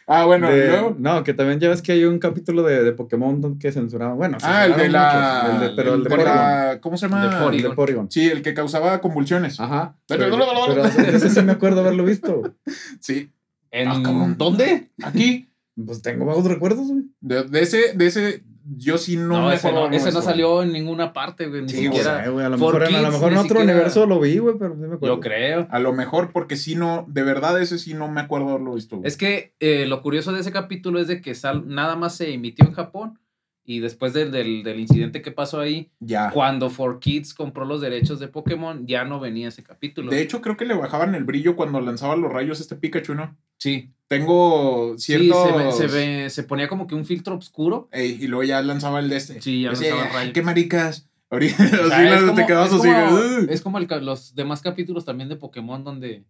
Ah, 0.07 0.25
bueno, 0.25 0.49
de- 0.51 0.67
luego. 0.67 0.95
no, 0.99 1.23
que 1.23 1.33
también 1.33 1.59
ya 1.59 1.69
ves 1.69 1.81
que 1.81 1.91
hay 1.93 2.03
un 2.05 2.19
capítulo 2.19 2.61
de, 2.63 2.83
de 2.83 2.91
Pokémon 2.91 3.57
que 3.57 3.71
censuraban. 3.71 4.17
Bueno, 4.17 4.37
Ah, 4.43 4.65
el 4.67 4.75
de 4.75 4.89
la. 4.89 5.41
muchos, 5.47 5.61
el 5.63 5.69
de- 5.69 5.75
pero 5.75 5.93
el 5.95 6.03
de 6.03 6.09
con 6.09 6.17
Porygon. 6.19 6.35
la- 6.35 6.79
¿Cómo 6.81 6.97
se 6.97 7.07
llama? 7.07 7.23
De 7.23 7.29
Porygon. 7.31 7.53
El 7.55 7.61
de 7.63 7.69
Porygon. 7.75 8.11
Sí, 8.11 8.27
el 8.29 8.41
que 8.43 8.53
causaba 8.53 9.01
convulsiones. 9.01 9.59
Ajá. 9.59 9.95
Pero- 10.07 10.25
Pero, 10.29 10.45
pero 10.67 10.83
ese 11.17 11.29
sí 11.29 11.41
me 11.41 11.53
acuerdo 11.53 11.81
haberlo 11.81 12.03
visto. 12.05 12.53
Sí. 12.99 13.31
¿En 13.71 13.87
Ah, 13.89 14.35
dónde? 14.37 14.89
Aquí. 15.03 15.49
Pues 15.85 16.01
tengo 16.01 16.25
vagos 16.25 16.45
recuerdos, 16.45 16.87
güey. 16.87 17.03
De, 17.19 17.43
de 17.43 17.61
ese, 17.61 17.93
de 17.95 18.05
ese, 18.07 18.43
yo 18.68 18.97
sí 18.97 19.16
no, 19.16 19.41
No, 19.41 19.47
me 19.49 19.55
ese, 19.55 19.72
no, 19.72 19.89
ese 19.91 20.11
no 20.11 20.22
salo 20.22 20.63
en 20.63 20.72
ninguna 20.74 21.13
parte, 21.13 21.47
güey. 21.47 21.61
Ni 21.63 21.70
Sí, 21.70 21.86
No 21.88 21.93
siquiera. 21.93 22.24
sé, 22.24 22.30
güey. 22.32 22.45
A 22.45 22.49
lo 22.49 22.57
mejor, 22.57 22.84
a 22.84 22.89
lo 22.89 23.11
mejor 23.11 23.32
en 23.32 23.38
otro 23.38 23.41
siquiera- 23.49 23.63
universo 23.74 24.05
lo 24.07 24.20
vi, 24.20 24.38
güey, 24.39 24.55
pero 24.57 24.74
sí 24.74 24.80
me 24.82 24.95
acuerdo. 24.95 25.16
Yo 25.16 25.20
creo. 25.20 25.68
A 25.70 25.80
lo 25.80 25.93
mejor 25.93 26.32
porque 26.32 26.55
sí 26.55 26.76
no, 26.76 27.05
de 27.07 27.24
verdad 27.24 27.61
ese 27.61 27.78
sí 27.78 27.93
no 27.93 28.07
me 28.09 28.22
acuerdo 28.22 28.49
haberlo 28.49 28.74
visto. 28.74 28.97
güey. 28.97 29.07
Es 29.07 29.18
que 29.18 29.53
eh, 29.59 29.86
lo 29.88 30.01
curioso 30.01 30.32
de 30.34 30.39
ese 30.41 30.51
capítulo 30.51 30.99
es 30.99 31.07
de 31.07 31.22
que 31.22 31.36
sal- 31.36 31.68
nada 31.68 31.95
más 31.95 32.16
se 32.16 32.34
emitió 32.34 32.66
en 32.66 32.74
Japón 32.74 33.20
y 33.66 33.80
después 33.80 34.13
del, 34.13 34.32
del, 34.32 34.61
del 34.63 34.80
incidente 34.80 35.22
que 35.22 35.32
pasó 35.32 35.59
ahí, 35.59 35.89
ya. 35.99 36.30
cuando 36.32 36.70
4Kids 36.70 37.34
compró 37.36 37.66
los 37.66 37.82
derechos 37.82 38.20
de 38.20 38.28
Pokémon, 38.28 38.86
ya 38.86 39.03
no 39.05 39.20
venía 39.20 39.47
ese 39.47 39.63
capítulo. 39.63 40.11
De 40.11 40.22
hecho, 40.22 40.39
creo 40.41 40.55
que 40.55 40.66
le 40.66 40.76
bajaban 40.76 41.16
el 41.16 41.24
brillo 41.24 41.55
cuando 41.55 41.82
lanzaba 41.82 42.16
los 42.16 42.32
rayos 42.32 42.61
este 42.61 42.76
Pikachu, 42.76 43.16
¿no? 43.16 43.36
sí. 43.57 43.91
Tengo 44.07 44.93
Sí, 44.99 45.18
ciertos... 45.18 45.47
se, 45.49 45.57
ve- 45.57 45.72
se, 45.72 45.88
ve- 45.88 46.30
se 46.30 46.43
ponía 46.43 46.68
como 46.68 46.86
que 46.86 46.93
un 46.93 47.05
filtro 47.05 47.36
oscuro. 47.36 47.89
Ey, 47.91 48.20
y 48.22 48.28
luego 48.28 48.43
ya 48.43 48.61
lanzaba 48.61 48.99
el 48.99 49.09
de 49.09 49.16
este. 49.18 49.41
Sí, 49.41 49.63
ya 49.63 49.72
lanzaba 49.72 50.03
"Ay, 50.05 50.09
rayos. 50.13 50.34
qué 50.36 50.41
maricas. 50.43 51.09
Ahorita 51.32 51.63
O 51.63 51.68
sea, 51.68 51.80
así 51.97 52.05
es 52.05 52.11
las- 52.11 52.22
como- 52.22 52.36
te 52.36 52.45
quedabas 52.45 52.72
es 52.72 52.80
así. 52.86 53.47
Es 53.49 53.61
como 53.61 53.80
el 53.80 53.88
los 54.01 54.36
demás 54.36 54.61
capítulos 54.61 55.05
también 55.05 55.28
de 55.28 55.38
Pokémon 55.38 55.84
donde 55.84 56.24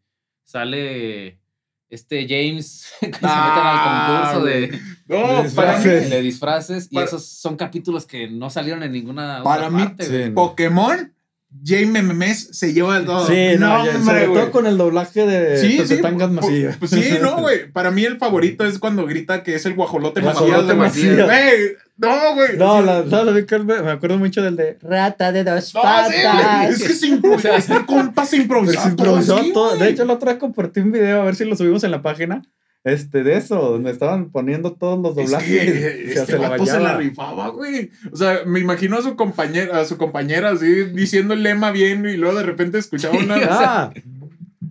sale 0.46 1.38
este 1.90 2.28
James 2.28 2.88
que 3.02 3.12
Ah, 3.22 4.32
se 4.32 4.40
meten 4.42 4.42
al 4.42 4.42
concurso 4.42 4.46
de, 4.46 4.80
No, 5.08 5.44
De 5.44 5.50
para 5.52 5.78
mí, 5.78 5.84
disfraces. 5.84 6.10
de 6.10 6.22
disfraces 6.22 6.88
y 6.92 6.96
Para- 6.96 7.08
esos 7.08 7.26
son 7.26 7.56
capítulos 7.56 8.06
que 8.06 8.28
no 8.30 8.50
salieron 8.50 8.84
en 8.84 8.92
ninguna 8.92 9.42
Para 9.44 9.68
otra 9.68 9.70
mí, 9.78 9.84
parte, 9.84 10.06
sí, 10.06 10.12
güey. 10.12 10.30
no. 10.30 10.36
Pokémon, 10.36 11.14
Jaime 11.64 12.02
Memes 12.02 12.50
se 12.52 12.74
lleva 12.74 12.98
el 12.98 13.06
todo. 13.06 13.26
Sí, 13.28 13.56
no, 13.58 13.86
ya, 13.86 13.96
hombre, 13.98 14.04
sobre 14.04 14.26
todo 14.26 14.52
con 14.52 14.68
el 14.68 14.78
doblaje 14.78 15.26
de 15.26 15.58
Sí, 15.58 15.78
de 15.78 15.88
sí. 15.88 16.02
Macías. 16.02 16.78
pues 16.78 16.92
sí, 16.92 17.18
no, 17.22 17.38
güey. 17.42 17.72
Para 17.72 17.92
mí 17.92 18.04
el 18.04 18.18
favorito 18.18 18.66
es 18.66 18.80
cuando 18.80 19.06
grita 19.06 19.44
que 19.44 19.56
es 19.56 19.66
el 19.66 19.74
guajolote 19.76 20.22
Guajolote 20.22 20.74
Macías. 20.74 21.18
Macías. 21.18 21.26
Güey, 21.26 21.76
no, 21.98 22.34
güey. 22.36 22.58
No, 22.58 22.80
Sí. 22.80 22.86
la, 22.86 23.10
¿sabes 23.10 23.46
me 23.66 23.82
me 23.82 23.92
acuerdo 23.92 24.18
mucho 24.18 24.42
del 24.42 24.56
de 24.56 24.78
Rata 24.82 25.32
de 25.32 25.44
dos 25.44 25.74
No, 25.74 25.82
patas. 25.82 26.70
Es 26.70 26.84
que 26.84 26.94
se 26.94 27.08
improvisa. 27.08 27.56
Este 27.58 27.86
compa 27.86 28.26
se 28.26 28.38
improvisó. 28.38 28.74
Pues 28.74 28.84
se 28.84 28.90
improvisó 28.90 29.38
así, 29.38 29.54
todo. 29.54 29.78
De 29.78 29.90
hecho, 29.90 30.06
la 30.06 30.14
otra 30.14 30.34
vez 30.34 30.40
compartí 30.40 30.82
un 30.82 30.92
video, 30.92 31.22
a 31.22 31.26
ver 31.26 31.36
si 31.36 31.46
lo 31.46 31.56
subimos 31.56 31.84
en 31.84 31.92
la 31.92 32.02
página. 32.02 32.42
Este, 32.86 33.24
de 33.24 33.36
eso, 33.36 33.56
donde 33.56 33.90
estaban 33.90 34.30
poniendo 34.30 34.74
todos 34.74 35.00
los 35.00 35.18
Es 35.18 35.32
doblajes. 35.32 35.50
que 35.72 36.06
y 36.06 36.12
este 36.12 36.26
se 36.34 36.38
la 36.38 36.58
se 36.66 36.98
rifaba, 36.98 37.50
güey. 37.50 37.90
O 38.12 38.16
sea, 38.16 38.42
me 38.46 38.60
imagino 38.60 38.96
a 38.96 39.02
su 39.02 39.16
compañera, 39.16 39.82
a 39.82 39.86
su 39.86 39.98
compañera 39.98 40.52
así 40.52 40.84
diciendo 40.86 41.34
el 41.34 41.42
lema 41.42 41.72
bien 41.72 42.08
y 42.08 42.16
luego 42.16 42.38
de 42.38 42.44
repente 42.44 42.78
escuchaba 42.78 43.18
una. 43.18 43.36
Ah, 43.58 43.92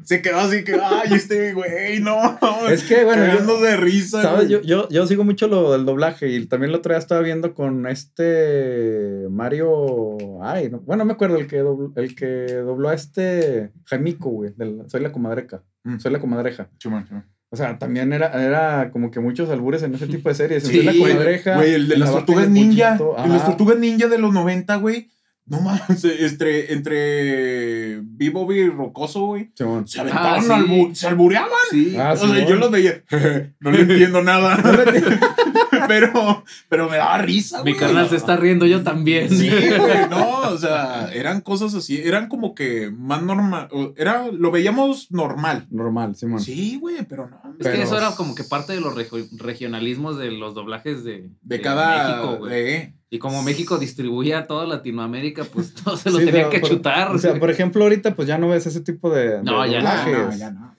se 0.04 0.20
quedó 0.20 0.38
así 0.38 0.64
que, 0.64 0.74
ay, 0.74 1.14
este 1.14 1.54
güey, 1.54 2.00
no. 2.00 2.38
es 2.68 2.84
que, 2.84 3.04
bueno, 3.04 3.26
yo, 3.26 3.60
de 3.60 3.76
risa. 3.76 4.22
¿sabes? 4.22 4.48
güey. 4.48 4.50
Yo, 4.50 4.60
yo, 4.60 4.88
yo 4.90 5.06
sigo 5.06 5.24
mucho 5.24 5.48
lo 5.48 5.72
del 5.72 5.86
doblaje 5.86 6.28
y 6.28 6.46
también 6.46 6.70
el 6.70 6.76
otro 6.76 6.92
día 6.92 6.98
estaba 6.98 7.22
viendo 7.22 7.54
con 7.54 7.86
este 7.86 9.26
Mario. 9.30 10.18
Ay, 10.42 10.68
no, 10.70 10.80
bueno, 10.80 11.02
no 11.02 11.06
me 11.06 11.14
acuerdo 11.14 11.38
el 11.38 11.46
que, 11.46 11.58
dobló, 11.58 11.92
el 11.96 12.14
que 12.14 12.52
dobló 12.52 12.90
a 12.90 12.94
este 12.94 13.72
Jaimico, 13.86 14.28
güey. 14.28 14.52
del 14.56 14.82
Soy 14.88 15.00
la 15.00 15.10
comadreca. 15.10 15.64
Mm. 15.84 15.98
Soy 15.98 16.12
la 16.12 16.20
comadreja. 16.20 16.68
Chumán, 16.78 17.06
chumán. 17.06 17.33
O 17.54 17.56
sea, 17.56 17.78
también 17.78 18.12
era, 18.12 18.32
era 18.44 18.90
como 18.90 19.12
que 19.12 19.20
muchos 19.20 19.48
albures 19.48 19.84
en 19.84 19.94
ese 19.94 20.08
tipo 20.08 20.28
de 20.28 20.34
series. 20.34 20.64
Sí, 20.64 20.82
la 20.82 20.92
comadreja. 20.92 21.54
Güey, 21.54 21.72
el 21.74 21.86
de 21.88 21.94
en 21.94 22.00
las 22.00 22.08
la 22.10 22.16
tortugas 22.16 22.50
ninja. 22.50 22.98
de 22.98 23.28
las 23.28 23.44
tortugas 23.46 23.78
ninja 23.78 24.08
de 24.08 24.18
los 24.18 24.32
90, 24.34 24.74
güey. 24.76 25.08
No 25.46 25.60
mames, 25.60 26.02
entre, 26.04 26.72
entre 26.72 28.00
Vivo 28.02 28.50
y 28.52 28.68
Rocoso, 28.68 29.26
güey. 29.26 29.52
Se 29.54 29.62
aventaban, 29.62 30.38
Ah, 30.38 30.40
sí. 30.42 30.48
albu- 30.50 30.94
se 30.94 31.06
albureaban. 31.06 31.50
Sí. 31.70 31.94
Ah, 31.96 32.14
o 32.14 32.16
sea, 32.16 32.44
yo 32.48 32.56
los 32.56 32.70
veía. 32.72 33.02
no 33.60 33.70
le 33.70 33.82
entiendo 33.82 34.20
nada. 34.22 34.56
pero, 35.88 36.44
pero 36.68 36.88
me 36.88 36.96
daba 36.96 37.18
risa, 37.18 37.62
Mi 37.64 37.74
carnal 37.74 38.08
se 38.08 38.16
está 38.16 38.36
riendo, 38.36 38.66
yo 38.66 38.82
también. 38.82 39.28
Sí, 39.30 39.48
güey, 39.50 40.08
no, 40.10 40.40
o 40.50 40.58
sea, 40.58 41.10
eran 41.12 41.40
cosas 41.40 41.74
así, 41.74 42.00
eran 42.02 42.28
como 42.28 42.54
que 42.54 42.90
más 42.90 43.22
normal, 43.22 43.68
era, 43.96 44.28
lo 44.32 44.50
veíamos 44.50 45.10
normal. 45.10 45.66
Normal, 45.70 46.16
Simón. 46.16 46.40
Sí, 46.40 46.78
güey, 46.80 47.04
pero 47.08 47.28
no. 47.28 47.40
Es 47.60 47.68
que 47.68 47.82
eso 47.82 47.96
era 47.98 48.10
como 48.16 48.34
que 48.34 48.44
parte 48.44 48.72
de 48.72 48.80
los 48.80 48.94
regio- 48.94 49.26
regionalismos 49.36 50.18
de 50.18 50.30
los 50.30 50.54
doblajes 50.54 51.04
de, 51.04 51.30
De 51.42 51.60
cada. 51.60 52.08
México, 52.08 52.36
güey. 52.38 52.52
eh, 52.54 52.94
Y 53.10 53.18
como 53.18 53.42
México 53.42 53.78
distribuía 53.78 54.38
a 54.40 54.46
toda 54.46 54.66
Latinoamérica, 54.66 55.44
pues 55.44 55.72
todo 55.84 55.96
se 55.96 56.10
lo 56.10 56.18
Sí, 56.18 56.26
tenía 56.26 56.40
pero- 56.42 56.50
que 56.50 56.60
por- 56.60 56.70
chutar. 56.70 57.10
O 57.14 57.18
sea, 57.18 57.38
por 57.38 57.50
ejemplo, 57.50 57.82
ahorita 57.84 58.14
pues 58.14 58.26
ya 58.28 58.38
no 58.38 58.48
ves 58.48 58.66
ese 58.66 58.80
tipo 58.80 59.10
de, 59.10 59.38
de 59.38 59.42
No, 59.42 59.64
ya 59.66 59.80
no, 59.82 59.88
ah, 59.88 60.04
doblajes. 60.04 60.18
no, 60.18 60.36
ya 60.36 60.50
no. 60.50 60.74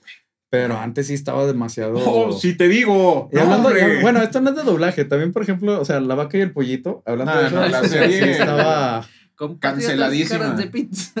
Pero 0.48 0.78
antes 0.78 1.08
sí 1.08 1.14
estaba 1.14 1.44
demasiado. 1.46 1.94
Oh, 1.98 2.32
si 2.32 2.56
te 2.56 2.68
digo. 2.68 3.28
Y 3.32 3.38
hablando, 3.38 3.70
bueno, 4.00 4.22
esto 4.22 4.40
no 4.40 4.50
es 4.50 4.56
de 4.56 4.62
doblaje, 4.62 5.04
también 5.04 5.32
por 5.32 5.42
ejemplo, 5.42 5.80
o 5.80 5.84
sea, 5.84 5.98
la 6.00 6.14
vaca 6.14 6.38
y 6.38 6.40
el 6.40 6.52
pollito, 6.52 7.02
hablando 7.04 7.34
No, 7.34 7.40
de 7.40 7.46
eso, 7.48 7.56
no, 7.56 7.68
la 7.68 7.82
sí 7.82 7.88
serie- 7.88 8.30
estaba 8.32 9.06
Compatriotas 9.34 9.86
canceladísima. 9.96 10.50
de 10.54 10.66
pizza. 10.68 11.20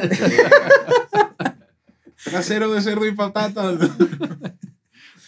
Trasero 2.24 2.72
de 2.72 2.80
cerdo 2.80 3.06
y 3.06 3.12
patatas. 3.14 3.78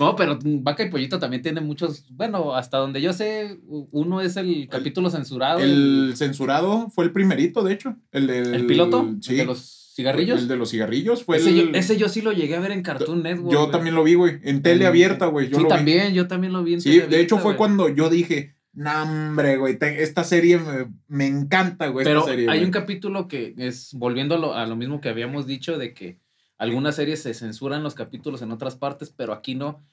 No, 0.01 0.15
pero 0.17 0.39
Vaca 0.43 0.85
y 0.85 0.91
Pollito 0.91 1.19
también 1.19 1.43
tiene 1.43 1.61
muchos. 1.61 2.05
Bueno, 2.11 2.55
hasta 2.55 2.79
donde 2.79 3.01
yo 3.01 3.13
sé, 3.13 3.59
uno 3.67 4.21
es 4.21 4.37
el 4.37 4.69
capítulo 4.71 5.11
censurado. 5.11 5.59
El 5.61 6.13
censurado 6.17 6.89
fue 6.91 7.05
el 7.05 7.13
primerito, 7.13 7.63
de 7.63 7.75
hecho. 7.75 7.97
El, 8.13 8.27
del, 8.29 8.55
el 8.55 8.67
piloto 8.67 9.17
Sí. 9.21 9.35
de 9.37 9.45
los 9.45 9.88
cigarrillos. 9.99 10.41
El 10.41 10.49
de 10.49 10.57
los 10.57 10.71
cigarrillos 10.71 11.25
fue 11.25 11.37
ese, 11.37 11.51
el. 11.51 11.57
yo, 11.73 11.79
ese 11.79 11.97
yo 11.97 12.09
sí 12.09 12.23
lo 12.23 12.33
llegué 12.33 12.57
a 12.57 12.61
ver 12.61 12.71
en 12.73 12.83
Cartoon 12.83 13.23
Network. 13.23 13.53
yo 13.53 13.69
también 13.71 13.95
lo 13.95 14.03
vi, 14.05 14.15
güey. 14.15 14.39
En 14.43 14.63
tele 14.63 14.87
abierta, 14.87 15.27
güey. 15.27 15.49
Yo 15.49 15.57
sí, 15.57 15.63
lo 15.65 15.69
vi. 15.69 15.75
también, 15.75 16.15
yo 16.15 16.27
también 16.27 16.53
lo 16.53 16.63
vi 16.65 16.75
en 16.75 16.81
Sí, 16.81 16.91
tele 16.91 17.07
de 17.09 17.21
hecho 17.21 17.35
abierta, 17.37 17.43
fue 17.43 17.57
cuando 17.57 17.89
yo 17.89 18.09
dije, 18.09 18.55
no, 18.73 19.03
hombre, 19.03 19.57
güey, 19.57 19.77
esta 19.81 20.25
serie 20.25 20.59
me, 20.59 20.87
me 21.09 21.27
encanta, 21.27 21.89
güey. 21.89 22.05
Pero 22.05 22.21
esta 22.21 22.31
serie, 22.31 22.47
hay 22.49 22.59
güey". 22.59 22.65
un 22.65 22.71
capítulo 22.71 23.29
que 23.29 23.55
es, 23.59 23.93
volviendo 23.95 24.37
a 24.37 24.39
lo, 24.39 24.55
a 24.55 24.65
lo 24.67 24.77
mismo 24.77 25.01
que 25.01 25.09
habíamos 25.09 25.47
dicho, 25.47 25.77
de 25.79 25.93
que 25.95 26.19
algunas 26.57 26.97
series 26.97 27.21
se 27.23 27.35
censuran 27.35 27.83
los 27.83 27.95
capítulos 27.95 28.41
en 28.43 28.53
otras 28.53 28.77
partes, 28.77 29.13
pero 29.15 29.33
aquí 29.33 29.55
no. 29.55 29.85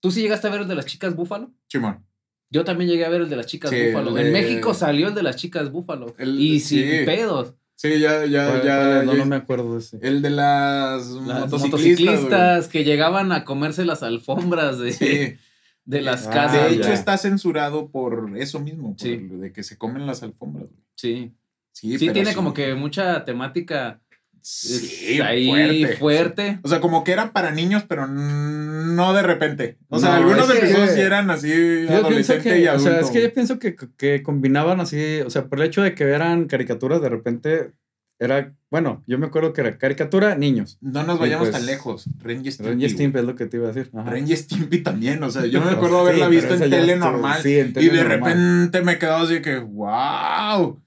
¿Tú 0.00 0.10
sí 0.10 0.20
llegaste 0.20 0.48
a 0.48 0.50
ver 0.50 0.62
el 0.62 0.68
de 0.68 0.74
las 0.74 0.86
chicas 0.86 1.14
Búfalo? 1.14 1.52
Chimón. 1.68 2.04
Yo 2.50 2.64
también 2.64 2.90
llegué 2.90 3.04
a 3.06 3.08
ver 3.08 3.22
el 3.22 3.30
de 3.30 3.36
las 3.36 3.46
chicas 3.46 3.70
Sí, 3.70 3.86
Búfalo. 3.86 4.18
En 4.18 4.32
México 4.32 4.74
salió 4.74 5.08
el 5.08 5.14
de 5.14 5.22
las 5.22 5.36
chicas 5.36 5.70
Búfalo. 5.70 6.14
El- 6.18 6.38
y 6.40 6.60
sin 6.60 6.82
sí. 6.82 7.04
pedos. 7.06 7.54
Sí, 7.82 7.98
ya, 7.98 8.24
ya, 8.26 8.48
¿cuál- 8.48 8.62
ya. 8.62 8.76
cuál 8.78 9.06
no, 9.06 9.12
ya- 9.12 9.18
no 9.18 9.26
me 9.26 9.36
acuerdo 9.36 9.72
de 9.74 9.80
ese. 9.80 9.98
El 10.02 10.22
de 10.22 10.30
las, 10.30 11.08
Las 11.08 11.40
motociclistas. 11.40 11.70
motociclistas 11.70 12.68
que 12.68 12.84
llegaban 12.84 13.32
a 13.32 13.44
comerse 13.44 13.84
las 13.84 14.02
alfombras 14.04 14.78
de. 14.78 14.92
Sí. 14.92 15.36
de 15.84 16.00
las 16.00 16.28
Ah, 16.28 16.30
casas. 16.30 16.70
de 16.70 16.76
hecho, 16.76 16.88
ya. 16.88 16.94
está 16.94 17.18
censurado 17.18 17.88
por 17.90 18.30
eso 18.36 18.60
mismo, 18.60 18.90
por 18.96 19.00
Sí. 19.00 19.14
el 19.14 19.40
de 19.40 19.52
que 19.52 19.64
se 19.64 19.76
comen 19.76 20.06
las 20.06 20.22
alfombras. 20.22 20.68
Sí. 20.94 21.32
Sí, 21.72 21.98
Sí, 21.98 22.04
pero 22.06 22.12
tiene 22.12 22.30
sí. 22.30 22.36
como 22.36 22.54
que 22.54 22.74
mucha 22.76 23.24
temática 23.24 24.00
Sí, 24.42 25.20
ahí 25.20 25.48
fuerte. 25.48 25.96
fuerte. 25.96 26.58
O 26.62 26.68
sea, 26.68 26.80
como 26.80 27.04
que 27.04 27.12
era 27.12 27.32
para 27.32 27.52
niños, 27.52 27.84
pero 27.88 28.06
no 28.06 29.12
de 29.14 29.22
repente. 29.22 29.78
O 29.88 29.98
sea, 29.98 30.10
No, 30.10 30.14
algunos 30.16 30.50
episodios 30.54 30.90
sí 30.90 31.00
eran 31.00 31.30
así 31.30 31.86
adolescente 31.88 32.50
que, 32.50 32.60
y 32.60 32.66
o 32.66 32.72
adulto. 32.72 32.90
sea, 32.90 33.00
es 33.00 33.10
que 33.10 33.22
yo 33.22 33.32
pienso 33.32 33.58
que, 33.58 33.76
que 33.96 34.22
combinaban 34.22 34.80
así, 34.80 35.20
o 35.24 35.30
sea, 35.30 35.46
por 35.46 35.60
el 35.60 35.66
hecho 35.66 35.82
de 35.82 35.94
que 35.94 36.04
eran 36.04 36.46
caricaturas, 36.46 37.00
de 37.00 37.08
repente 37.08 37.70
era, 38.18 38.52
bueno, 38.70 39.02
yo 39.08 39.18
me 39.18 39.26
acuerdo 39.26 39.52
que 39.52 39.62
era 39.62 39.78
caricatura, 39.78 40.36
niños. 40.36 40.78
No 40.80 41.02
nos 41.02 41.18
vayamos 41.18 41.48
pues, 41.48 41.58
tan 41.58 41.66
lejos. 41.66 42.04
Ren 42.20 42.44
y 42.46 42.50
Stimpy. 42.52 42.84
Y 42.84 43.20
es 43.20 43.24
lo 43.26 43.34
que 43.34 43.46
te 43.46 43.56
iba 43.56 43.68
a 43.68 43.72
decir. 43.72 43.90
Ajá. 43.96 44.10
Ren 44.10 44.28
y 44.28 44.36
Stimpy 44.36 44.78
también, 44.82 45.22
o 45.24 45.30
sea, 45.30 45.44
yo 45.46 45.60
me 45.60 45.70
acuerdo 45.72 46.00
haberla 46.00 46.28
visto 46.28 46.54
en 46.54 46.60
tele 46.60 46.92
estuvo- 46.92 46.98
normal. 47.10 47.40
sí, 47.42 47.58
en 47.58 47.70
y 47.70 47.72
tele 47.72 47.88
de 47.90 48.04
normal. 48.04 48.20
repente 48.32 48.82
me 48.82 48.98
quedaba 48.98 49.22
así 49.22 49.40
que, 49.42 49.58
wow, 49.58 50.80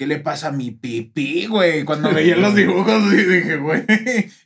¿qué 0.00 0.06
le 0.06 0.18
pasa 0.18 0.48
a 0.48 0.50
mi 0.52 0.70
pipí, 0.70 1.44
güey? 1.44 1.84
Cuando 1.84 2.10
veía 2.14 2.34
los 2.34 2.54
dibujos 2.56 3.12
y 3.12 3.16
dije, 3.18 3.58
güey. 3.58 3.84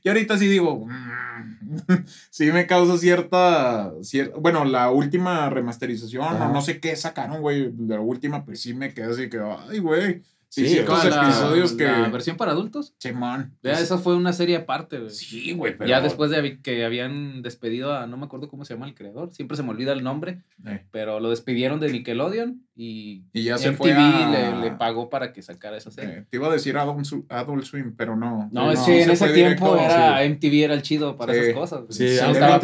Y 0.02 0.08
ahorita 0.08 0.36
sí 0.36 0.48
digo, 0.48 0.84
mm, 0.84 1.92
sí 2.30 2.50
me 2.50 2.66
causa 2.66 2.98
cierta, 2.98 3.92
cier- 4.00 4.32
bueno, 4.36 4.64
la 4.64 4.90
última 4.90 5.48
remasterización, 5.50 6.24
Ajá. 6.24 6.48
o 6.48 6.52
no 6.52 6.60
sé 6.60 6.80
qué 6.80 6.96
sacaron, 6.96 7.40
güey, 7.40 7.72
la 7.86 8.00
última, 8.00 8.44
pues 8.44 8.62
sí 8.62 8.74
me 8.74 8.92
quedé 8.92 9.12
así 9.12 9.30
que, 9.30 9.38
ay, 9.70 9.78
güey. 9.78 10.22
Sí, 10.54 10.68
Sí, 10.68 10.74
ciertos 10.74 11.04
la- 11.06 11.22
episodios 11.24 11.72
que... 11.72 11.82
La 11.84 12.08
versión 12.10 12.36
para 12.36 12.52
adultos. 12.52 12.94
Simón. 12.98 13.54
Ya, 13.62 13.72
esa 13.72 13.98
fue 13.98 14.14
una 14.14 14.32
serie 14.32 14.54
aparte, 14.56 14.98
güey. 14.98 15.10
Sí, 15.10 15.52
güey, 15.52 15.76
pero... 15.76 15.88
Ya 15.90 16.00
después 16.00 16.30
de 16.30 16.60
que 16.62 16.84
habían 16.84 17.42
despedido 17.42 17.92
a, 17.92 18.06
no 18.06 18.16
me 18.16 18.26
acuerdo 18.26 18.48
cómo 18.48 18.64
se 18.64 18.74
llama 18.74 18.86
el 18.86 18.94
creador, 18.94 19.32
siempre 19.32 19.56
se 19.56 19.64
me 19.64 19.70
olvida 19.70 19.92
el 19.92 20.04
nombre, 20.04 20.42
Eh, 20.64 20.84
pero 20.92 21.18
lo 21.18 21.30
despidieron 21.30 21.80
de 21.80 21.90
Nickelodeon 21.90 22.62
y, 22.76 23.24
Y 23.32 23.42
ya 23.42 23.58
se 23.58 23.70
MTV 23.70 23.76
fue 23.78 23.92
a- 23.94 24.30
le, 24.30 24.60
le 24.60 24.70
pagó 24.76 25.10
para 25.10 25.32
que 25.32 25.42
sacara 25.42 25.76
esa 25.76 25.90
serie. 25.90 26.18
eh, 26.18 26.24
te 26.30 26.36
iba 26.36 26.46
a 26.46 26.52
decir 26.52 26.76
Adult, 26.76 27.64
Swim, 27.64 27.94
pero 27.96 28.14
no. 28.14 28.48
No, 28.52 28.76
sí 28.76 28.92
que 28.92 29.02
en 29.02 29.06
se 29.08 29.12
ese 29.24 29.34
tiempo 29.34 29.74
directo, 29.74 29.84
era 29.96 30.22
sí. 30.22 30.28
MTV 30.28 30.64
era 30.64 30.74
el 30.74 30.82
chido 30.82 31.16
para 31.16 31.32
Sí. 31.34 31.40
esas 31.40 31.54
cosas. 31.54 31.80
güey. 31.80 31.92
Sí, 31.92 32.04
estaba. 32.06 32.60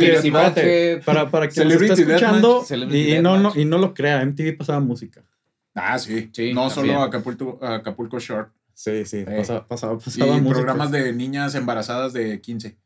Para, 1.05 1.31
para 1.31 1.47
nos 1.47 1.55
Celebrity 1.55 1.93
está 2.03 2.15
escuchando 2.17 2.65
y, 2.93 3.15
y 3.17 3.21
no, 3.21 3.39
no, 3.39 3.53
y 3.55 3.65
no 3.65 3.79
lo 3.79 3.95
crea, 3.95 4.25
MTV 4.25 4.57
pasaba 4.57 4.79
música. 4.81 5.23
Ah, 5.75 5.99
sí. 5.99 6.31
Sí, 6.33 6.53
no 6.53 6.69
también. 6.69 6.95
solo 6.95 7.03
Acapulco, 7.03 7.59
Acapulco 7.65 8.19
Short. 8.19 8.53
Sí, 8.75 9.05
sí, 9.05 9.25
pasaba, 9.25 9.67
pasaba, 9.69 9.99
Y 10.17 10.41
programas 10.49 10.91
de 10.91 11.13
niñas 11.13 11.55
embarazadas 11.55 12.13
de 12.13 12.41
15, 12.41 12.79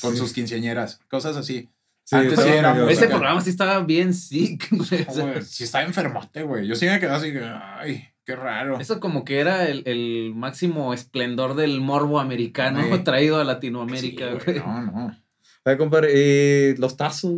con 0.00 0.12
Sí. 0.12 0.18
sus 0.18 0.32
quinceañeras. 0.32 1.00
Cosas 1.10 1.36
así. 1.36 1.68
Sí, 2.04 2.16
antes 2.16 2.34
sí 2.34 2.40
estaba 2.40 2.56
era 2.58 2.72
medio- 2.74 2.86
música. 2.86 3.08
programa 3.08 3.40
sí 3.40 3.50
estaba 3.50 3.80
bien 3.80 4.14
sick, 4.14 4.68
güey. 4.70 5.06
O 5.08 5.12
sea, 5.12 5.24
Güey, 5.24 5.42
sí 5.42 5.64
está 5.64 5.82
enfermote, 5.82 6.42
güey. 6.44 6.66
Yo 6.66 6.74
sí 6.76 6.86
me 6.86 6.98
quedé 7.00 7.10
así 7.10 7.32
ay, 7.78 8.04
qué 8.24 8.36
raro. 8.36 8.80
Eso 8.80 9.00
como 9.00 9.24
que 9.24 9.38
era 9.40 9.68
el, 9.68 9.82
el 9.86 10.32
máximo 10.34 10.94
esplendor 10.94 11.54
del 11.54 11.80
morbo 11.80 12.18
americano 12.20 12.82
Sí. 12.82 12.98
traído 13.04 13.40
a 13.40 13.44
Latinoamérica, 13.44 14.32
güey. 14.34 14.58
no, 14.60 14.82
no. 14.82 15.16
Oye, 15.64 15.76
compadre, 15.76 16.12
y 16.72 16.76
los 16.76 16.96
tazos. 16.96 17.34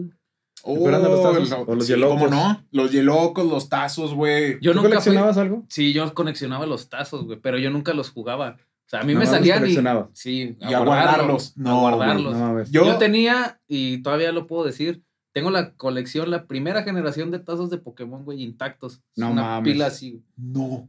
De 0.65 0.91
los 1.09 1.23
tazos? 1.23 1.65
¿O 1.67 1.75
los 1.75 1.87
sí, 1.87 1.93
yelocos? 1.93 2.19
¿Cómo 2.23 2.31
no? 2.31 2.65
Los 2.71 2.93
yelocos, 2.93 3.47
los 3.47 3.69
tazos, 3.69 4.15
güey. 4.15 4.59
Yo 4.61 4.73
¿Tú 4.73 4.77
nunca 4.79 4.81
fui- 4.83 4.91
coleccionabas 4.91 5.37
algo? 5.39 5.65
Sí, 5.69 5.93
yo 5.93 6.13
coleccionaba 6.15 6.67
los 6.67 6.89
tazos, 6.89 7.25
güey, 7.25 7.39
pero 7.41 7.59
yo 7.59 7.71
nunca 7.71 7.93
los 7.95 8.11
jugaba. 8.11 8.57
O 8.59 8.89
sea, 8.93 9.01
a 9.01 9.05
mí 9.05 9.15
No, 9.15 9.21
me 9.21 9.27
salían 9.27 9.67
y... 9.67 9.75
Sí, 10.13 10.57
Y 10.61 10.75
a 10.75 10.81
guardarlos. 10.81 11.51
A 11.57 11.61
No, 11.61 11.81
guardarlos. 11.81 12.33
No 12.35 12.39
mames. 12.39 12.71
Yo, 12.71 12.85
Yo 12.85 12.99
tenía, 12.99 13.61
y 13.67 14.03
todavía 14.03 14.33
lo 14.33 14.47
puedo 14.47 14.65
decir, 14.65 15.03
tengo 15.33 15.51
la 15.51 15.73
colección, 15.75 16.31
la 16.31 16.47
primera 16.47 16.83
generación 16.83 17.31
de 17.31 17.39
tazos 17.39 17.71
de 17.71 17.79
Pokémon, 17.79 18.25
güey, 18.25 18.43
intactos. 18.43 19.03
No 19.17 19.31
una 19.31 19.43
mames. 19.43 19.73
pila 19.73 19.87
así. 19.87 20.23
no. 20.37 20.89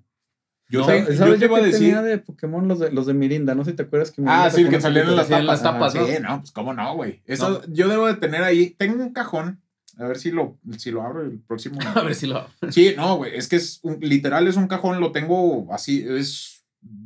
Yo, 0.69 0.79
No, 0.79 0.85
te, 0.87 1.03
¿Sabes 1.17 1.19
yo 1.19 1.33
te 1.35 1.39
yo 1.41 1.45
iba 1.45 1.57
a 1.57 1.59
que 1.59 1.65
decir. 1.67 1.79
tenía 1.81 2.01
de 2.01 2.17
Pokémon 2.17 2.67
los 2.67 2.79
de, 2.79 2.91
los 2.91 3.05
de 3.05 3.13
Mirinda? 3.13 3.53
No 3.53 3.63
sé 3.63 3.71
si 3.71 3.77
te 3.77 3.83
acuerdas 3.83 4.11
que 4.11 4.21
Mirinda 4.21 4.45
Ah, 4.45 4.49
sí, 4.49 4.67
que 4.67 4.81
salían 4.81 5.07
en 5.09 5.15
las 5.17 5.27
Sí, 5.27 5.33
en 5.33 5.45
las 5.45 5.61
tapas. 5.61 5.93
tapas, 5.93 6.07
Sí, 6.07 6.13
¿no? 6.21 6.29
no, 6.29 6.39
pues 6.39 6.51
cómo 6.51 6.73
no, 6.73 6.95
güey. 6.95 7.21
Eso 7.25 7.49
No. 7.49 7.73
yo 7.73 7.87
debo 7.89 8.07
de 8.07 8.15
tener 8.15 8.43
ahí. 8.43 8.71
Tengo 8.71 9.03
un 9.03 9.13
cajón. 9.13 9.61
A 9.97 10.05
ver 10.07 10.17
si 10.17 10.31
lo, 10.31 10.57
si 10.77 10.91
lo 10.91 11.03
abro 11.03 11.21
el 11.23 11.39
próximo. 11.39 11.79
A 11.95 12.01
ver 12.03 12.15
si 12.15 12.27
lo... 12.27 12.47
Sí, 12.71 12.93
no, 12.97 13.17
güey. 13.17 13.35
Es 13.35 13.47
que 13.47 13.57
es 13.57 13.79
un- 13.83 13.99
literal, 14.01 14.47
es 14.47 14.55
un 14.55 14.67
cajón. 14.67 14.99
Lo 14.99 15.11
tengo 15.11 15.67
así. 15.71 16.03
Es. 16.07 16.65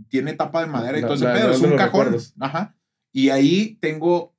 Tiene 0.10 0.34
tapa 0.34 0.62
de 0.62 0.68
madera 0.68 0.98
y 0.98 1.02
La- 1.02 1.08
todo 1.08 1.16
ese 1.16 1.26
la- 1.26 1.34
pedo. 1.34 1.48
la 1.50 1.54
Es 1.56 1.62
un 1.62 1.72
cajón. 1.76 1.86
recuerdos. 2.06 2.34
Ajá. 2.40 2.76
Y 3.12 3.30
ahí 3.30 3.78
tengo 3.82 4.36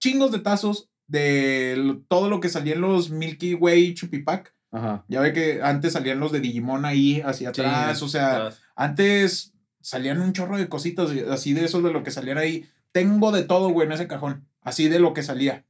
chingos 0.00 0.30
de 0.32 0.38
tazos 0.38 0.88
de 1.08 1.74
lo- 1.76 1.98
todo 2.08 2.28
lo 2.30 2.40
que 2.40 2.48
salía 2.48 2.74
en 2.74 2.80
los 2.82 3.10
Milky 3.10 3.54
Way 3.54 3.94
Chupipac. 3.94 4.54
Ajá. 4.70 5.04
Ya 5.08 5.20
ve 5.20 5.32
que 5.32 5.60
antes 5.62 5.92
salían 5.92 6.20
los 6.20 6.32
de 6.32 6.40
Digimon 6.40 6.84
ahí 6.86 7.20
hacia 7.20 7.50
atrás. 7.50 8.00
o 8.02 8.08
sea, 8.08 8.50
antes 8.76 9.52
salían 9.80 10.20
un 10.22 10.32
chorro 10.32 10.56
de 10.56 10.68
cositas 10.68 11.10
así 11.30 11.52
de 11.52 11.64
esos 11.64 11.82
de 11.82 11.92
lo 11.92 12.02
que 12.04 12.10
salían 12.10 12.38
ahí. 12.38 12.64
Tengo 12.92 13.32
de 13.32 13.42
todo, 13.42 13.68
güey, 13.70 13.86
en 13.86 13.92
ese 13.92 14.06
cajón. 14.06 14.46
Así 14.62 14.88
de 14.88 14.98
lo 15.00 15.12
que 15.12 15.22
salía. 15.22 15.64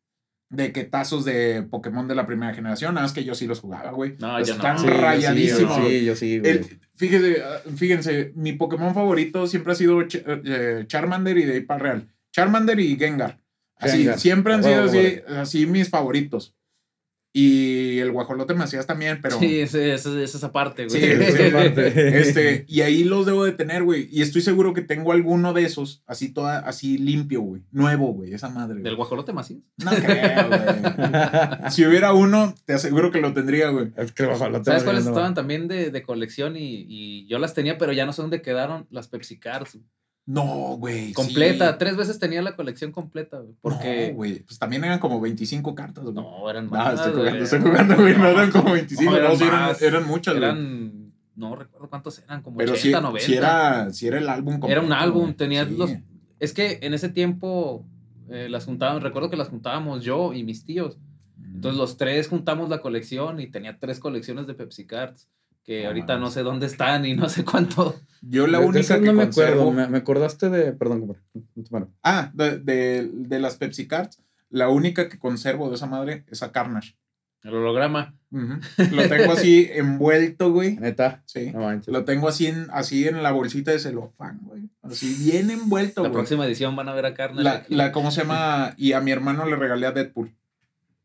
De 0.53 0.71
que 0.71 0.85
tazos 0.85 1.25
de 1.25 1.63
Pokémon 1.63 2.07
de 2.07 2.15
la 2.15 2.27
primera 2.27 2.53
generación. 2.53 2.93
Nada 2.95 3.07
más 3.07 3.13
que 3.15 3.25
yo 3.25 3.35
sí 3.35 3.47
los 3.47 3.61
jugaba, 3.61 3.91
güey. 3.93 4.17
No, 4.19 4.35
Pues 4.35 4.49
yo 4.49 4.55
no. 4.55 4.61
están 4.61 4.77
yo 4.77 4.83
sí, 4.83 4.89
rayadísimos. 5.01 5.77
yo 5.79 5.89
sí, 5.89 6.05
yo 6.05 6.15
sí, 6.17 6.39
güey. 6.41 6.51
El- 6.53 6.79
fíjese, 6.95 7.43
ah, 7.43 7.61
fíjense, 7.75 8.33
mi 8.37 8.53
Pokémon 8.53 8.95
favorito 8.95 9.47
siempre 9.47 9.73
ha 9.73 9.77
sido 9.77 9.99
Ch- 10.03 10.23
eh, 10.45 10.85
Charmander 10.87 11.39
y 11.39 11.45
de 11.45 11.55
ahí 11.55 11.61
para 11.63 11.81
real. 11.81 12.09
Charmander 12.33 12.79
y 12.81 12.97
Gengar. 12.99 13.41
Así, 13.77 13.99
Gengar. 13.99 14.19
siempre 14.21 14.53
han 14.53 14.63
sido 14.63 14.85
así, 14.85 15.21
así 15.39 15.67
mis 15.67 15.89
favoritos. 15.89 16.55
Y 17.35 17.99
el 18.01 18.13
guajolote 18.13 18.53
macías 18.53 18.87
también, 18.87 19.21
pero. 19.23 19.39
Sí, 19.39 19.61
ese- 19.61 19.95
es 19.95 20.05
esa 20.07 20.53
parte, 20.53 20.87
güey. 20.87 21.01
Sí, 21.01 21.07
esa 21.07 21.57
parte. 21.57 22.19
Este, 22.21 22.65
y 22.69 22.83
ahí 22.83 23.05
los 23.05 23.25
debo 23.25 23.45
de 23.47 23.53
tener, 23.53 23.85
güey. 23.85 24.07
Y 24.13 24.21
estoy 24.21 24.43
seguro 24.43 24.75
que 24.75 24.83
tengo 24.83 25.13
alguno 25.13 25.55
de 25.55 25.65
esos, 25.65 26.03
así 26.07 26.29
toda, 26.31 26.59
así 26.59 26.99
limpio, 26.99 27.41
güey. 27.41 27.63
Nuevo, 27.71 28.13
güey, 28.13 28.35
esa 28.35 28.51
madre. 28.51 28.75
güey. 28.75 28.85
¿Del 28.85 28.97
guajolote 28.97 29.33
Macías? 29.33 29.61
No 29.83 29.93
creo, 29.93 30.49
güey. 30.49 31.71
Si 31.71 31.87
hubiera 31.87 32.13
uno, 32.13 32.55
te 32.67 32.75
aseguro 32.75 33.11
que 33.11 33.23
lo 33.23 33.33
tendría, 33.33 33.71
güey. 33.71 33.93
Es 33.97 34.13
que 34.13 34.25
el 34.25 34.29
guajolote 34.29 34.65
¿Sabes 34.67 34.85
cuáles 34.85 35.05
no- 35.05 35.11
estaban 35.13 35.33
también 35.35 35.69
de, 35.69 35.91
de 35.91 36.03
colección 36.03 36.57
y, 36.59 36.85
y 36.87 37.27
yo 37.29 37.39
las 37.39 37.55
tenía, 37.55 37.79
pero 37.79 37.93
ya 37.95 38.05
no 38.05 38.13
sé 38.13 38.21
dónde 38.21 38.43
quedaron? 38.43 38.87
Las 38.91 39.09
Pepsi 39.09 39.39
Cards. 39.39 39.79
No, 40.25 40.77
güey. 40.79 41.13
Completa, 41.13 41.73
sí. 41.73 41.77
tres 41.79 41.97
veces 41.97 42.19
tenía 42.19 42.43
la 42.43 42.55
colección 42.55 42.93
completa, 42.93 43.39
güey. 43.41 43.55
Porque. 43.61 44.09
No, 44.11 44.15
güey. 44.17 44.41
Pues 44.45 44.59
también 44.59 44.85
eran 44.85 44.99
como 45.01 45.21
25 45.21 45.75
cartas, 45.75 46.05
güey. 46.05 46.15
No, 46.15 46.49
eran 46.49 46.67
No, 46.67 46.71
más. 46.71 46.95
estoy 46.95 47.13
jugando, 47.13 47.43
estoy 47.45 47.61
jugando, 47.61 47.97
güey. 47.97 48.17
No 48.17 48.29
eran 48.29 48.51
como 48.53 48.73
25, 48.73 49.11
No, 49.11 49.19
no, 49.19 49.73
eran 49.81 50.07
muchas, 50.07 50.35
güey. 50.35 50.45
Eran. 50.45 51.13
No 51.35 51.57
recuerdo 51.57 51.89
cuántos 51.89 52.19
eran, 52.21 52.43
como 52.43 52.59
Pero 52.59 52.73
80, 52.73 52.99
sí, 52.99 53.03
90. 53.03 53.27
sí 53.27 53.35
era, 53.35 53.91
sí 53.93 54.07
era 54.07 54.19
el 54.19 54.29
álbum 54.29 54.55
Era 54.55 54.81
un 54.81 54.89
completo, 54.89 54.95
álbum, 54.95 55.35
tenía 55.35 55.67
Sí. 55.67 55.75
los. 55.77 55.91
Es 56.39 56.53
que 56.53 56.79
en 56.83 56.95
ese 56.95 57.09
tiempo 57.09 57.85
eh, 58.31 58.49
las 58.49 58.65
juntábamos, 58.67 59.03
recuerdo 59.03 59.31
que 59.31 59.37
las 59.37 59.49
juntábamos 59.49 60.05
yo 60.05 60.33
y 60.35 60.45
mis 60.45 60.65
tíos. 60.65 60.99
Entonces 61.55 61.79
los 61.79 61.97
tres 61.97 62.29
juntamos 62.29 62.69
la 62.69 62.81
colección 62.81 63.41
y 63.41 63.49
tenía 63.51 63.79
tres 63.79 63.99
colecciones 63.99 64.47
de 64.47 64.55
Pepsi 64.55 64.87
Cards. 64.87 65.29
Que 65.65 65.83
No 65.83 65.89
ahorita 65.89 66.19
no 66.19 66.31
sé 66.31 66.43
dónde 66.43 66.67
están 66.67 67.07
y 67.07 67.15
no 67.15 67.29
sé 67.29 67.45
cuánto. 67.45 67.95
Yo 68.21 68.47
la 68.47 68.59
De- 68.61 68.67
única 68.67 68.99
que 69.01 69.07
no 69.07 69.13
me 69.13 69.25
conservo... 69.25 69.63
acuerdo. 69.63 69.73
Me, 69.73 69.89
me 69.89 69.99
acordaste 69.99 70.51
de. 70.51 70.73
Perdón. 70.73 71.17
Bueno, 71.71 71.89
Ah, 72.03 72.31
de, 72.35 72.59
de, 72.59 73.09
de 73.13 73.39
las 73.41 73.57
Pepsi 73.57 73.87
Cards, 73.87 74.23
la 74.51 74.69
única 74.69 75.09
que 75.09 75.19
conservo 75.19 75.69
de 75.69 75.77
esa 75.77 75.87
madre 75.87 76.25
es 76.31 76.43
a 76.43 76.53
Carnage. 76.53 76.97
El 77.45 77.55
holograma. 77.55 78.15
Lo 78.31 79.09
tengo 79.09 79.33
así 79.33 79.69
envuelto, 79.75 80.53
güey. 80.53 80.77
neta. 80.77 81.23
Sí. 81.27 81.51
No. 81.53 81.81
Lo 81.89 82.05
tengo 82.05 82.29
así 82.29 82.47
en, 82.47 82.69
así 82.73 83.09
en 83.09 83.21
la 83.23 83.33
bolsita 83.33 83.73
de 83.73 83.81
celofán, 83.81 84.39
güey. 84.43 84.63
Así 84.83 85.15
bien 85.25 85.51
envuelto, 85.51 86.03
La 86.05 86.09
güey. 86.09 86.19
próxima 86.19 86.47
edición 86.47 86.77
van 86.77 86.89
a 86.89 86.95
ver 86.95 87.07
a 87.07 87.15
Carnage. 87.15 87.43
La, 87.43 87.65
la, 87.69 87.91
¿cómo 87.93 88.11
se 88.13 88.21
llama? 88.23 88.75
Y 88.79 88.93
a 88.93 89.01
mi 89.01 89.11
hermano 89.11 89.45
le 89.47 89.57
regalé 89.57 89.87
a 89.87 89.93
Deadpool. 89.93 90.33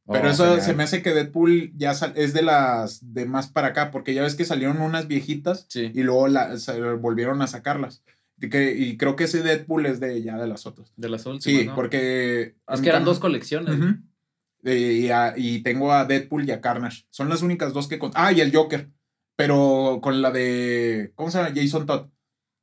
Pero 0.10 0.28
Oh, 0.28 0.32
eso 0.32 0.43
genial. 0.45 0.62
se 0.62 0.74
me 0.74 0.84
hace 0.84 1.01
que 1.01 1.14
Deadpool 1.14 1.74
ya 1.76 1.91
es 2.16 2.34
de 2.34 2.41
las 2.41 3.14
de 3.14 3.26
más 3.26 3.47
para 3.47 3.68
acá, 3.70 3.91
porque 3.91 4.14
ya 4.14 4.22
ves 4.24 4.36
que 4.36 4.45
salieron 4.45 4.82
unas 4.82 5.08
viejitas 5.08 5.66
Sí. 5.70 5.91
y 5.93 6.03
luego 6.03 6.28
la, 6.30 6.55
volvieron 6.99 7.41
a 7.41 7.47
sacarlas. 7.47 8.03
Y, 8.39 8.49
que, 8.49 8.74
y 8.76 8.97
creo 8.97 9.16
que 9.16 9.26
ese 9.26 9.41
Deadpool 9.43 9.86
es 9.86 9.99
de 9.99 10.22
ya 10.22 10.38
de 10.38 10.47
las 10.47 10.66
otras. 10.66 10.93
De 10.95 11.10
las 11.10 11.26
últimas. 11.26 11.43
Sí, 11.43 11.66
¿no? 11.68 11.76
porque... 11.76 12.55
Es 12.68 12.82
que 12.82 12.89
eran 12.89 13.03
dos 13.03 13.20
colecciones. 13.20 13.76
Y, 14.64 15.10
a- 15.10 15.34
y 15.38 15.62
tengo 15.64 15.91
a 15.93 16.05
Deadpool 16.05 16.47
y 16.47 16.51
a 16.51 16.62
Carnage. 16.62 17.05
Son 17.10 17.30
las 17.30 17.41
únicas 17.41 17.74
dos 17.74 17.88
que... 17.88 17.99
con- 17.99 18.12
Ah, 18.16 18.32
y 18.32 18.41
el 18.41 18.53
Joker. 18.55 18.89
Pero 19.36 19.99
con 20.01 20.22
la 20.22 20.32
de... 20.32 21.12
¿Cómo 21.16 21.30
se 21.32 21.38
llama? 21.38 21.53
Jason 21.55 21.86
Todd. 21.86 22.08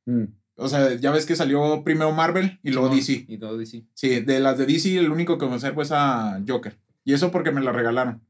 Mm. 0.05 0.23
O 0.57 0.67
sea, 0.69 0.93
ya 0.95 1.11
ves 1.11 1.25
que 1.25 1.35
salió 1.35 1.83
primero 1.83 2.11
Marvel 2.13 2.59
y 2.63 2.71
luego 2.71 2.89
DC. 2.89 3.25
Y 3.27 3.37
todo 3.37 3.57
DC. 3.57 3.83
Sí, 3.93 4.21
de 4.21 4.39
las 4.39 4.57
de 4.57 4.65
DC 4.65 4.97
el 4.97 5.11
único 5.11 5.37
que 5.37 5.47
conservo 5.47 5.81
es 5.81 5.91
a 5.91 6.41
Joker. 6.47 6.77
Y 7.05 7.13
eso 7.13 7.31
porque 7.31 7.51
me 7.51 7.61
la 7.61 7.71
regalaron. 7.71 8.21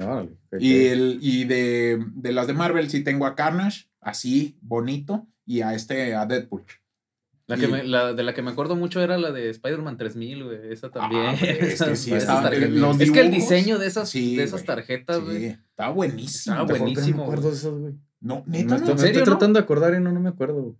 Órale, 0.00 0.30
qué 0.50 0.56
Y, 0.60 0.86
el, 0.86 1.18
y 1.20 1.44
de, 1.44 2.04
de 2.14 2.32
las 2.32 2.46
de 2.46 2.54
Marvel 2.54 2.88
sí 2.90 3.02
tengo 3.04 3.26
a 3.26 3.34
Carnage, 3.36 3.86
así, 4.00 4.56
bonito, 4.60 5.26
y 5.44 5.60
a 5.60 5.74
este, 5.74 6.14
a 6.14 6.24
Deadpool. 6.26 6.64
La 7.48 7.56
Y- 7.56 7.60
que 7.60 7.68
me- 7.68 7.82
la, 7.84 8.12
de 8.12 8.22
la 8.22 8.34
que 8.34 8.42
me 8.42 8.50
acuerdo 8.50 8.76
mucho 8.76 9.00
era 9.02 9.16
la 9.18 9.32
de 9.32 9.48
Spider-Man 9.50 9.96
3000, 9.96 10.44
güey. 10.44 10.58
Esa 10.72 10.90
también. 10.90 11.22
Ah, 11.26 11.36
güey, 11.38 11.50
es 11.50 11.82
que 11.82 11.96
sí, 11.96 12.12
Esas 12.14 12.44
los 12.70 13.00
es 13.00 13.10
que 13.10 13.20
el 13.20 13.30
diseño 13.30 13.78
de 13.78 13.86
esas, 13.86 14.08
sí, 14.10 14.36
de 14.36 14.42
esas 14.44 14.60
güey. 14.60 14.66
tarjetas, 14.66 15.20
güey. 15.20 15.38
Sí, 15.38 15.44
está 15.46 15.88
buenísimo. 15.88 16.66
Que 16.66 16.72
buenísimo, 16.78 17.08
No 17.10 17.16
me 17.16 17.22
acuerdo 17.24 17.48
de 17.50 17.56
esos, 17.56 17.78
güey. 17.80 17.94
No, 18.20 18.42
Me 18.46 18.58
neta, 18.62 18.76
estoy, 18.76 18.88
no. 18.90 18.94
me 18.94 19.00
serio, 19.00 19.18
estoy 19.20 19.32
no? 19.32 19.38
tratando 19.38 19.58
de 19.58 19.64
acordar 19.64 19.94
y 19.94 20.00
no, 20.00 20.12
no 20.12 20.20
me 20.20 20.28
acuerdo. 20.28 20.76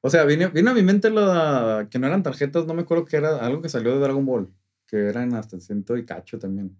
O 0.00 0.10
sea, 0.10 0.24
vino, 0.24 0.50
vino 0.50 0.70
a 0.70 0.74
mi 0.74 0.82
mente 0.82 1.10
la 1.10 1.86
que 1.90 1.98
no 1.98 2.06
eran 2.06 2.22
tarjetas, 2.22 2.66
no 2.66 2.74
me 2.74 2.82
acuerdo 2.82 3.04
que 3.04 3.16
era 3.16 3.36
algo 3.38 3.62
que 3.62 3.68
salió 3.68 3.92
de 3.92 4.00
Dragon 4.00 4.24
Ball, 4.26 4.48
que 4.88 5.08
eran 5.08 5.34
hasta 5.34 5.60
ciento 5.60 5.96
y 5.96 6.04
cacho 6.04 6.38
también. 6.40 6.76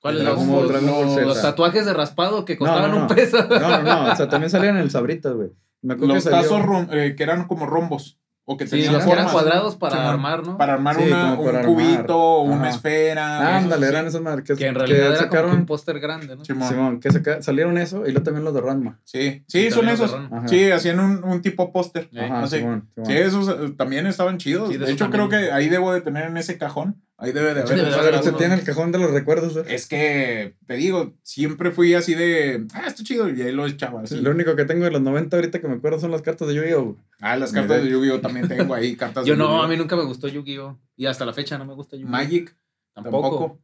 ¿Cuáles 0.00 0.22
Dragon 0.22 0.46
los, 0.50 0.70
los- 0.82 1.16
los- 1.22 1.42
tatuajes 1.42 1.84
de 1.86 1.92
raspado 1.94 2.44
que 2.44 2.56
costaban 2.56 2.90
no, 2.90 2.96
no. 2.96 3.02
un 3.02 3.08
peso? 3.08 3.38
No, 3.48 3.58
no, 3.58 3.82
no, 3.82 4.12
o 4.12 4.16
sea, 4.16 4.28
también 4.28 4.50
salían 4.50 4.76
en 4.76 4.82
el 4.82 4.90
Sabritas, 4.90 5.32
güey. 5.34 5.50
Me 5.82 5.94
acuerdo 5.94 6.14
Los 6.14 6.24
que 6.24 6.30
tazos 6.30 6.62
rom- 6.62 6.88
eh, 6.92 7.14
que 7.16 7.22
eran 7.22 7.46
como 7.46 7.66
rombos. 7.66 8.18
O 8.46 8.58
que 8.58 8.66
Sí, 8.66 8.72
tenían 8.72 8.92
los 8.92 9.04
que 9.04 9.10
eran 9.10 9.24
formas, 9.28 9.42
cuadrados 9.42 9.76
para 9.76 10.10
armar, 10.10 10.46
¿no? 10.46 10.58
Para 10.58 10.74
armar 10.74 10.96
Sí, 10.96 11.04
una, 11.06 11.34
como 11.34 11.48
un 11.48 11.62
cubito 11.64 12.18
o 12.18 12.42
una 12.42 12.56
Ajá. 12.66 12.68
esfera. 12.76 13.38
Ah, 13.38 13.56
ándale, 13.56 13.86
eran 13.86 14.06
esas 14.06 14.20
madres 14.20 14.44
que, 14.44 14.54
que 14.54 14.66
en 14.66 14.74
que 14.74 14.78
realidad 14.80 15.06
era 15.12 15.16
sacaron. 15.16 15.48
como 15.48 15.60
un 15.62 15.66
póster 15.66 15.98
grande, 15.98 16.36
¿no? 16.36 16.44
Simón. 16.44 16.68
Simón, 16.68 17.00
que 17.00 17.10
saca- 17.10 17.40
salieron 17.40 17.78
eso 17.78 18.02
y 18.06 18.10
luego 18.10 18.22
también 18.22 18.44
los 18.44 18.52
de 18.52 18.60
Ranma. 18.60 19.00
Sí, 19.04 19.42
Sí, 19.48 19.70
son 19.70 19.88
esos. 19.88 20.14
Sí, 20.44 20.70
hacían 20.70 21.00
un, 21.00 21.24
un 21.24 21.40
tipo 21.40 21.72
póster. 21.72 22.10
Ajá, 22.14 22.42
no 22.42 22.46
sé. 22.46 22.58
Simón, 22.58 22.90
Simón. 22.94 23.06
Sí, 23.10 23.16
esos 23.16 23.48
eh, 23.48 23.72
también 23.78 24.06
estaban 24.06 24.36
chidos. 24.36 24.68
Sí, 24.68 24.74
de 24.74 24.80
de 24.80 24.84
esos 24.92 24.94
hecho, 25.00 25.10
creo 25.10 25.30
que 25.30 25.50
ahí 25.50 25.70
debo 25.70 25.94
de 25.94 26.02
tener 26.02 26.26
en 26.26 26.36
ese 26.36 26.58
cajón. 26.58 27.02
Ahí 27.16 27.32
debe 27.32 27.54
de 27.54 27.60
haber. 27.60 27.76
Debe 27.76 27.90
de 27.90 27.94
haber 27.94 28.36
tiene 28.36 28.54
el 28.54 28.64
cajón 28.64 28.90
de 28.90 28.98
los 28.98 29.12
recuerdos. 29.12 29.56
¿eh? 29.56 29.64
Es 29.68 29.86
que, 29.86 30.56
te 30.66 30.74
digo, 30.74 31.14
siempre 31.22 31.70
fui 31.70 31.94
así 31.94 32.14
de, 32.14 32.66
ah, 32.74 32.84
está 32.86 33.04
chido, 33.04 33.28
y 33.30 33.40
ahí 33.40 33.52
lo 33.52 33.66
echaba 33.66 34.02
así. 34.02 34.20
Lo 34.20 34.32
único 34.32 34.56
que 34.56 34.64
tengo 34.64 34.84
de 34.84 34.90
los 34.90 35.00
90 35.00 35.36
ahorita 35.36 35.60
que 35.60 35.68
me 35.68 35.74
acuerdo 35.76 36.00
son 36.00 36.10
las 36.10 36.22
cartas 36.22 36.48
de 36.48 36.54
Yu-Gi-Oh! 36.54 36.96
Ah, 37.20 37.36
las 37.36 37.52
cartas 37.52 37.84
de 37.84 37.90
Yu-Gi-Oh! 37.90 38.20
también 38.20 38.48
tengo 38.48 38.74
ahí, 38.74 38.96
cartas 38.96 39.24
Yo 39.26 39.34
de 39.34 39.38
no, 39.38 39.62
a 39.62 39.68
mí 39.68 39.76
nunca 39.76 39.94
me 39.94 40.04
gustó 40.04 40.26
Yu-Gi-Oh! 40.26 40.80
Y 40.96 41.06
hasta 41.06 41.24
la 41.24 41.32
fecha 41.32 41.56
no 41.56 41.64
me 41.64 41.74
gusta 41.74 41.96
Yu-Gi-Oh! 41.96 42.10
Magic, 42.10 42.56
Tampoco. 42.94 43.22
tampoco. 43.22 43.60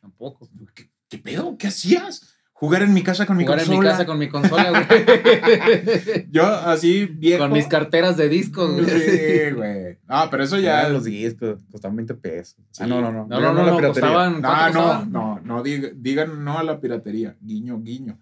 Tampoco. 0.00 0.48
¿Qué, 0.74 0.90
qué 1.08 1.18
pedo? 1.18 1.56
¿Qué 1.58 1.68
hacías? 1.68 2.33
Jugar 2.64 2.82
en 2.82 2.94
mi 2.94 3.02
casa 3.02 3.26
con 3.26 3.36
mi 3.36 3.44
Jugar 3.44 3.58
en 3.60 3.66
consola. 3.66 3.80
mi 3.82 3.90
casa 3.92 4.06
con 4.06 4.18
mi 4.18 4.28
consola, 4.28 4.70
güey. 4.70 6.26
Yo 6.30 6.44
así, 6.46 7.06
viejo. 7.06 7.42
con 7.44 7.52
mis 7.52 7.66
carteras 7.66 8.16
de 8.16 8.28
discos, 8.28 8.72
güey. 8.72 8.86
Sí, 8.86 9.50
güey. 9.54 9.98
Ah, 10.08 10.28
pero 10.30 10.44
eso 10.44 10.58
ya. 10.58 10.88
Los 10.88 11.04
discos 11.04 11.58
costaban 11.70 11.96
20 11.96 12.14
pesos. 12.14 12.56
Sí. 12.70 12.82
Ah, 12.82 12.86
no, 12.86 13.00
no, 13.00 13.12
no. 13.12 13.26
No, 13.26 13.40
no, 13.40 13.52
no, 13.52 13.80
no, 13.80 13.86
costaban. 13.88 14.40
No, 14.40 14.48
¿cuánto 14.48 14.78
no, 14.78 14.84
costaban? 14.84 15.12
no, 15.12 15.40
no, 15.44 15.62
diga- 15.62 15.92
digan 15.94 16.44
no 16.44 16.58
a 16.58 16.62
la 16.62 16.80
piratería. 16.80 17.36
Guiño, 17.40 17.80
guiño. 17.82 18.18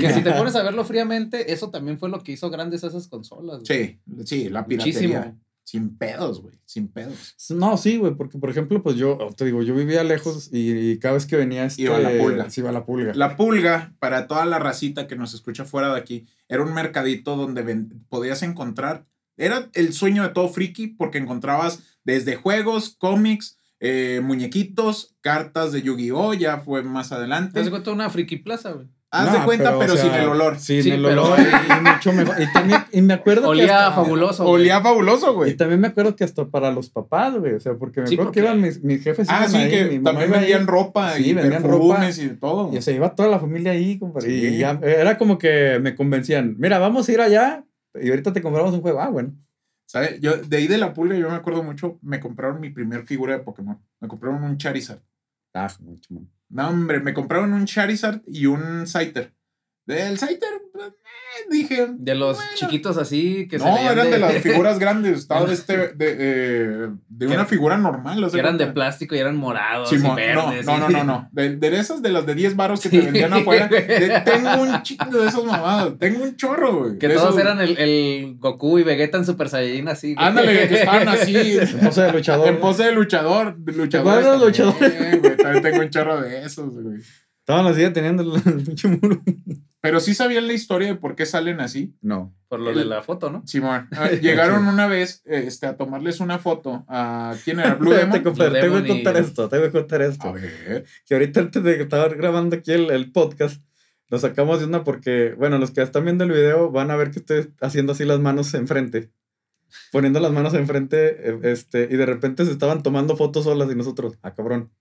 Que 0.00 0.10
si 0.12 0.22
te 0.22 0.32
pones 0.38 0.56
a 0.56 0.62
verlo 0.62 0.84
fríamente, 0.84 1.52
eso 1.52 1.70
también 1.70 1.98
fue 1.98 2.08
lo 2.08 2.20
que 2.20 2.32
hizo 2.32 2.50
grandes 2.50 2.82
esas 2.82 3.08
consolas. 3.08 3.60
güey. 3.60 3.66
Sí, 3.66 4.00
sí, 4.24 4.48
la 4.48 4.66
piratería. 4.66 5.20
Muchísimo. 5.20 5.40
Sin 5.66 5.96
pedos, 5.98 6.40
güey. 6.42 6.54
Sin 6.64 6.86
pedos. 6.86 7.34
No, 7.50 7.76
sí, 7.76 7.96
güey, 7.96 8.14
porque 8.14 8.38
por 8.38 8.50
ejemplo, 8.50 8.84
pues 8.84 8.94
yo, 8.94 9.18
te 9.36 9.44
digo, 9.46 9.64
yo 9.64 9.74
vivía 9.74 10.04
lejos 10.04 10.48
y, 10.52 10.70
y 10.92 10.98
cada 11.00 11.14
vez 11.14 11.26
que 11.26 11.34
venía 11.34 11.64
este... 11.64 11.82
Iba 11.82 11.98
la 11.98 12.16
pulga. 12.16 12.48
Sí, 12.50 12.60
iba 12.60 12.70
la 12.70 12.86
pulga. 12.86 13.12
La 13.14 13.36
pulga, 13.36 13.92
para 13.98 14.28
toda 14.28 14.46
la 14.46 14.60
racita 14.60 15.08
que 15.08 15.16
nos 15.16 15.34
escucha 15.34 15.64
fuera 15.64 15.92
de 15.92 15.98
aquí, 15.98 16.26
era 16.48 16.62
un 16.62 16.72
mercadito 16.72 17.34
donde 17.34 17.62
ven- 17.62 18.04
podías 18.08 18.44
encontrar. 18.44 19.06
Era 19.36 19.68
el 19.74 19.92
sueño 19.92 20.22
de 20.22 20.28
todo 20.28 20.48
friki 20.48 20.86
porque 20.86 21.18
encontrabas 21.18 21.80
desde 22.04 22.36
juegos, 22.36 22.94
cómics, 22.96 23.58
eh, 23.80 24.20
muñequitos, 24.22 25.16
cartas 25.20 25.72
de 25.72 25.82
Yu-Gi-Oh! 25.82 26.34
Ya 26.34 26.58
fue 26.60 26.84
más 26.84 27.08
Te 27.08 27.16
adelante. 27.16 27.58
das 27.58 27.70
cuenta 27.70 27.90
una 27.90 28.08
friki 28.08 28.36
plaza, 28.36 28.70
güey. 28.70 28.86
Haz 29.12 29.32
de 29.32 29.38
cuenta, 29.44 29.78
pero, 29.78 29.94
o 29.94 29.96
sea, 29.96 30.04
sin 30.04 30.14
el 30.20 30.28
olor. 30.28 30.58
Sin 30.58 30.82
Sí, 30.82 30.90
el 30.90 31.02
pero- 31.02 31.24
olor 31.24 31.38
y, 31.38 31.42
y 31.72 31.80
mucho 31.94 32.12
mejor. 32.12 32.42
Y, 32.42 32.52
también, 32.52 32.80
y 32.92 33.02
me 33.02 33.14
acuerdo 33.14 33.42
que 33.42 33.48
Olía 33.48 33.86
hasta- 33.88 34.02
fabuloso. 34.02 34.42
güey. 34.44 34.54
Olía 34.62 34.80
fabuloso, 34.80 35.30
Y 35.30 35.34
güey. 35.34 35.56
también 35.56 35.80
me 35.80 35.86
acuerdo 35.88 36.16
que 36.16 36.24
hasta 36.24 36.44
para 36.46 36.70
los 36.72 36.90
papás, 36.90 37.34
güey. 37.38 37.54
O 37.54 37.60
sea, 37.60 37.74
porque 37.74 38.00
me 38.00 38.08
Sí, 38.08 38.14
acuerdo 38.14 38.32
que 38.32 38.40
iban 38.40 38.60
mis, 38.60 38.82
mis 38.82 39.02
jefes. 39.02 39.28
Ah, 39.30 39.46
sí, 39.48 39.56
ahí, 39.56 39.70
que 39.70 39.84
mi 39.84 40.02
también 40.02 40.30
vendían 40.30 40.66
ropa 40.66 41.12
Sí, 41.14 41.30
y 41.30 41.34
vendían 41.34 41.62
perfumes 41.62 42.18
y 42.18 42.28
todo. 42.30 42.76
Y 42.76 42.82
se 42.82 42.92
iba 42.94 43.14
toda 43.14 43.28
la 43.28 43.38
familia 43.38 43.72
ahí, 43.72 43.98
compadre. 43.98 44.28
Sí. 44.28 44.46
Y 44.48 44.58
ya, 44.58 44.78
era 44.82 45.16
como 45.16 45.38
que 45.38 45.78
me 45.80 45.94
convencían, 45.94 46.56
mira, 46.58 46.78
vamos 46.78 47.08
a 47.08 47.12
ir 47.12 47.20
allá 47.20 47.64
y 47.94 48.10
ahorita 48.10 48.32
te 48.32 48.42
compramos 48.42 48.74
un 48.74 48.82
juego. 48.82 49.00
Ah, 49.00 49.08
bueno. 49.08 49.34
¿Sabes? 49.88 50.20
Yo, 50.20 50.36
de 50.36 50.56
ahí 50.56 50.66
de 50.66 50.78
la 50.78 50.92
pulga, 50.92 51.14
yo 51.16 51.30
me 51.30 51.36
acuerdo 51.36 51.62
mucho, 51.62 51.98
me 52.02 52.18
compraron 52.18 52.60
mi 52.60 52.70
primer 52.70 53.04
figura 53.04 53.34
de 53.38 53.44
Pokémon. 53.44 53.78
Me 54.00 54.08
compraron 54.08 54.42
un 54.42 54.58
Charizard. 54.58 54.98
Ah, 55.54 55.68
mucho, 55.80 56.12
man. 56.12 56.28
No, 56.48 56.68
hombre, 56.68 57.00
me 57.00 57.14
compraron 57.14 57.52
un 57.52 57.66
Charizard 57.66 58.22
y 58.26 58.46
un 58.46 58.86
Scyther. 58.86 59.34
Del 59.84 60.18
Scyther, 60.18 60.62
dije. 61.50 61.88
De 61.96 62.14
los 62.14 62.36
Bueno. 62.36 62.50
chiquitos 62.54 62.96
así 62.96 63.48
que 63.48 63.58
no, 63.58 63.76
eran 63.78 64.10
de... 64.10 64.18
las 64.18 64.32
figuras 64.42 64.78
grandes. 64.78 65.18
Estaba 65.18 65.46
de 65.46 65.54
este. 65.54 65.76
De, 65.94 66.16
eh, 66.18 66.88
de 67.08 67.26
una 67.26 67.44
figura 67.46 67.76
normal. 67.76 68.22
o 68.22 68.28
sea, 68.28 68.36
que 68.36 68.40
eran 68.40 68.58
de 68.58 68.66
plástico 68.68 69.14
y 69.14 69.18
eran 69.18 69.36
morados 69.36 69.92
y 69.92 69.98
verdes. 69.98 70.66
no, 70.66 70.78
no, 70.78 70.88
no, 70.88 70.98
no, 70.98 71.04
no. 71.04 71.28
De, 71.32 71.56
de 71.56 71.76
esas 71.78 72.02
de 72.02 72.10
las 72.10 72.26
de 72.26 72.34
10 72.34 72.56
baros 72.56 72.80
que 72.80 72.88
te 72.88 72.98
Sí. 72.98 73.04
vendían 73.04 73.32
afuera. 73.32 73.66
de- 73.68 74.22
tengo 74.24 74.62
un 74.62 74.82
chingo 74.82 75.18
de 75.18 75.28
esos 75.28 75.44
mamados. 75.44 75.98
Tengo 75.98 76.22
un 76.24 76.36
chorro, 76.36 76.78
güey. 76.80 76.98
Que 76.98 77.08
de 77.08 77.14
todos 77.14 77.30
esos- 77.30 77.40
eran 77.40 77.60
el, 77.60 77.76
el 77.78 78.36
Goku 78.38 78.78
y 78.78 78.82
Vegeta 78.82 79.18
en 79.18 79.24
Super 79.24 79.48
Saiyajin 79.48 79.88
así. 79.88 80.14
güey. 80.14 80.26
Ándale, 80.26 80.68
que 80.68 80.74
estaban 80.74 81.08
así. 81.08 81.36
O 81.88 81.92
sea, 81.92 82.04
de 82.06 82.12
luchador. 82.12 82.48
En 82.48 82.58
pose 82.58 82.84
de 82.84 82.92
luchador. 82.92 83.56
también, 83.56 85.20
güey, 85.20 85.36
También 85.36 85.62
tengo 85.62 85.80
un 85.80 85.90
chorro 85.90 86.20
de 86.20 86.44
esos, 86.44 86.72
güey. 86.82 86.98
Estaban 87.46 87.66
así 87.66 87.88
teniendo 87.92 88.22
el, 88.44 88.62
pinche 88.64 88.88
muro. 88.88 89.22
Pero 89.80 90.00
sí 90.00 90.14
sabían 90.14 90.48
la 90.48 90.52
historia 90.52 90.88
de 90.88 90.94
por 90.96 91.14
qué 91.14 91.26
salen 91.26 91.60
así. 91.60 91.94
No. 92.00 92.34
Por 92.48 92.58
lo 92.58 92.74
de 92.74 92.84
la 92.84 93.02
foto, 93.04 93.30
¿no? 93.30 93.46
Simón. 93.46 93.86
Ah, 93.92 94.10
Llegaron 94.10 94.66
una 94.68 94.88
vez 94.88 95.22
este, 95.26 95.66
a 95.66 95.76
tomarles 95.76 96.18
una 96.18 96.40
foto 96.40 96.84
a. 96.88 97.36
¿Quién 97.44 97.60
era? 97.60 97.74
Blue 97.76 97.92
Demon. 97.92 98.20
compadre, 98.24 98.60
te 98.62 98.68
voy 98.68 98.82
a 98.82 98.84
y- 98.84 98.88
contar 98.88 99.16
esto, 99.16 99.48
te 99.48 99.58
voy 99.58 99.68
a 99.68 99.70
contar 99.70 100.02
A 100.02 100.06
esto. 100.06 100.32
ver. 100.32 100.84
Que 101.06 101.14
ahorita 101.14 101.38
antes 101.40 101.62
de 101.62 101.76
que 101.76 101.82
estaba 101.84 102.08
grabando 102.08 102.56
aquí 102.56 102.72
el, 102.72 102.90
el 102.90 103.12
podcast, 103.12 103.62
lo 104.08 104.18
sacamos 104.18 104.58
de 104.58 104.66
una 104.66 104.82
porque, 104.82 105.34
bueno, 105.38 105.58
los 105.58 105.70
que 105.70 105.82
están 105.82 106.02
viendo 106.04 106.24
el 106.24 106.32
video 106.32 106.72
van 106.72 106.90
a 106.90 106.96
ver 106.96 107.12
que 107.12 107.20
estoy 107.20 107.52
haciendo 107.60 107.92
así 107.92 108.04
las 108.04 108.18
manos 108.18 108.52
enfrente. 108.54 109.12
Poniendo 109.92 110.18
las 110.18 110.32
manos 110.32 110.54
enfrente, 110.54 111.30
eh, 111.30 111.38
este, 111.44 111.86
y 111.88 111.96
de 111.96 112.06
repente 112.06 112.44
se 112.44 112.50
estaban 112.50 112.82
tomando 112.82 113.16
fotos 113.16 113.44
solas 113.44 113.70
y 113.70 113.76
nosotros, 113.76 114.18
ah, 114.22 114.34
cabrón. 114.34 114.72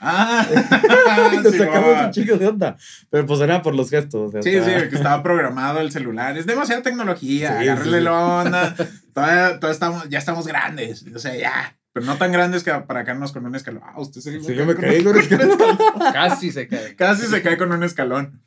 Ah, 0.00 0.46
nos 1.42 1.54
sacamos 1.56 1.88
Simón. 1.90 2.04
un 2.06 2.10
chico 2.10 2.36
de 2.36 2.46
onda. 2.48 2.76
Pero 3.10 3.26
pues 3.26 3.40
era 3.40 3.62
por 3.62 3.74
los 3.74 3.90
gestos. 3.90 4.28
o 4.28 4.30
sea, 4.32 4.42
Sí, 4.42 4.50
sí, 4.50 4.56
estaba- 4.56 4.88
que 4.88 4.96
estaba 4.96 5.22
programado 5.22 5.80
el 5.80 5.90
celular. 5.92 6.36
Es 6.36 6.46
demasiada 6.46 6.82
tecnología. 6.82 7.58
Sí, 7.60 7.68
agárrele 7.68 7.98
sí. 7.98 8.04
la 8.04 8.12
onda. 8.14 8.74
Todavía, 9.14 9.60
todavía 9.60 9.70
estamos, 9.72 10.08
ya 10.08 10.18
estamos 10.18 10.46
grandes. 10.46 11.04
O 11.14 11.18
sea, 11.18 11.36
ya. 11.36 11.76
Pero 11.92 12.06
no 12.06 12.16
tan 12.16 12.32
grandes 12.32 12.64
que 12.64 12.72
para 12.72 13.04
caernos 13.04 13.30
con 13.32 13.46
un 13.46 13.54
escalón. 13.54 13.82
Ah, 13.84 13.94
usted 14.00 14.20
se 14.20 14.40
Sí, 14.40 14.54
yo 14.54 14.66
me 14.66 14.74
caí, 14.74 15.02
güey, 15.02 15.20
es 15.20 15.28
que- 15.28 15.38
Casi 16.12 16.50
se 16.50 16.66
cae. 16.68 16.96
Casi 16.96 17.26
se 17.26 17.40
cae 17.40 17.56
con 17.56 17.70
un 17.72 17.82
escalón. 17.84 18.42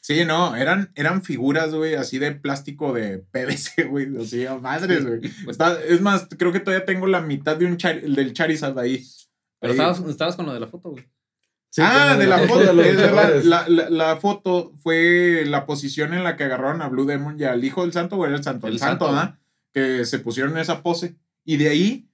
Sí, 0.00 0.24
no, 0.24 0.56
eran, 0.56 0.90
eran 0.96 1.22
figuras, 1.22 1.72
güey, 1.72 1.94
así 1.94 2.18
de 2.18 2.32
plástico 2.32 2.92
de 2.92 3.18
PVC, 3.18 3.84
güey. 3.84 4.08
Así, 4.20 4.44
a 4.44 4.56
madres, 4.56 5.06
güey. 5.06 5.20
Está- 5.48 5.78
es 5.80 6.00
más, 6.00 6.26
creo 6.38 6.52
que 6.52 6.58
todavía 6.60 6.84
tengo 6.84 7.06
la 7.06 7.20
mitad 7.20 7.56
de 7.56 7.66
un 7.66 7.76
Char- 7.76 8.02
del 8.02 8.32
Charizard 8.32 8.78
ahí. 8.78 9.06
Pero 9.62 9.72
estabas, 9.72 10.00
estabas 10.00 10.36
con 10.36 10.44
lo 10.44 10.52
de 10.52 10.60
la 10.60 10.66
foto, 10.66 10.90
güey. 10.90 11.04
Sí, 11.70 11.80
ah, 11.82 12.16
de 12.18 12.26
la 12.26 12.36
foto 12.40 12.52
foto. 12.60 12.66
de 12.66 12.74
los 12.74 12.86
es 12.86 13.44
la, 13.46 13.66
la- 13.66 13.88
la 13.88 14.16
foto 14.18 14.72
fue 14.82 15.44
la 15.46 15.64
posición 15.64 16.12
en 16.12 16.22
la 16.22 16.36
que 16.36 16.44
agarraron 16.44 16.82
a 16.82 16.88
Blue 16.88 17.06
Demon 17.06 17.40
y 17.40 17.44
al 17.44 17.64
hijo 17.64 17.80
del 17.80 17.94
santo, 17.94 18.16
o 18.16 18.26
era 18.26 18.36
el 18.36 18.44
santo, 18.44 18.66
el, 18.66 18.74
El 18.74 18.78
santo, 18.78 19.06
santo. 19.06 19.18
¿verdad? 19.18 19.38
Que 19.72 20.04
se 20.04 20.18
pusieron 20.18 20.52
en 20.52 20.58
esa 20.58 20.82
pose. 20.82 21.16
Y 21.46 21.56
de 21.56 21.68
ahí, 21.70 22.08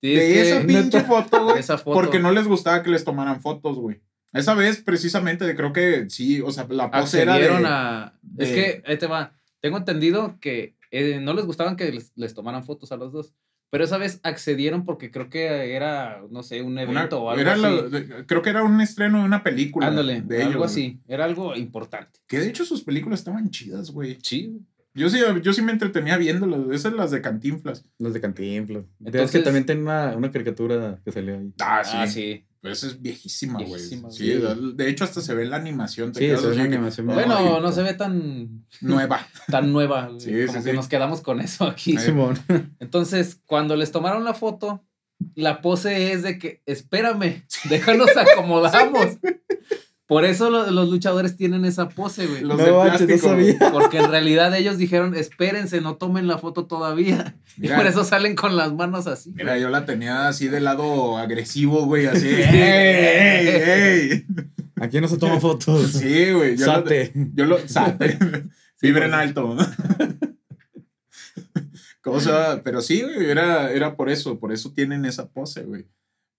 Sí, 0.00 0.14
de 0.14 0.40
es 0.40 0.46
esa 0.48 0.60
que 0.60 0.66
pinche 0.66 1.00
foto, 1.02 1.44
güey, 1.44 1.58
esa 1.58 1.78
foto 1.78 1.94
porque 1.94 2.18
no 2.20 2.30
les 2.32 2.46
gustaba 2.46 2.82
que 2.82 2.90
les 2.90 3.02
tomaran 3.04 3.40
fotos, 3.40 3.76
güey. 3.76 4.00
Esa 4.32 4.54
vez, 4.54 4.80
precisamente, 4.80 5.52
creo 5.56 5.72
que 5.72 6.08
sí, 6.08 6.40
o 6.40 6.50
sea, 6.52 6.66
la 6.70 6.90
pose 6.90 7.22
era 7.22 7.36
de... 7.38 7.48
a... 7.66 8.14
Es 8.38 8.50
que, 8.50 8.82
ahí 8.86 8.96
te 8.98 9.06
va. 9.06 9.32
Tengo 9.60 9.76
entendido 9.78 10.38
que 10.40 10.74
eh, 10.90 11.20
no 11.20 11.34
les 11.34 11.44
gustaban 11.44 11.76
que 11.76 11.90
les, 11.92 12.12
les 12.16 12.34
tomaran 12.34 12.64
fotos 12.64 12.90
a 12.92 12.96
los 12.96 13.12
dos. 13.12 13.34
Pero 13.72 13.84
esa 13.84 13.96
vez 13.96 14.20
accedieron 14.22 14.84
porque 14.84 15.10
creo 15.10 15.30
que 15.30 15.74
era, 15.74 16.20
no 16.30 16.42
sé, 16.42 16.60
un 16.60 16.72
una- 16.72 16.82
evento 16.82 17.22
o 17.22 17.30
algo 17.30 17.40
era 17.40 17.52
así. 17.54 17.62
la- 17.62 17.82
de- 17.88 18.26
creo 18.26 18.42
que 18.42 18.50
era 18.50 18.62
un 18.64 18.78
estreno 18.82 19.20
de 19.20 19.24
una 19.24 19.42
película. 19.42 19.86
Ándale, 19.86 20.20
de 20.20 20.36
algo 20.42 20.50
ellos, 20.50 20.56
güey. 20.58 20.66
así. 20.66 21.00
Era 21.08 21.24
algo 21.24 21.56
importante. 21.56 22.20
Que 22.26 22.38
de 22.38 22.48
hecho 22.50 22.66
sus 22.66 22.82
películas 22.84 23.20
estaban 23.20 23.48
chidas, 23.48 23.90
güey. 23.90 24.18
Sí. 24.22 24.58
Yo 24.94 25.08
sí, 25.08 25.18
yo 25.42 25.52
sí 25.52 25.62
me 25.62 25.72
entretenía 25.72 26.16
viéndolas. 26.18 26.60
Esas 26.70 26.92
las 26.92 27.10
de 27.10 27.22
Cantinflas. 27.22 27.84
Los 27.98 28.12
de 28.12 28.20
Cantinflas. 28.20 28.84
es 28.84 28.90
que 29.12 29.18
Entonces- 29.18 29.44
también 29.44 29.64
tiene 29.66 29.82
una, 29.82 30.14
una 30.16 30.30
caricatura 30.30 31.00
que 31.04 31.12
salió 31.12 31.34
ahí. 31.38 31.52
Ah, 31.60 31.80
Ah, 31.84 32.06
sí. 32.06 32.12
sí. 32.12 32.46
Pero 32.60 32.74
esa 32.74 32.86
es 32.86 33.02
viejísima, 33.02 33.54
güey. 33.54 33.66
Viejísima, 33.66 34.10
Sí, 34.12 34.34
de 34.74 34.88
hecho, 34.88 35.02
hasta 35.02 35.20
se 35.20 35.34
ve 35.34 35.44
la 35.46 35.56
animación. 35.56 36.12
Te 36.12 36.20
Sí, 36.20 36.40
se 36.40 36.46
ve 36.48 36.70
que, 36.70 37.02
Bueno, 37.02 37.56
no 37.56 37.62
pues. 37.62 37.74
se 37.74 37.82
ve 37.82 37.94
tan, 37.94 38.64
Nueva. 38.80 39.26
tan 39.48 39.72
nueva. 39.72 40.10
Sí, 40.18 40.30
como 40.46 40.58
sí, 40.58 40.64
que 40.64 40.70
sí. 40.70 40.76
nos 40.76 40.86
quedamos 40.86 41.22
con 41.22 41.40
eso 41.40 41.64
aquí. 41.64 41.92
Sí. 41.98 42.04
Simón. 42.06 42.38
Entonces, 42.78 43.40
cuando 43.46 43.74
les 43.74 43.90
tomaron 43.90 44.22
la 44.22 44.34
foto, 44.34 44.84
la 45.34 45.60
pose 45.60 46.12
es 46.12 46.22
de 46.22 46.38
que, 46.38 46.62
espérame, 46.66 47.42
déjanos 47.68 48.10
acomodamos. 48.16 49.06
Por 50.12 50.24
eso 50.24 50.50
lo- 50.50 50.70
los 50.70 50.88
luchadores 50.90 51.36
tienen 51.36 51.64
esa 51.64 51.88
pose, 51.88 52.26
güey. 52.26 52.42
Los 52.42 52.58
No 52.58 52.64
de 52.64 52.70
no 52.70 52.82
plástico. 52.82 53.18
sabía. 53.28 53.58
Porque 53.72 53.98
en 53.98 54.10
realidad 54.10 54.54
ellos 54.56 54.78
dijeron, 54.78 55.14
espérense, 55.14 55.80
no 55.80 55.96
tomen 55.96 56.26
la 56.26 56.38
foto 56.38 56.66
todavía. 56.66 57.36
Mira, 57.56 57.74
y 57.74 57.78
por 57.78 57.86
eso 57.86 58.04
salen 58.04 58.34
con 58.36 58.56
las 58.56 58.72
manos 58.74 59.06
así. 59.06 59.32
mira, 59.34 59.58
yo 59.58 59.68
la 59.70 59.84
tenía 59.84 60.28
así 60.28 60.48
de 60.48 60.60
lado 60.60 61.18
agresivo, 61.18 61.86
güey. 61.86 62.06
Así. 62.06 62.28
¡Ey, 62.28 63.48
ey, 63.48 63.62
ey! 64.12 64.26
Aquí 64.80 65.00
no 65.00 65.08
se 65.08 65.16
toman 65.18 65.40
fotos. 65.40 65.92
Sí, 65.92 66.30
güey. 66.32 66.56
Yo 66.56 66.66
lo, 66.66 66.72
Sate. 66.72 67.12
yo 67.34 67.44
lo. 67.46 67.68
Sate. 67.68 68.18
Vibra 68.82 69.06
en 69.06 69.14
alto. 69.14 69.56
¿Cómo 72.02 72.18
se 72.20 72.30
llama? 72.30 72.62
Pero 72.64 72.80
sí, 72.80 73.02
güey, 73.02 73.30
era, 73.30 73.70
era 73.70 73.96
por 73.96 74.10
eso, 74.10 74.38
por 74.40 74.52
eso 74.52 74.72
tienen 74.72 75.04
esa 75.04 75.28
pose, 75.28 75.62
güey. 75.62 75.86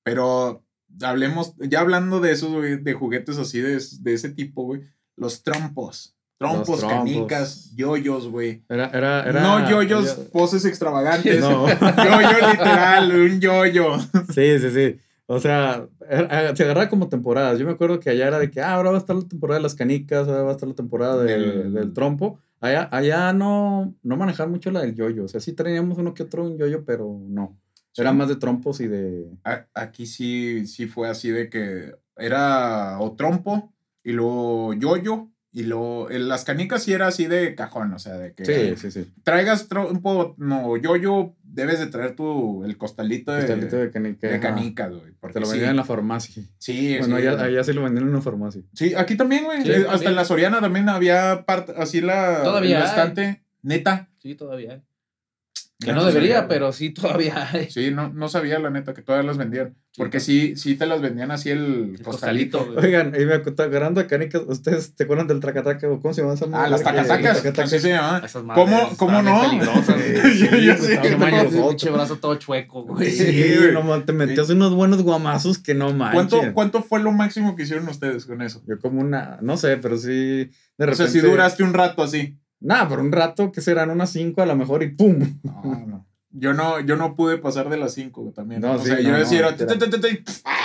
Pero 0.03 0.63
hablemos, 1.01 1.53
ya 1.59 1.79
hablando 1.81 2.19
de 2.19 2.31
esos, 2.31 2.51
güey, 2.51 2.77
de 2.77 2.93
juguetes 2.93 3.37
así 3.37 3.59
de, 3.61 3.81
de 4.01 4.13
ese 4.13 4.29
tipo, 4.29 4.63
güey, 4.63 4.81
los 5.15 5.43
trompos. 5.43 6.15
Trompos, 6.37 6.81
canicas, 6.83 7.71
yoyos, 7.75 8.27
güey. 8.27 8.63
Era, 8.67 8.87
era, 8.93 9.23
era. 9.23 9.41
no 9.41 9.69
yoyos, 9.69 10.09
poses 10.33 10.65
extravagantes. 10.65 11.39
No. 11.39 11.67
Yoyo 11.69 12.49
literal, 12.51 13.11
un 13.13 13.39
yoyo. 13.39 13.97
Sí, 14.33 14.59
sí, 14.59 14.69
sí. 14.71 14.97
O 15.25 15.39
sea, 15.39 15.87
se 16.09 16.63
agarraba 16.63 16.89
como 16.89 17.07
temporadas. 17.07 17.59
Yo 17.59 17.65
me 17.65 17.71
acuerdo 17.71 17.99
que 18.01 18.09
allá 18.09 18.27
era 18.27 18.39
de 18.39 18.51
que, 18.51 18.59
ah, 18.59 18.73
ahora 18.73 18.89
va 18.91 18.97
a 18.97 18.99
estar 18.99 19.15
la 19.15 19.25
temporada 19.25 19.59
de 19.59 19.63
las 19.63 19.75
canicas, 19.75 20.27
ahora 20.27 20.43
va 20.43 20.49
a 20.49 20.53
estar 20.53 20.67
la 20.67 20.75
temporada 20.75 21.23
del, 21.23 21.63
Del- 21.63 21.73
del 21.73 21.93
trompo. 21.93 22.39
Allá, 22.59 22.89
allá 22.91 23.31
no, 23.31 23.93
no 24.03 24.17
manejar 24.17 24.49
mucho 24.49 24.69
la 24.71 24.81
del 24.81 24.95
yoyo. 24.95 25.23
O 25.23 25.27
sea, 25.29 25.39
sí 25.39 25.53
teníamos 25.53 25.97
uno 25.97 26.13
que 26.13 26.23
otro 26.23 26.43
un 26.43 26.57
yoyo, 26.57 26.83
pero 26.83 27.19
no. 27.25 27.57
Era 27.97 28.11
más 28.13 28.27
de 28.29 28.35
trompos 28.37 28.79
y 28.81 28.87
de. 28.87 29.29
A- 29.43 29.67
Aquí 29.73 30.05
sí, 30.05 30.65
sí 30.67 30.87
fue 30.87 31.09
así 31.09 31.29
de 31.29 31.49
que 31.49 31.95
era 32.17 32.99
o 32.99 33.15
trompo 33.15 33.73
y 34.03 34.11
luego 34.13 34.73
yoyo 34.73 35.29
y 35.55 35.63
luego 35.63 36.09
en 36.09 36.27
las 36.27 36.45
canicas 36.45 36.81
sí 36.81 36.93
era 36.93 37.05
así 37.05 37.27
de 37.27 37.53
cajón, 37.53 37.93
o 37.93 37.99
sea, 37.99 38.13
de 38.17 38.33
que 38.33 38.43
Sí, 38.43 38.75
sí, 38.75 38.89
sí. 38.91 39.11
traigas 39.23 39.67
trompo, 39.67 40.33
no, 40.39 40.75
yoyo, 40.77 41.35
debes 41.43 41.77
de 41.79 41.85
traer 41.87 42.15
tu, 42.15 42.63
el 42.63 42.75
costalito 42.75 43.31
de, 43.31 43.41
Costalito 43.41 43.75
de 43.77 43.91
canica. 43.91 44.27
de 44.29 44.39
canicas, 44.39 44.89
güey. 44.89 45.13
Te 45.31 45.39
lo 45.39 45.45
sí, 45.45 45.51
vendían 45.51 45.71
en 45.71 45.77
la 45.77 45.83
farmacia. 45.83 46.43
sí, 46.57 46.97
Bueno, 46.97 47.17
sí, 47.17 47.21
allá, 47.21 47.35
güey. 47.35 47.45
allá 47.45 47.63
sí 47.63 47.73
lo 47.73 47.83
vendían 47.83 48.05
en 48.05 48.09
una 48.09 48.21
farmacia. 48.21 48.63
Sí, 48.73 48.95
aquí 48.95 49.15
también, 49.15 49.43
güey. 49.43 49.61
Sí, 49.61 49.69
Eh, 49.69 49.75
Hasta 49.75 49.91
también. 49.91 50.09
en 50.09 50.15
la 50.15 50.25
Soriana 50.25 50.59
también 50.59 50.89
había 50.89 51.45
parte, 51.45 51.73
así 51.77 52.01
la, 52.01 52.41
Todavía 52.43 52.79
el 52.79 52.85
estante, 52.85 53.43
neta. 53.61 54.09
Sí, 54.17 54.33
todavía. 54.33 54.81
Que 55.85 55.93
no 55.93 56.05
debería, 56.05 56.47
pero 56.47 56.71
sí 56.73 56.89
todavía 56.91 57.47
hay. 57.51 57.69
Sí, 57.69 57.91
no, 57.91 58.09
no 58.09 58.29
sabía 58.29 58.59
la 58.59 58.69
neta 58.69 58.93
que 58.93 59.01
todavía 59.01 59.27
las 59.27 59.37
vendían. 59.37 59.75
Porque 59.95 60.19
sí, 60.19 60.55
sí 60.55 60.73
te 60.75 60.87
las 60.87 61.01
vendían 61.01 61.29
así 61.29 61.51
el, 61.51 61.93
El 61.97 62.01
costalito. 62.03 62.57
costalito, 62.57 62.65
güey. 62.73 62.85
Oigan, 62.87 63.13
y 63.19 63.25
me 63.25 63.35
acuerdo, 63.35 63.63
agarrando 63.63 64.01
de 64.01 64.07
canicas, 64.07 64.41
¿ustedes 64.47 64.95
te 64.95 65.03
acuerdan 65.03 65.27
del 65.27 65.39
tracataca 65.39 65.87
o 65.87 65.99
cómo 65.99 66.15
se 66.15 66.21
llama 66.21 66.33
esa 66.33 66.45
Ah, 66.51 66.67
las 66.67 66.81
tacatacas, 66.81 67.37
tacataca. 67.43 67.63
así 67.65 67.79
se 67.79 67.95
¿Cómo- 68.55 68.89
cómo 68.97 69.21
no? 69.21 69.43
Sí. 69.51 69.59
Yo- 70.51 70.57
yo 70.57 71.67
pinche 71.69 71.89
brazo 71.91 72.15
todo 72.17 72.35
chueco, 72.35 72.83
güey. 72.83 73.11
Sí, 73.11 73.23
Sí, 73.25 73.55
güey. 73.57 73.73
no 73.73 74.03
te 74.03 74.13
metías 74.13 74.49
unos 74.49 74.73
buenos 74.73 75.03
guamazos 75.03 75.59
que 75.59 75.73
no 75.75 75.93
manches. 75.93 76.29
¿Cuánto, 76.31 76.53
¿Cuánto 76.53 76.81
fue 76.83 76.99
lo 77.01 77.11
máximo 77.11 77.55
que 77.55 77.63
hicieron 77.63 77.87
ustedes 77.87 78.25
con 78.25 78.41
eso? 78.41 78.63
Yo 78.67 78.79
como 78.79 79.01
una, 79.01 79.37
no 79.41 79.57
sé, 79.57 79.77
pero 79.77 79.97
sí, 79.97 80.09
de 80.09 80.49
O 80.79 80.85
repente. 80.85 80.95
sea, 80.95 81.07
si 81.07 81.19
duraste 81.19 81.63
un 81.63 81.73
rato 81.73 82.01
así. 82.03 82.39
Nada, 82.63 82.87
por 82.89 82.99
un 82.99 83.11
rato, 83.11 83.51
que 83.51 83.61
serán 83.61 83.89
unas 83.91 84.11
cinco 84.11 84.41
a 84.41 84.45
lo 84.45 84.55
mejor 84.55 84.81
y 84.83 84.89
¡pum! 84.89 85.19
No, 85.43 85.61
no. 85.87 86.07
Yo 86.35 86.53
no, 86.55 86.79
yo 86.79 86.95
no 86.95 87.15
pude 87.15 87.37
pasar 87.37 87.69
de 87.69 87.77
las 87.77 87.93
5 87.93 88.33
también. 88.35 88.59
No, 88.61 88.71
o 88.71 88.79
sí, 88.79 88.85
sea, 88.87 88.95
no, 88.95 89.01
yo 89.03 89.11
no, 89.11 89.17
decía, 89.19 89.37
era, 89.37 89.51
literal. 89.51 89.77
te, 89.77 89.87
te, 89.87 89.97
te, 89.99 90.13
te, 90.17 90.23
¡ah! 90.45 90.57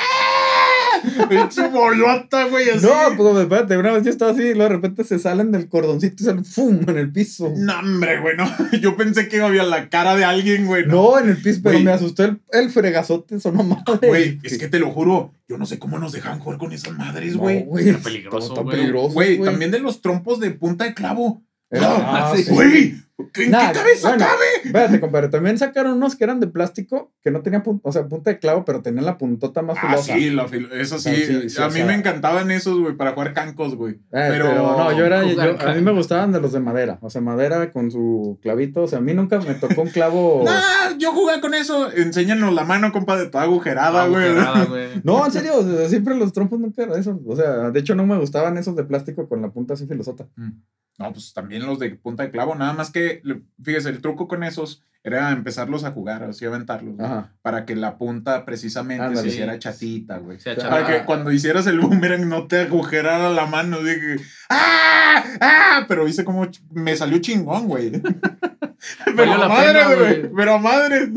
Pinche 1.29 1.69
bolota, 1.69 2.45
güey, 2.47 2.70
así. 2.70 2.87
No, 2.87 3.16
pues 3.16 3.37
espérate, 3.37 3.77
una 3.77 3.93
vez 3.93 4.03
yo 4.03 4.11
estaba 4.11 4.33
así 4.33 4.41
y 4.43 4.55
luego 4.55 4.62
de 4.62 4.69
repente 4.77 5.05
se 5.05 5.19
salen 5.19 5.53
del 5.53 5.69
cordoncito 5.69 6.23
y 6.23 6.27
salen 6.27 6.45
¡pum! 6.55 6.81
en 6.89 6.97
el 6.99 7.12
piso. 7.12 7.53
No, 7.55 7.79
hombre, 7.81 8.19
güey, 8.20 8.35
no. 8.37 8.47
Yo 8.81 8.97
pensé 8.97 9.29
que 9.29 9.41
había 9.43 9.62
la 9.62 9.89
cara 9.91 10.16
de 10.16 10.25
alguien, 10.25 10.66
güey. 10.66 10.87
No, 10.87 11.19
en 11.19 11.29
el 11.29 11.37
piso, 11.37 11.61
pero 11.62 11.75
Güey. 11.75 11.85
me 11.85 11.93
asustó 11.93 12.25
el, 12.25 12.41
el 12.51 12.70
fregazote, 12.70 13.39
sonó 13.39 13.62
madre. 13.62 14.09
Güey, 14.09 14.41
es 14.43 14.59
que 14.59 14.69
te 14.69 14.79
lo 14.79 14.91
juro, 14.91 15.33
yo 15.49 15.59
no 15.59 15.66
sé 15.66 15.79
cómo 15.79 15.99
nos 15.99 16.12
dejan 16.12 16.39
jugar 16.41 16.59
con 16.59 16.73
esas 16.73 16.95
madres, 16.97 17.35
No, 17.35 17.41
güey. 17.43 17.62
güey. 17.65 17.89
Era 17.91 17.99
peligroso, 17.99 18.39
Está- 18.39 18.53
está 18.55 18.62
güey. 18.62 18.77
peligroso, 18.79 19.12
Güey, 19.15 19.39
también 19.43 19.70
de 19.70 19.81
los 19.81 20.01
trompos 20.01 20.41
de 20.41 20.51
punta 20.53 20.85
de 20.87 20.95
clavo. 20.95 21.43
Era- 21.70 21.97
Ah, 22.31 22.32
sí. 22.35 22.45
Güey, 22.51 22.95
¿qué- 23.32 23.45
¿en 23.45 23.51
Nah, 23.51 23.69
qué 23.73 23.78
cabeza 23.78 24.09
bueno, 24.09 24.24
cabe? 24.24 24.45
Espérate, 24.65 25.01
compadre, 25.01 25.28
también 25.28 25.59
sacaron 25.59 25.93
unos 25.95 26.16
que 26.16 26.24
eran 26.24 26.40
de 26.40 26.47
plástico, 26.47 27.12
que 27.23 27.31
no 27.31 27.43
tenían, 27.43 27.62
pun- 27.62 27.81
o 27.82 27.93
sea, 27.93 28.07
punta 28.09 28.31
de 28.31 28.39
clavo, 28.39 28.65
pero 28.65 28.81
tenían 28.81 29.05
la 29.05 29.19
puntota 29.19 29.61
más 29.61 29.77
Ah, 29.78 29.89
filosa. 29.89 30.15
sí, 30.15 30.31
la 30.31 30.47
fil- 30.49 30.70
eso 30.73 30.99
sí. 30.99 31.11
Ah, 31.11 31.15
sí, 31.15 31.49
sí, 31.51 31.61
a 31.61 31.66
mí 31.66 31.73
sea- 31.73 31.85
me 31.86 31.95
encantaban 31.95 32.51
esos, 32.51 32.78
güey, 32.81 32.97
para 32.97 33.12
jugar 33.12 33.35
cancos, 33.35 33.74
güey. 33.74 33.95
Eh, 33.95 33.99
pero- 34.12 34.47
pero, 34.47 34.77
no, 34.78 34.97
yo 34.97 35.05
era, 35.05 35.23
yo- 35.24 35.61
a 35.61 35.74
mí 35.74 35.81
me 35.82 35.90
gustaban 35.93 36.32
de 36.32 36.40
los 36.40 36.53
de 36.53 36.61
madera, 36.61 36.99
o 37.03 37.11
sea, 37.11 37.20
madera 37.20 37.70
con 37.70 37.90
su 37.90 38.39
clavito, 38.40 38.85
o 38.85 38.89
sea, 38.89 38.99
a 38.99 39.03
mí 39.03 39.12
nunca 39.12 39.39
me 39.40 39.55
tocó 39.55 39.82
un 39.82 39.89
clavo. 39.90 40.45
Nah, 40.93 40.97
yo 40.99 41.12
jugué 41.12 41.40
con 41.40 41.53
eso. 41.55 41.93
Enséñanos 41.93 42.55
la 42.55 42.65
mano, 42.65 42.93
compa, 42.93 43.16
de 43.19 43.27
toda 43.28 43.45
agujerada, 43.45 44.07
güey. 44.07 44.24
No, 45.05 45.27
en 45.27 45.32
serio, 45.32 45.57
o 45.57 45.62
sea, 45.62 45.89
siempre 45.89 46.15
los 46.16 46.32
trompos 46.32 46.59
nunca 46.59 46.82
era 46.82 46.97
eso. 46.99 47.20
O 47.27 47.36
sea, 47.36 47.70
de 47.70 47.81
hecho 47.81 47.95
no 47.95 48.07
me 48.07 48.16
gustaban 48.19 48.57
esos 48.57 48.74
de 48.74 48.85
plástico 48.85 49.28
con 49.28 49.43
la 49.43 49.51
punta 49.51 49.74
así 49.74 49.86
filosota. 49.86 50.27
Mm. 50.36 50.51
No, 50.99 51.12
pues 51.12 51.33
también 51.33 51.65
los 51.65 51.79
de 51.79 51.91
punta 51.91 52.25
de 52.25 52.31
clavo. 52.31 52.55
Nada 52.55 52.73
más 52.73 52.91
que, 52.91 53.23
fíjese, 53.62 53.89
el 53.91 54.01
truco 54.03 54.27
con 54.27 54.43
esos 54.43 54.83
era 55.05 55.31
empezarlos 55.31 55.85
a 55.85 55.93
jugar, 55.93 56.25
así 56.25 56.45
aventarlos. 56.45 56.99
Ajá. 56.99 57.33
Para 57.41 57.65
que 57.65 57.77
la 57.77 57.97
punta 57.99 58.45
precisamente 58.45 59.05
Ándale. 59.05 59.23
se 59.29 59.35
hiciera 59.35 59.59
chatita, 59.59 60.19
güey. 60.19 60.39
Para 60.69 60.87
que 60.87 61.05
cuando 61.07 61.31
hicieras 61.31 61.66
el 61.69 61.79
boomerang 61.81 62.29
no 62.29 62.49
te 62.49 62.62
agujerara 62.62 63.31
la 63.31 63.47
mano. 63.47 63.79
Dije, 63.79 64.16
¡ah! 64.51 65.23
¡ah! 65.41 65.85
Pero 65.87 66.09
hice 66.09 66.25
como, 66.25 66.47
me 66.73 66.97
salió 66.97 67.19
chingón, 67.20 67.69
güey. 67.69 67.93
Pero 69.16 69.33
a 69.35 69.49
madre, 69.49 69.73
pena, 69.73 69.95
güey. 69.95 70.31
Pero 70.37 70.55
a 70.55 70.59
madre. 70.59 71.12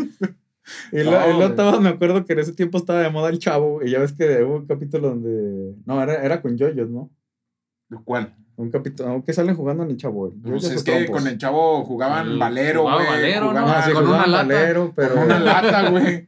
Y, 0.91 1.03
lo- 1.03 1.12
No, 1.12 1.36
güey. 1.38 1.49
estaba- 1.49 1.80
me 1.80 1.90
acuerdo 1.90 2.24
que 2.26 2.34
en 2.34 2.40
ese 2.40 2.53
tiempo 2.53 2.78
estaba 2.78 2.99
de 3.02 3.10
moda 3.10 3.30
el 3.30 3.40
chavo. 3.40 3.84
Y 3.84 3.90
ya 3.91 3.99
ves 3.99 4.14
que 4.14 4.44
hubo 4.44 4.58
un 4.58 4.68
capítulo 4.68 5.10
donde. 5.10 5.76
No, 5.86 6.02
era, 6.02 6.24
era 6.24 6.41
con 6.41 6.56
yoyos, 6.58 6.90
¿no? 6.90 7.10
¿Cuál? 8.06 8.36
Un 8.62 8.70
capítulo. 8.70 9.24
¿Qué 9.26 9.34
salen 9.34 9.56
jugando 9.56 9.84
en 9.84 9.90
el 9.92 9.98
chavo? 9.98 10.32
Pues 10.44 10.64
es 10.66 10.84
que 10.84 10.92
trompos. 10.92 11.18
con 11.22 11.28
el 11.28 11.38
chavo 11.38 11.84
jugaban 11.84 12.28
El- 12.32 12.38
valero, 12.38 12.82
jugaba 12.82 12.98
güey. 13.06 13.10
valero, 13.16 13.46
¿no? 13.46 13.60
jugaban 13.62 13.76
Ah, 13.76 13.84
sí, 13.86 13.92
con 13.92 14.06
jugaban 14.06 14.30
una 14.30 14.38
lata. 14.44 14.54
valero, 14.60 14.94
pero. 14.96 15.14
con 15.16 15.24
una 15.24 15.40
lata, 15.40 15.90
güey. 15.90 16.28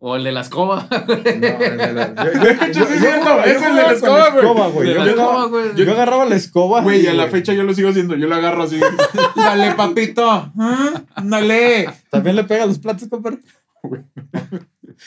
O 0.00 0.14
el 0.16 0.24
de 0.24 0.32
la 0.32 0.40
escoba. 0.42 0.86
No, 1.06 1.12
el 1.14 1.22
de 1.34 1.92
la- 1.92 2.06
De 2.14 2.52
hecho, 2.66 2.86
sí 2.86 2.92
es 2.94 3.00
cierto, 3.00 3.20
jugaba- 3.20 3.44
es 3.44 3.56
el 3.56 3.60
de 3.62 3.68
jugaba 3.68 3.86
la 3.88 3.92
escoba, 3.92 4.68
güey. 4.68 4.88
Yo 4.88 4.94
la 4.94 5.00
jugaba- 5.12 5.12
escoba, 5.30 5.46
güey. 5.48 5.74
Yo 5.74 5.92
agarraba 5.92 6.24
la 6.24 6.34
escoba. 6.36 6.80
Güey, 6.82 7.02
y 7.02 7.06
a 7.08 7.14
la 7.14 7.24
güey. 7.24 7.32
fecha 7.32 7.52
yo 7.52 7.64
lo 7.64 7.74
sigo 7.74 7.88
haciendo. 7.90 8.14
Yo 8.16 8.26
lo 8.26 8.34
agarro 8.34 8.62
así. 8.62 8.80
Dale, 9.36 9.74
papito. 9.74 10.24
¿Ah? 10.58 11.02
Dale. 11.22 11.88
También 12.10 12.36
le 12.36 12.44
pega 12.44 12.64
los 12.66 12.78
platos, 12.78 13.08
compadre. 13.08 13.38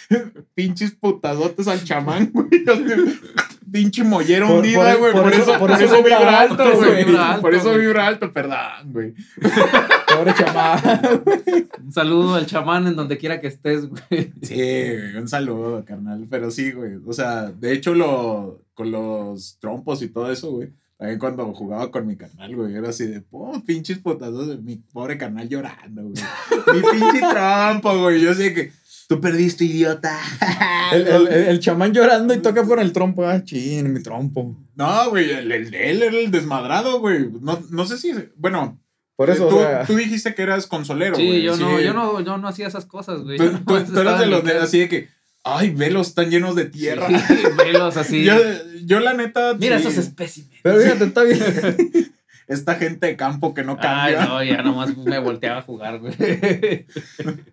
Pinches 0.56 0.92
putadotes 0.92 1.68
al 1.68 1.84
chamán, 1.84 2.32
güey. 2.34 2.48
Pinche 3.72 4.04
mollera 4.04 4.48
hundida, 4.48 4.92
por- 4.94 5.00
güey. 5.00 5.12
por 5.14 5.24
Por, 5.24 5.34
eso- 5.34 5.42
eso, 5.52 5.60
por 5.60 5.72
eso 5.72 5.86
eso 5.86 6.04
vibra 6.04 6.40
alto, 6.42 6.72
güey. 6.76 7.06
vibra 7.06 7.30
alto, 7.30 7.42
Por 7.42 7.56
eso 7.56 7.74
vibra 7.76 8.08
alto, 8.08 8.34
perdón, 8.34 8.58
güey. 8.92 9.14
Pobre 10.08 10.34
chamán. 10.34 10.80
Un 11.82 11.92
saludo 11.94 12.36
al 12.36 12.46
chamán 12.46 12.88
en 12.88 12.96
donde 12.98 13.18
quiera 13.18 13.40
que 13.40 13.48
estés, 13.48 13.88
güey. 13.88 14.34
Sí, 14.42 14.56
güey, 14.56 15.16
un 15.16 15.28
saludo, 15.30 15.86
carnal. 15.86 16.28
Pero 16.30 16.52
sí, 16.52 16.72
güey. 16.72 16.96
O 17.06 17.14
sea, 17.14 17.50
de 17.50 17.72
hecho, 17.72 17.96
lo, 17.96 18.62
con 18.74 18.92
los 18.92 19.58
trompos 19.60 20.02
y 20.02 20.10
todo 20.10 20.30
eso, 20.32 20.52
güey. 20.52 20.74
También 20.98 21.18
cuando 21.18 21.52
jugaba 21.54 21.90
con 21.90 22.06
mi 22.06 22.16
carnal, 22.16 22.56
güey, 22.56 22.76
era 22.76 22.90
así 22.90 23.08
de, 23.08 23.24
oh, 23.32 23.60
pinches 23.66 23.98
putazos 24.00 24.48
de 24.50 24.58
mi 24.58 24.76
pobre 24.76 25.18
carnal 25.18 25.50
llorando, 25.50 26.04
güey. 26.04 26.14
mi 26.76 26.82
pinche 27.00 27.22
trompo, 27.28 27.98
güey. 28.00 28.22
Yo 28.22 28.34
sé 28.36 28.54
que, 28.54 28.72
tú 29.12 29.20
perdiste, 29.20 29.66
idiota. 29.66 30.18
El, 30.94 31.06
el- 31.08 31.28
el- 31.28 31.44
el 31.50 31.60
chamán 31.60 31.94
llorando 31.94 32.34
y 32.34 32.38
toca 32.40 32.64
con 32.64 32.80
el 32.80 32.94
trompo. 32.94 33.26
Ah, 33.26 33.44
chin, 33.44 33.92
mi 33.94 34.02
trompo. 34.02 34.58
No, 34.76 35.10
güey, 35.10 35.30
el, 35.32 35.52
el 35.52 35.70
de 35.70 35.92
él 35.92 36.02
era 36.04 36.18
el 36.18 36.32
desmadrado, 36.32 37.00
güey. 37.02 37.30
No, 37.42 37.62
no 37.72 37.86
sé 37.86 37.98
si, 37.98 38.14
bueno, 38.38 38.80
Por 39.18 39.30
eso, 39.30 39.48
tú, 39.50 39.58
o 39.58 39.62
sea. 39.62 39.86
tú 39.86 39.96
dijiste 39.96 40.34
que 40.34 40.42
eras 40.44 40.66
consolero, 40.68 41.16
Sí, 41.18 41.28
güey. 41.28 41.44
yo 41.44 41.56
sí. 41.56 41.62
no, 41.62 41.80
yo 41.82 41.94
no, 41.94 42.22
yo 42.22 42.38
no 42.38 42.48
hacía 42.48 42.68
esas 42.68 42.86
cosas, 42.86 43.22
güey. 43.22 43.38
Tú, 43.38 43.44
Yo 43.68 43.84
tú 43.86 44.00
eras 44.00 44.20
de 44.20 44.28
los 44.28 44.44
de, 44.44 44.58
así 44.58 44.80
de 44.80 44.90
que, 44.90 45.08
ay, 45.44 45.70
velos, 45.72 46.08
están 46.10 46.30
llenos 46.30 46.56
de 46.56 46.66
tierra. 46.66 47.08
Sí, 47.08 47.36
velos 47.58 47.96
así. 47.98 48.24
Yo, 48.24 48.36
yo 48.86 49.00
la 49.02 49.14
neta. 49.14 49.54
Mira 49.56 49.78
sí, 49.78 49.88
esos 49.88 49.98
espécimes. 49.98 50.60
Pero 50.64 50.80
fíjate, 50.80 51.04
está 51.06 51.24
bien. 51.24 52.14
Esta 52.52 52.76
gente 52.76 53.08
de 53.08 53.16
campo 53.16 53.54
que 53.54 53.64
no 53.64 53.78
Ay, 53.80 54.14
cambia. 54.14 54.26
no, 54.26 54.44
ya 54.44 54.62
nomás 54.62 54.98
me 54.98 55.20
volteaba 55.20 55.60
a 55.60 55.62
jugar, 55.62 56.00
güey. 56.00 56.14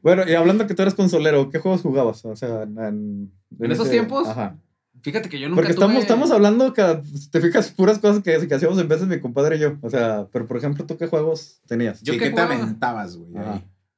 Bueno, 0.02 0.24
y 0.26 0.34
hablando 0.34 0.66
que 0.66 0.74
tú 0.74 0.82
eres 0.82 0.94
consolero, 0.94 1.50
¿qué 1.50 1.58
juegos 1.60 1.82
jugabas? 1.82 2.24
O 2.24 2.34
sea, 2.34 2.62
en, 2.62 3.32
¿En 3.60 3.72
esos 3.72 3.88
tiempos? 3.88 4.26
Ajá. 4.26 4.56
Fíjate 5.02 5.28
que 5.28 5.38
yo 5.38 5.48
nunca 5.48 5.62
Porque 5.62 5.74
tuve... 5.74 5.84
estamos, 5.84 6.02
estamos 6.02 6.30
hablando 6.32 6.72
que 6.72 6.82
te 7.30 7.40
fijas 7.40 7.70
puras 7.70 8.00
cosas 8.00 8.22
que, 8.24 8.48
que 8.48 8.54
hacíamos 8.54 8.78
en 8.80 8.88
veces 8.88 9.06
mi 9.06 9.20
compadre 9.20 9.56
y 9.56 9.60
yo. 9.60 9.76
O 9.82 9.90
sea, 9.90 10.26
pero 10.32 10.46
por 10.46 10.56
ejemplo, 10.56 10.84
¿tú 10.84 10.96
qué 10.96 11.06
juegos 11.06 11.60
tenías? 11.68 12.02
Yo 12.02 12.14
sí, 12.14 12.18
que 12.18 12.30
que 12.30 12.34
te 12.34 12.40
aventabas, 12.40 13.16
güey. 13.16 13.30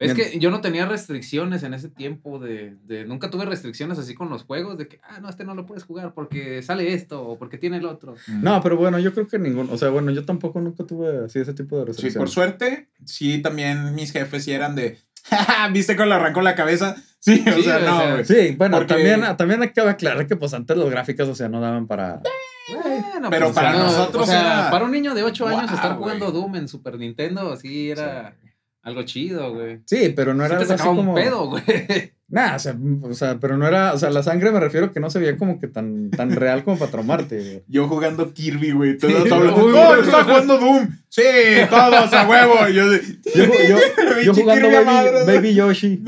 Es 0.01 0.15
que 0.15 0.39
yo 0.39 0.51
no 0.51 0.61
tenía 0.63 0.87
restricciones 0.87 1.63
en 1.63 1.75
ese 1.75 1.89
tiempo 1.91 2.39
de, 2.39 2.75
de- 2.87 3.05
Nunca 3.05 3.29
tuve 3.29 3.45
restricciones 3.45 3.99
así 3.99 4.15
con 4.15 4.31
los 4.31 4.45
juegos 4.45 4.79
de 4.79 4.89
que, 4.89 4.99
ah, 5.03 5.21
no, 5.21 5.29
este 5.29 5.45
no 5.45 5.55
lo 5.55 5.67
puedes 5.67 5.85
jugar 5.85 6.15
porque 6.15 6.63
sale 6.63 6.95
esto 6.95 7.23
o 7.23 7.39
porque 7.39 7.59
tiene 7.59 7.77
el 7.77 7.85
otro. 7.85 8.15
Mm. 8.27 8.43
No, 8.43 8.61
pero 8.63 8.77
bueno, 8.79 8.99
yo 8.99 9.13
creo 9.13 9.29
que 9.29 9.39
ninguno. 9.39 9.71
O 9.73 9.77
sea, 9.77 9.91
bueno, 9.91 10.11
yo 10.11 10.25
tampoco 10.25 10.59
nunca 10.61 10.85
tuve 10.85 11.27
así 11.27 11.39
ese 11.39 11.53
tipo 11.53 11.77
de 11.77 11.83
Sí, 11.83 11.87
restricciones. 11.89 12.17
por 12.17 12.31
suerte, 12.31 12.89
sí, 13.05 13.43
también 13.43 13.95
mis 13.95 14.11
jefes 14.11 14.43
sí 14.45 14.53
eran 14.53 14.75
de. 14.75 14.99
"Ja, 15.25 15.45
ja, 15.45 15.69
¿Viste 15.69 15.95
cómo 15.97 16.09
le 16.09 16.15
arrancó 16.15 16.41
la 16.41 16.55
cabeza? 16.55 16.97
Sí, 17.23 17.45
o 17.47 17.53
Sí, 17.53 17.65
sea, 17.65 17.79
no, 17.81 18.13
güey. 18.13 18.25
Sí, 18.25 18.55
bueno, 18.57 18.79
Porque- 18.79 18.95
también, 18.95 19.21
también 19.37 19.61
hay 19.61 19.69
que 19.73 19.83
aclarar 19.83 20.27
que 20.27 20.37
pues 20.37 20.55
antes 20.55 20.75
los 20.75 20.89
gráficos, 20.91 21.29
o 21.29 21.35
sea, 21.35 21.51
no 21.51 21.61
daban 21.61 21.87
para... 21.87 22.23
Bueno, 22.83 23.29
Pero 23.29 23.47
pues, 23.47 23.57
para 23.57 23.71
o 23.71 23.75
sea, 23.75 23.83
nosotros 23.83 24.23
o 24.23 24.27
sea, 24.27 24.41
era- 24.63 24.71
para 24.71 24.87
un 24.87 24.91
niño 24.93 25.13
de 25.15 25.23
8 25.25 25.47
años 25.47 25.71
estar 25.71 25.97
jugando. 25.97 26.31
Doom 26.33 26.57
en 26.57 26.69
Super 26.69 26.97
Nintendo, 26.97 27.53
así 27.53 27.91
era 27.91 28.35
algo 28.83 29.03
chido, 29.03 29.53
güey. 29.55 29.81
Sí, 29.87 30.13
pero 30.15 30.35
no 30.35 30.45
Sí 30.45 30.53
era 30.53 30.59
te 30.59 30.63
algo 30.65 30.75
así 30.75 30.79
sacaba 30.79 30.91
un 30.91 30.97
como... 31.07 31.15
pedo, 31.15 31.47
güey. 31.49 31.63
Nah, 32.33 32.55
o 32.55 32.59
sea, 32.61 32.77
o 33.03 33.13
sea, 33.13 33.39
pero 33.41 33.57
no 33.57 33.67
era... 33.67 33.93
O 33.93 33.99
sea, 33.99 34.09
la 34.11 34.23
sangre 34.23 34.53
me 34.53 34.61
refiero 34.61 34.93
que 34.93 35.01
no 35.01 35.11
se 35.11 35.19
veía 35.19 35.37
como 35.37 35.59
que 35.59 35.67
tan, 35.67 36.13
tan 36.13 36.31
real 36.37 36.63
como 36.63 36.79
para 36.79 36.89
traumarte. 36.93 37.37
güey. 37.39 37.63
Yo 37.67 37.89
jugando 37.89 38.33
Kirby, 38.33 38.71
güey. 38.71 38.97
Todo, 38.99 39.11
Sí, 39.11 39.29
todo 39.29 39.35
hablando, 39.35 39.67
uy, 39.67 39.73
"Oh, 39.77 39.87
güey. 39.89 40.01
está 40.03 40.23
jugando 40.23 40.59
Doom. 40.59 40.89
Sí, 41.09 41.23
todos 41.69 42.13
a 42.13 42.29
huevo. 42.29 42.69
Y 42.69 42.75
yo 42.75 42.89
de. 42.89 43.01
Yo, 43.35 43.45
yo, 44.23 44.35
jugando 44.35 44.69
Kirby 44.69 44.77
a 44.77 44.81
Baby. 44.85 45.27
Baby 45.27 45.55
Yoshi. 45.57 46.05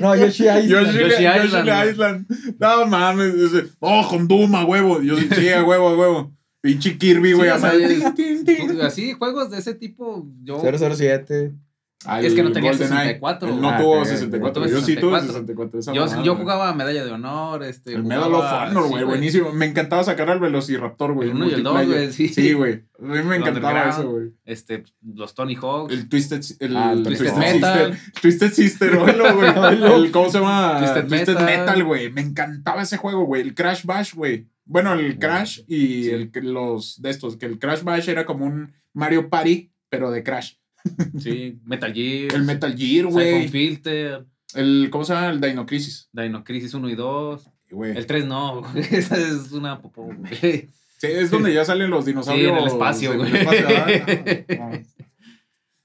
no, 0.00 0.16
Yoshi 0.16 0.42
Island. 0.42 0.68
Yoshi, 0.68 0.98
Yoshi 0.98 1.22
Yoshi 1.22 1.46
Island, 1.46 1.88
Island. 1.90 2.26
No 2.58 2.86
mames. 2.86 3.34
Oh, 3.78 4.06
con 4.08 4.26
Doom 4.26 4.56
a 4.56 4.64
huevo. 4.64 5.00
Yo 5.02 5.16
sí, 5.16 5.50
a 5.50 5.62
huevo, 5.62 5.90
a 5.90 5.96
huevo. 5.96 6.32
Pinche 6.64 6.96
Kirby, 6.96 7.34
güey. 7.34 7.50
Sí. 8.16 8.44
Pues, 8.66 8.80
Así, 8.80 9.12
juegos 9.12 9.50
de 9.50 9.58
ese 9.58 9.74
tipo, 9.74 10.26
yo... 10.42 10.62
007. 10.62 11.52
Ay, 12.06 12.26
Es 12.26 12.34
que 12.34 12.42
no 12.42 12.52
tenía 12.52 12.70
GoldenEye. 12.72 13.14
64, 13.18 13.48
Él 13.48 13.54
güey. 13.54 13.62
no 13.62 13.70
Ah, 13.70 13.78
tuvo 13.78 13.98
ok, 14.00 14.04
64. 14.06 14.62
ok. 14.62 14.68
Yo 14.70 14.80
sí 14.80 14.96
tuve 14.96 15.20
64. 15.20 15.80
64. 15.80 15.80
esa 15.80 15.92
Yo, 15.92 16.22
yo 16.22 16.36
jugaba 16.36 16.74
Medalla 16.74 17.04
de 17.04 17.10
Honor, 17.12 17.62
este... 17.64 17.92
El 17.94 18.04
Medal 18.04 18.32
of 18.34 18.44
Honor, 18.44 18.84
sí, 18.84 18.90
güey, 18.90 19.04
buenísimo. 19.04 19.52
Me 19.52 19.66
encantaba 19.66 20.04
sacar 20.04 20.30
al 20.30 20.40
Velociraptor, 20.40 21.12
güey. 21.12 21.28
El 21.28 21.36
uno 21.36 21.48
y 21.48 21.52
el 21.54 21.62
dos, 21.62 21.86
güey, 21.86 22.12
sí. 22.12 22.28
Sí, 22.28 22.54
güey. 22.54 22.82
A 22.98 23.02
mí 23.02 23.22
me 23.22 23.36
encantaba 23.36 23.90
eso, 23.90 24.10
güey. 24.10 24.32
Este, 24.46 24.84
los 25.14 25.34
Tony 25.34 25.54
Hawks. 25.56 25.92
El 25.92 26.08
Twisted, 26.08 26.40
el, 26.60 26.76
Ah, 26.78 26.92
el 26.92 27.02
Twisted, 27.02 27.26
Twisted 27.32 27.54
Metal. 27.54 27.92
Sister. 27.94 28.20
Twisted 28.22 28.52
Sister, 28.52 28.96
güey. 28.98 30.10
¿Cómo 30.12 30.30
se 30.30 30.38
llama? 30.40 30.78
Twisted. 31.08 31.38
Metal, 31.40 31.84
güey. 31.84 32.10
Me 32.10 32.22
encantaba 32.22 32.82
ese 32.82 32.96
juego, 32.96 33.24
güey. 33.26 33.42
El 33.42 33.54
Crash 33.54 33.84
Bash, 33.84 34.14
güey. 34.14 34.46
Bueno, 34.66 34.94
el 34.94 35.18
Crash 35.18 35.60
y 35.66 36.04
Sí. 36.04 36.10
el, 36.10 36.30
los 36.42 37.00
de 37.02 37.10
estos. 37.10 37.36
Que 37.36 37.46
el 37.46 37.58
Crash 37.58 37.82
Bash 37.82 38.08
era 38.08 38.24
como 38.24 38.46
un 38.46 38.72
Mario 38.92 39.28
Party, 39.28 39.70
pero 39.88 40.10
de 40.10 40.22
Crash. 40.22 40.54
Sí, 41.18 41.58
Metal 41.64 41.92
Gear. 41.92 42.34
El 42.34 42.42
Metal 42.44 42.76
Gear, 42.76 43.06
güey. 43.06 43.48
Filter. 43.48 44.24
El, 44.54 44.88
¿cómo 44.90 45.04
se 45.04 45.14
llama? 45.14 45.30
El 45.30 45.40
Dino 45.40 45.66
Crisis. 45.66 46.08
Dino 46.12 46.44
Crisis 46.44 46.74
1 46.74 46.88
y 46.90 46.94
2. 46.94 47.50
Güey. 47.70 47.96
El 47.96 48.06
3 48.06 48.26
no, 48.26 48.60
güey. 48.62 48.84
Esa 48.92 49.16
es 49.16 49.50
una 49.52 49.80
popó, 49.80 50.04
güey. 50.04 50.68
Sí, 50.98 51.08
es 51.08 51.30
donde 51.30 51.52
ya 51.52 51.64
salen 51.64 51.90
los 51.90 52.04
dinosaurios. 52.06 52.52
Sí, 52.52 52.56
en 52.56 52.58
el 52.58 52.66
espacio, 52.68 53.16
güey. 53.16 53.32
no. 54.58 54.70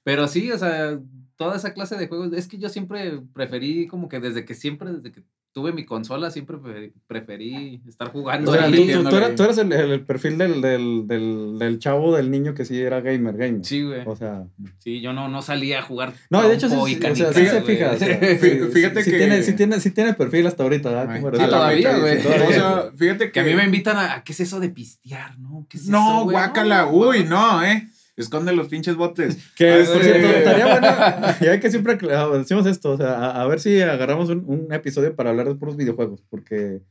Pero 0.03 0.27
sí, 0.27 0.51
o 0.51 0.57
sea, 0.57 0.99
toda 1.35 1.57
esa 1.57 1.73
clase 1.73 1.95
de 1.97 2.07
juegos. 2.07 2.31
Es 2.34 2.47
que 2.47 2.57
yo 2.57 2.69
siempre 2.69 3.22
preferí, 3.34 3.88
como 3.88 4.07
que 4.10 4.19
desde 4.19 4.45
que 4.45 4.53
siempre, 4.53 4.91
desde 4.91 5.11
que 5.11 5.23
tuve 5.51 5.73
mi 5.73 5.84
consola, 5.84 6.30
siempre 6.31 6.57
preferí, 6.57 6.93
preferí 7.07 7.81
estar 7.88 8.11
jugando 8.11 8.51
O 8.51 8.53
sea, 8.53 8.65
ahí. 8.65 8.71
tú, 8.93 9.03
tú- 9.09 9.15
eras, 9.15 9.35
tú 9.35 9.43
eras 9.43 9.57
el, 9.57 9.71
el 9.73 10.05
perfil 10.05 10.38
del, 10.38 10.61
del, 10.61 11.07
del, 11.07 11.57
del 11.59 11.80
chavo, 11.80 12.15
del 12.15 12.30
niño 12.31 12.53
que 12.53 12.65
sí 12.65 12.80
era 12.80 13.01
gamer, 13.01 13.35
gamer. 13.35 13.65
Sí, 13.65 13.81
güey. 13.84 14.01
O 14.05 14.15
sea, 14.15 14.45
Sí, 14.77 15.01
yo 15.01 15.11
no, 15.11 15.27
no 15.27 15.41
salía 15.41 15.80
a 15.80 15.81
jugar. 15.81 16.13
no, 16.30 16.47
de 16.47 16.53
hecho 16.55 16.69
sí, 16.69 16.76
sí, 16.76 16.95
o 17.03 17.15
sea, 17.15 17.34
sí 17.34 17.45
se 17.47 17.61
fija. 17.63 17.91
o 17.91 17.97
sea, 17.97 18.19
Fí- 18.21 18.38
sí, 18.39 18.59
fíjate 18.73 19.03
sí 19.03 19.11
que- 19.11 19.17
Tiene, 19.17 19.43
sí, 19.43 19.53
tiene, 19.53 19.80
sí 19.80 19.91
tiene 19.91 20.13
perfil 20.13 20.45
hasta 20.47 20.63
ahorita, 20.63 20.89
¿verdad? 20.91 21.34
La 21.34 21.49
todavía, 21.49 21.97
güey. 21.97 22.21
sí. 22.21 22.27
O 22.27 22.51
sea, 22.51 22.91
fíjate 22.95 23.26
Que 23.26 23.31
que. 23.31 23.39
a 23.39 23.43
mí 23.43 23.53
me 23.55 23.63
invitan 23.65 23.97
a, 23.97 24.23
¿qué 24.23 24.31
es 24.34 24.39
eso 24.41 24.59
de 24.59 24.69
pistear, 24.69 25.38
no? 25.39 25.65
¿Qué 25.69 25.77
es 25.77 25.84
eso, 25.84 25.91
No, 25.91 26.23
güey? 26.26 26.35
guácala. 26.35 26.84
No, 26.84 26.91
Uy, 26.91 27.23
no, 27.23 27.63
eh. 27.63 27.88
Esconde 28.21 28.51
los 28.53 28.67
pinches 28.67 28.95
botes. 28.95 29.37
Que, 29.55 29.71
Ah, 29.83 29.93
por 29.93 30.03
cierto, 30.03 30.27
estaría 30.27 30.65
bueno, 30.79 31.35
ya 31.41 31.59
que 31.59 31.69
siempre 31.71 31.93
acla- 31.97 32.29
decimos 32.37 32.65
esto, 32.65 32.91
o 32.91 32.97
sea, 32.97 33.13
a, 33.13 33.41
a 33.41 33.47
ver 33.47 33.59
si 33.59 33.81
agarramos 33.81 34.29
un, 34.29 34.43
un 34.47 34.73
episodio 34.73 35.15
para 35.15 35.29
hablar 35.31 35.47
de 35.47 35.55
puros 35.55 35.75
videojuegos, 35.77 36.23
porque, 36.29 36.81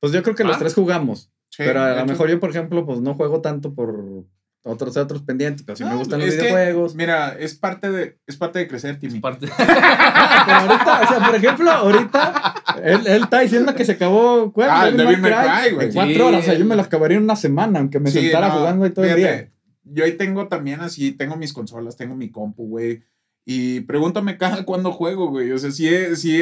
pues 0.00 0.12
yo 0.12 0.22
creo 0.22 0.34
que 0.34 0.44
los 0.44 0.56
Ah. 0.56 0.58
tres 0.58 0.74
jugamos, 0.74 1.30
Sí, 1.50 1.64
pero 1.66 1.82
a 1.82 1.94
lo 1.96 2.06
mejor 2.06 2.28
yo, 2.30 2.38
por 2.40 2.50
ejemplo, 2.50 2.86
pues 2.86 3.00
no 3.00 3.14
juego 3.14 3.40
tanto 3.40 3.74
por 3.74 4.24
otros, 4.62 4.96
otros 4.96 5.22
pendientes, 5.22 5.62
pero 5.64 5.74
sí 5.74 5.84
me 5.84 5.94
gustan 5.96 6.20
los 6.20 6.28
es 6.28 6.34
que, 6.36 6.42
videojuegos. 6.42 6.94
mira, 6.94 7.34
es 7.38 7.54
parte 7.56 7.90
de, 7.90 8.18
es 8.26 8.36
parte 8.36 8.58
de 8.60 8.68
crecer, 8.68 8.92
Es 8.92 8.98
Timmy. 9.00 9.18
parte- 9.18 9.48
Ah, 9.58 10.44
pero 10.46 10.58
ahorita, 10.72 11.00
o 11.02 11.08
sea, 11.08 11.26
por 11.26 11.34
ejemplo, 11.34 11.70
ahorita, 11.70 12.54
él, 12.84 13.00
él 13.06 13.22
está 13.24 13.40
diciendo 13.40 13.74
que 13.74 13.84
se 13.84 13.92
acabó, 13.92 14.52
¿cuál? 14.52 14.68
Ah, 14.70 14.88
el 14.88 14.96
Devil 14.96 15.18
May 15.18 15.32
Cry, 15.32 15.74
güey. 15.74 15.86
En 15.88 15.92
cuatro 15.94 16.14
Sí. 16.14 16.20
horas, 16.20 16.40
o 16.40 16.44
sea, 16.44 16.54
yo 16.54 16.64
me 16.66 16.76
lo 16.76 16.82
acabaría 16.82 17.16
en 17.16 17.24
una 17.24 17.36
semana, 17.36 17.78
aunque 17.80 17.98
me 18.00 18.10
Sí, 18.10 18.20
sentara 18.20 18.48
no, 18.48 18.54
jugando 18.58 18.84
ahí 18.84 18.90
todo 18.90 19.04
el 19.06 19.16
día. 19.16 19.50
Yo 19.92 20.04
ahí 20.04 20.12
tengo 20.16 20.48
también 20.48 20.80
así, 20.80 21.12
tengo 21.12 21.36
mis 21.36 21.52
consolas, 21.52 21.96
tengo 21.96 22.14
mi 22.16 22.30
compu, 22.30 22.66
güey. 22.68 23.02
Y 23.44 23.80
pregúntame 23.80 24.36
cada 24.38 24.64
cuándo 24.66 24.92
juego, 24.92 25.28
güey. 25.30 25.50
O 25.52 25.58
sea, 25.58 25.70
si, 25.70 25.88
si 26.16 26.40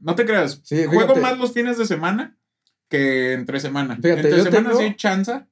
no 0.00 0.14
te 0.14 0.24
creas, 0.24 0.60
Sí, 0.62 0.84
juego 0.84 1.00
fíjate. 1.02 1.20
más 1.20 1.38
los 1.38 1.52
fines 1.52 1.78
de 1.78 1.86
semana 1.86 2.36
que 2.88 3.32
entre 3.34 3.60
semana. 3.60 3.96
Fíjate, 3.96 4.14
entre 4.20 4.30
yo 4.36 4.44
semana 4.44 4.68
tengo- 4.70 4.80
sí, 4.80 4.94
chanza. 4.96 5.48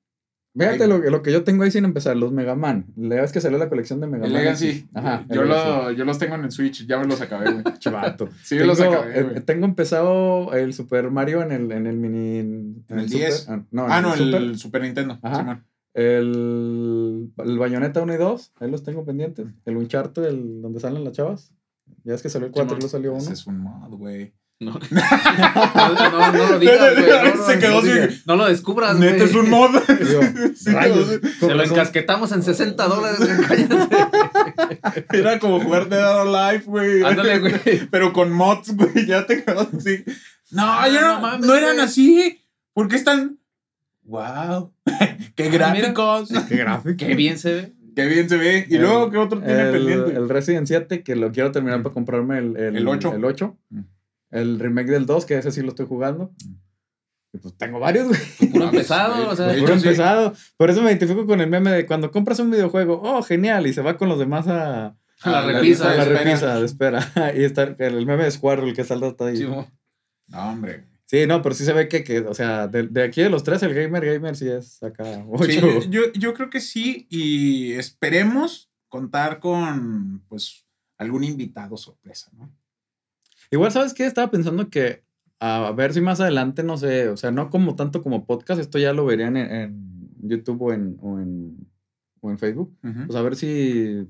Fíjate 0.58 0.86
lo, 0.86 1.02
que- 1.02 1.10
lo 1.10 1.22
que 1.22 1.32
yo 1.32 1.44
tengo 1.44 1.64
ahí 1.64 1.70
sin 1.70 1.84
empezar, 1.84 2.16
los 2.16 2.32
Mega 2.32 2.54
Man. 2.54 2.86
La 2.96 3.16
vez 3.20 3.30
que 3.30 3.42
salió 3.42 3.58
la 3.58 3.68
colección 3.68 4.00
de 4.00 4.06
Mega 4.06 4.24
El 4.24 4.32
Man. 4.32 4.42
Legacy. 4.42 4.88
Ajá. 4.94 5.26
yo, 5.28 5.42
el 5.42 5.48
lo, 5.50 5.90
yo 5.90 6.06
los 6.06 6.18
tengo 6.18 6.34
en 6.34 6.44
el 6.44 6.50
Switch, 6.50 6.86
ya 6.86 6.96
me 6.98 7.04
los 7.06 7.20
acabé, 7.20 7.50
güey. 7.52 7.62
Chivato. 7.78 8.30
Sí, 8.42 8.56
tengo, 8.56 8.64
los 8.68 8.80
acabé, 8.80 9.20
eh, 9.20 9.40
tengo 9.42 9.66
empezado 9.66 10.54
el 10.54 10.72
Super 10.72 11.10
Mario 11.10 11.42
en 11.42 11.52
el, 11.52 11.72
en 11.72 11.86
el 11.86 11.96
mini. 11.98 12.38
En, 12.38 12.84
¿En 12.88 12.98
el 13.00 13.04
Super- 13.10 13.26
10? 13.26 13.48
ah, 13.50 13.62
no, 13.70 13.84
en 13.84 13.92
Ah, 13.92 14.00
no, 14.00 14.14
el 14.14 14.18
Super. 14.18 14.58
Super, 14.58 14.82
Nintendo. 14.82 15.18
Ajá. 15.20 15.62
El, 15.96 17.32
el 17.38 17.58
Bayonetta 17.58 18.02
1 18.02 18.12
y 18.14 18.16
2, 18.18 18.52
ahí 18.60 18.70
los 18.70 18.82
tengo 18.82 19.06
pendientes. 19.06 19.46
El 19.64 19.78
Uncharted, 19.78 20.24
el, 20.24 20.60
donde 20.60 20.78
salen 20.78 21.04
las 21.04 21.14
chavas. 21.14 21.52
Ya 22.04 22.12
es 22.14 22.20
que 22.20 22.28
salió 22.28 22.46
el 22.48 22.52
4 22.52 22.76
y 22.76 22.80
luego 22.80 22.88
salió 22.90 23.12
uno. 23.12 23.22
Ese 23.22 23.32
es 23.32 23.46
un 23.46 23.60
mod, 23.60 23.90
güey. 23.96 24.34
No. 24.60 24.72
no, 24.90 26.10
no, 26.10 26.32
no 26.32 26.50
lo 26.50 26.58
digas, 26.58 26.94
güey. 26.96 27.08
No, 27.10 27.34
no, 27.36 27.46
Se 27.46 27.58
quedó 27.58 27.70
no, 27.72 27.78
así. 27.78 27.92
digas. 27.92 28.22
No 28.26 28.36
lo 28.36 28.44
descubras, 28.46 28.96
güey. 28.98 29.10
Neta 29.12 29.24
es 29.24 29.34
un 29.34 29.48
mod. 29.48 29.70
Yo, 29.88 30.20
Sí, 30.54 30.70
rayos, 30.70 31.18
Se 31.40 31.54
lo 31.54 31.62
encasquetamos 31.62 32.30
en 32.32 32.42
60 32.42 32.88
dólares. 32.88 33.18
Era 35.12 35.38
como 35.38 35.60
jugar 35.60 35.88
Dead 35.88 36.20
or 36.20 36.28
Alive, 36.36 36.64
güey. 36.66 37.02
Ándale, 37.04 37.38
güey. 37.38 37.54
Pero 37.90 38.12
con 38.12 38.32
mods, 38.32 38.76
güey. 38.76 39.06
Ya 39.06 39.26
te 39.26 39.42
quedas 39.44 39.68
así. 39.74 40.04
No, 40.50 40.62
Ah, 40.64 40.88
ya 40.88 41.00
no 41.00 41.14
no, 41.14 41.20
mames, 41.20 41.46
no 41.46 41.54
eran 41.54 41.80
así. 41.80 42.44
¿Por 42.74 42.88
qué 42.88 42.96
están? 42.96 43.38
¡Wow! 44.06 44.72
¡Qué 45.34 45.50
gráficos! 45.50 46.30
Qué 46.48 46.56
gráfico. 46.56 46.96
Qué 46.96 47.14
bien 47.14 47.38
se 47.38 47.52
ve. 47.54 47.72
¡Qué 47.94 48.06
bien 48.06 48.28
se 48.28 48.36
ve! 48.36 48.66
¿Y 48.68 48.76
El- 48.76 48.82
luego 48.82 49.10
qué 49.10 49.16
otro 49.18 49.40
tiene 49.40 49.62
el, 49.62 49.72
pendiente? 49.72 50.12
el 50.12 50.28
Resident 50.28 50.66
7, 50.66 51.02
que 51.02 51.16
lo 51.16 51.32
quiero 51.32 51.50
terminar 51.50 51.82
para 51.82 51.94
comprarme 51.94 52.38
el, 52.38 52.56
el, 52.56 52.76
El 52.76 52.88
8. 52.88 53.14
El 53.14 53.24
8. 53.24 53.56
Mm. 53.70 53.80
El 54.30 54.58
remake 54.58 54.90
del 54.90 55.06
2, 55.06 55.24
que 55.24 55.38
ese 55.38 55.50
sí 55.50 55.62
lo 55.62 55.68
estoy 55.70 55.86
jugando. 55.86 56.30
Y 57.32 57.38
pues 57.38 57.56
tengo 57.56 57.80
varios, 57.80 58.08
güey. 58.08 58.20
Puro 58.52 58.66
Mames, 58.66 58.80
empezado, 58.80 59.30
o 59.30 59.36
sea. 59.36 59.46
Puro 59.48 59.58
hecho, 59.58 59.78
sí. 59.80 59.88
empezado. 59.88 60.34
Por 60.56 60.70
eso 60.70 60.82
me 60.82 60.90
identifico 60.90 61.26
con 61.26 61.40
el 61.40 61.48
meme 61.48 61.70
de 61.70 61.86
cuando 61.86 62.10
compras 62.10 62.38
un 62.38 62.50
videojuego, 62.50 63.00
oh, 63.02 63.22
genial, 63.22 63.66
y 63.66 63.72
se 63.72 63.82
va 63.82 63.96
con 63.96 64.08
los 64.08 64.18
demás 64.18 64.46
a, 64.46 64.86
A 65.22 65.30
la 65.30 65.38
A 65.40 65.46
la 65.46 65.52
repisa. 65.52 65.90
a 65.90 65.94
la 65.94 66.04
de 66.04 66.12
espera. 66.14 66.24
repisa 66.24 66.58
de 66.58 66.66
espera. 66.66 67.32
y 67.36 67.44
está 67.44 67.62
el, 67.78 68.06
meme 68.06 68.24
de 68.24 68.30
Squirrel 68.30 68.74
que 68.74 68.84
salta 68.84 69.06
hasta 69.08 69.26
ahí. 69.26 69.36
Sí. 69.38 69.46
No, 69.46 70.48
hombre. 70.50 70.84
No, 71.28 71.40
pero 71.42 71.54
sí 71.54 71.64
se 71.64 71.72
ve 71.72 71.88
que, 71.88 72.02
que 72.02 72.20
o 72.20 72.34
sea, 72.34 72.66
de, 72.68 72.84
de 72.88 73.02
aquí 73.04 73.22
de 73.22 73.30
los 73.30 73.44
tres, 73.44 73.62
el 73.62 73.74
gamer 73.74 74.04
gamer 74.04 74.36
sí 74.36 74.48
es 74.48 74.82
acá 74.82 75.04
Sí, 75.46 75.58
8. 75.62 75.88
yo, 75.88 76.12
yo 76.14 76.34
creo 76.34 76.50
que 76.50 76.60
sí. 76.60 77.06
Y 77.10 77.72
esperemos 77.72 78.70
contar 78.88 79.38
con, 79.40 80.24
pues, 80.28 80.66
algún 80.98 81.24
invitado 81.24 81.76
sorpresa, 81.76 82.30
¿no? 82.36 82.52
Igual, 83.50 83.70
¿sabes 83.70 83.94
qué? 83.94 84.06
Estaba 84.06 84.30
pensando 84.30 84.68
que 84.70 85.04
a 85.38 85.70
ver 85.72 85.92
si 85.92 86.00
más 86.00 86.20
adelante, 86.20 86.62
no 86.62 86.76
sé, 86.78 87.08
o 87.08 87.16
sea, 87.16 87.30
no 87.30 87.50
como 87.50 87.76
tanto 87.76 88.02
como 88.02 88.26
podcast, 88.26 88.60
esto 88.60 88.78
ya 88.78 88.92
lo 88.92 89.04
verían 89.04 89.36
en, 89.36 89.52
en 89.52 90.28
YouTube 90.28 90.62
o 90.62 90.72
en, 90.72 90.98
o 91.02 91.20
en, 91.20 91.68
o 92.20 92.30
en 92.30 92.38
Facebook. 92.38 92.76
Ujú. 92.82 93.06
Pues 93.06 93.16
a 93.16 93.22
ver 93.22 93.36
si 93.36 94.08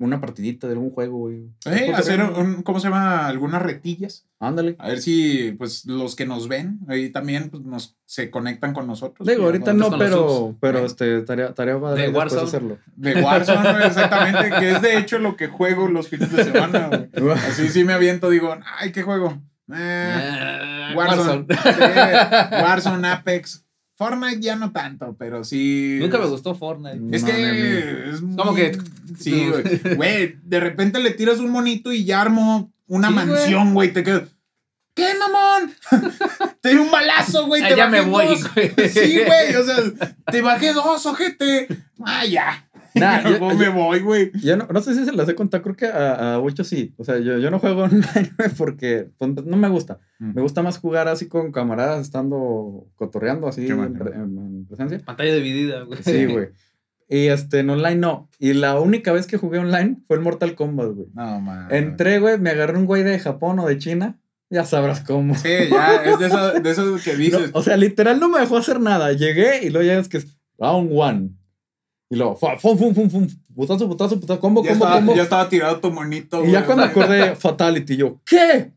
una 0.00 0.20
partidita 0.20 0.66
de 0.68 0.74
algún 0.74 0.90
juego, 0.90 1.18
güey. 1.18 1.48
Eh, 1.66 1.92
hacer 1.94 2.22
un, 2.22 2.62
¿cómo 2.62 2.78
se 2.78 2.88
llama? 2.88 3.26
Algunas 3.26 3.60
retillas. 3.62 4.26
Ándale. 4.38 4.76
A 4.78 4.88
ver 4.88 5.00
si, 5.00 5.52
pues, 5.58 5.84
los 5.86 6.14
que 6.14 6.24
nos 6.24 6.46
ven 6.46 6.78
ahí 6.86 7.10
también 7.10 7.50
pues, 7.50 7.64
nos, 7.64 7.96
se 8.04 8.30
conectan 8.30 8.72
con 8.74 8.86
nosotros. 8.86 9.26
Digo, 9.26 9.44
ahorita 9.44 9.72
nos- 9.72 9.90
no, 9.90 9.98
pero, 9.98 10.56
pero 10.60 10.86
este, 10.86 11.22
tarea, 11.22 11.52
tarea 11.54 11.80
padre 11.80 12.02
De 12.02 12.08
Warzone. 12.10 12.42
hacerlo. 12.42 12.78
De 12.94 13.20
Warzone, 13.22 13.86
exactamente, 13.86 14.50
que 14.60 14.70
es 14.72 14.82
de 14.82 14.98
hecho 14.98 15.18
lo 15.18 15.36
que 15.36 15.48
juego 15.48 15.88
los 15.88 16.08
fines 16.08 16.30
de 16.30 16.44
semana, 16.44 16.88
güey. 17.18 17.32
Así 17.48 17.68
sí 17.68 17.82
me 17.82 17.92
aviento, 17.92 18.30
digo, 18.30 18.56
ay, 18.78 18.92
¿qué 18.92 19.02
juego? 19.02 19.42
Eh, 19.74 20.14
Ah, 20.90 20.92
Warzone. 20.96 21.46
Sí, 21.50 22.62
Warzone, 22.62 23.08
Apex. 23.08 23.64
Fortnite 23.98 24.40
ya 24.40 24.54
no 24.54 24.70
tanto, 24.70 25.16
pero 25.18 25.42
sí. 25.42 25.98
Nunca 26.00 26.18
me 26.18 26.26
gustó 26.26 26.54
Fortnite. 26.54 27.00
Es 27.16 27.22
No, 27.22 27.28
que 27.28 28.10
es 28.10 28.20
Como 28.20 28.54
que- 28.54 28.78
Sí, 29.18 29.48
güey. 29.48 29.96
Güey, 29.96 30.36
de 30.44 30.60
repente 30.60 31.00
le 31.00 31.10
tiras 31.10 31.40
un 31.40 31.50
monito 31.50 31.92
y 31.92 32.04
ya 32.04 32.20
armo 32.20 32.72
una 32.86 33.08
Sí, 33.08 33.14
mansión, 33.14 33.74
güey. 33.74 33.92
Te 33.92 34.04
quedas. 34.04 34.22
¿Qué, 34.94 35.14
mamón? 35.18 35.72
te 36.60 36.70
di 36.70 36.76
un 36.76 36.90
balazo, 36.90 37.46
güey. 37.46 37.62
Ah, 37.62 37.68
te 37.68 37.76
ya 37.76 37.86
bajé 37.86 38.02
me 38.02 38.08
voy, 38.10 38.26
dos. 38.26 38.54
güey. 38.54 38.72
Sí, 38.88 39.18
güey. 39.24 39.54
O 39.56 39.64
sea, 39.64 39.76
te 40.30 40.42
bajé 40.42 40.72
dos, 40.72 41.04
ojete. 41.06 41.66
Ah, 42.04 42.24
ya. 42.24 42.67
Nah, 42.98 43.22
yo- 43.38 43.54
me 43.56 43.68
voy, 43.68 44.00
güey. 44.00 44.30
Yo 44.42 44.56
no, 44.56 44.66
no 44.70 44.80
sé 44.80 44.94
si 44.94 45.04
se 45.04 45.12
las 45.12 45.28
he 45.28 45.34
contado, 45.34 45.62
creo 45.62 45.76
que 45.76 45.86
a, 45.86 46.36
a 46.36 46.64
sí. 46.64 46.94
O 46.96 47.04
sea, 47.04 47.18
yo, 47.18 47.38
yo 47.38 47.50
no 47.50 47.58
juego 47.58 47.82
online 47.84 48.30
güey, 48.36 48.50
porque 48.56 49.08
pues, 49.18 49.30
no 49.44 49.56
me 49.56 49.68
gusta. 49.68 49.98
Me 50.18 50.42
gusta 50.42 50.62
más 50.62 50.78
jugar 50.78 51.08
así 51.08 51.28
con 51.28 51.52
camaradas, 51.52 52.00
estando 52.00 52.86
cotorreando 52.96 53.46
así 53.48 53.66
en, 53.66 53.80
en- 53.80 54.38
en 54.38 54.66
presencia. 54.66 55.00
Pantalla 55.04 55.34
dividida, 55.34 55.82
güey. 55.82 56.02
Sí, 56.02 56.26
güey. 56.26 56.48
Y 57.10 57.28
este, 57.28 57.60
en 57.60 57.70
online 57.70 57.96
no. 57.96 58.28
Y 58.38 58.52
la 58.52 58.78
única 58.78 59.12
vez 59.12 59.26
que 59.26 59.38
jugué 59.38 59.58
online 59.58 59.96
fue 60.06 60.16
el 60.16 60.22
Mortal 60.22 60.54
Kombat, 60.54 60.88
güey. 60.92 61.06
No, 61.14 61.40
man. 61.40 61.68
Entré, 61.70 62.18
güey, 62.18 62.38
me 62.38 62.50
agarré 62.50 62.76
un 62.76 62.84
güey 62.84 63.02
de 63.02 63.18
Japón 63.18 63.58
o 63.60 63.66
de 63.66 63.78
China. 63.78 64.18
Ya 64.50 64.64
sabrás 64.64 65.00
cómo. 65.00 65.34
Sí, 65.34 65.48
ya, 65.70 66.02
es 66.04 66.18
de 66.18 66.26
eso, 66.26 66.52
de 66.52 66.70
eso 66.70 66.96
que 67.02 67.12
No, 67.12 67.18
dices. 67.18 67.50
o 67.54 67.62
sea, 67.62 67.76
literal 67.76 68.18
no 68.20 68.28
me 68.28 68.40
dejó 68.40 68.56
hacer 68.58 68.80
nada. 68.80 69.12
Llegué 69.12 69.64
y 69.64 69.70
luego 69.70 69.86
ya 69.86 69.98
es 69.98 70.08
que 70.08 70.18
es 70.18 70.38
round 70.58 70.90
one. 70.92 71.30
Y 72.10 72.16
luego, 72.16 72.36
fa- 72.36 72.58
fum, 72.58 72.78
fum, 72.78 72.94
fum, 72.94 73.10
fum, 73.10 73.26
putazo, 73.54 73.86
putazo, 73.88 74.18
putazo, 74.18 74.40
combo, 74.40 74.62
ya, 74.64 74.70
combo, 74.70 74.84
estaba, 74.86 74.96
combo. 75.00 75.14
ya 75.16 75.22
estaba 75.24 75.48
tirado 75.48 75.78
tu 75.80 75.90
monito, 75.90 76.44
Y 76.44 76.52
ya 76.52 76.64
cuando 76.64 76.84
acordé 76.84 77.34
Fatality, 77.36 77.96
yo, 77.96 78.20
¿qué? 78.24 78.72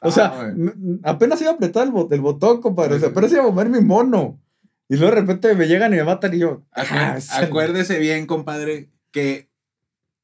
O 0.00 0.08
Ah, 0.08 0.10
sea, 0.10 0.54
apenas 1.02 1.40
iba 1.40 1.50
a 1.50 1.54
apretar 1.54 1.86
el, 1.86 1.92
bot- 1.92 2.12
el 2.12 2.20
botón, 2.20 2.60
compadre. 2.60 2.96
O 2.96 2.98
sea, 3.00 3.08
apenas 3.10 3.32
iba 3.32 3.42
a 3.42 3.46
mover 3.46 3.68
mi 3.70 3.80
mono. 3.80 4.38
Y 4.88 4.96
luego 4.96 5.14
de 5.14 5.20
repente 5.22 5.54
me 5.54 5.66
llegan 5.66 5.94
y 5.94 5.96
me 5.96 6.04
matan 6.04 6.34
y 6.34 6.38
yo. 6.40 6.62
Ah, 6.72 7.16
Acuérdese 7.32 7.98
bien, 7.98 8.26
compadre, 8.26 8.90
que 9.12 9.48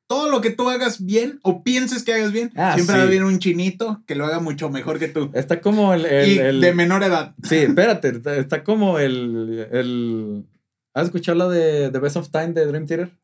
todo 0.07 0.29
lo 0.31 0.41
que 0.43 0.51
tú 0.51 0.69
hagas 0.69 1.05
bien 1.05 1.41
o 1.43 1.63
pienses 1.63 2.03
que 2.03 2.13
hagas 2.13 2.33
bien, 2.33 2.53
Ah, 2.57 2.73
siempre 2.75 2.95
sí. 2.95 2.99
va 2.99 3.05
a 3.05 3.07
haber 3.07 3.25
un 3.25 3.39
chinito 3.39 4.03
que 4.07 4.17
lo 4.17 4.27
haga 4.27 4.39
mucho 4.41 4.69
mejor 4.69 4.99
que 4.99 5.09
tú. 5.09 5.31
Está 5.33 5.61
como 5.63 5.95
el. 5.95 6.05
el- 6.05 6.29
y 6.29 6.39
el- 6.39 6.61
de 6.61 6.75
menor 6.75 7.03
edad. 7.03 7.35
Sí, 7.43 7.57
espérate. 7.57 8.09
Está, 8.09 8.37
está 8.37 8.65
como 8.65 8.99
el, 8.99 9.67
el. 9.73 10.45
¿Has 10.95 11.07
escuchado 11.07 11.39
la 11.39 11.49
de 11.49 11.91
The 11.91 11.99
Best 11.99 12.17
of 12.17 12.31
Time 12.31 12.49
de 12.53 12.67
Dream 12.67 12.87
Theater? 12.87 13.17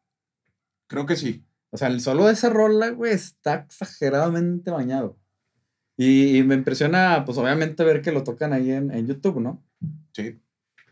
Creo 0.88 1.06
que 1.06 1.16
sí. 1.16 1.44
O 1.70 1.76
sea, 1.76 1.88
el 1.88 2.00
solo 2.00 2.26
de 2.26 2.32
esa 2.32 2.48
rola, 2.48 2.90
güey, 2.90 3.12
está 3.12 3.54
exageradamente 3.54 4.70
bañado. 4.70 5.18
Y, 5.96 6.36
y 6.38 6.42
me 6.42 6.54
impresiona, 6.54 7.24
pues 7.24 7.38
obviamente, 7.38 7.82
ver 7.82 8.02
que 8.02 8.12
lo 8.12 8.22
tocan 8.22 8.52
ahí 8.52 8.70
en, 8.70 8.90
en 8.90 9.06
YouTube, 9.06 9.40
¿no? 9.40 9.64
Sí. 10.12 10.38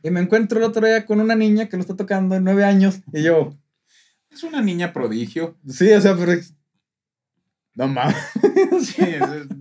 Y 0.03 0.11
me 0.11 0.21
encuentro 0.21 0.59
el 0.59 0.65
otro 0.65 0.85
día 0.87 1.07
con 1.07 1.21
una 1.21 1.35
niña 1.35 1.69
que 1.69 1.77
lo 1.77 1.83
está 1.83 1.97
tocando 1.97 2.35
en 2.35 2.45
nueve 2.45 2.65
años. 2.65 3.01
Y 3.13 3.23
yo, 3.23 3.55
Es 4.31 4.43
una 4.43 4.61
niña 4.61 4.93
prodigio. 4.93 5.57
sí, 5.69 5.93
o 5.93 6.01
sea, 6.01 6.17
pero. 6.17 6.33
No 7.75 7.89
mames. 7.89 8.17
Sí, 8.81 9.03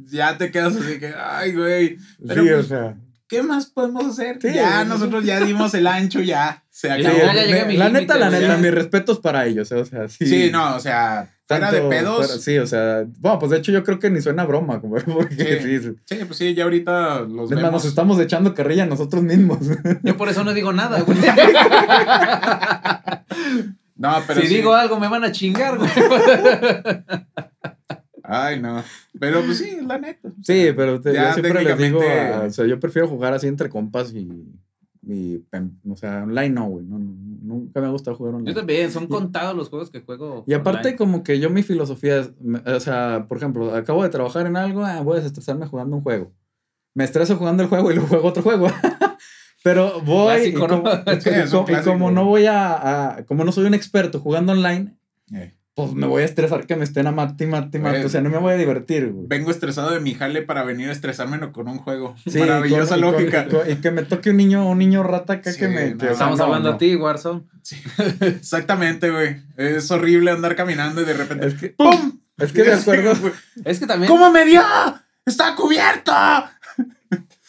ya 0.08 0.38
te 0.38 0.52
quedas 0.52 0.76
así 0.76 1.00
que, 1.00 1.14
ay, 1.16 1.54
güey, 1.56 1.98
Pero 2.28 2.44
sí, 2.44 2.50
pues, 2.50 2.66
o 2.66 2.68
sea. 2.68 2.98
¿Qué 3.34 3.42
más 3.44 3.66
podemos 3.66 4.06
hacer? 4.06 4.38
Sí, 4.40 4.54
ya, 4.54 4.86
nosotros 4.86 5.26
ya 5.26 5.40
dimos 5.40 5.74
el 5.74 5.88
ancho, 5.88 6.20
ya. 6.22 6.64
Se 6.70 6.88
Sí, 6.88 6.94
acabó. 7.06 7.18
ya, 7.18 7.34
ya 7.34 7.44
llegué 7.46 7.62
a 7.62 7.66
mi 7.66 7.78
la 7.78 7.90
neta, 7.90 8.16
la 8.18 8.30
neta, 8.30 8.58
mis 8.58 8.72
respetos 8.72 9.20
para 9.20 9.46
ellos, 9.48 9.72
eh, 9.72 9.76
o 9.76 9.86
sea, 9.86 10.08
sí. 10.08 10.26
Sí, 10.28 10.50
no, 10.52 10.76
o 10.76 10.80
sea, 10.80 11.30
fuera 11.48 11.70
Tanto 11.72 11.84
de 11.84 11.90
pedos. 11.90 12.18
fuera- 12.28 12.42
sí, 12.42 12.58
o 12.60 12.68
sea, 12.68 13.06
bueno, 13.20 13.40
pues 13.40 13.50
de 13.52 13.58
hecho 13.58 13.72
yo 13.72 13.84
creo 13.84 13.98
que 13.98 14.10
ni 14.12 14.22
suena 14.22 14.46
broma, 14.46 14.80
como 14.82 14.96
porque 15.06 15.36
Sí. 15.36 15.46
sí, 15.64 15.80
sí. 15.80 15.96
Sí, 16.06 16.26
pues 16.26 16.38
sí, 16.38 16.54
ya 16.54 16.64
ahorita 16.66 17.22
los 17.22 17.50
Es 17.50 17.56
más, 17.56 17.64
vemos. 17.64 17.72
nos 17.72 17.86
estamos 17.86 18.20
echando 18.20 18.54
carrilla 18.54 18.86
nosotros 18.86 19.24
mismos. 19.24 19.60
Yo 20.04 20.16
por 20.16 20.30
eso 20.30 20.44
no 20.44 20.54
digo 20.54 20.72
nada, 20.74 21.02
güey. 21.02 21.18
No, 23.96 24.12
pero 24.28 24.42
si 24.42 24.48
sí. 24.48 24.56
digo 24.56 24.74
algo, 24.74 25.00
me 25.00 25.08
van 25.08 25.24
a 25.24 25.32
chingar, 25.32 25.78
güey. 25.78 25.90
Ay, 28.34 28.60
no. 28.60 28.84
Pero 29.20 29.42
pues 29.46 29.58
sí, 29.60 29.78
la 29.86 29.98
neta. 30.00 30.30
Sí, 30.42 30.68
pero 30.76 31.00
te- 31.02 31.14
Ya 31.14 31.30
yo 31.30 31.34
siempre 31.42 31.64
les 31.64 31.78
digo, 31.78 32.02
a- 32.02 32.46
o 32.46 32.50
sea, 32.50 32.66
yo 32.66 32.80
prefiero 32.80 33.08
jugar 33.08 33.34
así 33.34 33.48
entre 33.48 33.70
compas 33.70 34.14
y, 34.14 34.30
y 35.06 35.38
pem- 35.52 35.78
o 35.90 35.96
sea, 35.96 36.24
online 36.24 36.50
no, 36.50 36.66
güey, 36.66 36.86
no, 36.86 36.98
no, 37.00 37.14
nunca 37.42 37.80
me 37.82 37.88
ha 37.88 37.90
gustado 37.92 38.16
jugar 38.18 38.34
Yo 38.34 38.38
online. 38.38 38.56
también, 38.56 38.92
son 38.92 39.08
contados 39.08 39.56
los 39.56 39.70
juegos 39.70 39.90
que 39.90 40.00
juego. 40.02 40.44
Y 40.48 40.54
aparte 40.54 40.80
online. 40.90 40.98
como 40.98 41.24
que 41.24 41.40
yo 41.40 41.50
mi 41.50 41.62
filosofía 41.64 42.20
es, 42.20 42.32
o 42.66 42.80
sea, 42.80 43.26
por 43.28 43.38
ejemplo, 43.38 43.76
acabo 43.76 44.02
de 44.04 44.10
trabajar 44.10 44.48
en 44.48 44.56
algo, 44.58 44.84
ah, 44.86 45.02
voy 45.02 45.14
a 45.14 45.20
desestresarme 45.20 45.68
jugando 45.68 45.96
un 45.98 46.02
juego. 46.04 46.32
Me 46.96 47.04
estreso 47.04 47.36
jugando 47.38 47.64
el 47.64 47.70
juego 47.70 47.92
y 47.92 47.96
luego 47.96 48.08
juego 48.10 48.28
otro 48.30 48.44
juego. 48.44 48.68
Pero 49.64 50.02
voy 50.02 50.34
y 50.48 50.54
Clásico, 50.54 50.68
¿no? 50.68 50.84
como, 50.84 50.92
y 51.18 51.22
Sí, 51.22 51.30
es 51.30 51.54
un 51.54 51.64
como- 51.66 51.78
y 51.80 51.84
como 51.84 52.12
no 52.12 52.26
voy 52.26 52.46
a, 52.46 53.16
a- 53.18 53.26
como 53.26 53.46
no 53.46 53.52
soy 53.52 53.66
un 53.66 53.74
experto 53.74 54.20
jugando 54.20 54.52
online, 54.52 54.96
Eh, 55.34 55.54
pues 55.76 55.94
me 55.94 56.06
voy 56.06 56.22
a 56.22 56.26
estresar 56.26 56.68
que 56.68 56.76
me 56.76 56.84
estén 56.84 57.08
a 57.08 57.12
mate 57.12 57.46
y 57.46 57.48
mate 57.48 57.78
y 57.78 57.82
mate. 57.82 57.96
Güey. 57.96 58.06
O 58.06 58.10
sea, 58.10 58.22
no 58.22 58.30
me 58.30 58.38
voy 58.38 58.54
a 58.54 58.58
divertir, 58.58 59.12
güey. 59.12 59.26
Vengo 59.28 59.50
estresado 59.50 59.90
de 59.92 60.00
mi 60.00 60.14
jale 60.14 60.42
para 60.44 60.64
venir 60.64 60.90
a 60.90 60.92
estresarme 60.92 61.40
con 61.52 61.68
un 61.68 61.80
juego. 61.80 62.16
Sí, 62.28 62.38
Maravillosa 62.40 62.96
con- 62.96 63.00
y 63.00 63.02
con- 63.02 63.12
lógica. 63.14 63.46
y 63.48 63.52
con- 63.52 63.72
Y, 63.72 63.76
que 63.78 63.92
me 63.92 64.04
toque 64.04 64.30
un 64.30 64.38
niño, 64.38 64.70
un 64.70 64.78
niño 64.78 65.02
rata 65.04 65.34
acá 65.34 65.52
Sí, 65.52 65.60
que 65.60 65.68
me. 65.68 65.92
no, 65.92 65.98
que- 65.98 66.12
Estamos 66.12 66.38
no, 66.38 66.46
hablando 66.46 66.70
no. 66.70 66.76
a 66.76 66.78
ti, 66.78 66.96
Warzone. 66.96 67.44
Exactamente, 68.22 69.10
güey. 69.12 69.38
Es 69.58 69.90
horrible 69.92 70.32
andar 70.32 70.56
caminando 70.56 71.02
y 71.02 71.06
de 71.06 71.14
repente. 71.14 71.48
Es 71.48 71.54
que, 71.56 71.70
¡Pum! 71.70 72.20
es 72.38 72.52
que 72.52 72.64
de 72.64 72.76
Sí, 72.76 72.82
acuerdo. 72.82 73.16
güey. 73.20 73.34
Es 73.66 73.80
que 73.80 73.88
también. 73.88 74.12
¿Cómo 74.12 74.32
me 74.32 74.46
dio? 74.46 74.62
¡Está 75.26 75.56
cubierto! 75.56 76.12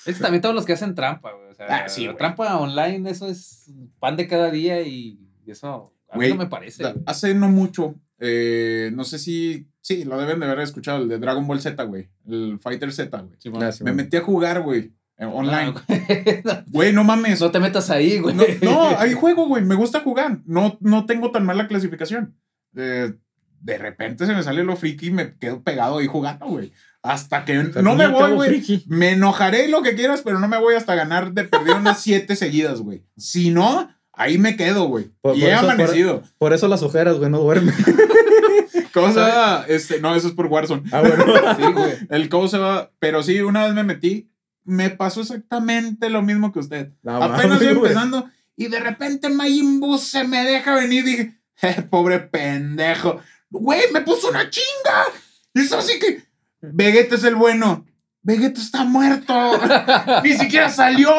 Es 0.07 0.17
que 0.17 0.23
también 0.23 0.43
todos 0.43 0.55
los 0.55 0.65
que 0.65 0.75
hacen 0.75 0.95
trampa, 0.95 1.33
güey. 1.33 1.51
O 1.51 1.55
sea, 1.55 1.67
Ah, 1.69 1.89
sí, 1.89 2.09
trampa 2.19 2.57
online, 2.59 3.09
eso 3.11 3.27
es 3.29 3.71
pan 3.99 4.17
de 4.17 4.29
cada 4.29 4.51
día 4.51 4.83
y 4.83 5.19
eso 5.47 5.93
a 6.11 6.15
mí 6.15 6.19
Güey, 6.19 6.31
no 6.33 6.37
me 6.37 6.47
parece. 6.47 6.85
Hace 7.07 7.35
no 7.35 7.49
mucho, 7.49 7.95
eh, 8.27 8.91
no 8.95 9.05
sé 9.05 9.19
si, 9.19 9.69
sí, 9.83 10.05
lo 10.05 10.19
deben 10.19 10.41
de 10.41 10.47
haber 10.47 10.61
escuchado, 10.61 11.03
el 11.03 11.09
de 11.09 11.19
Dragon 11.19 11.47
Ball 11.47 11.61
Z, 11.61 11.83
güey. 11.85 12.09
El 12.27 12.59
Fighter 12.59 12.91
Z, 12.91 13.17
güey. 13.21 13.37
Sí, 13.39 13.51
Me 13.85 13.93
metí 13.93 14.17
a 14.17 14.23
jugar, 14.23 14.63
güey, 14.63 14.95
eh, 15.19 15.27
online. 15.27 15.75
Ah, 15.77 16.65
güey. 16.69 16.93
No 16.95 17.05
mames. 17.05 17.41
no 17.41 17.51
te 17.51 17.61
metas 17.61 17.91
ahí, 17.91 18.19
güey. 18.19 18.35
No, 18.35 18.45
no, 18.63 18.99
ahí 18.99 19.13
juego, 19.13 19.47
güey. 19.47 19.63
Me 19.63 19.75
gusta 19.75 20.01
jugar. 20.01 20.39
No, 20.47 20.79
no 20.81 21.05
tengo 21.05 21.31
tan 21.31 21.45
mala 21.45 21.69
clasificación. 21.69 22.35
Eh, 22.75 23.13
de 23.61 23.79
repente 23.79 24.27
se 24.27 24.35
me 24.35 24.43
sale 24.43 24.65
lo 24.65 24.77
friki 24.77 25.09
y 25.09 25.11
me 25.11 25.37
quedo 25.37 25.63
pegado 25.63 25.99
ahí 25.99 26.07
jugando, 26.07 26.47
güey. 26.47 26.73
Hasta 27.03 27.45
que 27.45 27.55
no 27.83 27.95
me 27.95 28.07
voy, 28.09 28.33
güey. 28.33 28.85
Me 28.87 29.11
enojaré 29.11 29.67
y 29.67 29.71
lo 29.71 29.83
que 29.83 29.95
quieras, 29.95 30.23
pero 30.25 30.39
no 30.39 30.49
me 30.49 30.59
voy 30.59 30.75
hasta 30.75 30.95
ganar 30.95 31.33
de 31.33 31.45
perder 31.45 31.77
unas 31.77 32.01
siete 32.03 32.37
seguidas, 32.37 32.81
güey. 32.81 33.05
Si 33.17 33.51
no, 33.51 33.91
ahí 34.17 34.39
me 34.39 34.57
quedo, 34.57 34.85
güey. 34.85 35.11
Por- 35.21 35.37
Y 35.37 35.41
por 35.41 35.49
he 35.49 35.53
eso- 35.53 35.61
amanecido. 35.71 36.23
Por 36.39 36.53
eso 36.53 36.69
las 36.69 36.83
ojeras, 36.83 37.17
güey, 37.19 37.31
no 37.31 37.39
duerme. 37.41 37.73
Cosa, 38.93 39.65
este, 39.69 40.01
no, 40.01 40.15
eso 40.15 40.29
es 40.29 40.35
por 40.35 40.47
Warzone. 40.47 40.83
Ah, 40.93 41.01
bueno. 41.01 41.25
Sí, 41.57 41.73
güey. 41.73 41.93
El 42.11 42.29
cómo 42.29 42.49
se 42.49 42.59
va, 42.59 42.91
pero 42.99 43.23
sí, 43.23 43.41
una 43.41 43.65
vez 43.65 43.75
me 43.75 43.83
metí, 43.83 44.31
me 44.65 44.91
pasó 44.91 45.21
exactamente 45.21 46.11
lo 46.11 46.23
mismo 46.23 46.53
que 46.53 46.61
usted. 46.61 46.91
No, 47.03 47.17
Apenas 47.23 47.49
mames, 47.49 47.63
iba 47.63 47.73
güey. 47.73 47.91
empezando 47.93 48.29
y 48.57 48.69
de 48.69 48.81
repente 48.81 49.29
Majin 49.31 49.81
Buu 49.81 49.99
se 49.99 50.25
me 50.25 50.45
deja 50.45 50.75
venir. 50.77 51.05
Dije, 51.05 51.35
"Eh, 51.63 51.83
pobre 51.91 52.21
pendejo. 52.21 53.21
Güey, 53.51 53.91
me 53.93 54.01
puso 54.03 54.29
una 54.29 54.49
chinga. 54.51 55.05
Y 55.55 55.61
es 55.61 55.73
así 55.73 55.99
que, 55.99 56.23
Vegeta 56.61 57.17
es 57.17 57.25
el 57.25 57.35
bueno. 57.35 57.85
Vegeta 58.25 58.61
está 58.61 58.85
muerto. 58.85 59.33
Ni 60.25 60.33
siquiera 60.33 60.69
salió. 60.71 61.11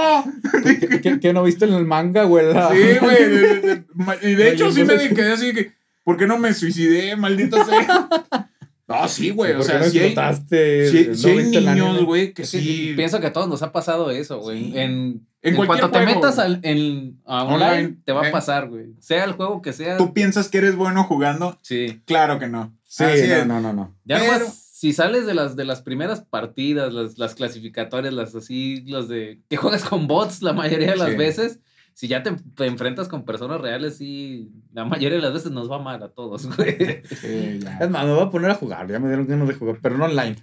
¿Qué, 0.64 1.00
qué- 1.02 1.20
qué 1.20 1.34
no 1.34 1.44
viste 1.44 1.66
en 1.66 1.74
el 1.76 1.86
manga, 1.86 2.24
güey? 2.24 2.48
Sí, 2.52 2.98
güey. 3.00 3.24
de- 3.30 3.30
de- 3.30 3.60
de- 3.62 3.84
ma- 3.94 4.16
Y 4.22 4.34
de 4.36 4.52
hecho, 4.52 4.72
sí 4.72 4.84
me 4.84 4.98
quedé 4.98 5.34
así 5.34 5.54
que, 5.54 5.72
¿por 6.04 6.18
qué 6.18 6.26
no 6.28 6.38
me 6.40 6.54
suicidé, 6.54 7.16
maldito 7.16 7.64
sea? 7.64 8.10
No, 8.88 9.08
sí, 9.08 9.32
güey. 9.32 9.54
o 9.54 9.58
¿Por 9.58 9.66
qué 9.66 9.72
sea, 9.72 9.80
no 9.80 9.86
sí 9.86 9.98
hay, 9.98 10.06
explotaste? 10.06 10.92
sí- 10.92 11.08
¿No 11.10 11.16
sí 11.16 11.30
hay 11.30 11.46
niños, 11.66 12.04
güey, 12.06 12.34
que 12.34 12.46
sí. 12.46 12.94
Pienso 12.96 13.20
que 13.20 13.26
a 13.28 13.34
todos 13.34 13.48
nos 13.50 13.64
ha 13.64 13.72
pasado 13.72 14.12
eso, 14.12 14.40
güey. 14.42 14.66
Sí. 14.66 14.78
En, 14.78 14.82
En 14.84 15.26
en, 15.42 15.56
cualquier 15.56 15.90
cuanto 15.90 16.00
te 16.00 16.06
metas 16.06 16.38
al, 16.38 16.60
en, 16.62 17.20
a 17.26 17.46
Online, 17.46 17.66
online, 17.66 17.98
te 18.06 18.12
va 18.12 18.26
eh. 18.26 18.30
a 18.30 18.32
pasar, 18.32 18.70
güey. 18.70 18.94
Sea 19.00 19.24
el 19.24 19.32
juego 19.32 19.64
que 19.64 19.74
sea. 19.74 19.98
¿Tú 19.98 20.14
piensas 20.14 20.50
que 20.50 20.60
eres 20.60 20.76
bueno 20.76 21.04
jugando? 21.06 21.58
Sí. 21.64 22.00
Claro 22.06 22.38
que 22.38 22.46
no. 22.48 22.78
Sí, 22.84 23.04
Así 23.06 23.28
no, 23.28 23.46
no, 23.46 23.60
no, 23.60 23.74
no. 23.74 23.96
Ya 24.06 24.20
Pero- 24.20 24.34
nomás, 24.34 24.65
si 24.86 24.94
sales 24.94 25.26
de 25.26 25.34
las, 25.34 25.56
de 25.56 25.66
las 25.66 25.82
primeras 25.82 26.22
partidas, 26.22 26.94
las, 26.94 27.18
las 27.18 27.34
clasificatorias, 27.34 28.14
las 28.14 28.36
así, 28.36 28.84
las 28.86 29.08
de 29.08 29.42
que 29.50 29.58
juegas 29.58 29.84
con 29.84 30.06
bots 30.08 30.42
la 30.44 30.54
mayoría 30.54 30.92
de 30.92 30.98
las 30.98 31.10
Sí. 31.10 31.16
veces, 31.18 31.60
si 31.96 32.08
ya 32.08 32.22
te, 32.22 32.36
te 32.56 32.66
enfrentas 32.68 33.08
con 33.08 33.26
personas 33.26 33.60
reales, 33.62 33.98
sí, 33.98 34.52
la 34.74 34.86
mayoría 34.86 35.18
de 35.18 35.24
las 35.24 35.34
veces 35.34 35.52
nos 35.52 35.72
va 35.72 35.80
mal 35.80 36.04
a 36.04 36.10
todos, 36.10 36.46
güey. 36.58 37.02
Sí, 37.04 37.60
ya. 37.64 37.80
Es 37.82 37.90
más, 37.90 38.06
me 38.06 38.14
voy 38.14 38.24
a 38.24 38.30
poner 38.30 38.52
a 38.52 38.56
jugar. 38.56 38.88
Ya 38.92 39.00
me 39.00 39.08
dieron 39.08 39.26
ganas 39.26 39.48
de 39.48 39.56
jugar, 39.56 39.80
pero 39.82 39.98
no 39.98 40.06
online. 40.06 40.36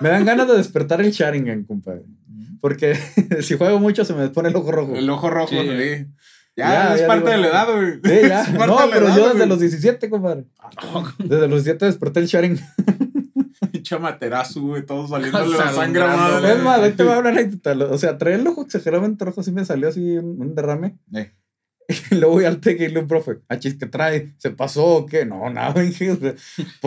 Me 0.00 0.10
dan 0.10 0.24
ganas 0.26 0.46
de 0.48 0.56
despertar 0.56 1.00
el 1.00 1.10
Sharingan, 1.12 1.64
compadre. 1.64 2.02
Porque 2.60 2.94
si 3.40 3.56
juego 3.56 3.78
mucho 3.80 4.04
se 4.04 4.12
me 4.14 4.28
pone 4.28 4.50
el 4.50 4.56
ojo 4.56 4.70
rojo. 4.70 4.94
El 4.96 5.08
ojo 5.08 5.30
rojo, 5.30 5.48
Sí. 5.48 5.56
sí. 5.60 6.06
Ya, 6.58 6.68
Ya, 6.72 6.94
es 6.94 7.00
ya 7.02 7.06
parte 7.06 7.30
digo, 7.30 7.36
de 7.36 7.38
la 7.42 7.48
edad, 7.48 7.66
güey. 7.74 7.92
Sí, 8.02 8.28
ya. 8.28 8.44
No, 8.66 8.76
pero 8.90 9.06
edad, 9.08 9.16
yo 9.16 9.24
desde 9.24 9.36
güey. 9.38 9.48
los 9.48 9.60
17, 9.60 10.10
compadre. 10.10 10.44
Desde 11.18 11.48
los 11.48 11.64
17 11.64 11.84
desperté 11.86 12.20
el 12.20 12.26
Sharingan. 12.26 12.64
Pinche 13.72 13.98
materazo, 13.98 14.60
güey, 14.62 14.84
todos 14.84 15.10
saliéndole 15.10 15.56
la 15.58 15.72
sangre 15.72 16.00
madre. 16.04 16.52
Es 16.52 16.62
más, 16.62 16.80
ahí 16.80 16.92
te 16.92 17.02
voy 17.02 17.12
a 17.12 17.16
hablar 17.16 17.32
anécdota. 17.32 17.72
O 17.86 17.98
sea, 17.98 18.18
traía 18.18 18.36
el 18.36 18.46
ojo 18.46 18.62
exageradamente 18.62 19.24
rojo, 19.24 19.40
así 19.40 19.52
me 19.52 19.64
salió 19.64 19.88
así 19.88 20.16
un, 20.18 20.40
un 20.40 20.54
derrame. 20.54 20.98
Eh. 21.14 21.32
Y 22.10 22.16
luego 22.16 22.34
voy 22.34 22.44
al 22.44 22.60
le 22.64 22.74
digo, 22.74 23.06
profe, 23.06 23.38
ah, 23.48 23.58
chis, 23.58 23.76
¿qué 23.76 23.86
trae? 23.86 24.34
¿Se 24.38 24.50
pasó 24.50 24.84
o 24.84 25.06
qué? 25.06 25.24
No, 25.24 25.48
nada, 25.50 25.72
Pues 25.74 25.96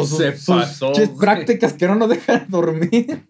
sus, 0.10 0.18
Se 0.18 0.36
sus 0.38 0.56
pasó, 0.56 0.92
chis 0.92 1.08
güey. 1.08 1.20
prácticas 1.20 1.72
que 1.74 1.88
no 1.88 1.96
nos 1.96 2.10
dejan 2.10 2.46
dormir. 2.50 3.26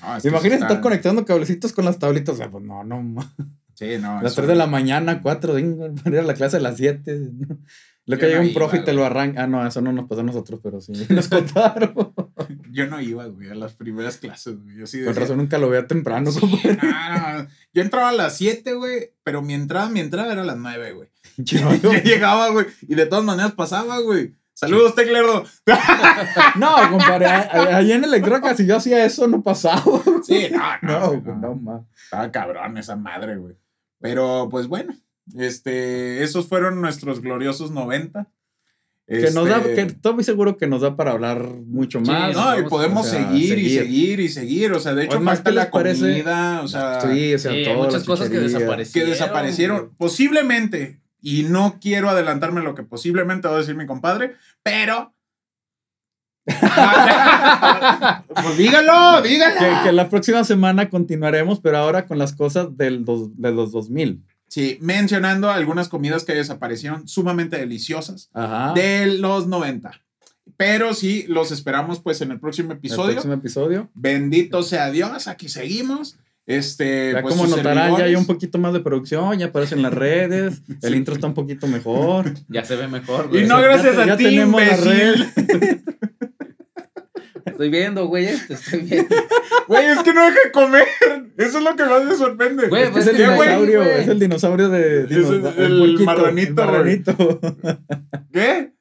No, 0.00 0.16
es 0.16 0.22
que 0.22 0.28
Imagínate 0.28 0.58
sí 0.58 0.62
estar 0.62 0.80
conectando 0.80 1.24
cablecitos 1.24 1.72
con 1.72 1.84
las 1.84 1.98
tablitas. 1.98 2.36
O 2.36 2.38
sea, 2.38 2.50
pues 2.50 2.62
no, 2.64 2.84
no. 2.84 3.16
Sí, 3.74 3.96
no. 4.00 4.22
Las 4.22 4.32
eso- 4.32 4.42
3 4.42 4.48
de 4.48 4.54
la 4.54 4.68
mañana, 4.68 5.20
4, 5.20 5.54
para 6.04 6.16
ir 6.16 6.20
a 6.20 6.22
la 6.22 6.34
clase 6.34 6.58
a 6.58 6.60
las 6.60 6.76
7. 6.76 7.30
Lo 8.08 8.18
que 8.18 8.26
llega 8.26 8.40
no 8.40 8.48
un 8.48 8.54
profe 8.54 8.76
iba, 8.76 8.82
y 8.82 8.86
te 8.86 8.92
lo 8.94 9.04
arranca. 9.04 9.42
Ah, 9.42 9.46
no, 9.46 9.66
eso 9.66 9.82
no 9.82 9.92
nos 9.92 10.08
pasó 10.08 10.22
a 10.22 10.24
nosotros, 10.24 10.60
pero 10.62 10.80
sí. 10.80 10.92
Nos 11.10 11.28
contaron. 11.28 11.94
Yo 12.70 12.86
no 12.86 13.00
iba, 13.00 13.26
güey, 13.26 13.50
a 13.50 13.54
las 13.54 13.74
primeras 13.74 14.16
clases, 14.16 14.58
güey. 14.62 14.76
Yo 14.76 14.86
sí 14.86 14.98
Con 14.98 15.08
decía, 15.08 15.20
razón 15.20 15.36
nunca 15.36 15.58
lo 15.58 15.68
veía 15.68 15.86
temprano, 15.86 16.30
sí, 16.30 16.40
no, 16.42 17.42
no. 17.42 17.48
Yo 17.74 17.82
entraba 17.82 18.08
a 18.08 18.12
las 18.12 18.36
7, 18.36 18.72
güey, 18.74 19.12
pero 19.22 19.42
mi 19.42 19.54
entrada, 19.54 19.90
mi 19.90 20.00
entrada 20.00 20.32
era 20.32 20.42
a 20.42 20.46
las 20.46 20.56
9, 20.56 20.92
güey. 20.92 21.08
Yo 21.36 21.92
llegaba, 22.02 22.48
güey, 22.48 22.66
y 22.82 22.94
de 22.94 23.06
todas 23.06 23.24
maneras 23.24 23.52
pasaba, 23.52 23.98
güey. 24.00 24.34
Saludos, 24.54 24.96
Teclerdo. 24.96 25.44
No, 26.56 26.74
compadre, 26.90 27.26
allá 27.26 27.94
en 27.94 28.02
Electroca, 28.02 28.56
si 28.56 28.66
yo 28.66 28.78
hacía 28.78 29.04
eso, 29.04 29.28
no 29.28 29.40
pasaba. 29.40 29.84
Sí, 30.24 30.48
no, 30.50 30.60
no. 30.82 31.22
No, 31.24 31.36
no, 31.36 31.54
ma. 31.54 31.86
Estaba 31.94 32.32
cabrón 32.32 32.76
esa 32.76 32.96
madre, 32.96 33.36
güey. 33.36 33.54
Pero, 34.00 34.48
pues 34.50 34.66
bueno, 34.66 34.94
este, 35.36 36.22
esos 36.22 36.46
fueron 36.48 36.80
nuestros 36.80 37.20
gloriosos 37.20 37.70
90. 37.70 38.28
Que 39.06 39.30
nos 39.30 39.48
da, 39.48 39.56
Este, 39.56 39.74
que 39.74 39.80
estoy 39.82 40.12
muy 40.14 40.22
seguro 40.24 40.58
que 40.58 40.66
nos 40.66 40.82
da 40.82 40.94
para 40.94 41.12
hablar 41.12 41.42
mucho 41.66 41.98
Sí, 42.00 42.10
más. 42.10 42.36
No, 42.36 42.58
y 42.58 42.64
podemos 42.68 43.06
o 43.06 43.10
sea, 43.10 43.26
seguir, 43.30 43.58
y 43.58 43.70
seguir. 43.74 44.20
y 44.20 44.28
seguir. 44.28 44.72
O 44.72 44.80
sea, 44.80 44.94
de 44.94 45.04
hecho, 45.04 45.12
Pues 45.16 45.22
más, 45.22 45.36
falta 45.38 45.50
¿qué 45.50 45.54
les 45.56 45.64
la 45.64 45.70
parece? 45.70 46.00
comida, 46.10 46.60
o 46.62 46.68
sea, 46.68 47.00
Sí, 47.00 47.32
o 47.34 47.38
sea, 47.38 47.52
Sí, 47.52 47.56
hay 47.58 47.64
todas 47.64 47.78
muchas 47.78 47.92
las 47.94 48.04
cosas 48.04 48.28
que 48.28 48.38
desaparecieron. 48.38 49.10
desaparecieron. 49.10 49.94
Posiblemente, 49.96 51.00
y 51.22 51.44
no 51.44 51.78
quiero 51.80 52.10
adelantarme 52.10 52.60
lo 52.62 52.74
que 52.74 52.82
posiblemente 52.82 53.48
va 53.48 53.54
a 53.54 53.58
decir 53.58 53.74
mi 53.76 53.86
compadre, 53.86 54.34
pero. 54.62 55.14
pues 58.42 58.56
dígalo, 58.58 59.22
dígalo. 59.22 59.58
Que, 59.58 59.74
que 59.84 59.92
la 59.92 60.08
próxima 60.08 60.44
semana 60.44 60.88
continuaremos, 60.90 61.60
pero 61.60 61.78
ahora 61.78 62.06
con 62.06 62.18
las 62.18 62.34
cosas 62.34 62.76
del 62.76 63.04
dos- 63.04 63.30
de 63.40 63.52
los 63.52 63.72
2000. 63.72 64.22
Sí, 64.48 64.78
mencionando 64.80 65.50
algunas 65.50 65.88
comidas 65.88 66.24
que 66.24 66.34
desaparecieron, 66.34 67.06
sumamente 67.06 67.58
deliciosas, 67.58 68.30
Ajá. 68.32 68.72
de 68.74 69.06
los 69.18 69.46
90. 69.46 69.92
Pero 70.56 70.94
sí, 70.94 71.24
los 71.28 71.52
esperamos 71.52 72.00
pues 72.00 72.20
en 72.22 72.30
el 72.32 72.40
próximo 72.40 72.72
el 72.72 72.78
episodio. 72.78 73.12
próximo 73.12 73.34
episodio. 73.34 73.90
Bendito 73.94 74.62
sea 74.62 74.90
Dios, 74.90 75.28
aquí 75.28 75.48
seguimos. 75.48 76.18
Este, 76.46 77.12
Ya 77.12 77.20
pues, 77.20 77.34
como 77.34 77.46
notarán, 77.46 77.96
ya 77.98 78.04
hay 78.04 78.16
un 78.16 78.24
poquito 78.24 78.56
más 78.58 78.72
de 78.72 78.80
producción, 78.80 79.38
ya 79.38 79.46
aparecen 79.46 79.82
las 79.82 79.92
redes, 79.92 80.62
el 80.82 80.94
intro 80.94 81.12
está 81.14 81.26
un 81.26 81.34
poquito 81.34 81.66
mejor. 81.66 82.32
Ya 82.48 82.64
se 82.64 82.74
ve 82.74 82.88
mejor, 82.88 83.28
Y 83.34 83.42
no 83.46 83.60
Ya 83.60 83.66
gracias 83.66 83.96
te- 83.96 84.02
a 84.02 84.06
ya 84.06 84.16
ti, 84.16 84.24
tenemos 84.24 84.60
la 84.62 84.66
imbécil. 84.78 85.26
red. 85.36 85.80
Estoy 87.58 87.70
viendo, 87.70 88.06
güey, 88.06 88.28
te 88.46 88.54
estoy 88.54 88.82
viendo. 88.82 89.16
Güey, 89.66 89.84
es 89.86 89.98
que 90.04 90.14
no 90.14 90.24
deja 90.24 90.38
de 90.44 90.52
comer. 90.52 90.86
Eso 91.36 91.58
es 91.58 91.64
lo 91.64 91.74
que 91.76 91.84
más 91.84 92.04
me 92.04 92.14
sorprende. 92.14 92.68
Güey, 92.68 92.84
Es, 92.84 92.90
pues 92.90 93.06
el 93.08 93.16
güey, 93.16 93.26
dinosaurio, 93.28 93.80
güey. 93.84 94.00
es 94.00 94.08
el 94.08 94.18
dinosaurio 94.20 94.68
de 94.70 95.04
Es 95.04 95.10
el- 95.10 95.44
el 95.58 95.98
marranito, 96.04 96.62
el 96.62 96.68
güey. 96.68 97.00
marranito. 97.02 97.40
¿Qué? 98.32 98.72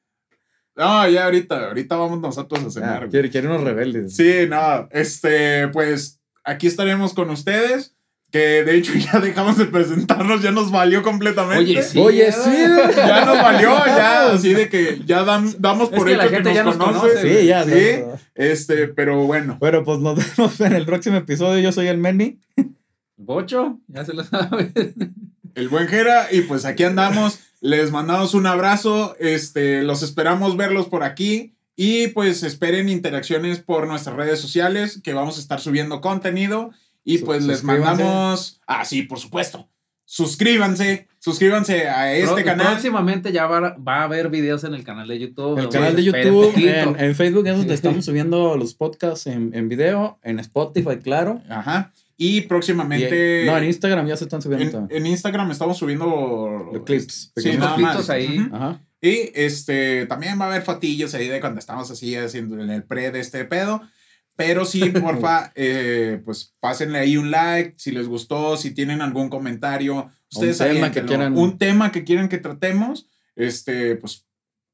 No, 0.75 1.09
ya 1.09 1.25
ahorita, 1.25 1.67
ahorita 1.69 1.95
vamos 1.97 2.21
nosotros 2.21 2.63
a 2.63 2.69
cenar. 2.69 2.93
Ah, 2.93 2.97
güey. 2.99 3.09
quiere, 3.09 3.29
quiere 3.31 3.47
unos 3.47 3.63
rebeldes. 3.63 4.15
Sí, 4.15 4.45
no, 4.47 4.87
este, 4.91 5.67
pues 5.69 6.21
aquí 6.45 6.67
estaremos 6.67 7.13
con 7.15 7.31
ustedes. 7.31 7.96
Que 8.31 8.63
de 8.63 8.75
hecho 8.77 8.91
ya 9.13 9.19
dejamos 9.19 9.57
de 9.57 9.65
presentarnos, 9.65 10.41
ya 10.41 10.51
nos 10.51 10.69
valió 10.71 11.01
completamente. 11.01 11.59
Oye, 11.63 11.81
sí. 11.83 11.99
Oye, 11.99 12.31
sí. 12.31 12.49
Ya 12.97 13.23
nos 13.25 13.37
valió, 13.41 13.69
ya, 13.85 14.31
así 14.33 14.53
de 14.53 14.67
que 14.69 15.01
ya 15.05 15.23
dam- 15.25 15.55
damos 15.59 15.89
Es 15.91 15.97
por 15.97 16.07
que 16.07 16.13
hecho 16.13 16.21
la 16.23 16.27
que 16.29 16.35
gente 16.35 16.49
nos 16.49 16.55
ya 16.55 16.63
nos 16.63 16.75
conoce. 16.77 16.99
conoce, 16.99 17.39
Sí, 17.41 17.45
ya. 17.47 17.63
Sí, 17.63 17.71
no. 18.05 18.19
este, 18.35 18.87
pero 18.89 19.25
bueno. 19.25 19.57
Bueno, 19.59 19.83
pues 19.83 19.99
nos 19.99 20.17
vemos 20.37 20.59
en 20.61 20.73
el 20.73 20.85
próximo 20.85 21.15
episodio. 21.17 21.59
Yo 21.59 21.71
soy 21.71 21.87
el 21.87 21.97
Meni. 21.97 22.39
Bocho, 23.15 23.79
ya 23.87 24.05
se 24.05 24.13
lo 24.13 24.23
sabe. 24.23 24.71
el 25.55 25.69
buen 25.69 25.87
Jera 25.87 26.27
y 26.31 26.41
pues 26.41 26.65
aquí 26.65 26.83
andamos. 26.83 27.39
Les 27.61 27.91
mandamos 27.91 28.35
un 28.35 28.45
abrazo, 28.45 29.15
este, 29.19 29.81
los 29.81 30.03
esperamos 30.03 30.55
verlos 30.57 30.87
por 30.87 31.03
aquí 31.03 31.55
y 31.75 32.09
pues 32.09 32.43
esperen 32.43 32.87
interacciones 32.89 33.59
por 33.59 33.87
nuestras 33.87 34.15
redes 34.15 34.39
sociales 34.39 35.01
que 35.03 35.13
vamos 35.13 35.37
a 35.37 35.41
estar 35.41 35.59
subiendo 35.59 35.99
contenido 35.99 36.69
y 37.07 37.17
Su- 37.19 37.25
pues 37.25 37.43
les 37.45 37.63
mandamos, 37.63 38.59
ah 38.67 38.83
sí, 38.85 39.03
por 39.03 39.17
supuesto. 39.19 39.69
Suscríbanse, 40.09 41.07
suscríbanse 41.19 41.87
a 41.87 42.13
este 42.13 42.33
Pro- 42.35 42.43
canal. 42.43 42.67
Próximamente 42.67 43.31
ya 43.31 43.45
va, 43.45 43.75
va 43.77 43.95
a 44.01 44.03
haber 44.03 44.29
videos 44.29 44.63
en 44.63 44.73
el 44.73 44.83
canal 44.83 45.07
de 45.07 45.19
YouTube. 45.19 45.59
El 45.59 45.69
canal 45.69 45.95
de 45.95 46.03
YouTube, 46.03 46.53
en, 46.57 46.99
en 46.99 47.15
Facebook 47.15 47.45
es 47.47 47.57
donde 47.57 47.73
estamos 47.73 48.03
subiendo 48.05 48.57
los 48.57 48.73
podcasts 48.73 49.27
en, 49.27 49.51
en 49.53 49.69
video, 49.69 50.17
en 50.23 50.39
Spotify, 50.39 50.97
claro. 51.03 51.41
Ajá. 51.49 51.91
Y 52.17 52.37
Y 52.37 52.41
próximamente 52.41 53.41
en- 53.41 53.45
no, 53.47 53.57
en 53.57 53.63
Instagram 53.65 54.07
ya 54.07 54.17
se 54.17 54.23
están 54.25 54.41
subiendo 54.41 54.87
en, 54.89 54.97
en 54.97 55.05
Instagram 55.05 55.51
estamos 55.51 55.77
subiendo 55.77 56.69
Los 56.73 56.83
clips, 56.83 57.31
Sí, 57.37 57.51
nada 57.57 57.75
clips 57.75 57.93
más. 57.95 58.09
ahí. 58.09 58.47
Ajá. 58.51 58.81
Y 58.99 59.29
este 59.35 60.07
también 60.07 60.39
va 60.41 60.45
a 60.45 60.47
haber 60.49 60.63
fotillos 60.63 61.13
ahí 61.13 61.27
de 61.27 61.39
cuando 61.39 61.59
estamos 61.59 61.91
así 61.91 62.15
haciendo 62.15 62.59
en 62.61 62.69
el 62.71 62.83
pre 62.83 63.11
de 63.11 63.19
este 63.19 63.45
pedo. 63.45 63.81
Pero 64.37 64.63
sí, 64.63 64.79
porfa, 65.01 65.51
eh, 65.55 66.21
pues 66.23 66.55
pásenle 66.61 66.99
ahí 66.99 67.17
un 67.17 67.31
like 67.31 67.73
si 67.75 67.91
les 67.91 68.07
gustó, 68.07 68.55
si 68.55 68.71
tienen 68.71 69.01
algún 69.01 69.29
comentario. 69.29 70.09
Ustedes 70.31 70.59
tema 70.59 70.91
que 70.91 71.03
quieran. 71.03 71.35
Un 71.35 71.57
tema 71.57 71.91
que 71.91 72.05
quieren 72.05 72.29
que 72.29 72.37
tratemos, 72.37 73.09
este, 73.35 73.97
pues 73.97 74.25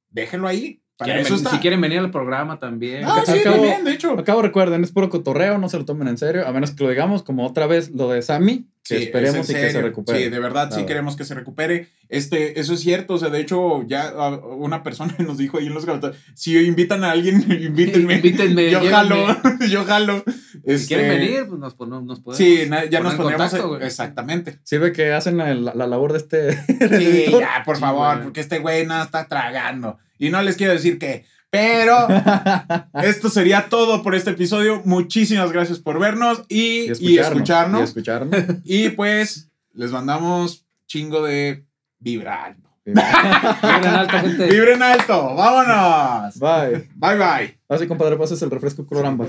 déjenlo 0.10 0.48
ahí. 0.48 0.83
Para 0.98 1.07
Quieren 1.14 1.26
eso 1.26 1.36
está. 1.36 1.49
Si 1.49 1.57
quieren 1.57 1.82
venir 1.82 1.99
al 1.99 2.11
programa 2.11 2.60
también. 2.60 3.03
Ah, 3.06 3.24
sí, 3.26 3.40
cabo- 3.44 3.56
también, 3.56 3.84
de 3.84 3.91
hecho. 3.94 4.11
Al 4.11 4.24
cabo 4.24 4.41
recuerden, 4.44 4.84
es 4.84 4.91
puro 4.91 5.10
cotorreo, 5.10 5.57
no 5.57 5.68
se 5.68 5.78
lo 5.78 5.86
tomen 5.86 6.07
en 6.07 6.18
serio, 6.20 6.48
a 6.48 6.52
menos 6.53 6.72
que 6.72 6.84
lo 6.84 6.90
digamos 6.91 7.24
como 7.24 7.45
otra 7.48 7.65
vez 7.65 7.90
lo 7.91 8.10
de 8.11 8.22
Sammy, 8.22 8.68
que 8.84 8.98
Sí, 8.98 9.03
esperemos 9.06 9.38
es 9.38 9.49
y 9.49 9.53
que 9.56 9.72
se 9.72 9.82
recupere. 9.82 10.24
Sí, 10.26 10.30
de 10.30 10.40
verdad, 10.40 10.65
sí 10.68 10.74
Claro. 10.76 10.86
queremos 10.88 11.15
que 11.15 11.24
se 11.26 11.34
recupere. 11.34 11.88
Este, 12.10 12.60
eso 12.60 12.74
es 12.76 12.82
cierto. 12.82 13.15
O 13.15 13.18
sea, 13.18 13.30
de 13.30 13.40
hecho, 13.40 13.84
ya 13.88 14.14
una 14.45 14.84
persona 14.84 15.15
nos 15.18 15.38
dijo 15.40 15.57
ahí 15.57 15.65
en 15.65 15.74
los 15.74 15.86
comentarios: 15.86 16.22
si 16.36 16.56
invitan 16.60 17.03
a 17.03 17.11
alguien, 17.11 17.38
invítenme. 17.49 18.15
Invítenme, 18.15 18.70
yo 18.70 18.82
jalo, 18.88 19.26
yo 19.70 19.86
jalo. 19.86 20.24
Si 20.26 20.61
Este, 20.65 20.88
quieren 20.95 21.10
venir, 21.10 21.45
pues 21.48 21.60
nos, 21.60 21.76
nos 22.06 22.20
podemos. 22.20 22.38
Sí, 22.38 22.65
na- 22.70 22.86
ya 22.86 22.99
nos 22.99 23.14
en 23.14 23.18
pondremos. 23.18 23.49
contacto, 23.52 23.80
exactamente. 23.82 24.60
Sirve 24.64 24.91
que 24.91 25.11
hacen 25.11 25.41
el- 25.41 25.65
la, 25.65 25.74
la 25.74 25.88
labor 25.88 26.11
de 26.14 26.20
este 26.20 26.52
Sí, 26.99 27.26
ya, 27.32 27.64
por 27.65 27.78
Sí, 27.78 27.82
favor, 27.82 28.22
porque 28.22 28.41
este 28.41 28.60
güey 28.60 28.86
nada 28.86 29.03
está 29.06 29.28
tragando. 29.28 29.98
Y 30.24 30.30
no 30.30 30.41
les 30.41 30.56
quiero 30.56 30.72
decir 30.72 30.98
que. 30.98 31.26
Pero 31.50 32.08
esto 33.04 33.30
sería 33.30 33.68
todo 33.70 34.02
por 34.02 34.16
este 34.16 34.32
episodio. 34.32 34.82
Muchísimas 34.86 35.52
gracias 35.52 35.80
por 35.80 36.00
vernos 36.00 36.44
y, 36.48 36.91
y 37.00 37.18
escucharnos. 37.20 37.82
Y 37.82 37.84
escucharnos. 37.84 38.41
Y 38.64 38.90
pues 38.90 39.52
les 39.74 39.91
mandamos 39.91 40.66
chingo 40.88 41.22
de 41.24 41.66
vibra 42.00 42.45
alto. 42.45 42.70
Vibren 42.86 43.94
alto, 43.95 44.18
gente. 44.20 44.45
Vibren 44.48 44.84
alto, 44.84 45.36
vámonos. 45.36 46.40
Bye. 46.40 46.90
Bye 46.95 47.18
bye. 47.18 47.60
Así, 47.70 47.88
compadre, 47.88 48.18
pases 48.18 48.41
el 48.41 48.52
refresco 48.52 48.86
coloramba. 48.86 49.26